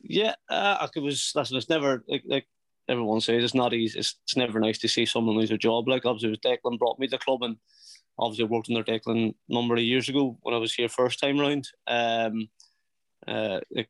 Yeah, 0.00 0.34
uh, 0.48 0.88
it 0.94 1.00
was. 1.00 1.32
Listen, 1.34 1.56
it's 1.56 1.68
never 1.68 2.02
like, 2.08 2.22
like 2.26 2.46
everyone 2.88 3.20
says 3.20 3.42
it's 3.42 3.54
not 3.54 3.74
easy. 3.74 3.98
It's, 3.98 4.16
it's 4.24 4.36
never 4.36 4.60
nice 4.60 4.78
to 4.78 4.88
see 4.88 5.06
someone 5.06 5.36
lose 5.36 5.50
a 5.50 5.58
job. 5.58 5.88
Like 5.88 6.04
obviously, 6.04 6.30
was 6.30 6.38
Declan 6.38 6.78
brought 6.78 6.98
me 6.98 7.06
to 7.06 7.12
the 7.12 7.18
club, 7.18 7.42
and 7.42 7.56
obviously 8.18 8.44
worked 8.44 8.68
under 8.70 8.84
Declan 8.84 9.34
a 9.48 9.52
number 9.52 9.74
of 9.74 9.82
years 9.82 10.08
ago 10.08 10.38
when 10.42 10.54
I 10.54 10.58
was 10.58 10.74
here 10.74 10.88
first 10.88 11.20
time 11.20 11.38
round. 11.38 11.68
Um, 11.86 12.48
uh, 13.26 13.60
it, 13.70 13.88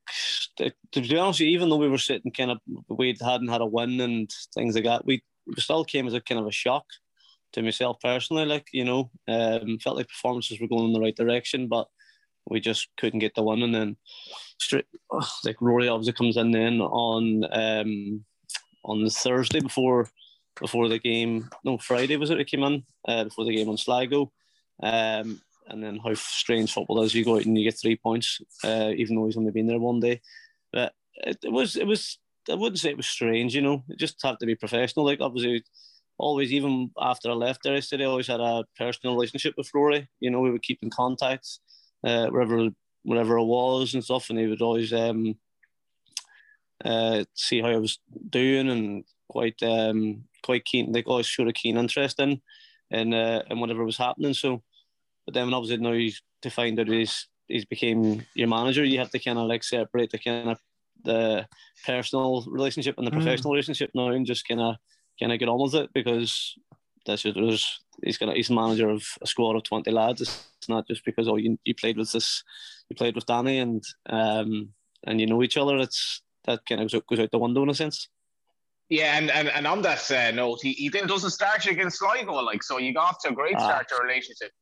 it, 0.61 0.75
to 0.93 1.01
be 1.01 1.17
honest, 1.17 1.41
even 1.41 1.69
though 1.69 1.77
we 1.77 1.89
were 1.89 1.99
sitting 1.99 2.31
kind 2.31 2.53
of, 2.53 2.59
we 2.89 3.17
hadn't 3.21 3.49
had 3.49 3.61
a 3.61 3.67
win 3.67 4.01
and 4.01 4.31
things 4.55 4.75
like 4.75 4.85
that, 4.85 5.05
we, 5.05 5.23
still 5.59 5.85
came 5.85 6.07
as 6.07 6.15
a 6.15 6.23
kind 6.23 6.41
of 6.41 6.47
a 6.47 6.53
shock 6.53 6.87
to 7.53 7.63
myself 7.63 7.99
personally. 8.01 8.47
Like 8.47 8.69
you 8.73 8.85
know, 8.85 9.11
um, 9.29 9.79
felt 9.79 9.97
like 9.97 10.09
performances 10.09 10.61
were 10.61 10.69
going 10.69 10.87
in 10.87 10.93
the 10.93 11.01
right 11.01 11.17
direction, 11.17 11.69
but 11.69 11.87
we 12.49 12.61
just 12.61 12.89
couldn't 12.97 13.19
get 13.19 13.35
the 13.35 13.43
win. 13.43 13.63
And 13.63 13.75
then 13.75 13.97
straight, 14.59 14.87
like 15.45 15.61
Rory 15.61 15.89
obviously 15.89 16.15
comes 16.15 16.37
in 16.37 16.51
then 16.51 16.81
on 16.81 17.45
um, 17.53 18.25
on 18.85 19.09
Thursday 19.09 19.61
before 19.61 20.09
before 20.61 20.89
the 20.89 20.99
game. 20.99 21.51
No, 21.64 21.78
Friday 21.78 22.16
was 22.16 22.30
it? 22.30 22.41
It 22.41 22.47
came 22.47 22.62
in 22.62 22.85
uh, 23.09 23.24
before 23.24 23.45
the 23.45 23.55
game 23.55 23.68
on 23.68 23.76
Sligo. 23.76 24.32
Um, 24.82 25.41
and 25.68 25.82
then 25.82 25.99
how 25.99 26.14
strange 26.14 26.72
football 26.72 27.03
is. 27.03 27.14
You 27.14 27.24
go 27.24 27.37
out 27.37 27.45
and 27.45 27.57
you 27.57 27.64
get 27.64 27.78
three 27.78 27.97
points, 27.97 28.41
uh, 28.62 28.91
even 28.97 29.16
though 29.16 29.26
he's 29.26 29.37
only 29.37 29.51
been 29.51 29.66
there 29.66 29.78
one 29.78 30.01
day. 30.01 30.20
But 30.72 30.93
it, 31.14 31.39
it, 31.45 31.53
was, 31.53 31.76
it 31.76 31.87
was. 31.87 32.18
I 32.51 32.55
wouldn't 32.55 32.78
say 32.78 32.91
it 32.91 32.97
was 32.97 33.07
strange. 33.07 33.55
You 33.55 33.62
know, 33.62 33.82
it 33.89 33.99
just 33.99 34.20
had 34.22 34.39
to 34.41 34.47
be 34.47 34.55
professional. 34.55 35.07
Like 35.07 35.20
obviously, 35.20 35.64
always, 36.18 36.53
even 36.53 36.91
after 37.01 37.30
I 37.30 37.35
left 37.35 37.62
there 37.62 37.74
yesterday, 37.74 38.05
I 38.05 38.09
always 38.09 38.26
had 38.26 38.41
a 38.41 38.64
personal 38.78 39.14
relationship 39.14 39.55
with 39.57 39.70
Rory. 39.72 40.09
You 40.20 40.30
know, 40.30 40.41
we 40.41 40.51
would 40.51 40.62
keep 40.62 40.82
in 40.82 40.91
contact 40.91 41.49
uh, 42.05 42.26
wherever 42.28 42.68
wherever 43.05 43.39
I 43.39 43.43
was 43.43 43.95
and 43.95 44.05
stuff, 44.05 44.30
and 44.30 44.39
he 44.39 44.47
would 44.47 44.62
always 44.62 44.93
um, 44.93 45.37
uh, 46.85 47.25
see 47.35 47.61
how 47.61 47.68
I 47.68 47.77
was 47.77 47.99
doing 48.31 48.70
and 48.70 49.05
quite 49.29 49.62
um, 49.62 50.25
quite 50.43 50.64
keen, 50.64 50.93
like 50.93 51.07
always 51.07 51.27
showed 51.27 51.49
a 51.49 51.53
keen 51.53 51.77
interest 51.77 52.20
in 52.20 52.41
in, 52.91 53.12
uh, 53.12 53.43
in 53.51 53.61
whatever 53.61 53.85
was 53.85 53.97
happening. 53.97 54.35
So, 54.35 54.62
but 55.25 55.35
then 55.35 55.53
obviously 55.53 55.79
now 55.79 55.93
he's, 55.93 56.22
to 56.43 56.51
find 56.51 56.79
out 56.79 56.89
he's 56.89 57.29
he's 57.49 57.64
became 57.64 58.25
your 58.35 58.49
manager, 58.49 58.85
you 58.85 58.99
have 58.99 59.11
to 59.11 59.18
kind 59.18 59.39
of 59.39 59.47
like 59.47 59.64
separate 59.64 60.11
the 60.11 60.18
kind 60.18 60.51
of 60.51 60.59
the 61.05 61.47
personal 61.85 62.45
relationship 62.49 62.97
and 62.99 63.07
the 63.07 63.11
mm. 63.11 63.14
professional 63.14 63.53
relationship 63.53 63.91
now 63.95 64.09
and 64.09 64.27
just 64.27 64.47
kind 64.49 64.61
of 64.61 64.77
kind 65.20 65.33
of 65.33 65.39
get 65.39 65.49
on 65.49 65.61
with 65.61 65.75
it 65.75 65.91
because 65.93 66.55
that's 67.07 67.22
just 67.22 67.35
there's 67.35 67.81
he's 68.03 68.18
gonna 68.18 68.35
he's 68.35 68.51
manager 68.51 68.89
of 68.89 69.05
a 69.20 69.27
squad 69.27 69.55
of 69.55 69.62
20 69.62 69.91
lads 69.91 70.22
it's 70.22 70.68
not 70.68 70.87
just 70.89 71.05
because 71.05 71.29
oh 71.29 71.37
you, 71.37 71.59
you 71.64 71.75
played 71.75 71.99
with 71.99 72.11
this 72.12 72.43
you 72.89 72.97
played 72.97 73.14
with 73.14 73.27
Danny 73.27 73.59
and 73.59 73.85
um 74.09 74.70
and 75.07 75.20
you 75.20 75.27
know 75.27 75.43
each 75.43 75.57
other 75.59 75.77
it's 75.77 76.22
that 76.45 76.67
kind 76.67 76.81
of 76.81 77.07
goes 77.07 77.19
out 77.19 77.31
the 77.31 77.39
window 77.39 77.63
in 77.63 77.71
a 77.71 77.75
sense. 77.75 78.09
Yeah, 78.89 79.17
and, 79.17 79.31
and, 79.31 79.49
and 79.49 79.67
on 79.67 79.83
that 79.83 80.11
uh, 80.11 80.31
note, 80.31 80.61
he, 80.63 80.73
he 80.73 80.89
then 80.89 81.07
doesn't 81.07 81.31
start 81.31 81.67
against 81.67 81.99
Sligo, 81.99 82.35
like 82.35 82.63
so. 82.63 82.79
You 82.79 82.93
got 82.93 83.11
off 83.11 83.23
to 83.23 83.31
a 83.31 83.33
great 83.33 83.57
ah. 83.57 83.61
start 83.61 83.89
to 83.89 83.97
a 83.97 84.03
relationship. 84.03 84.53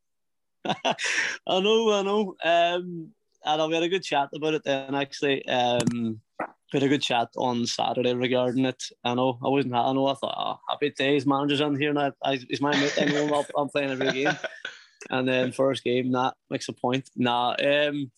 I 0.64 1.60
know, 1.60 1.92
I 1.92 2.02
know. 2.02 2.34
Um, 2.44 3.12
and 3.44 3.62
I 3.62 3.66
we 3.66 3.74
had 3.74 3.82
a 3.82 3.88
good 3.88 4.04
chat 4.04 4.28
about 4.32 4.54
it 4.54 4.62
then. 4.64 4.94
Actually, 4.94 5.44
um, 5.48 6.20
we 6.40 6.78
had 6.78 6.84
a 6.84 6.88
good 6.88 7.02
chat 7.02 7.28
on 7.36 7.66
Saturday 7.66 8.14
regarding 8.14 8.64
it. 8.64 8.82
I 9.02 9.14
know 9.14 9.38
I 9.44 9.48
wasn't. 9.48 9.74
I 9.74 9.92
know 9.92 10.06
I 10.06 10.14
thought, 10.14 10.36
oh, 10.38 10.60
happy 10.68 10.90
days, 10.90 11.26
managers 11.26 11.60
on 11.60 11.78
here 11.78 11.92
now. 11.92 12.12
I, 12.22 12.38
is 12.48 12.60
my 12.60 12.70
mate. 12.70 13.12
Know 13.12 13.40
I'm, 13.40 13.44
I'm 13.56 13.68
playing 13.68 13.90
every 13.90 14.12
game. 14.12 14.38
and 15.10 15.28
then 15.28 15.52
first 15.52 15.82
game, 15.82 16.12
that 16.12 16.34
makes 16.48 16.68
a 16.68 16.72
point. 16.72 17.10
Nah, 17.16 17.50
um, 17.50 18.10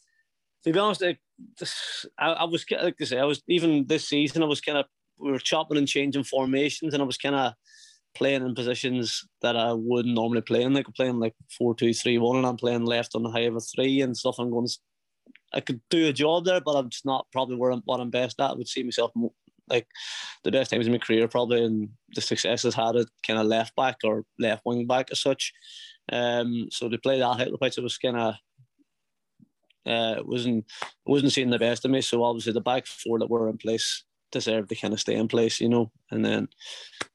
to 0.65 0.73
be 0.73 0.79
honest, 0.79 1.03
I, 2.19 2.33
I 2.33 2.45
was 2.45 2.65
like 2.71 2.97
I 3.01 3.05
say, 3.05 3.19
I 3.19 3.25
was 3.25 3.43
even 3.49 3.87
this 3.87 4.09
season. 4.09 4.43
I 4.43 4.47
was 4.47 4.61
kind 4.61 4.79
of 4.79 4.87
we 5.19 5.31
were 5.31 5.39
chopping 5.39 5.79
and 5.79 5.89
changing 5.89 6.25
formations, 6.25 6.95
and 6.95 7.03
I 7.03 7.07
was 7.07 7.17
kind 7.17 7.35
of 7.35 7.55
playing 8.15 8.43
in 8.43 8.55
positions 8.55 9.27
that 9.43 9.57
I 9.57 9.73
wouldn't 9.73 10.15
normally 10.15 10.41
play 10.41 10.63
in, 10.63 10.75
like 10.75 10.87
playing 10.95 11.19
like 11.19 11.35
four 11.57 11.75
two 11.75 11.93
three 11.93 12.19
one, 12.19 12.37
and 12.37 12.47
I'm 12.47 12.57
playing 12.57 12.85
left 12.85 13.15
on 13.15 13.23
the 13.23 13.31
high 13.31 13.41
of 13.41 13.57
a 13.57 13.61
three 13.61 14.01
and 14.01 14.17
stuff. 14.17 14.37
I'm 14.39 14.51
going. 14.51 14.69
I 15.53 15.61
could 15.61 15.81
do 15.89 16.09
a 16.09 16.13
job 16.13 16.45
there, 16.45 16.61
but 16.61 16.73
I'm 16.73 16.91
just 16.91 17.07
not 17.07 17.27
probably 17.33 17.57
where 17.57 17.71
I'm 17.71 17.83
what 17.85 18.01
I'm 18.01 18.11
best 18.11 18.41
at. 18.41 18.51
I 18.51 18.55
would 18.55 18.69
see 18.69 18.83
myself 18.83 19.13
like 19.69 19.87
the 20.43 20.51
best 20.51 20.71
times 20.71 20.87
in 20.87 20.93
my 20.93 20.99
career 20.99 21.27
probably 21.27 21.65
and 21.65 21.89
the 22.15 22.21
successes 22.21 22.75
had 22.75 22.97
it 22.97 23.09
kind 23.27 23.39
of 23.39 23.47
left 23.47 23.75
back 23.77 23.97
or 24.05 24.25
left 24.39 24.63
wing 24.65 24.87
back 24.87 25.09
as 25.11 25.21
such. 25.21 25.53
Um, 26.13 26.69
so 26.71 26.89
to 26.89 26.99
play 26.99 27.19
that 27.19 27.41
of 27.41 27.53
the 27.53 27.59
pitch, 27.59 27.79
it 27.79 27.83
was 27.83 27.99
kind 27.99 28.17
of 28.17 28.35
uh, 29.87 30.17
wasn't 30.25 30.65
wasn't 31.07 31.33
seeing 31.33 31.51
the 31.51 31.59
best 31.59 31.85
of 31.85 31.91
me. 31.91 32.01
So 32.01 32.23
obviously 32.25 32.53
the 32.53 32.61
back 32.61 32.87
four 32.87 33.19
that 33.19 33.31
were 33.31 33.49
in 33.49 33.59
place 33.59 34.05
deserved 34.33 34.69
to 34.69 34.77
kind 34.77 34.93
of 34.93 35.01
stay 35.01 35.15
in 35.15 35.29
place, 35.29 35.61
you 35.61 35.69
know. 35.69 35.91
And 36.11 36.25
then, 36.25 36.49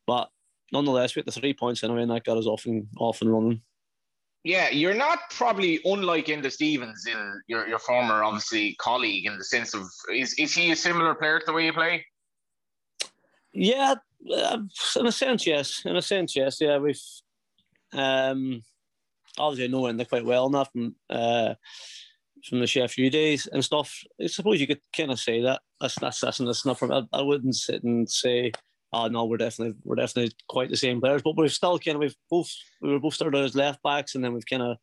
but 0.08 0.30
nonetheless, 0.72 1.16
we 1.16 1.20
had 1.20 1.26
the 1.26 1.32
three 1.32 1.54
points 1.54 1.84
anyway, 1.84 2.04
and 2.04 2.12
that 2.12 2.24
got 2.24 2.38
us 2.38 2.46
off 2.46 2.66
and 2.66 2.88
off 2.98 3.22
and 3.22 3.32
running. 3.32 3.62
Yeah, 4.44 4.70
you're 4.70 4.94
not 4.94 5.20
probably 5.32 5.82
unlike 5.84 6.28
Enda 6.28 6.52
Stevens 6.52 7.06
in 7.06 7.42
your, 7.48 7.68
your 7.68 7.80
former 7.80 8.24
obviously 8.24 8.76
colleague 8.76 9.26
in 9.26 9.38
the 9.38 9.44
sense 9.44 9.74
of 9.74 9.84
is 10.14 10.34
is 10.36 10.56
he 10.56 10.72
a 10.72 10.76
similar 10.76 11.14
player 11.14 11.40
to 11.40 11.46
the 11.46 11.54
way 11.54 11.66
you 11.66 11.74
play? 11.74 12.06
Yeah, 13.52 13.96
uh, 14.34 14.60
in 14.96 15.06
a 15.06 15.12
sense, 15.12 15.46
yes. 15.46 15.82
In 15.86 15.96
a 15.96 16.02
sense, 16.02 16.36
yes. 16.36 16.62
Yeah, 16.62 16.78
we've 16.78 17.02
um, 17.92 18.64
obviously 19.38 19.68
know 19.68 19.84
Enda 19.84 20.08
quite 20.08 20.26
well 20.26 20.48
enough 20.48 20.72
from 20.72 20.96
uh, 21.10 21.56
from 22.48 22.60
the 22.60 22.68
Sheffield 22.68 23.12
days 23.12 23.48
and 23.48 23.64
stuff. 23.64 24.04
I 24.22 24.28
suppose 24.28 24.62
you 24.62 24.68
could 24.68 24.82
kind 24.96 25.12
of 25.12 25.20
say 25.20 25.42
that. 25.42 25.62
That's 25.82 25.96
that's 25.96 26.20
that's, 26.20 26.38
that's 26.38 26.66
not 26.66 26.80
from. 26.80 26.92
I, 26.92 27.04
I 27.14 27.22
wouldn't 27.22 27.56
sit 27.56 27.84
and 27.84 28.10
say 28.10 28.52
oh 28.94 29.08
no, 29.08 29.26
we're 29.26 29.38
definitely 29.38 29.76
we're 29.84 29.96
definitely 29.96 30.32
quite 30.48 30.70
the 30.70 30.78
same 30.78 31.00
players, 31.00 31.22
but 31.22 31.38
we've 31.38 31.52
still 31.52 31.80
kind 31.80 31.96
of 31.96 32.02
we've 32.02 32.16
both 32.30 32.52
we 32.82 32.92
were 32.92 33.00
both 33.00 33.14
started 33.14 33.44
as 33.44 33.56
left 33.56 33.82
backs, 33.84 34.16
and 34.16 34.24
then 34.24 34.34
we've 34.34 34.46
kind 34.46 34.64
of 34.64 34.78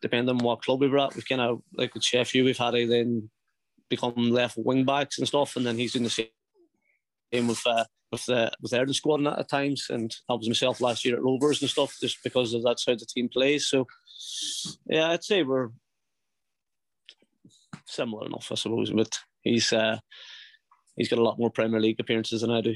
depending 0.00 0.34
on 0.34 0.44
what 0.44 0.62
club 0.62 0.80
we 0.80 0.88
were 0.88 0.98
at, 0.98 1.14
we've 1.14 1.28
kind 1.28 1.40
of 1.40 1.60
like 1.74 1.94
with 1.94 2.04
Sheffield, 2.04 2.46
we've 2.46 2.58
had 2.58 2.72
to 2.72 2.86
then 2.86 3.30
become 3.88 4.14
left 4.30 4.56
wing 4.56 4.84
backs 4.84 5.18
and 5.18 5.28
stuff, 5.28 5.56
and 5.56 5.66
then 5.66 5.76
he's 5.76 5.92
doing 5.92 6.04
the 6.04 6.10
same 6.10 6.26
game 7.32 7.48
with 7.48 7.66
uh, 7.66 7.84
with 8.12 8.24
the 8.26 8.50
with 8.60 8.70
the 8.70 8.78
Erdon 8.78 8.94
squad 8.94 9.26
at 9.26 9.48
times, 9.48 9.86
and 9.90 10.14
I 10.28 10.34
was 10.34 10.48
myself 10.48 10.80
last 10.80 11.04
year 11.04 11.16
at 11.16 11.22
Rovers 11.22 11.60
and 11.60 11.70
stuff, 11.70 11.96
just 12.00 12.22
because 12.22 12.54
of 12.54 12.62
that's 12.62 12.86
how 12.86 12.94
the 12.94 13.06
team 13.06 13.28
plays. 13.28 13.68
So 13.68 13.86
yeah, 14.86 15.10
I'd 15.10 15.24
say 15.24 15.42
we're 15.42 15.70
similar 17.86 18.26
enough, 18.26 18.48
I 18.50 18.56
suppose, 18.56 18.90
but 18.90 19.18
he's 19.42 19.72
uh, 19.72 19.98
he's 20.96 21.08
got 21.08 21.18
a 21.18 21.22
lot 21.22 21.38
more 21.38 21.50
Premier 21.50 21.80
League 21.80 22.00
appearances 22.00 22.42
than 22.42 22.50
I 22.50 22.60
do. 22.60 22.74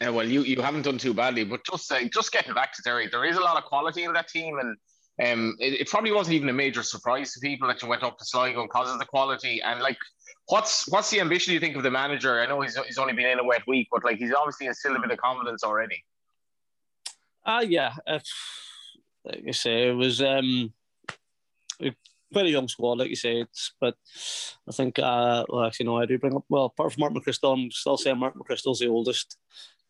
Yeah, 0.00 0.10
well, 0.10 0.28
you, 0.28 0.42
you 0.42 0.62
haven't 0.62 0.82
done 0.82 0.98
too 0.98 1.12
badly, 1.12 1.44
but 1.44 1.60
just 1.68 1.90
uh, 1.90 1.98
just 2.12 2.32
getting 2.32 2.54
back 2.54 2.72
to 2.74 2.82
Derry, 2.82 3.08
there 3.08 3.24
is 3.24 3.36
a 3.36 3.40
lot 3.40 3.56
of 3.56 3.64
quality 3.64 4.04
in 4.04 4.12
that 4.12 4.28
team, 4.28 4.58
and 4.58 4.76
um, 5.20 5.56
it, 5.58 5.80
it, 5.80 5.88
probably 5.88 6.12
wasn't 6.12 6.34
even 6.34 6.48
a 6.48 6.52
major 6.52 6.84
surprise 6.84 7.32
to 7.32 7.40
people 7.40 7.66
that 7.66 7.82
you 7.82 7.88
went 7.88 8.04
up 8.04 8.16
to 8.18 8.24
Sligo 8.24 8.62
because 8.62 8.92
of 8.92 9.00
the 9.00 9.04
quality. 9.04 9.60
And 9.60 9.80
like, 9.80 9.98
what's 10.46 10.88
what's 10.88 11.10
the 11.10 11.20
ambition 11.20 11.52
you 11.52 11.58
think 11.58 11.74
of 11.74 11.82
the 11.82 11.90
manager? 11.90 12.40
I 12.40 12.46
know 12.46 12.60
he's, 12.60 12.78
he's 12.86 12.98
only 12.98 13.12
been 13.12 13.26
in 13.26 13.40
a 13.40 13.44
wet 13.44 13.62
week, 13.66 13.88
but 13.90 14.04
like 14.04 14.18
he's 14.18 14.32
obviously 14.32 14.68
instilled 14.68 14.96
a 14.96 15.00
bit 15.00 15.10
of 15.10 15.18
confidence 15.18 15.64
already. 15.64 16.04
Ah, 17.44 17.58
uh, 17.58 17.60
yeah, 17.62 17.94
uh, 18.06 18.20
like 19.24 19.42
I 19.48 19.50
say, 19.50 19.88
it 19.88 19.94
was 19.94 20.22
um, 20.22 20.72
a 22.36 22.44
young 22.44 22.68
squad, 22.68 22.98
like 22.98 23.10
you 23.10 23.16
say. 23.16 23.40
It's, 23.40 23.72
but 23.80 23.94
I 24.68 24.72
think, 24.72 24.98
uh, 24.98 25.44
well, 25.48 25.64
actually, 25.64 25.86
no, 25.86 25.98
I 25.98 26.06
do 26.06 26.18
bring 26.18 26.36
up. 26.36 26.44
Well, 26.48 26.66
apart 26.66 26.92
from 26.92 27.00
Mark 27.00 27.12
McChrystal, 27.12 27.54
I'm 27.54 27.70
still 27.70 27.96
saying 27.96 28.18
Mark 28.18 28.34
McChrystal's 28.34 28.80
the 28.80 28.88
oldest. 28.88 29.36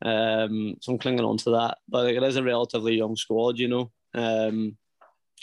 Um, 0.05 0.77
so 0.81 0.93
I'm 0.93 0.99
clinging 0.99 1.25
on 1.25 1.39
to 1.39 1.51
that. 1.51 1.79
But 1.89 2.05
like, 2.05 2.17
it 2.17 2.23
is 2.23 2.37
a 2.37 2.43
relatively 2.43 2.97
young 2.97 3.17
squad, 3.17 3.59
you 3.59 3.69
know, 3.69 3.91
um, 4.15 4.77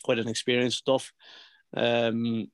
quite 0.03 0.19
an 0.19 0.27
experienced 0.27 0.77
stuff. 0.77 1.11
Um, 1.75 2.49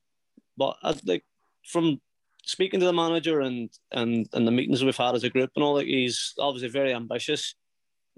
but 0.58 0.78
I 0.82 0.96
like 1.06 1.24
from 1.66 2.02
speaking 2.44 2.80
to 2.80 2.86
the 2.86 2.94
manager 2.94 3.42
and 3.42 3.70
and 3.92 4.28
and 4.34 4.48
the 4.48 4.52
meetings 4.52 4.84
we've 4.84 4.98
had 4.98 5.16
as 5.16 5.24
a 5.24 5.30
group 5.30 5.52
and 5.56 5.64
all, 5.64 5.76
like 5.76 5.86
he's 5.86 6.34
obviously 6.40 6.70
very 6.70 6.94
ambitious. 6.94 7.56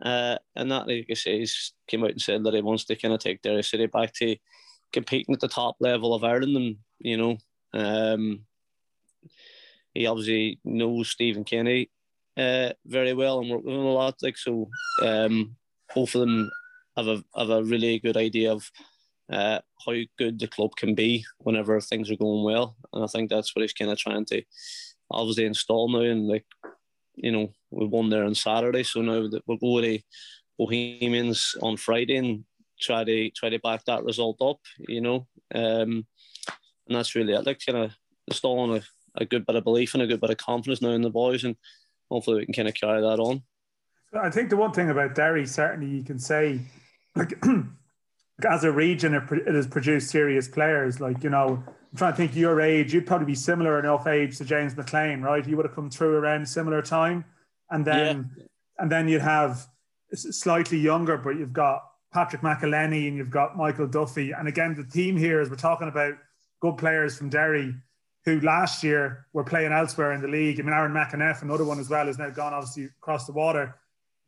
Uh, 0.01 0.37
and 0.55 0.71
that, 0.71 0.87
like 0.87 1.05
I 1.09 1.13
say, 1.13 1.39
he's 1.39 1.73
came 1.87 2.03
out 2.03 2.11
and 2.11 2.21
said 2.21 2.43
that 2.43 2.53
he 2.53 2.61
wants 2.61 2.85
to 2.85 2.95
kind 2.95 3.13
of 3.13 3.19
take 3.19 3.41
Derry 3.41 3.63
City 3.63 3.85
back 3.85 4.13
to 4.13 4.35
competing 4.93 5.33
at 5.33 5.41
the 5.41 5.47
top 5.47 5.75
level 5.79 6.13
of 6.13 6.23
Ireland, 6.23 6.55
and 6.55 6.75
you 6.99 7.17
know, 7.17 7.37
um, 7.73 8.45
he 9.93 10.05
obviously 10.07 10.59
knows 10.63 11.09
Stephen 11.09 11.43
Kenny 11.43 11.89
uh, 12.37 12.69
very 12.85 13.13
well 13.13 13.39
and 13.39 13.49
worked 13.49 13.65
with 13.65 13.75
him 13.75 13.81
a 13.81 13.93
lot. 13.93 14.15
Like 14.21 14.37
so, 14.37 14.69
um, 15.01 15.55
both 15.93 16.15
of 16.15 16.21
them 16.21 16.49
have 16.95 17.07
a 17.07 17.23
have 17.35 17.49
a 17.49 17.63
really 17.63 17.99
good 17.99 18.17
idea 18.17 18.51
of 18.51 18.69
uh, 19.31 19.59
how 19.85 19.93
good 20.17 20.39
the 20.39 20.47
club 20.47 20.75
can 20.75 20.95
be 20.95 21.25
whenever 21.39 21.79
things 21.81 22.09
are 22.09 22.15
going 22.15 22.43
well, 22.43 22.75
and 22.93 23.03
I 23.03 23.07
think 23.07 23.29
that's 23.29 23.55
what 23.55 23.61
he's 23.61 23.73
kind 23.73 23.91
of 23.91 23.97
trying 23.97 24.25
to 24.25 24.43
obviously 25.11 25.45
install 25.45 25.89
now. 25.89 26.01
And 26.01 26.27
like, 26.27 26.45
you 27.15 27.31
know, 27.31 27.53
we 27.71 27.85
won 27.85 28.09
there 28.09 28.25
on 28.25 28.35
Saturday, 28.35 28.83
so 28.83 29.01
now 29.01 29.27
that 29.27 29.43
we'll 29.47 29.57
go 29.57 29.81
to 29.81 29.99
Bohemians 30.57 31.55
on 31.61 31.77
Friday 31.77 32.17
and 32.17 32.45
try 32.83 33.03
to 33.03 33.29
try 33.31 33.49
to 33.49 33.59
back 33.59 33.85
that 33.85 34.03
result 34.03 34.41
up. 34.41 34.59
You 34.87 35.01
know, 35.01 35.27
um, 35.53 36.05
and 36.87 36.97
that's 36.97 37.15
really 37.15 37.33
it. 37.33 37.45
Like 37.45 37.59
kind 37.65 37.85
of 37.85 37.91
installing 38.27 38.77
a, 38.77 39.21
a 39.21 39.25
good 39.25 39.45
bit 39.45 39.55
of 39.55 39.63
belief 39.63 39.93
and 39.93 40.03
a 40.03 40.07
good 40.07 40.21
bit 40.21 40.29
of 40.29 40.37
confidence 40.37 40.81
now 40.81 40.89
in 40.89 41.01
the 41.01 41.09
boys, 41.09 41.43
and 41.43 41.55
hopefully 42.09 42.37
we 42.37 42.45
can 42.45 42.53
kind 42.53 42.67
of 42.67 42.73
carry 42.73 43.01
that 43.01 43.19
on. 43.19 43.43
I 44.13 44.29
think 44.29 44.49
the 44.49 44.57
one 44.57 44.71
thing 44.71 44.89
about 44.89 45.15
Derry, 45.15 45.45
certainly 45.45 45.87
you 45.87 46.03
can 46.03 46.19
say, 46.19 46.59
like 47.15 47.33
as 48.49 48.63
a 48.63 48.71
region, 48.71 49.13
it, 49.15 49.47
has 49.47 49.67
produced 49.67 50.09
serious 50.09 50.47
players. 50.47 50.99
Like 50.99 51.23
you 51.23 51.29
know, 51.29 51.63
I'm 51.67 51.97
trying 51.97 52.13
to 52.13 52.17
think 52.17 52.35
your 52.35 52.61
age, 52.61 52.93
you'd 52.93 53.07
probably 53.07 53.25
be 53.25 53.35
similar 53.35 53.79
enough 53.79 54.07
age 54.07 54.37
to 54.37 54.45
James 54.45 54.75
McClean, 54.75 55.21
right? 55.21 55.47
You 55.47 55.57
would 55.57 55.65
have 55.65 55.75
come 55.75 55.89
through 55.89 56.15
around 56.17 56.47
similar 56.47 56.81
time, 56.81 57.25
and 57.71 57.85
then 57.85 58.31
yeah. 58.37 58.43
and 58.79 58.91
then 58.91 59.07
you'd 59.07 59.21
have 59.21 59.65
slightly 60.13 60.77
younger, 60.77 61.17
but 61.17 61.31
you've 61.31 61.53
got 61.53 61.83
Patrick 62.13 62.41
McEleney 62.41 63.07
and 63.07 63.17
you've 63.17 63.29
got 63.29 63.57
Michael 63.57 63.87
Duffy. 63.87 64.31
And 64.31 64.47
again, 64.47 64.75
the 64.75 64.83
theme 64.83 65.17
here 65.17 65.41
is 65.41 65.49
we're 65.49 65.55
talking 65.55 65.87
about 65.87 66.13
good 66.61 66.77
players 66.77 67.17
from 67.17 67.29
Derry 67.29 67.75
who 68.25 68.39
last 68.39 68.83
year 68.83 69.27
were 69.33 69.43
playing 69.43 69.73
elsewhere 69.73 70.13
in 70.13 70.21
the 70.21 70.27
league. 70.27 70.59
I 70.59 70.63
mean, 70.63 70.73
Aaron 70.73 70.93
McEneff, 70.93 71.41
another 71.41 71.65
one 71.65 71.79
as 71.79 71.89
well, 71.89 72.05
has 72.05 72.17
now 72.17 72.29
gone 72.29 72.53
obviously 72.53 72.85
across 72.85 73.25
the 73.25 73.33
water. 73.33 73.75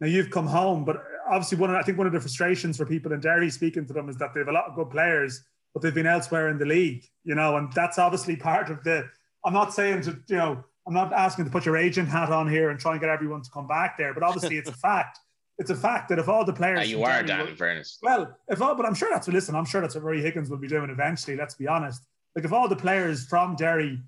Now 0.01 0.07
you've 0.07 0.31
come 0.31 0.47
home, 0.47 0.83
but 0.83 1.01
obviously 1.29 1.57
one 1.57 1.69
of, 1.69 1.77
I 1.77 1.81
think 1.83 1.97
one 1.97 2.07
of 2.07 2.13
the 2.13 2.19
frustrations 2.19 2.75
for 2.75 2.85
people 2.85 3.13
in 3.13 3.21
Derry 3.21 3.49
speaking 3.49 3.85
to 3.85 3.93
them 3.93 4.09
is 4.09 4.17
that 4.17 4.33
they 4.33 4.41
have 4.41 4.49
a 4.49 4.51
lot 4.51 4.65
of 4.65 4.75
good 4.75 4.89
players, 4.89 5.41
but 5.73 5.81
they've 5.81 5.93
been 5.93 6.07
elsewhere 6.07 6.49
in 6.49 6.57
the 6.57 6.65
league, 6.65 7.05
you 7.23 7.35
know, 7.35 7.55
and 7.55 7.71
that's 7.71 7.97
obviously 7.97 8.35
part 8.35 8.69
of 8.69 8.83
the. 8.83 9.07
I'm 9.45 9.53
not 9.53 9.73
saying 9.73 10.01
to 10.01 10.19
you 10.27 10.35
know, 10.35 10.63
I'm 10.85 10.93
not 10.93 11.13
asking 11.13 11.45
to 11.45 11.51
put 11.51 11.65
your 11.65 11.77
agent 11.77 12.09
hat 12.09 12.31
on 12.31 12.49
here 12.49 12.71
and 12.71 12.79
try 12.79 12.91
and 12.91 12.99
get 12.99 13.09
everyone 13.09 13.43
to 13.43 13.49
come 13.51 13.67
back 13.67 13.97
there, 13.97 14.13
but 14.13 14.23
obviously 14.23 14.57
it's 14.57 14.69
a 14.69 14.73
fact 14.87 15.19
it's 15.57 15.69
a 15.69 15.75
fact 15.75 16.09
that 16.09 16.19
if 16.19 16.27
all 16.27 16.43
the 16.43 16.53
players, 16.53 16.79
uh, 16.79 16.83
you 16.83 17.03
are 17.03 17.23
Dan, 17.23 17.47
in 17.47 17.55
fairness. 17.55 17.97
Well, 18.01 18.37
if 18.47 18.61
all, 18.61 18.75
but 18.75 18.85
I'm 18.85 18.95
sure 18.95 19.09
that's 19.11 19.27
what 19.27 19.33
listen. 19.33 19.55
I'm 19.55 19.65
sure 19.65 19.81
that's 19.81 19.95
what 19.95 20.03
Rory 20.03 20.21
Higgins 20.21 20.49
will 20.49 20.57
be 20.57 20.67
doing 20.67 20.89
eventually. 20.89 21.37
Let's 21.37 21.55
be 21.55 21.67
honest. 21.67 22.05
Like 22.35 22.45
if 22.45 22.51
all 22.51 22.67
the 22.67 22.75
players 22.75 23.25
from 23.25 23.55
Derry 23.55 24.01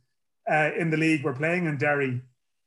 uh, 0.51 0.71
in 0.77 0.89
the 0.89 0.97
league 0.97 1.23
were 1.23 1.33
playing 1.33 1.65
in 1.65 1.77
Derry, 1.77 2.21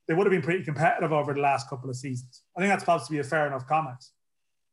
they 0.09 0.15
would 0.15 0.27
have 0.27 0.33
been 0.33 0.43
pretty 0.43 0.65
competitive 0.65 1.13
over 1.13 1.35
the 1.35 1.41
last 1.41 1.69
couple 1.69 1.91
of 1.91 1.97
seasons. 1.97 2.43
I 2.57 2.61
think 2.61 2.71
that's 2.73 2.85
possibly 2.85 3.19
a 3.19 3.25
fair 3.25 3.47
enough 3.47 3.67
comment. 3.67 4.03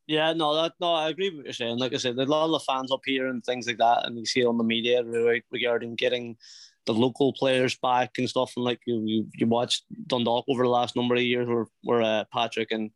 Yeah, 0.07 0.31
no, 0.31 0.55
that 0.55 0.73
no, 0.79 0.93
I 0.93 1.09
agree 1.09 1.29
with 1.29 1.39
what 1.39 1.45
you're 1.45 1.53
saying. 1.53 1.79
Like 1.79 1.93
I 1.93 1.97
said, 1.97 2.15
there's 2.15 2.29
a 2.29 2.31
lot 2.31 2.55
of 2.55 2.63
fans 2.63 2.93
up 2.93 3.01
here 3.05 3.27
and 3.27 3.43
things 3.43 3.67
like 3.67 3.77
that, 3.79 4.05
and 4.05 4.17
you 4.17 4.25
see 4.25 4.45
on 4.45 4.57
the 4.57 4.63
media 4.63 5.03
regarding 5.51 5.95
getting 5.95 6.37
the 6.85 6.93
local 6.93 7.33
players 7.33 7.77
back 7.77 8.17
and 8.17 8.29
stuff. 8.29 8.53
And 8.55 8.63
like 8.63 8.79
you, 8.87 9.03
you, 9.05 9.27
you 9.35 9.47
watched 9.47 9.83
Dundalk 10.07 10.45
over 10.47 10.63
the 10.63 10.69
last 10.69 10.95
number 10.95 11.15
of 11.15 11.21
years, 11.21 11.47
where 11.47 11.65
where 11.83 12.01
uh, 12.01 12.23
Patrick 12.31 12.71
and 12.71 12.89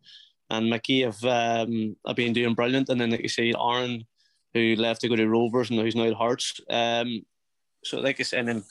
and 0.51 0.69
Mickey 0.69 1.01
have 1.01 1.23
um, 1.23 1.95
have 2.05 2.17
been 2.17 2.33
doing 2.33 2.53
brilliant. 2.53 2.89
And 2.89 2.99
then 2.99 3.11
like 3.11 3.23
you 3.23 3.29
say, 3.29 3.53
Aaron, 3.57 4.05
who 4.53 4.75
left 4.75 5.01
to 5.01 5.09
go 5.09 5.15
to 5.15 5.27
Rovers 5.27 5.69
and 5.69 5.79
who's 5.79 5.95
now 5.95 6.03
at 6.03 6.13
Hearts. 6.13 6.59
Um, 6.69 7.25
so 7.83 7.99
like 7.99 8.19
I 8.19 8.23
said, 8.23 8.41
and 8.41 8.47
then 8.49 8.63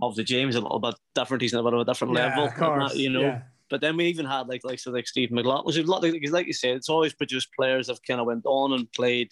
obviously 0.00 0.24
James 0.24 0.56
a 0.56 0.62
little 0.62 0.80
bit 0.80 0.94
different. 1.14 1.42
He's 1.42 1.52
in 1.52 1.60
a 1.60 1.62
bit 1.62 1.74
of 1.74 1.80
a 1.80 1.84
different 1.84 2.14
yeah, 2.14 2.38
level, 2.38 2.78
that, 2.78 2.96
you 2.96 3.10
know. 3.10 3.20
Yeah. 3.20 3.42
But 3.68 3.82
then 3.82 3.96
we 3.96 4.06
even 4.06 4.24
had 4.24 4.48
like 4.48 4.64
like 4.64 4.78
so 4.78 4.90
like 4.90 5.06
Steve 5.06 5.30
McLaughlin, 5.30 5.66
which 5.66 5.76
is 5.76 5.86
like, 5.86 6.14
like 6.30 6.46
you 6.46 6.52
said, 6.54 6.76
it's 6.76 6.88
always 6.88 7.12
produced 7.12 7.52
players 7.52 7.88
that 7.88 7.98
kind 8.06 8.20
of 8.20 8.26
went 8.26 8.46
on 8.46 8.72
and 8.72 8.90
played 8.92 9.30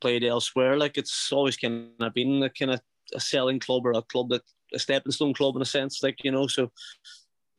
played 0.00 0.24
elsewhere. 0.24 0.78
Like 0.78 0.96
it's 0.96 1.30
always 1.32 1.58
kind 1.58 1.90
of 2.00 2.14
been 2.14 2.42
a 2.42 2.50
kind 2.50 2.72
of 2.72 2.80
a 3.14 3.20
selling 3.20 3.60
club 3.60 3.84
or 3.84 3.92
a 3.92 4.02
club 4.02 4.30
that 4.30 4.42
a 4.72 4.78
stepping 4.78 5.12
stone 5.12 5.34
club 5.34 5.56
in 5.56 5.62
a 5.62 5.66
sense, 5.66 6.02
like 6.02 6.24
you 6.24 6.30
know. 6.30 6.46
So 6.46 6.70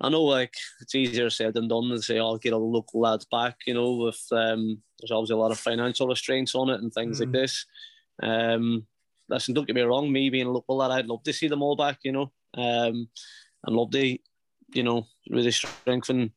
I 0.02 0.10
know 0.10 0.24
like 0.24 0.54
it's 0.82 0.96
easier 0.96 1.30
said 1.30 1.54
than 1.54 1.68
done 1.68 1.90
to 1.90 2.02
say, 2.02 2.20
"I'll 2.20 2.32
oh, 2.32 2.38
get 2.38 2.54
all 2.54 2.60
the 2.60 2.78
local 2.78 3.02
lads 3.02 3.26
back." 3.26 3.58
You 3.68 3.74
know, 3.74 3.94
with 3.94 4.22
um, 4.32 4.82
there's 5.00 5.12
obviously 5.12 5.34
a 5.34 5.38
lot 5.38 5.52
of 5.52 5.60
financial 5.60 6.08
restraints 6.08 6.56
on 6.56 6.70
it 6.70 6.82
and 6.82 6.94
things 6.94 7.18
mm. 7.18 7.22
like 7.22 7.32
this. 7.32 7.66
Um, 8.24 8.86
listen, 9.28 9.54
don't 9.54 9.68
get 9.68 9.76
me 9.76 9.82
wrong. 9.82 10.12
Me 10.12 10.30
being 10.30 10.48
a 10.48 10.52
local 10.52 10.78
lad, 10.78 10.92
I'd 10.92 11.08
love 11.08 11.24
to 11.24 11.34
see 11.34 11.48
them 11.48 11.62
all 11.62 11.76
back. 11.76 12.00
You 12.04 12.14
know, 12.14 12.32
um, 12.56 13.10
and 13.66 13.76
love 13.76 13.92
to, 13.92 14.18
you 14.74 14.84
know, 14.84 15.06
really 15.30 15.52
strengthen 15.52 16.32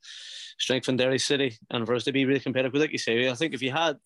strengthen 0.59 0.97
Derry 0.97 1.19
City 1.19 1.59
and 1.71 1.87
for 1.87 1.95
us 1.95 2.05
to 2.05 2.13
be 2.13 2.25
really 2.25 2.41
competitive. 2.41 2.81
Like 2.81 2.93
you 2.93 2.99
say, 2.99 3.29
I 3.29 3.35
think 3.35 3.55
if 3.55 3.63
you 3.63 3.73
had, 3.73 3.99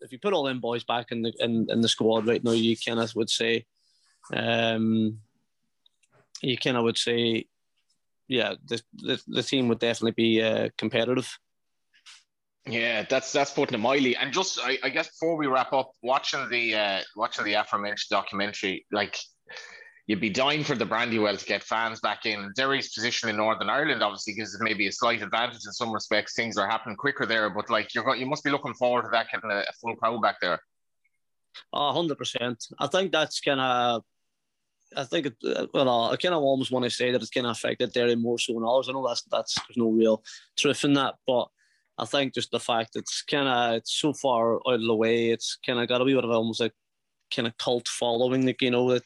if 0.00 0.12
you 0.12 0.18
put 0.18 0.32
all 0.32 0.44
them 0.44 0.60
boys 0.60 0.84
back 0.84 1.12
in 1.12 1.22
the 1.22 1.32
in, 1.40 1.66
in 1.70 1.80
the 1.80 1.88
squad 1.88 2.26
right 2.26 2.42
now, 2.42 2.52
you 2.52 2.76
kind 2.76 3.00
of 3.00 3.14
would 3.16 3.30
say, 3.30 3.66
um, 4.34 5.18
you 6.42 6.56
kind 6.58 6.76
of 6.76 6.84
would 6.84 6.98
say, 6.98 7.46
yeah, 8.30 8.54
the, 8.64 8.80
the, 8.94 9.20
the 9.26 9.42
team 9.42 9.66
would 9.68 9.80
definitely 9.80 10.12
be 10.12 10.40
uh, 10.40 10.68
competitive. 10.78 11.36
Yeah, 12.64 13.04
that's 13.10 13.32
that's 13.32 13.50
putting 13.50 13.74
it 13.74 13.82
mildly. 13.82 14.14
And 14.14 14.32
just 14.32 14.60
I, 14.62 14.78
I 14.84 14.90
guess 14.90 15.08
before 15.08 15.36
we 15.36 15.48
wrap 15.48 15.72
up, 15.72 15.90
watching 16.02 16.48
the 16.48 16.74
uh, 16.76 17.00
watching 17.16 17.44
the 17.44 17.54
aforementioned 17.54 18.08
documentary, 18.10 18.86
like 18.92 19.18
you'd 20.06 20.20
be 20.20 20.30
dying 20.30 20.62
for 20.62 20.76
the 20.76 20.84
Brandywell 20.86 21.36
to 21.36 21.44
get 21.44 21.64
fans 21.64 22.00
back 22.00 22.24
in. 22.24 22.52
Derry's 22.54 22.92
position 22.92 23.28
in 23.28 23.36
Northern 23.36 23.68
Ireland 23.68 24.02
obviously 24.02 24.34
gives 24.34 24.54
it 24.54 24.60
maybe 24.62 24.86
a 24.86 24.92
slight 24.92 25.22
advantage 25.22 25.66
in 25.66 25.72
some 25.72 25.92
respects. 25.92 26.34
Things 26.36 26.56
are 26.56 26.68
happening 26.68 26.96
quicker 26.96 27.26
there, 27.26 27.50
but 27.50 27.68
like 27.68 27.92
you're 27.96 28.14
you 28.14 28.26
must 28.26 28.44
be 28.44 28.50
looking 28.50 28.74
forward 28.74 29.02
to 29.02 29.08
that 29.10 29.26
getting 29.32 29.50
a, 29.50 29.58
a 29.58 29.72
full 29.80 29.96
crowd 29.96 30.22
back 30.22 30.36
there. 30.40 30.60
hundred 31.74 32.16
percent. 32.16 32.64
I 32.78 32.86
think 32.86 33.10
that's 33.10 33.40
kind 33.40 33.60
of. 33.60 34.04
I 34.96 35.04
think 35.04 35.26
it, 35.26 35.34
uh, 35.44 35.66
well, 35.72 36.10
I 36.10 36.16
kind 36.16 36.34
of 36.34 36.42
almost 36.42 36.72
want 36.72 36.84
to 36.84 36.90
say 36.90 37.12
that 37.12 37.22
it's 37.22 37.30
kind 37.30 37.46
of 37.46 37.52
affected 37.52 37.92
Derry 37.92 38.16
more 38.16 38.38
so 38.38 38.54
than 38.54 38.64
ours. 38.64 38.88
I 38.88 38.92
know 38.92 39.06
that's 39.06 39.22
that's 39.30 39.54
there's 39.54 39.76
no 39.76 39.90
real 39.90 40.22
truth 40.56 40.84
in 40.84 40.94
that, 40.94 41.14
but 41.26 41.48
I 41.98 42.06
think 42.06 42.34
just 42.34 42.50
the 42.50 42.60
fact 42.60 42.96
it's 42.96 43.22
kind 43.22 43.46
of 43.46 43.74
it's 43.74 43.92
so 43.92 44.12
far 44.12 44.54
out 44.56 44.62
of 44.66 44.82
the 44.82 44.94
way. 44.94 45.30
It's 45.30 45.58
kind 45.64 45.78
of 45.78 45.88
got 45.88 46.00
a 46.00 46.04
wee 46.04 46.14
bit 46.14 46.24
of 46.24 46.30
almost 46.30 46.60
like 46.60 46.72
kind 47.34 47.46
of 47.46 47.56
cult 47.58 47.88
following. 47.88 48.46
Like 48.46 48.62
you 48.62 48.70
know 48.70 48.90
that, 48.90 49.04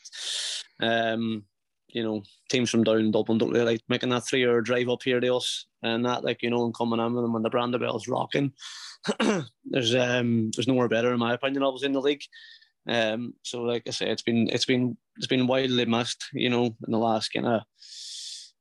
um, 0.80 1.44
you 1.88 2.02
know, 2.02 2.22
teams 2.48 2.70
from 2.70 2.84
down 2.84 3.00
in 3.00 3.10
Dublin 3.10 3.38
don't 3.38 3.52
really 3.52 3.64
like 3.64 3.82
making 3.88 4.10
that 4.10 4.26
three-hour 4.26 4.60
drive 4.62 4.88
up 4.88 5.02
here 5.02 5.20
to 5.20 5.34
us 5.34 5.66
and 5.82 6.04
that, 6.06 6.24
like 6.24 6.42
you 6.42 6.50
know, 6.50 6.64
and 6.64 6.74
coming 6.74 7.00
in 7.00 7.14
with 7.14 7.24
them 7.24 7.32
when 7.32 7.42
the 7.42 7.50
Brandywell's 7.50 8.08
rocking. 8.08 8.52
there's 9.64 9.94
um 9.94 10.50
there's 10.52 10.68
nowhere 10.68 10.88
better 10.88 11.12
in 11.12 11.18
my 11.18 11.34
opinion. 11.34 11.62
Obviously 11.62 11.86
in 11.86 11.92
the 11.92 12.00
league. 12.00 12.22
Um, 12.86 13.34
so 13.42 13.62
like 13.62 13.84
I 13.86 13.90
say, 13.90 14.10
it's 14.10 14.22
been 14.22 14.48
it's 14.50 14.66
been 14.66 14.96
it's 15.16 15.26
been 15.26 15.46
widely 15.46 15.86
missed, 15.86 16.26
you 16.32 16.50
know, 16.50 16.66
in 16.66 16.90
the 16.90 16.98
last 16.98 17.30
kind 17.30 17.46
of 17.46 17.62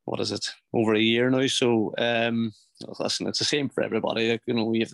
what 0.05 0.19
is 0.19 0.31
it 0.31 0.45
over 0.73 0.93
a 0.93 0.99
year 0.99 1.29
now. 1.29 1.47
So 1.47 1.93
um, 1.97 2.53
listen, 2.99 3.27
it's 3.27 3.39
the 3.39 3.45
same 3.45 3.69
for 3.69 3.83
everybody. 3.83 4.31
Like, 4.31 4.41
you 4.45 4.53
know, 4.53 4.65
we 4.65 4.79
have 4.79 4.93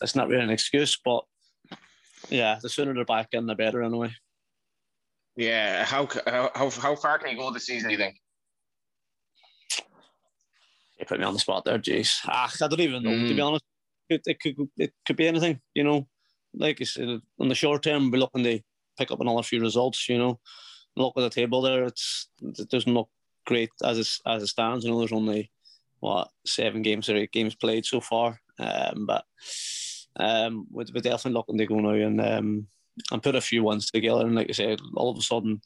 that's 0.00 0.14
not 0.14 0.28
really 0.28 0.44
an 0.44 0.50
excuse, 0.50 0.98
but 1.04 1.24
yeah, 2.28 2.58
the 2.60 2.68
sooner 2.68 2.94
they're 2.94 3.04
back 3.04 3.28
in, 3.32 3.46
the 3.46 3.54
better 3.54 3.82
anyway. 3.82 4.12
Yeah, 5.36 5.84
how 5.84 6.08
how 6.26 6.50
how 6.70 6.96
far 6.96 7.18
can 7.18 7.30
you 7.30 7.36
go 7.36 7.52
this 7.52 7.66
season? 7.66 7.88
Do 7.88 7.92
you 7.92 7.98
think? 7.98 8.16
You 10.98 11.06
put 11.06 11.20
me 11.20 11.26
on 11.26 11.32
the 11.32 11.38
spot 11.38 11.64
there, 11.64 11.78
jeez. 11.78 12.18
Ah, 12.26 12.52
I 12.60 12.66
don't 12.66 12.80
even 12.80 13.04
know. 13.04 13.10
Mm. 13.10 13.28
To 13.28 13.34
be 13.34 13.40
mm. 13.40 13.46
honest, 13.46 13.64
it, 14.08 14.22
it 14.26 14.40
could 14.40 14.56
it 14.76 14.92
could 15.06 15.16
be 15.16 15.28
anything. 15.28 15.60
You 15.74 15.84
know, 15.84 16.08
like 16.54 16.80
I 16.80 16.84
said, 16.84 17.20
in 17.38 17.48
the 17.48 17.54
short 17.54 17.84
term, 17.84 18.10
we're 18.10 18.18
looking 18.18 18.42
to 18.42 18.60
pick 18.98 19.10
up 19.10 19.20
another 19.20 19.42
few 19.42 19.60
results. 19.60 20.08
You 20.08 20.18
know, 20.18 20.40
look 20.96 21.14
at 21.16 21.20
the 21.20 21.30
table 21.30 21.62
there. 21.62 21.84
It's 21.84 22.28
it 22.42 22.68
doesn't 22.68 22.92
look 22.92 23.08
great 23.46 23.70
as 23.84 23.98
it, 23.98 24.08
as 24.26 24.42
it 24.42 24.48
stands. 24.48 24.84
You 24.84 24.90
know, 24.90 24.98
there's 24.98 25.12
only 25.12 25.50
what 26.00 26.28
seven 26.46 26.82
games 26.82 27.08
or 27.08 27.16
eight 27.16 27.32
games 27.32 27.54
played 27.54 27.84
so 27.84 28.00
far, 28.00 28.40
um, 28.58 29.06
but 29.06 29.24
um, 30.16 30.66
we're, 30.70 30.84
we're 30.94 31.00
definitely 31.00 31.32
looking 31.32 31.58
to 31.58 31.66
go 31.66 31.76
now 31.76 31.90
and 31.90 32.20
um, 32.20 32.66
and 33.10 33.22
put 33.22 33.34
a 33.34 33.40
few 33.40 33.62
ones 33.62 33.90
together. 33.90 34.26
And 34.26 34.34
like 34.34 34.48
I 34.50 34.52
said, 34.52 34.80
all 34.94 35.10
of 35.10 35.18
a 35.18 35.22
sudden, 35.22 35.60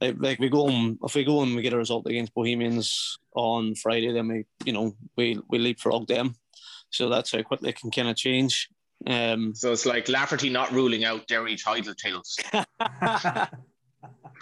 like, 0.00 0.16
like 0.18 0.38
we 0.38 0.48
go 0.48 0.68
and 0.68 0.98
if 1.02 1.14
we 1.14 1.24
go 1.24 1.42
and 1.42 1.56
we 1.56 1.62
get 1.62 1.72
a 1.72 1.78
result 1.78 2.06
against 2.06 2.34
Bohemians 2.34 3.18
on 3.34 3.74
Friday, 3.74 4.12
then 4.12 4.28
we 4.28 4.44
you 4.64 4.72
know 4.72 4.94
we 5.16 5.40
we 5.48 5.58
leapfrog 5.58 6.06
them. 6.06 6.34
So 6.90 7.08
that's 7.08 7.32
how 7.32 7.42
quickly 7.42 7.70
it 7.70 7.80
can 7.80 7.90
kind 7.90 8.08
of 8.08 8.16
change. 8.16 8.68
Um, 9.06 9.54
so 9.54 9.72
it's 9.72 9.86
like 9.86 10.08
Lafferty 10.08 10.48
not 10.48 10.72
ruling 10.72 11.04
out 11.04 11.26
Derry 11.26 11.56
title 11.56 11.94
tales. 11.94 12.38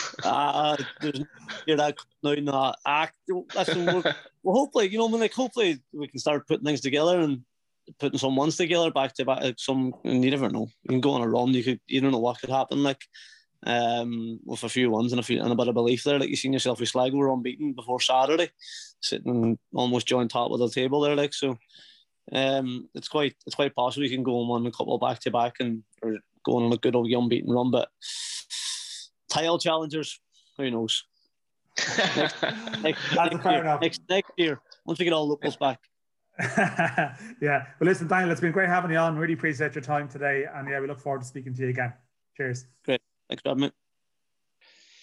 uh, 0.25 0.77
you're 1.67 1.77
that 1.77 1.97
no 2.23 2.35
no 2.35 2.75
act. 2.87 3.17
Listen 3.55 3.87
we're, 3.87 4.15
well 4.43 4.57
hopefully 4.57 4.89
you 4.89 4.99
know 4.99 5.07
when 5.07 5.21
like 5.21 5.33
hopefully 5.33 5.81
we 5.93 6.09
can 6.09 6.19
start 6.19 6.47
putting 6.47 6.65
things 6.65 6.81
together 6.81 7.21
and 7.21 7.43
putting 7.99 8.19
some 8.19 8.37
ones 8.37 8.57
together 8.57 8.91
back 8.91 9.15
to 9.15 9.25
back 9.25 9.55
some 9.59 9.95
and 10.05 10.25
you 10.25 10.31
never 10.31 10.49
know. 10.49 10.69
You 10.85 10.89
can 10.89 11.01
go 11.01 11.13
on 11.13 11.23
a 11.23 11.29
run 11.29 11.49
you 11.49 11.65
could 11.65 11.81
you 11.87 12.01
don't 12.01 12.13
know 12.13 12.19
what 12.19 12.41
could 12.41 12.51
happen 12.51 12.83
like 12.83 13.03
um 13.65 14.41
with 14.45 14.65
a 14.65 14.69
few 14.69 14.91
ones 14.91 15.13
and 15.13 15.21
a 15.21 15.23
few 15.23 15.41
and 15.41 15.53
a 15.53 15.57
bit 15.57 15.69
of 15.69 15.75
belief 15.75 16.05
there. 16.05 16.19
Like 16.19 16.29
you 16.29 16.37
seen 16.37 16.53
yourself 16.53 16.81
with 16.81 16.89
Sligo 16.89 17.17
were 17.17 17.33
unbeaten 17.33 17.73
before 17.73 18.01
Saturday 18.01 18.51
sitting 19.01 19.59
almost 19.75 20.07
joint 20.07 20.31
top 20.31 20.53
of 20.53 20.61
the 20.61 20.69
table 20.69 21.01
there 21.01 21.17
like 21.17 21.35
so 21.35 21.59
um 22.31 22.89
it's 22.95 23.09
quite 23.09 23.35
it's 23.47 23.57
quite 23.57 23.75
possible 23.75 24.05
you 24.05 24.15
can 24.15 24.23
go 24.23 24.41
on 24.41 24.49
one 24.49 24.67
a 24.67 24.71
couple 24.71 24.97
back 24.97 25.19
to 25.19 25.31
back 25.31 25.57
and 25.59 25.83
or 26.03 26.19
going 26.45 26.65
on 26.65 26.73
a 26.73 26.77
good 26.77 26.95
old 26.95 27.11
unbeaten 27.11 27.53
run 27.53 27.71
but 27.71 27.89
title 29.33 29.59
challengers. 29.59 30.21
Who 30.59 30.71
knows? 30.71 31.05
next, 31.79 32.43
next, 32.83 32.83
next, 32.83 33.45
year, 33.45 33.79
next, 33.81 34.03
next 34.09 34.33
year, 34.37 34.61
once 34.85 34.99
we 34.99 35.05
get 35.05 35.15
all 35.15 35.29
locals 35.29 35.57
back. 35.57 35.81
yeah. 37.41 37.67
Well, 37.79 37.89
listen, 37.89 38.09
Daniel, 38.09 38.31
it's 38.31 38.41
been 38.41 38.53
great 38.53 38.69
having 38.69 38.91
you 38.91 38.99
on. 38.99 39.17
Really 39.17 39.35
appreciate 39.35 39.75
your 39.75 39.83
time 39.83 40.09
today. 40.09 40.47
And 40.53 40.69
yeah, 40.69 40.81
we 40.81 40.87
look 40.87 41.01
forward 41.01 41.23
to 41.23 41.27
speaking 41.27 41.55
to 41.55 41.63
you 41.63 41.69
again. 41.69 41.93
Cheers. 42.37 42.67
Great. 42.85 43.01
Thanks 43.29 43.43
for 43.43 43.51
having 43.51 43.63
me. 43.65 43.73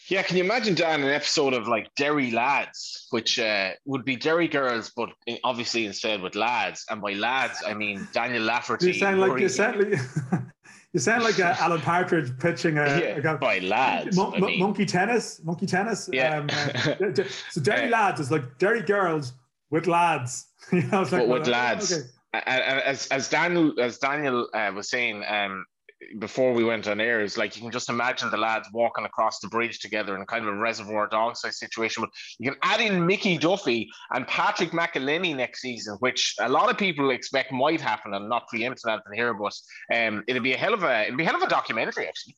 Yeah, 0.09 0.23
can 0.23 0.37
you 0.37 0.43
imagine, 0.43 0.73
Dan, 0.73 1.03
an 1.03 1.09
episode 1.09 1.53
of 1.53 1.67
like 1.67 1.93
Derry 1.95 2.31
Lads, 2.31 3.07
which 3.11 3.37
uh, 3.37 3.71
would 3.85 4.03
be 4.03 4.15
Derry 4.15 4.47
Girls, 4.47 4.91
but 4.95 5.09
obviously 5.43 5.85
instead 5.85 6.21
with 6.21 6.35
lads. 6.35 6.83
And 6.89 6.99
by 6.99 7.13
lads, 7.13 7.61
I 7.65 7.75
mean 7.75 8.07
Daniel 8.11 8.43
Lafferty. 8.43 8.87
You 8.87 8.93
sound 8.93 9.19
like, 9.19 9.39
you 9.39 9.49
sound 9.49 9.77
like, 9.77 9.99
You 10.93 10.99
sound 10.99 11.23
like 11.23 11.39
uh, 11.39 11.55
Alan 11.59 11.81
Partridge 11.81 12.37
pitching 12.39 12.77
a, 12.77 12.85
yeah, 12.85 13.33
a 13.33 13.37
by 13.37 13.59
lads. 13.59 14.17
Mo- 14.17 14.33
I 14.35 14.39
mean. 14.39 14.59
Monkey 14.59 14.85
tennis, 14.85 15.39
monkey 15.43 15.67
tennis. 15.67 16.09
Yeah. 16.11 16.39
Um, 16.39 16.49
uh, 16.49 17.23
so 17.51 17.61
Derry 17.61 17.87
uh, 17.87 17.91
lads 17.91 18.19
is 18.19 18.31
like 18.31 18.57
Derry 18.57 18.81
girls 18.81 19.33
with 19.69 19.85
lads. 19.85 20.47
you 20.71 20.81
know, 20.83 21.01
like, 21.03 21.11
with 21.11 21.27
well, 21.27 21.41
lads. 21.43 21.93
Okay. 21.93 22.07
As 22.33 23.07
as 23.07 23.27
Daniel 23.27 23.73
as 23.79 23.97
Daniel 23.97 24.47
uh, 24.53 24.71
was 24.73 24.89
saying, 24.89 25.23
um, 25.27 25.65
before 26.19 26.53
we 26.53 26.63
went 26.63 26.87
on 26.87 27.01
air 27.01 27.21
is 27.21 27.37
like 27.37 27.55
you 27.55 27.61
can 27.61 27.71
just 27.71 27.89
imagine 27.89 28.29
the 28.29 28.37
lads 28.37 28.67
walking 28.73 29.05
across 29.05 29.39
the 29.39 29.47
bridge 29.49 29.79
together 29.79 30.15
in 30.15 30.25
kind 30.25 30.47
of 30.47 30.53
a 30.53 30.57
reservoir 30.57 31.07
dog 31.07 31.35
size 31.35 31.59
situation. 31.59 32.01
But 32.01 32.11
you 32.39 32.49
can 32.49 32.59
add 32.63 32.79
in 32.79 33.05
Mickey 33.05 33.37
Duffy 33.37 33.89
and 34.11 34.25
Patrick 34.27 34.71
McEleney 34.71 35.35
next 35.35 35.61
season, 35.61 35.97
which 35.99 36.35
a 36.39 36.49
lot 36.49 36.69
of 36.69 36.77
people 36.77 37.11
expect 37.11 37.51
might 37.51 37.81
happen 37.81 38.13
and 38.13 38.29
not 38.29 38.47
preempting 38.47 38.91
anything 38.91 39.13
here, 39.13 39.33
but 39.33 39.53
um, 39.93 40.23
it'll 40.27 40.43
be 40.43 40.53
a 40.53 40.57
hell 40.57 40.73
of 40.73 40.83
a 40.83 41.05
it'll 41.07 41.17
be 41.17 41.23
a 41.23 41.25
hell 41.25 41.35
of 41.35 41.43
a 41.43 41.49
documentary 41.49 42.07
actually. 42.07 42.37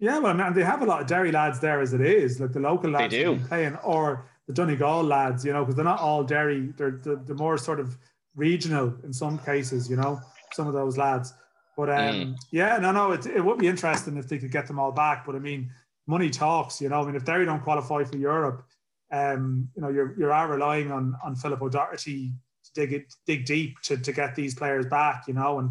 Yeah, 0.00 0.20
well, 0.20 0.34
man, 0.34 0.54
they 0.54 0.62
have 0.62 0.82
a 0.82 0.86
lot 0.86 1.00
of 1.00 1.08
Derry 1.08 1.32
lads 1.32 1.58
there 1.58 1.80
as 1.80 1.92
it 1.92 2.00
is, 2.00 2.38
like 2.38 2.52
the 2.52 2.60
local 2.60 2.90
lads 2.90 3.12
they 3.12 3.24
do. 3.24 3.40
playing, 3.48 3.74
or 3.82 4.30
the 4.46 4.52
Donegal 4.52 5.02
lads, 5.02 5.44
you 5.44 5.52
know, 5.52 5.64
because 5.64 5.74
they're 5.74 5.84
not 5.84 5.98
all 5.98 6.22
Derry. 6.22 6.72
They're, 6.76 7.00
they're, 7.02 7.16
they're 7.16 7.34
more 7.34 7.58
sort 7.58 7.80
of 7.80 7.98
regional 8.36 8.94
in 9.02 9.12
some 9.12 9.38
cases, 9.38 9.90
you 9.90 9.96
know, 9.96 10.20
some 10.52 10.68
of 10.68 10.72
those 10.72 10.96
lads. 10.96 11.34
But 11.78 11.90
um, 11.90 11.96
mm. 11.96 12.36
yeah, 12.50 12.76
no, 12.78 12.90
no, 12.90 13.12
it, 13.12 13.24
it 13.26 13.40
would 13.40 13.58
be 13.58 13.68
interesting 13.68 14.16
if 14.16 14.28
they 14.28 14.38
could 14.38 14.50
get 14.50 14.66
them 14.66 14.80
all 14.80 14.90
back. 14.90 15.24
But 15.24 15.36
I 15.36 15.38
mean, 15.38 15.70
money 16.08 16.28
talks, 16.28 16.80
you 16.80 16.88
know. 16.88 17.00
I 17.00 17.06
mean, 17.06 17.14
if 17.14 17.24
Derry 17.24 17.44
don't 17.44 17.62
qualify 17.62 18.02
for 18.02 18.16
Europe, 18.16 18.64
um, 19.12 19.68
you 19.76 19.82
know, 19.82 19.88
you're 19.88 20.18
you 20.18 20.28
are 20.28 20.48
relying 20.48 20.90
on 20.90 21.14
on 21.24 21.36
Philip 21.36 21.62
O'Doherty 21.62 22.32
to 22.64 22.72
dig 22.74 22.92
it, 22.92 23.14
dig 23.26 23.44
deep 23.44 23.80
to, 23.82 23.96
to 23.96 24.12
get 24.12 24.34
these 24.34 24.56
players 24.56 24.86
back, 24.86 25.28
you 25.28 25.34
know, 25.34 25.60
and 25.60 25.70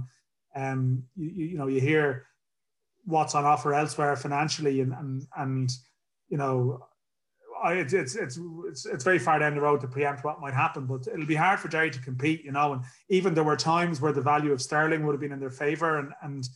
um, 0.55 1.03
you, 1.17 1.47
you 1.49 1.57
know, 1.57 1.67
you 1.67 1.81
hear 1.81 2.25
what's 3.03 3.35
on 3.35 3.43
offer 3.43 3.73
elsewhere 3.73 4.15
financially, 4.15 4.79
and 4.79 4.93
and 4.93 5.27
and 5.35 5.71
you 6.29 6.37
know, 6.37 6.87
I, 7.63 7.73
it's, 7.73 7.93
it's 7.93 8.15
it's 8.15 8.85
it's 8.85 9.03
very 9.03 9.19
far 9.19 9.39
down 9.39 9.55
the 9.55 9.61
road 9.61 9.81
to 9.81 9.87
preempt 9.87 10.23
what 10.23 10.39
might 10.39 10.53
happen, 10.53 10.85
but 10.85 11.07
it'll 11.07 11.25
be 11.25 11.35
hard 11.35 11.59
for 11.59 11.67
Derry 11.67 11.91
to 11.91 11.99
compete, 11.99 12.43
you 12.43 12.51
know. 12.51 12.73
And 12.73 12.81
even 13.09 13.33
there 13.33 13.43
were 13.43 13.55
times 13.55 14.01
where 14.01 14.11
the 14.11 14.21
value 14.21 14.51
of 14.51 14.61
sterling 14.61 15.05
would 15.05 15.13
have 15.13 15.21
been 15.21 15.31
in 15.31 15.39
their 15.39 15.51
favour, 15.51 15.99
and 15.99 16.13
and 16.21 16.47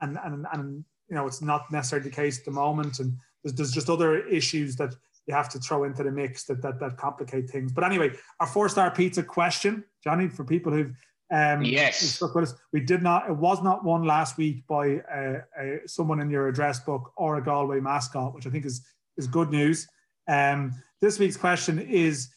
and 0.00 0.18
and 0.24 0.46
and 0.52 0.84
you 1.08 1.14
know 1.14 1.26
it's 1.26 1.42
not 1.42 1.70
necessarily 1.70 2.08
the 2.08 2.14
case 2.14 2.38
at 2.38 2.44
the 2.44 2.50
moment. 2.50 2.98
And 3.00 3.16
there's, 3.42 3.54
there's 3.54 3.72
just 3.72 3.90
other 3.90 4.26
issues 4.26 4.76
that 4.76 4.94
you 5.26 5.34
have 5.34 5.48
to 5.50 5.58
throw 5.58 5.84
into 5.84 6.02
the 6.02 6.10
mix 6.10 6.44
that 6.44 6.62
that 6.62 6.80
that 6.80 6.96
complicate 6.96 7.50
things. 7.50 7.72
But 7.72 7.84
anyway, 7.84 8.12
our 8.40 8.46
four 8.46 8.68
star 8.68 8.90
pizza 8.90 9.22
question, 9.22 9.84
Johnny, 10.02 10.28
for 10.28 10.44
people 10.44 10.72
who've 10.72 10.94
um, 11.30 11.62
yes, 11.62 12.22
us. 12.22 12.54
We 12.72 12.80
did 12.80 13.02
not. 13.02 13.28
It 13.28 13.36
was 13.36 13.62
not 13.62 13.84
won 13.84 14.04
last 14.04 14.38
week 14.38 14.66
by 14.66 15.00
uh, 15.00 15.40
uh, 15.60 15.76
someone 15.86 16.20
in 16.20 16.30
your 16.30 16.48
address 16.48 16.80
book 16.80 17.12
or 17.16 17.36
a 17.36 17.44
Galway 17.44 17.80
mascot, 17.80 18.34
which 18.34 18.46
I 18.46 18.50
think 18.50 18.64
is 18.64 18.86
is 19.18 19.26
good 19.26 19.50
news. 19.50 19.86
Um, 20.28 20.74
this 21.00 21.18
week's 21.18 21.36
question 21.36 21.78
is 21.78 22.28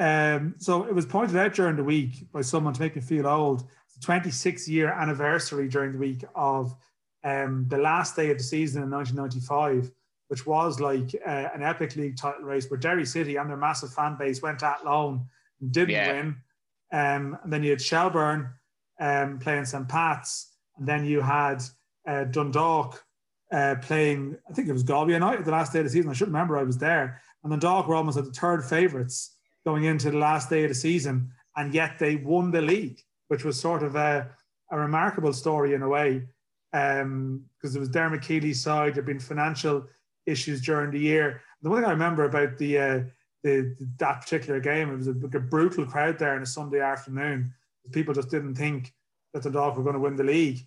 um, 0.00 0.54
so 0.58 0.84
it 0.84 0.94
was 0.94 1.04
pointed 1.04 1.36
out 1.36 1.54
during 1.54 1.76
the 1.76 1.84
week 1.84 2.30
by 2.32 2.40
someone 2.40 2.72
to 2.72 2.80
make 2.80 2.96
me 2.96 3.02
feel 3.02 3.26
old. 3.26 3.68
It's 3.86 3.96
the 3.96 4.00
26 4.00 4.66
year 4.66 4.88
anniversary 4.88 5.68
during 5.68 5.92
the 5.92 5.98
week 5.98 6.24
of 6.34 6.74
um, 7.22 7.66
the 7.68 7.76
last 7.76 8.16
day 8.16 8.30
of 8.30 8.38
the 8.38 8.44
season 8.44 8.82
in 8.82 8.90
1995, 8.90 9.92
which 10.28 10.46
was 10.46 10.80
like 10.80 11.14
uh, 11.26 11.48
an 11.54 11.62
epic 11.62 11.96
league 11.96 12.16
title 12.16 12.44
race 12.44 12.70
where 12.70 12.80
Derry 12.80 13.04
City 13.04 13.36
and 13.36 13.50
their 13.50 13.58
massive 13.58 13.92
fan 13.92 14.16
base 14.18 14.40
went 14.40 14.62
Athlone 14.62 15.26
and 15.60 15.70
didn't 15.70 15.90
yeah. 15.90 16.12
win. 16.12 16.36
Um, 16.92 17.38
and 17.42 17.52
then 17.52 17.62
you 17.62 17.70
had 17.70 17.82
Shelbourne 17.82 18.48
um, 19.00 19.38
playing 19.38 19.66
St. 19.66 19.86
Pat's, 19.86 20.54
and 20.78 20.88
then 20.88 21.04
you 21.04 21.20
had 21.20 21.62
uh, 22.08 22.24
Dundalk 22.24 23.04
uh, 23.52 23.74
playing, 23.82 24.36
I 24.48 24.54
think 24.54 24.68
it 24.68 24.72
was 24.72 24.82
Galway 24.82 25.12
United 25.12 25.44
the 25.44 25.50
last 25.50 25.74
day 25.74 25.80
of 25.80 25.84
the 25.84 25.90
season. 25.90 26.10
I 26.10 26.14
should 26.14 26.28
remember 26.28 26.56
I 26.56 26.62
was 26.62 26.78
there. 26.78 27.20
And 27.42 27.52
the 27.52 27.56
Dundalk 27.56 27.88
were 27.88 27.94
almost 27.94 28.18
at 28.18 28.24
the 28.24 28.32
third 28.32 28.64
favourites 28.64 29.36
going 29.64 29.84
into 29.84 30.10
the 30.10 30.18
last 30.18 30.50
day 30.50 30.64
of 30.64 30.70
the 30.70 30.74
season, 30.74 31.30
and 31.56 31.74
yet 31.74 31.98
they 31.98 32.16
won 32.16 32.50
the 32.50 32.60
league, 32.60 33.00
which 33.28 33.44
was 33.44 33.58
sort 33.58 33.82
of 33.82 33.96
a, 33.96 34.30
a 34.70 34.78
remarkable 34.78 35.32
story 35.32 35.74
in 35.74 35.82
a 35.82 35.88
way. 35.88 36.22
Because 36.72 37.02
um, 37.02 37.44
it 37.62 37.78
was 37.78 37.88
Dermot 37.88 38.22
Keely's 38.22 38.62
side, 38.62 38.94
there 38.94 39.02
had 39.02 39.06
been 39.06 39.18
financial 39.18 39.86
issues 40.26 40.60
during 40.60 40.90
the 40.90 41.00
year. 41.00 41.42
The 41.62 41.68
one 41.68 41.80
thing 41.80 41.88
I 41.88 41.92
remember 41.92 42.24
about 42.24 42.58
the, 42.58 42.78
uh, 42.78 43.00
the, 43.42 43.74
that 43.98 44.20
particular 44.20 44.60
game, 44.60 44.90
it 44.90 44.96
was 44.96 45.08
a, 45.08 45.10
a 45.10 45.40
brutal 45.40 45.84
crowd 45.84 46.18
there 46.18 46.36
on 46.36 46.42
a 46.42 46.46
Sunday 46.46 46.80
afternoon. 46.80 47.52
People 47.92 48.14
just 48.14 48.30
didn't 48.30 48.54
think 48.54 48.94
that 49.34 49.42
the 49.42 49.50
Dog 49.50 49.76
were 49.76 49.82
going 49.82 49.94
to 49.94 50.00
win 50.00 50.16
the 50.16 50.24
league. 50.24 50.60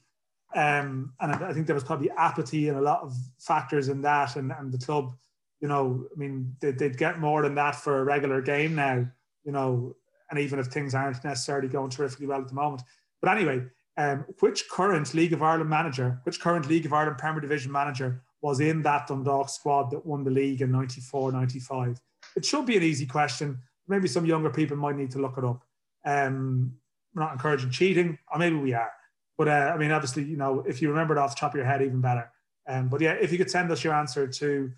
Um, 0.56 1.14
and 1.20 1.32
I 1.32 1.54
think 1.54 1.66
there 1.66 1.74
was 1.74 1.84
probably 1.84 2.12
apathy 2.12 2.70
and 2.70 2.78
a 2.78 2.82
lot 2.82 3.02
of 3.02 3.16
factors 3.40 3.88
in 3.88 4.02
that. 4.02 4.36
And, 4.36 4.52
and 4.52 4.72
the 4.72 4.84
club, 4.86 5.16
you 5.64 5.70
know, 5.70 6.06
I 6.14 6.20
mean, 6.20 6.58
they, 6.60 6.74
would 6.74 6.98
get 6.98 7.22
more 7.22 7.42
than 7.42 7.56
that 7.56 7.76
for 7.76 8.00
a 8.00 8.04
regular 8.04 8.42
game 8.42 8.76
now, 8.76 9.08
you 9.46 9.54
know, 9.54 9.96
and 10.30 10.38
even 10.38 10.60
if 10.60 10.68
things 10.68 10.94
aren't 10.94 11.24
necessarily 11.24 11.70
going 11.70 11.90
terrifically 11.90 12.28
well 12.28 12.42
at 12.42 12.50
the 12.50 12.54
moment. 12.54 12.82
But 13.22 13.38
anyway, 13.38 13.64
um, 13.96 14.26
which 14.42 14.68
current 14.70 15.14
League 15.14 15.32
of 15.32 15.42
Ireland 15.42 15.70
manager, 15.70 16.20
which 16.24 16.42
current 16.42 16.68
League 16.68 16.86
of 16.86 16.92
Ireland 16.92 17.18
Premier 17.18 17.40
Division 17.40 17.72
manager 17.72 18.22
was 18.42 18.60
in 18.60 18.82
that 18.82 19.08
Dundalk 19.08 19.48
squad 19.48 19.90
that 19.92 20.06
won 20.06 20.26
the 20.26 20.32
league 20.32 20.62
in 20.62 20.70
94 20.70 21.32
95? 21.32 21.98
It 22.36 22.44
should 22.44 22.66
be 22.66 22.76
an 22.76 22.84
easy 22.84 23.06
question. 23.06 23.58
Maybe 23.88 24.10
some 24.10 24.26
younger 24.26 24.50
people 24.50 24.76
might 24.76 24.98
need 24.98 25.12
to 25.12 25.20
look 25.20 25.38
it 25.38 25.46
up. 25.46 25.64
Um, 26.04 26.74
we're 27.16 27.24
not 27.24 27.32
encouraging 27.32 27.70
cheating, 27.70 28.18
or 28.34 28.38
maybe 28.38 28.58
we 28.58 28.74
are. 28.74 28.92
But 29.38 29.48
uh, 29.48 29.72
I 29.74 29.78
mean, 29.78 29.92
obviously, 29.92 30.26
you 30.26 30.36
know, 30.36 30.62
if 30.68 30.82
you 30.82 30.90
remember 30.90 31.16
it 31.16 31.20
off 31.20 31.36
the 31.36 31.40
top 31.40 31.54
of 31.54 31.56
your 31.56 31.66
head, 31.66 31.82
even 31.82 32.02
better. 32.02 32.30
Um, 32.68 32.90
but 32.90 33.00
yeah, 33.00 33.14
if 33.14 33.32
you 33.32 33.38
could 33.38 33.50
send 33.50 33.72
us 33.72 33.82
your 33.82 33.94
answer 33.94 34.28
to 34.28 34.70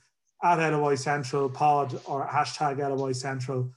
at 0.43 0.57
LOI 0.57 0.95
Central 0.95 1.49
pod 1.49 1.99
or 2.05 2.27
hashtag 2.27 2.77
LOI 2.77 3.11
Central. 3.11 3.71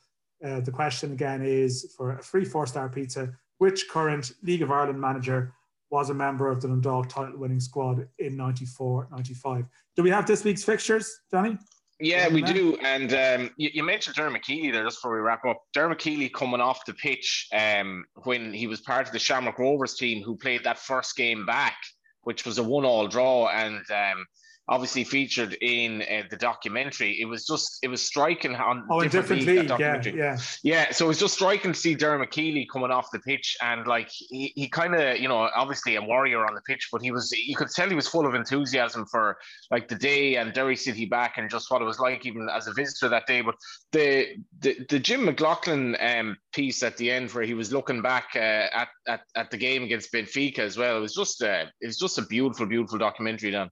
Uh, 0.44 0.60
the 0.60 0.70
question 0.70 1.12
again 1.12 1.42
is 1.42 1.94
for 1.96 2.12
a 2.12 2.22
free 2.22 2.44
four 2.44 2.66
star 2.66 2.88
pizza, 2.88 3.32
which 3.58 3.88
current 3.88 4.32
League 4.42 4.62
of 4.62 4.70
Ireland 4.70 5.00
manager 5.00 5.52
was 5.90 6.10
a 6.10 6.14
member 6.14 6.50
of 6.50 6.60
the 6.60 6.68
Dundalk 6.68 7.08
title 7.08 7.38
winning 7.38 7.60
squad 7.60 8.06
in 8.18 8.36
94 8.36 9.08
95? 9.10 9.64
Do 9.96 10.02
we 10.02 10.10
have 10.10 10.26
this 10.26 10.44
week's 10.44 10.62
fixtures, 10.62 11.20
Johnny? 11.30 11.58
Yeah, 12.00 12.28
we 12.28 12.42
do. 12.42 12.76
And 12.76 13.12
um, 13.12 13.50
you, 13.56 13.70
you, 13.72 13.82
mentioned 13.82 14.14
Dermot 14.14 14.42
Keely 14.42 14.70
there 14.70 14.84
just 14.84 14.98
before 14.98 15.14
we 15.14 15.20
wrap 15.20 15.44
up. 15.44 15.64
Dermot 15.74 15.98
Keely 15.98 16.28
coming 16.28 16.60
off 16.60 16.84
the 16.84 16.94
pitch 16.94 17.48
um, 17.52 18.04
when 18.22 18.52
he 18.52 18.68
was 18.68 18.80
part 18.80 19.06
of 19.06 19.12
the 19.12 19.18
Shamrock 19.18 19.58
Rovers 19.58 19.94
team 19.94 20.22
who 20.22 20.36
played 20.36 20.62
that 20.62 20.78
first 20.78 21.16
game 21.16 21.44
back, 21.44 21.76
which 22.22 22.46
was 22.46 22.58
a 22.58 22.62
one 22.62 22.84
all 22.84 23.08
draw. 23.08 23.48
And 23.48 23.82
um, 23.90 24.24
obviously 24.68 25.02
featured 25.04 25.54
in 25.60 26.02
uh, 26.02 26.22
the 26.30 26.36
documentary. 26.36 27.18
It 27.20 27.24
was 27.24 27.46
just 27.46 27.78
it 27.82 27.88
was 27.88 28.02
striking 28.02 28.54
on 28.54 28.86
oh, 28.90 29.02
different, 29.02 29.40
different 29.40 29.70
league, 29.70 29.80
yeah, 29.80 30.02
yeah, 30.04 30.38
yeah. 30.62 30.92
So 30.92 31.06
it 31.06 31.08
was 31.08 31.18
just 31.18 31.34
striking 31.34 31.72
to 31.72 31.78
see 31.78 31.94
Dermot 31.94 32.30
Keely 32.30 32.68
coming 32.70 32.90
off 32.90 33.10
the 33.12 33.20
pitch 33.20 33.56
and 33.62 33.86
like 33.86 34.08
he, 34.10 34.52
he 34.54 34.68
kind 34.68 34.94
of 34.94 35.18
you 35.18 35.28
know 35.28 35.48
obviously 35.54 35.96
a 35.96 36.02
warrior 36.02 36.44
on 36.44 36.54
the 36.54 36.60
pitch, 36.62 36.88
but 36.92 37.02
he 37.02 37.10
was 37.10 37.32
you 37.32 37.56
could 37.56 37.70
tell 37.70 37.88
he 37.88 37.94
was 37.94 38.08
full 38.08 38.26
of 38.26 38.34
enthusiasm 38.34 39.06
for 39.10 39.38
like 39.70 39.88
the 39.88 39.94
day 39.94 40.36
and 40.36 40.52
Derry 40.52 40.76
City 40.76 41.06
back 41.06 41.38
and 41.38 41.50
just 41.50 41.70
what 41.70 41.82
it 41.82 41.86
was 41.86 41.98
like 41.98 42.26
even 42.26 42.48
as 42.54 42.66
a 42.66 42.72
visitor 42.74 43.08
that 43.08 43.26
day. 43.26 43.40
But 43.40 43.54
the 43.92 44.36
the, 44.60 44.76
the 44.88 44.98
Jim 44.98 45.24
McLaughlin 45.24 45.96
um, 46.00 46.36
piece 46.52 46.82
at 46.82 46.96
the 46.96 47.10
end 47.10 47.30
where 47.30 47.44
he 47.44 47.54
was 47.54 47.72
looking 47.72 48.02
back 48.02 48.30
uh, 48.34 48.38
at, 48.38 48.88
at 49.06 49.20
at 49.34 49.50
the 49.50 49.56
game 49.56 49.82
against 49.82 50.12
Benfica 50.12 50.60
as 50.60 50.76
well. 50.76 50.98
It 50.98 51.00
was 51.00 51.14
just 51.14 51.42
uh, 51.42 51.64
it 51.80 51.86
was 51.86 51.98
just 51.98 52.18
a 52.18 52.22
beautiful 52.22 52.66
beautiful 52.66 52.98
documentary 52.98 53.50
done. 53.50 53.70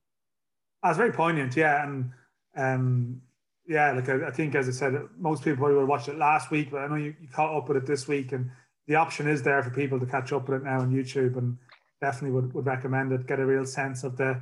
That's 0.87 0.99
very 0.99 1.13
poignant, 1.13 1.57
yeah, 1.57 1.85
and 1.85 2.11
um, 2.57 3.21
yeah, 3.67 3.93
like 3.93 4.09
I, 4.09 4.29
I, 4.29 4.31
think 4.31 4.55
as 4.55 4.69
I 4.69 4.73
said, 4.73 4.95
most 5.19 5.43
people 5.43 5.59
probably 5.59 5.75
would 5.75 5.83
have 5.83 5.89
watched 5.89 6.09
it 6.09 6.17
last 6.17 6.51
week, 6.51 6.71
but 6.71 6.79
I 6.79 6.89
know 6.89 6.95
you, 6.95 7.15
you 7.21 7.29
caught 7.29 7.57
up 7.57 7.69
with 7.69 7.77
it 7.77 7.87
this 7.87 8.07
week, 8.07 8.33
and 8.33 8.51
the 8.87 8.95
option 8.95 9.29
is 9.29 9.43
there 9.43 9.63
for 9.63 9.71
people 9.71 9.99
to 9.99 10.07
catch 10.07 10.33
up 10.33 10.49
with 10.49 10.63
it 10.63 10.65
now 10.65 10.81
on 10.81 10.93
YouTube, 10.93 11.37
and 11.37 11.59
definitely 12.01 12.31
would, 12.31 12.55
would 12.55 12.67
recommend 12.67 13.13
it. 13.13 13.27
Get 13.27 13.41
a 13.41 13.47
real 13.47 13.67
sense 13.67 14.05
of 14.05 14.17
the 14.17 14.41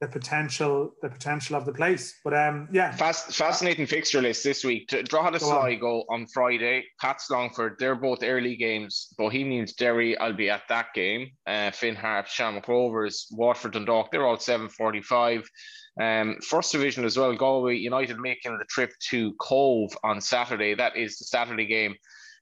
the 0.00 0.08
potential 0.08 0.94
the 1.02 1.10
potential 1.10 1.56
of 1.56 1.66
the 1.66 1.72
place. 1.72 2.18
But 2.24 2.34
um, 2.34 2.68
yeah, 2.72 2.92
Fast, 2.92 3.34
fascinating 3.34 3.86
fixture 3.86 4.22
list 4.22 4.42
this 4.42 4.64
week. 4.64 4.88
Drogheda 4.88 5.38
Sligo 5.38 6.04
on. 6.08 6.22
on 6.22 6.26
Friday, 6.28 6.84
Pats 7.00 7.28
Longford. 7.30 7.76
They're 7.78 7.94
both 7.94 8.22
early 8.22 8.56
games. 8.56 9.08
Bohemians 9.18 9.74
Derry. 9.74 10.16
I'll 10.16 10.32
be 10.32 10.48
at 10.48 10.62
that 10.68 10.94
game. 10.94 11.30
Uh, 11.46 11.70
Finn 11.70 11.94
Harp, 11.94 12.26
Shamrock 12.28 12.68
Rovers, 12.68 13.26
Waterford 13.32 13.76
and 13.76 13.86
Dundalk. 13.86 14.10
They're 14.10 14.26
all 14.26 14.38
seven 14.38 14.68
forty 14.68 15.02
five. 15.02 15.48
Um, 16.00 16.36
first 16.42 16.72
division 16.72 17.04
as 17.04 17.16
well. 17.16 17.34
Galway 17.34 17.76
United 17.76 18.18
making 18.18 18.58
the 18.58 18.64
trip 18.66 18.92
to 19.10 19.34
Cobh 19.34 19.96
on 20.04 20.20
Saturday. 20.20 20.74
That 20.74 20.96
is 20.96 21.18
the 21.18 21.24
Saturday 21.24 21.66
game. 21.66 21.94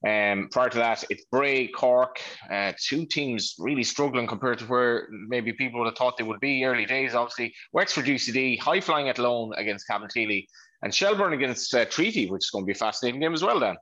Um, 0.06 0.48
prior 0.52 0.68
to 0.68 0.78
that, 0.78 1.04
it's 1.10 1.24
Bray, 1.24 1.66
Cork, 1.66 2.20
uh, 2.52 2.72
two 2.80 3.04
teams 3.04 3.56
really 3.58 3.82
struggling 3.82 4.28
compared 4.28 4.60
to 4.60 4.64
where 4.66 5.08
maybe 5.10 5.52
people 5.52 5.80
would 5.80 5.86
have 5.86 5.96
thought 5.96 6.16
they 6.16 6.24
would 6.24 6.38
be 6.38 6.64
early 6.64 6.86
days. 6.86 7.14
Obviously, 7.14 7.52
Wexford 7.72 8.04
UCD, 8.04 8.60
high 8.60 8.80
flying 8.80 9.08
Athlone 9.08 9.52
against 9.56 9.88
Cabinteely, 9.88 10.46
and 10.82 10.94
Shelbourne 10.94 11.32
against 11.32 11.74
uh, 11.74 11.84
Treaty, 11.86 12.30
which 12.30 12.44
is 12.44 12.50
going 12.50 12.64
to 12.64 12.66
be 12.66 12.72
a 12.72 12.76
fascinating 12.76 13.20
game 13.20 13.34
as 13.34 13.42
well. 13.42 13.58
Then, 13.58 13.76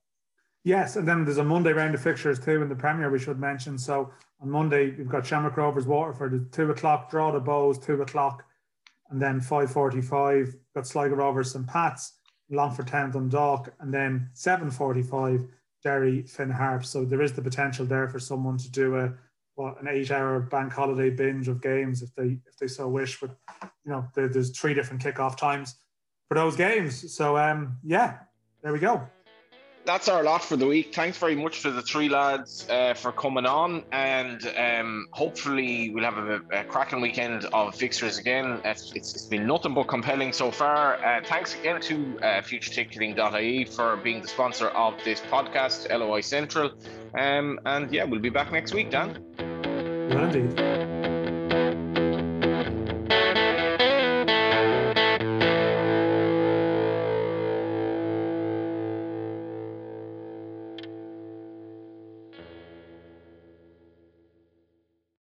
yes, 0.64 0.96
and 0.96 1.06
then 1.06 1.24
there's 1.24 1.36
a 1.36 1.44
Monday 1.44 1.72
round 1.72 1.94
of 1.94 2.00
fixtures 2.00 2.38
too 2.38 2.62
in 2.62 2.70
the 2.70 2.76
Premier. 2.76 3.10
We 3.10 3.18
should 3.18 3.38
mention. 3.38 3.76
So 3.76 4.10
on 4.40 4.48
Monday 4.48 4.92
we've 4.96 5.10
got 5.10 5.26
Shamrock 5.26 5.58
Rovers, 5.58 5.86
Waterford, 5.86 6.50
two 6.50 6.70
o'clock. 6.70 7.10
Drogheda 7.10 7.44
Bohs, 7.44 7.84
two 7.84 8.00
o'clock, 8.00 8.44
and 9.10 9.20
then 9.20 9.40
five 9.40 9.70
forty-five 9.70 10.54
got 10.74 10.86
Sligo 10.86 11.16
Rovers, 11.16 11.54
and 11.54 11.66
Pats, 11.66 12.14
Longford 12.50 12.88
Town, 12.88 13.10
Dundalk, 13.10 13.72
and 13.80 13.92
then 13.92 14.28
seven 14.34 14.70
forty-five 14.70 15.46
Derry, 15.82 16.22
Finn 16.22 16.50
Harp. 16.50 16.84
So 16.84 17.04
there 17.04 17.22
is 17.22 17.32
the 17.32 17.42
potential 17.42 17.86
there 17.86 18.08
for 18.08 18.18
someone 18.18 18.58
to 18.58 18.70
do 18.70 18.96
a 18.96 19.12
what 19.54 19.80
an 19.80 19.88
eight-hour 19.88 20.40
bank 20.40 20.72
holiday 20.72 21.10
binge 21.10 21.48
of 21.48 21.62
games 21.62 22.02
if 22.02 22.14
they 22.14 22.38
if 22.46 22.56
they 22.60 22.68
so 22.68 22.88
wish. 22.88 23.20
But 23.20 23.36
you 23.84 23.92
know, 23.92 24.06
there, 24.14 24.28
there's 24.28 24.50
three 24.50 24.74
different 24.74 25.02
kickoff 25.02 25.36
times 25.36 25.76
for 26.28 26.34
those 26.34 26.56
games. 26.56 27.14
So 27.14 27.36
um, 27.36 27.78
yeah, 27.82 28.18
there 28.62 28.72
we 28.72 28.78
go 28.78 29.08
that's 29.86 30.08
our 30.08 30.22
lot 30.22 30.44
for 30.44 30.56
the 30.56 30.66
week. 30.66 30.94
Thanks 30.94 31.16
very 31.16 31.36
much 31.36 31.62
to 31.62 31.70
the 31.70 31.80
three 31.80 32.08
lads 32.08 32.68
uh, 32.68 32.94
for 32.94 33.12
coming 33.12 33.46
on, 33.46 33.84
and 33.92 34.52
um, 34.58 35.06
hopefully 35.12 35.90
we'll 35.90 36.04
have 36.04 36.18
a, 36.18 36.40
a, 36.52 36.64
cracking 36.64 37.00
weekend 37.00 37.44
of 37.46 37.74
fixtures 37.74 38.18
again. 38.18 38.60
It's, 38.64 38.92
it's, 38.94 39.26
been 39.26 39.46
nothing 39.46 39.74
but 39.74 39.84
compelling 39.84 40.32
so 40.32 40.50
far. 40.50 40.96
Uh, 40.96 41.22
thanks 41.24 41.54
again 41.54 41.80
to 41.82 42.18
uh, 42.18 42.42
FutureTicketing.ie 42.42 43.64
for 43.64 43.96
being 43.96 44.20
the 44.20 44.28
sponsor 44.28 44.68
of 44.68 44.94
this 45.04 45.20
podcast, 45.20 45.88
LOI 45.96 46.20
Central. 46.20 46.72
Um, 47.18 47.60
and 47.64 47.92
yeah, 47.92 48.04
we'll 48.04 48.20
be 48.20 48.30
back 48.30 48.52
next 48.52 48.74
week, 48.74 48.90
Dan. 48.90 49.24
Indeed. 50.10 50.95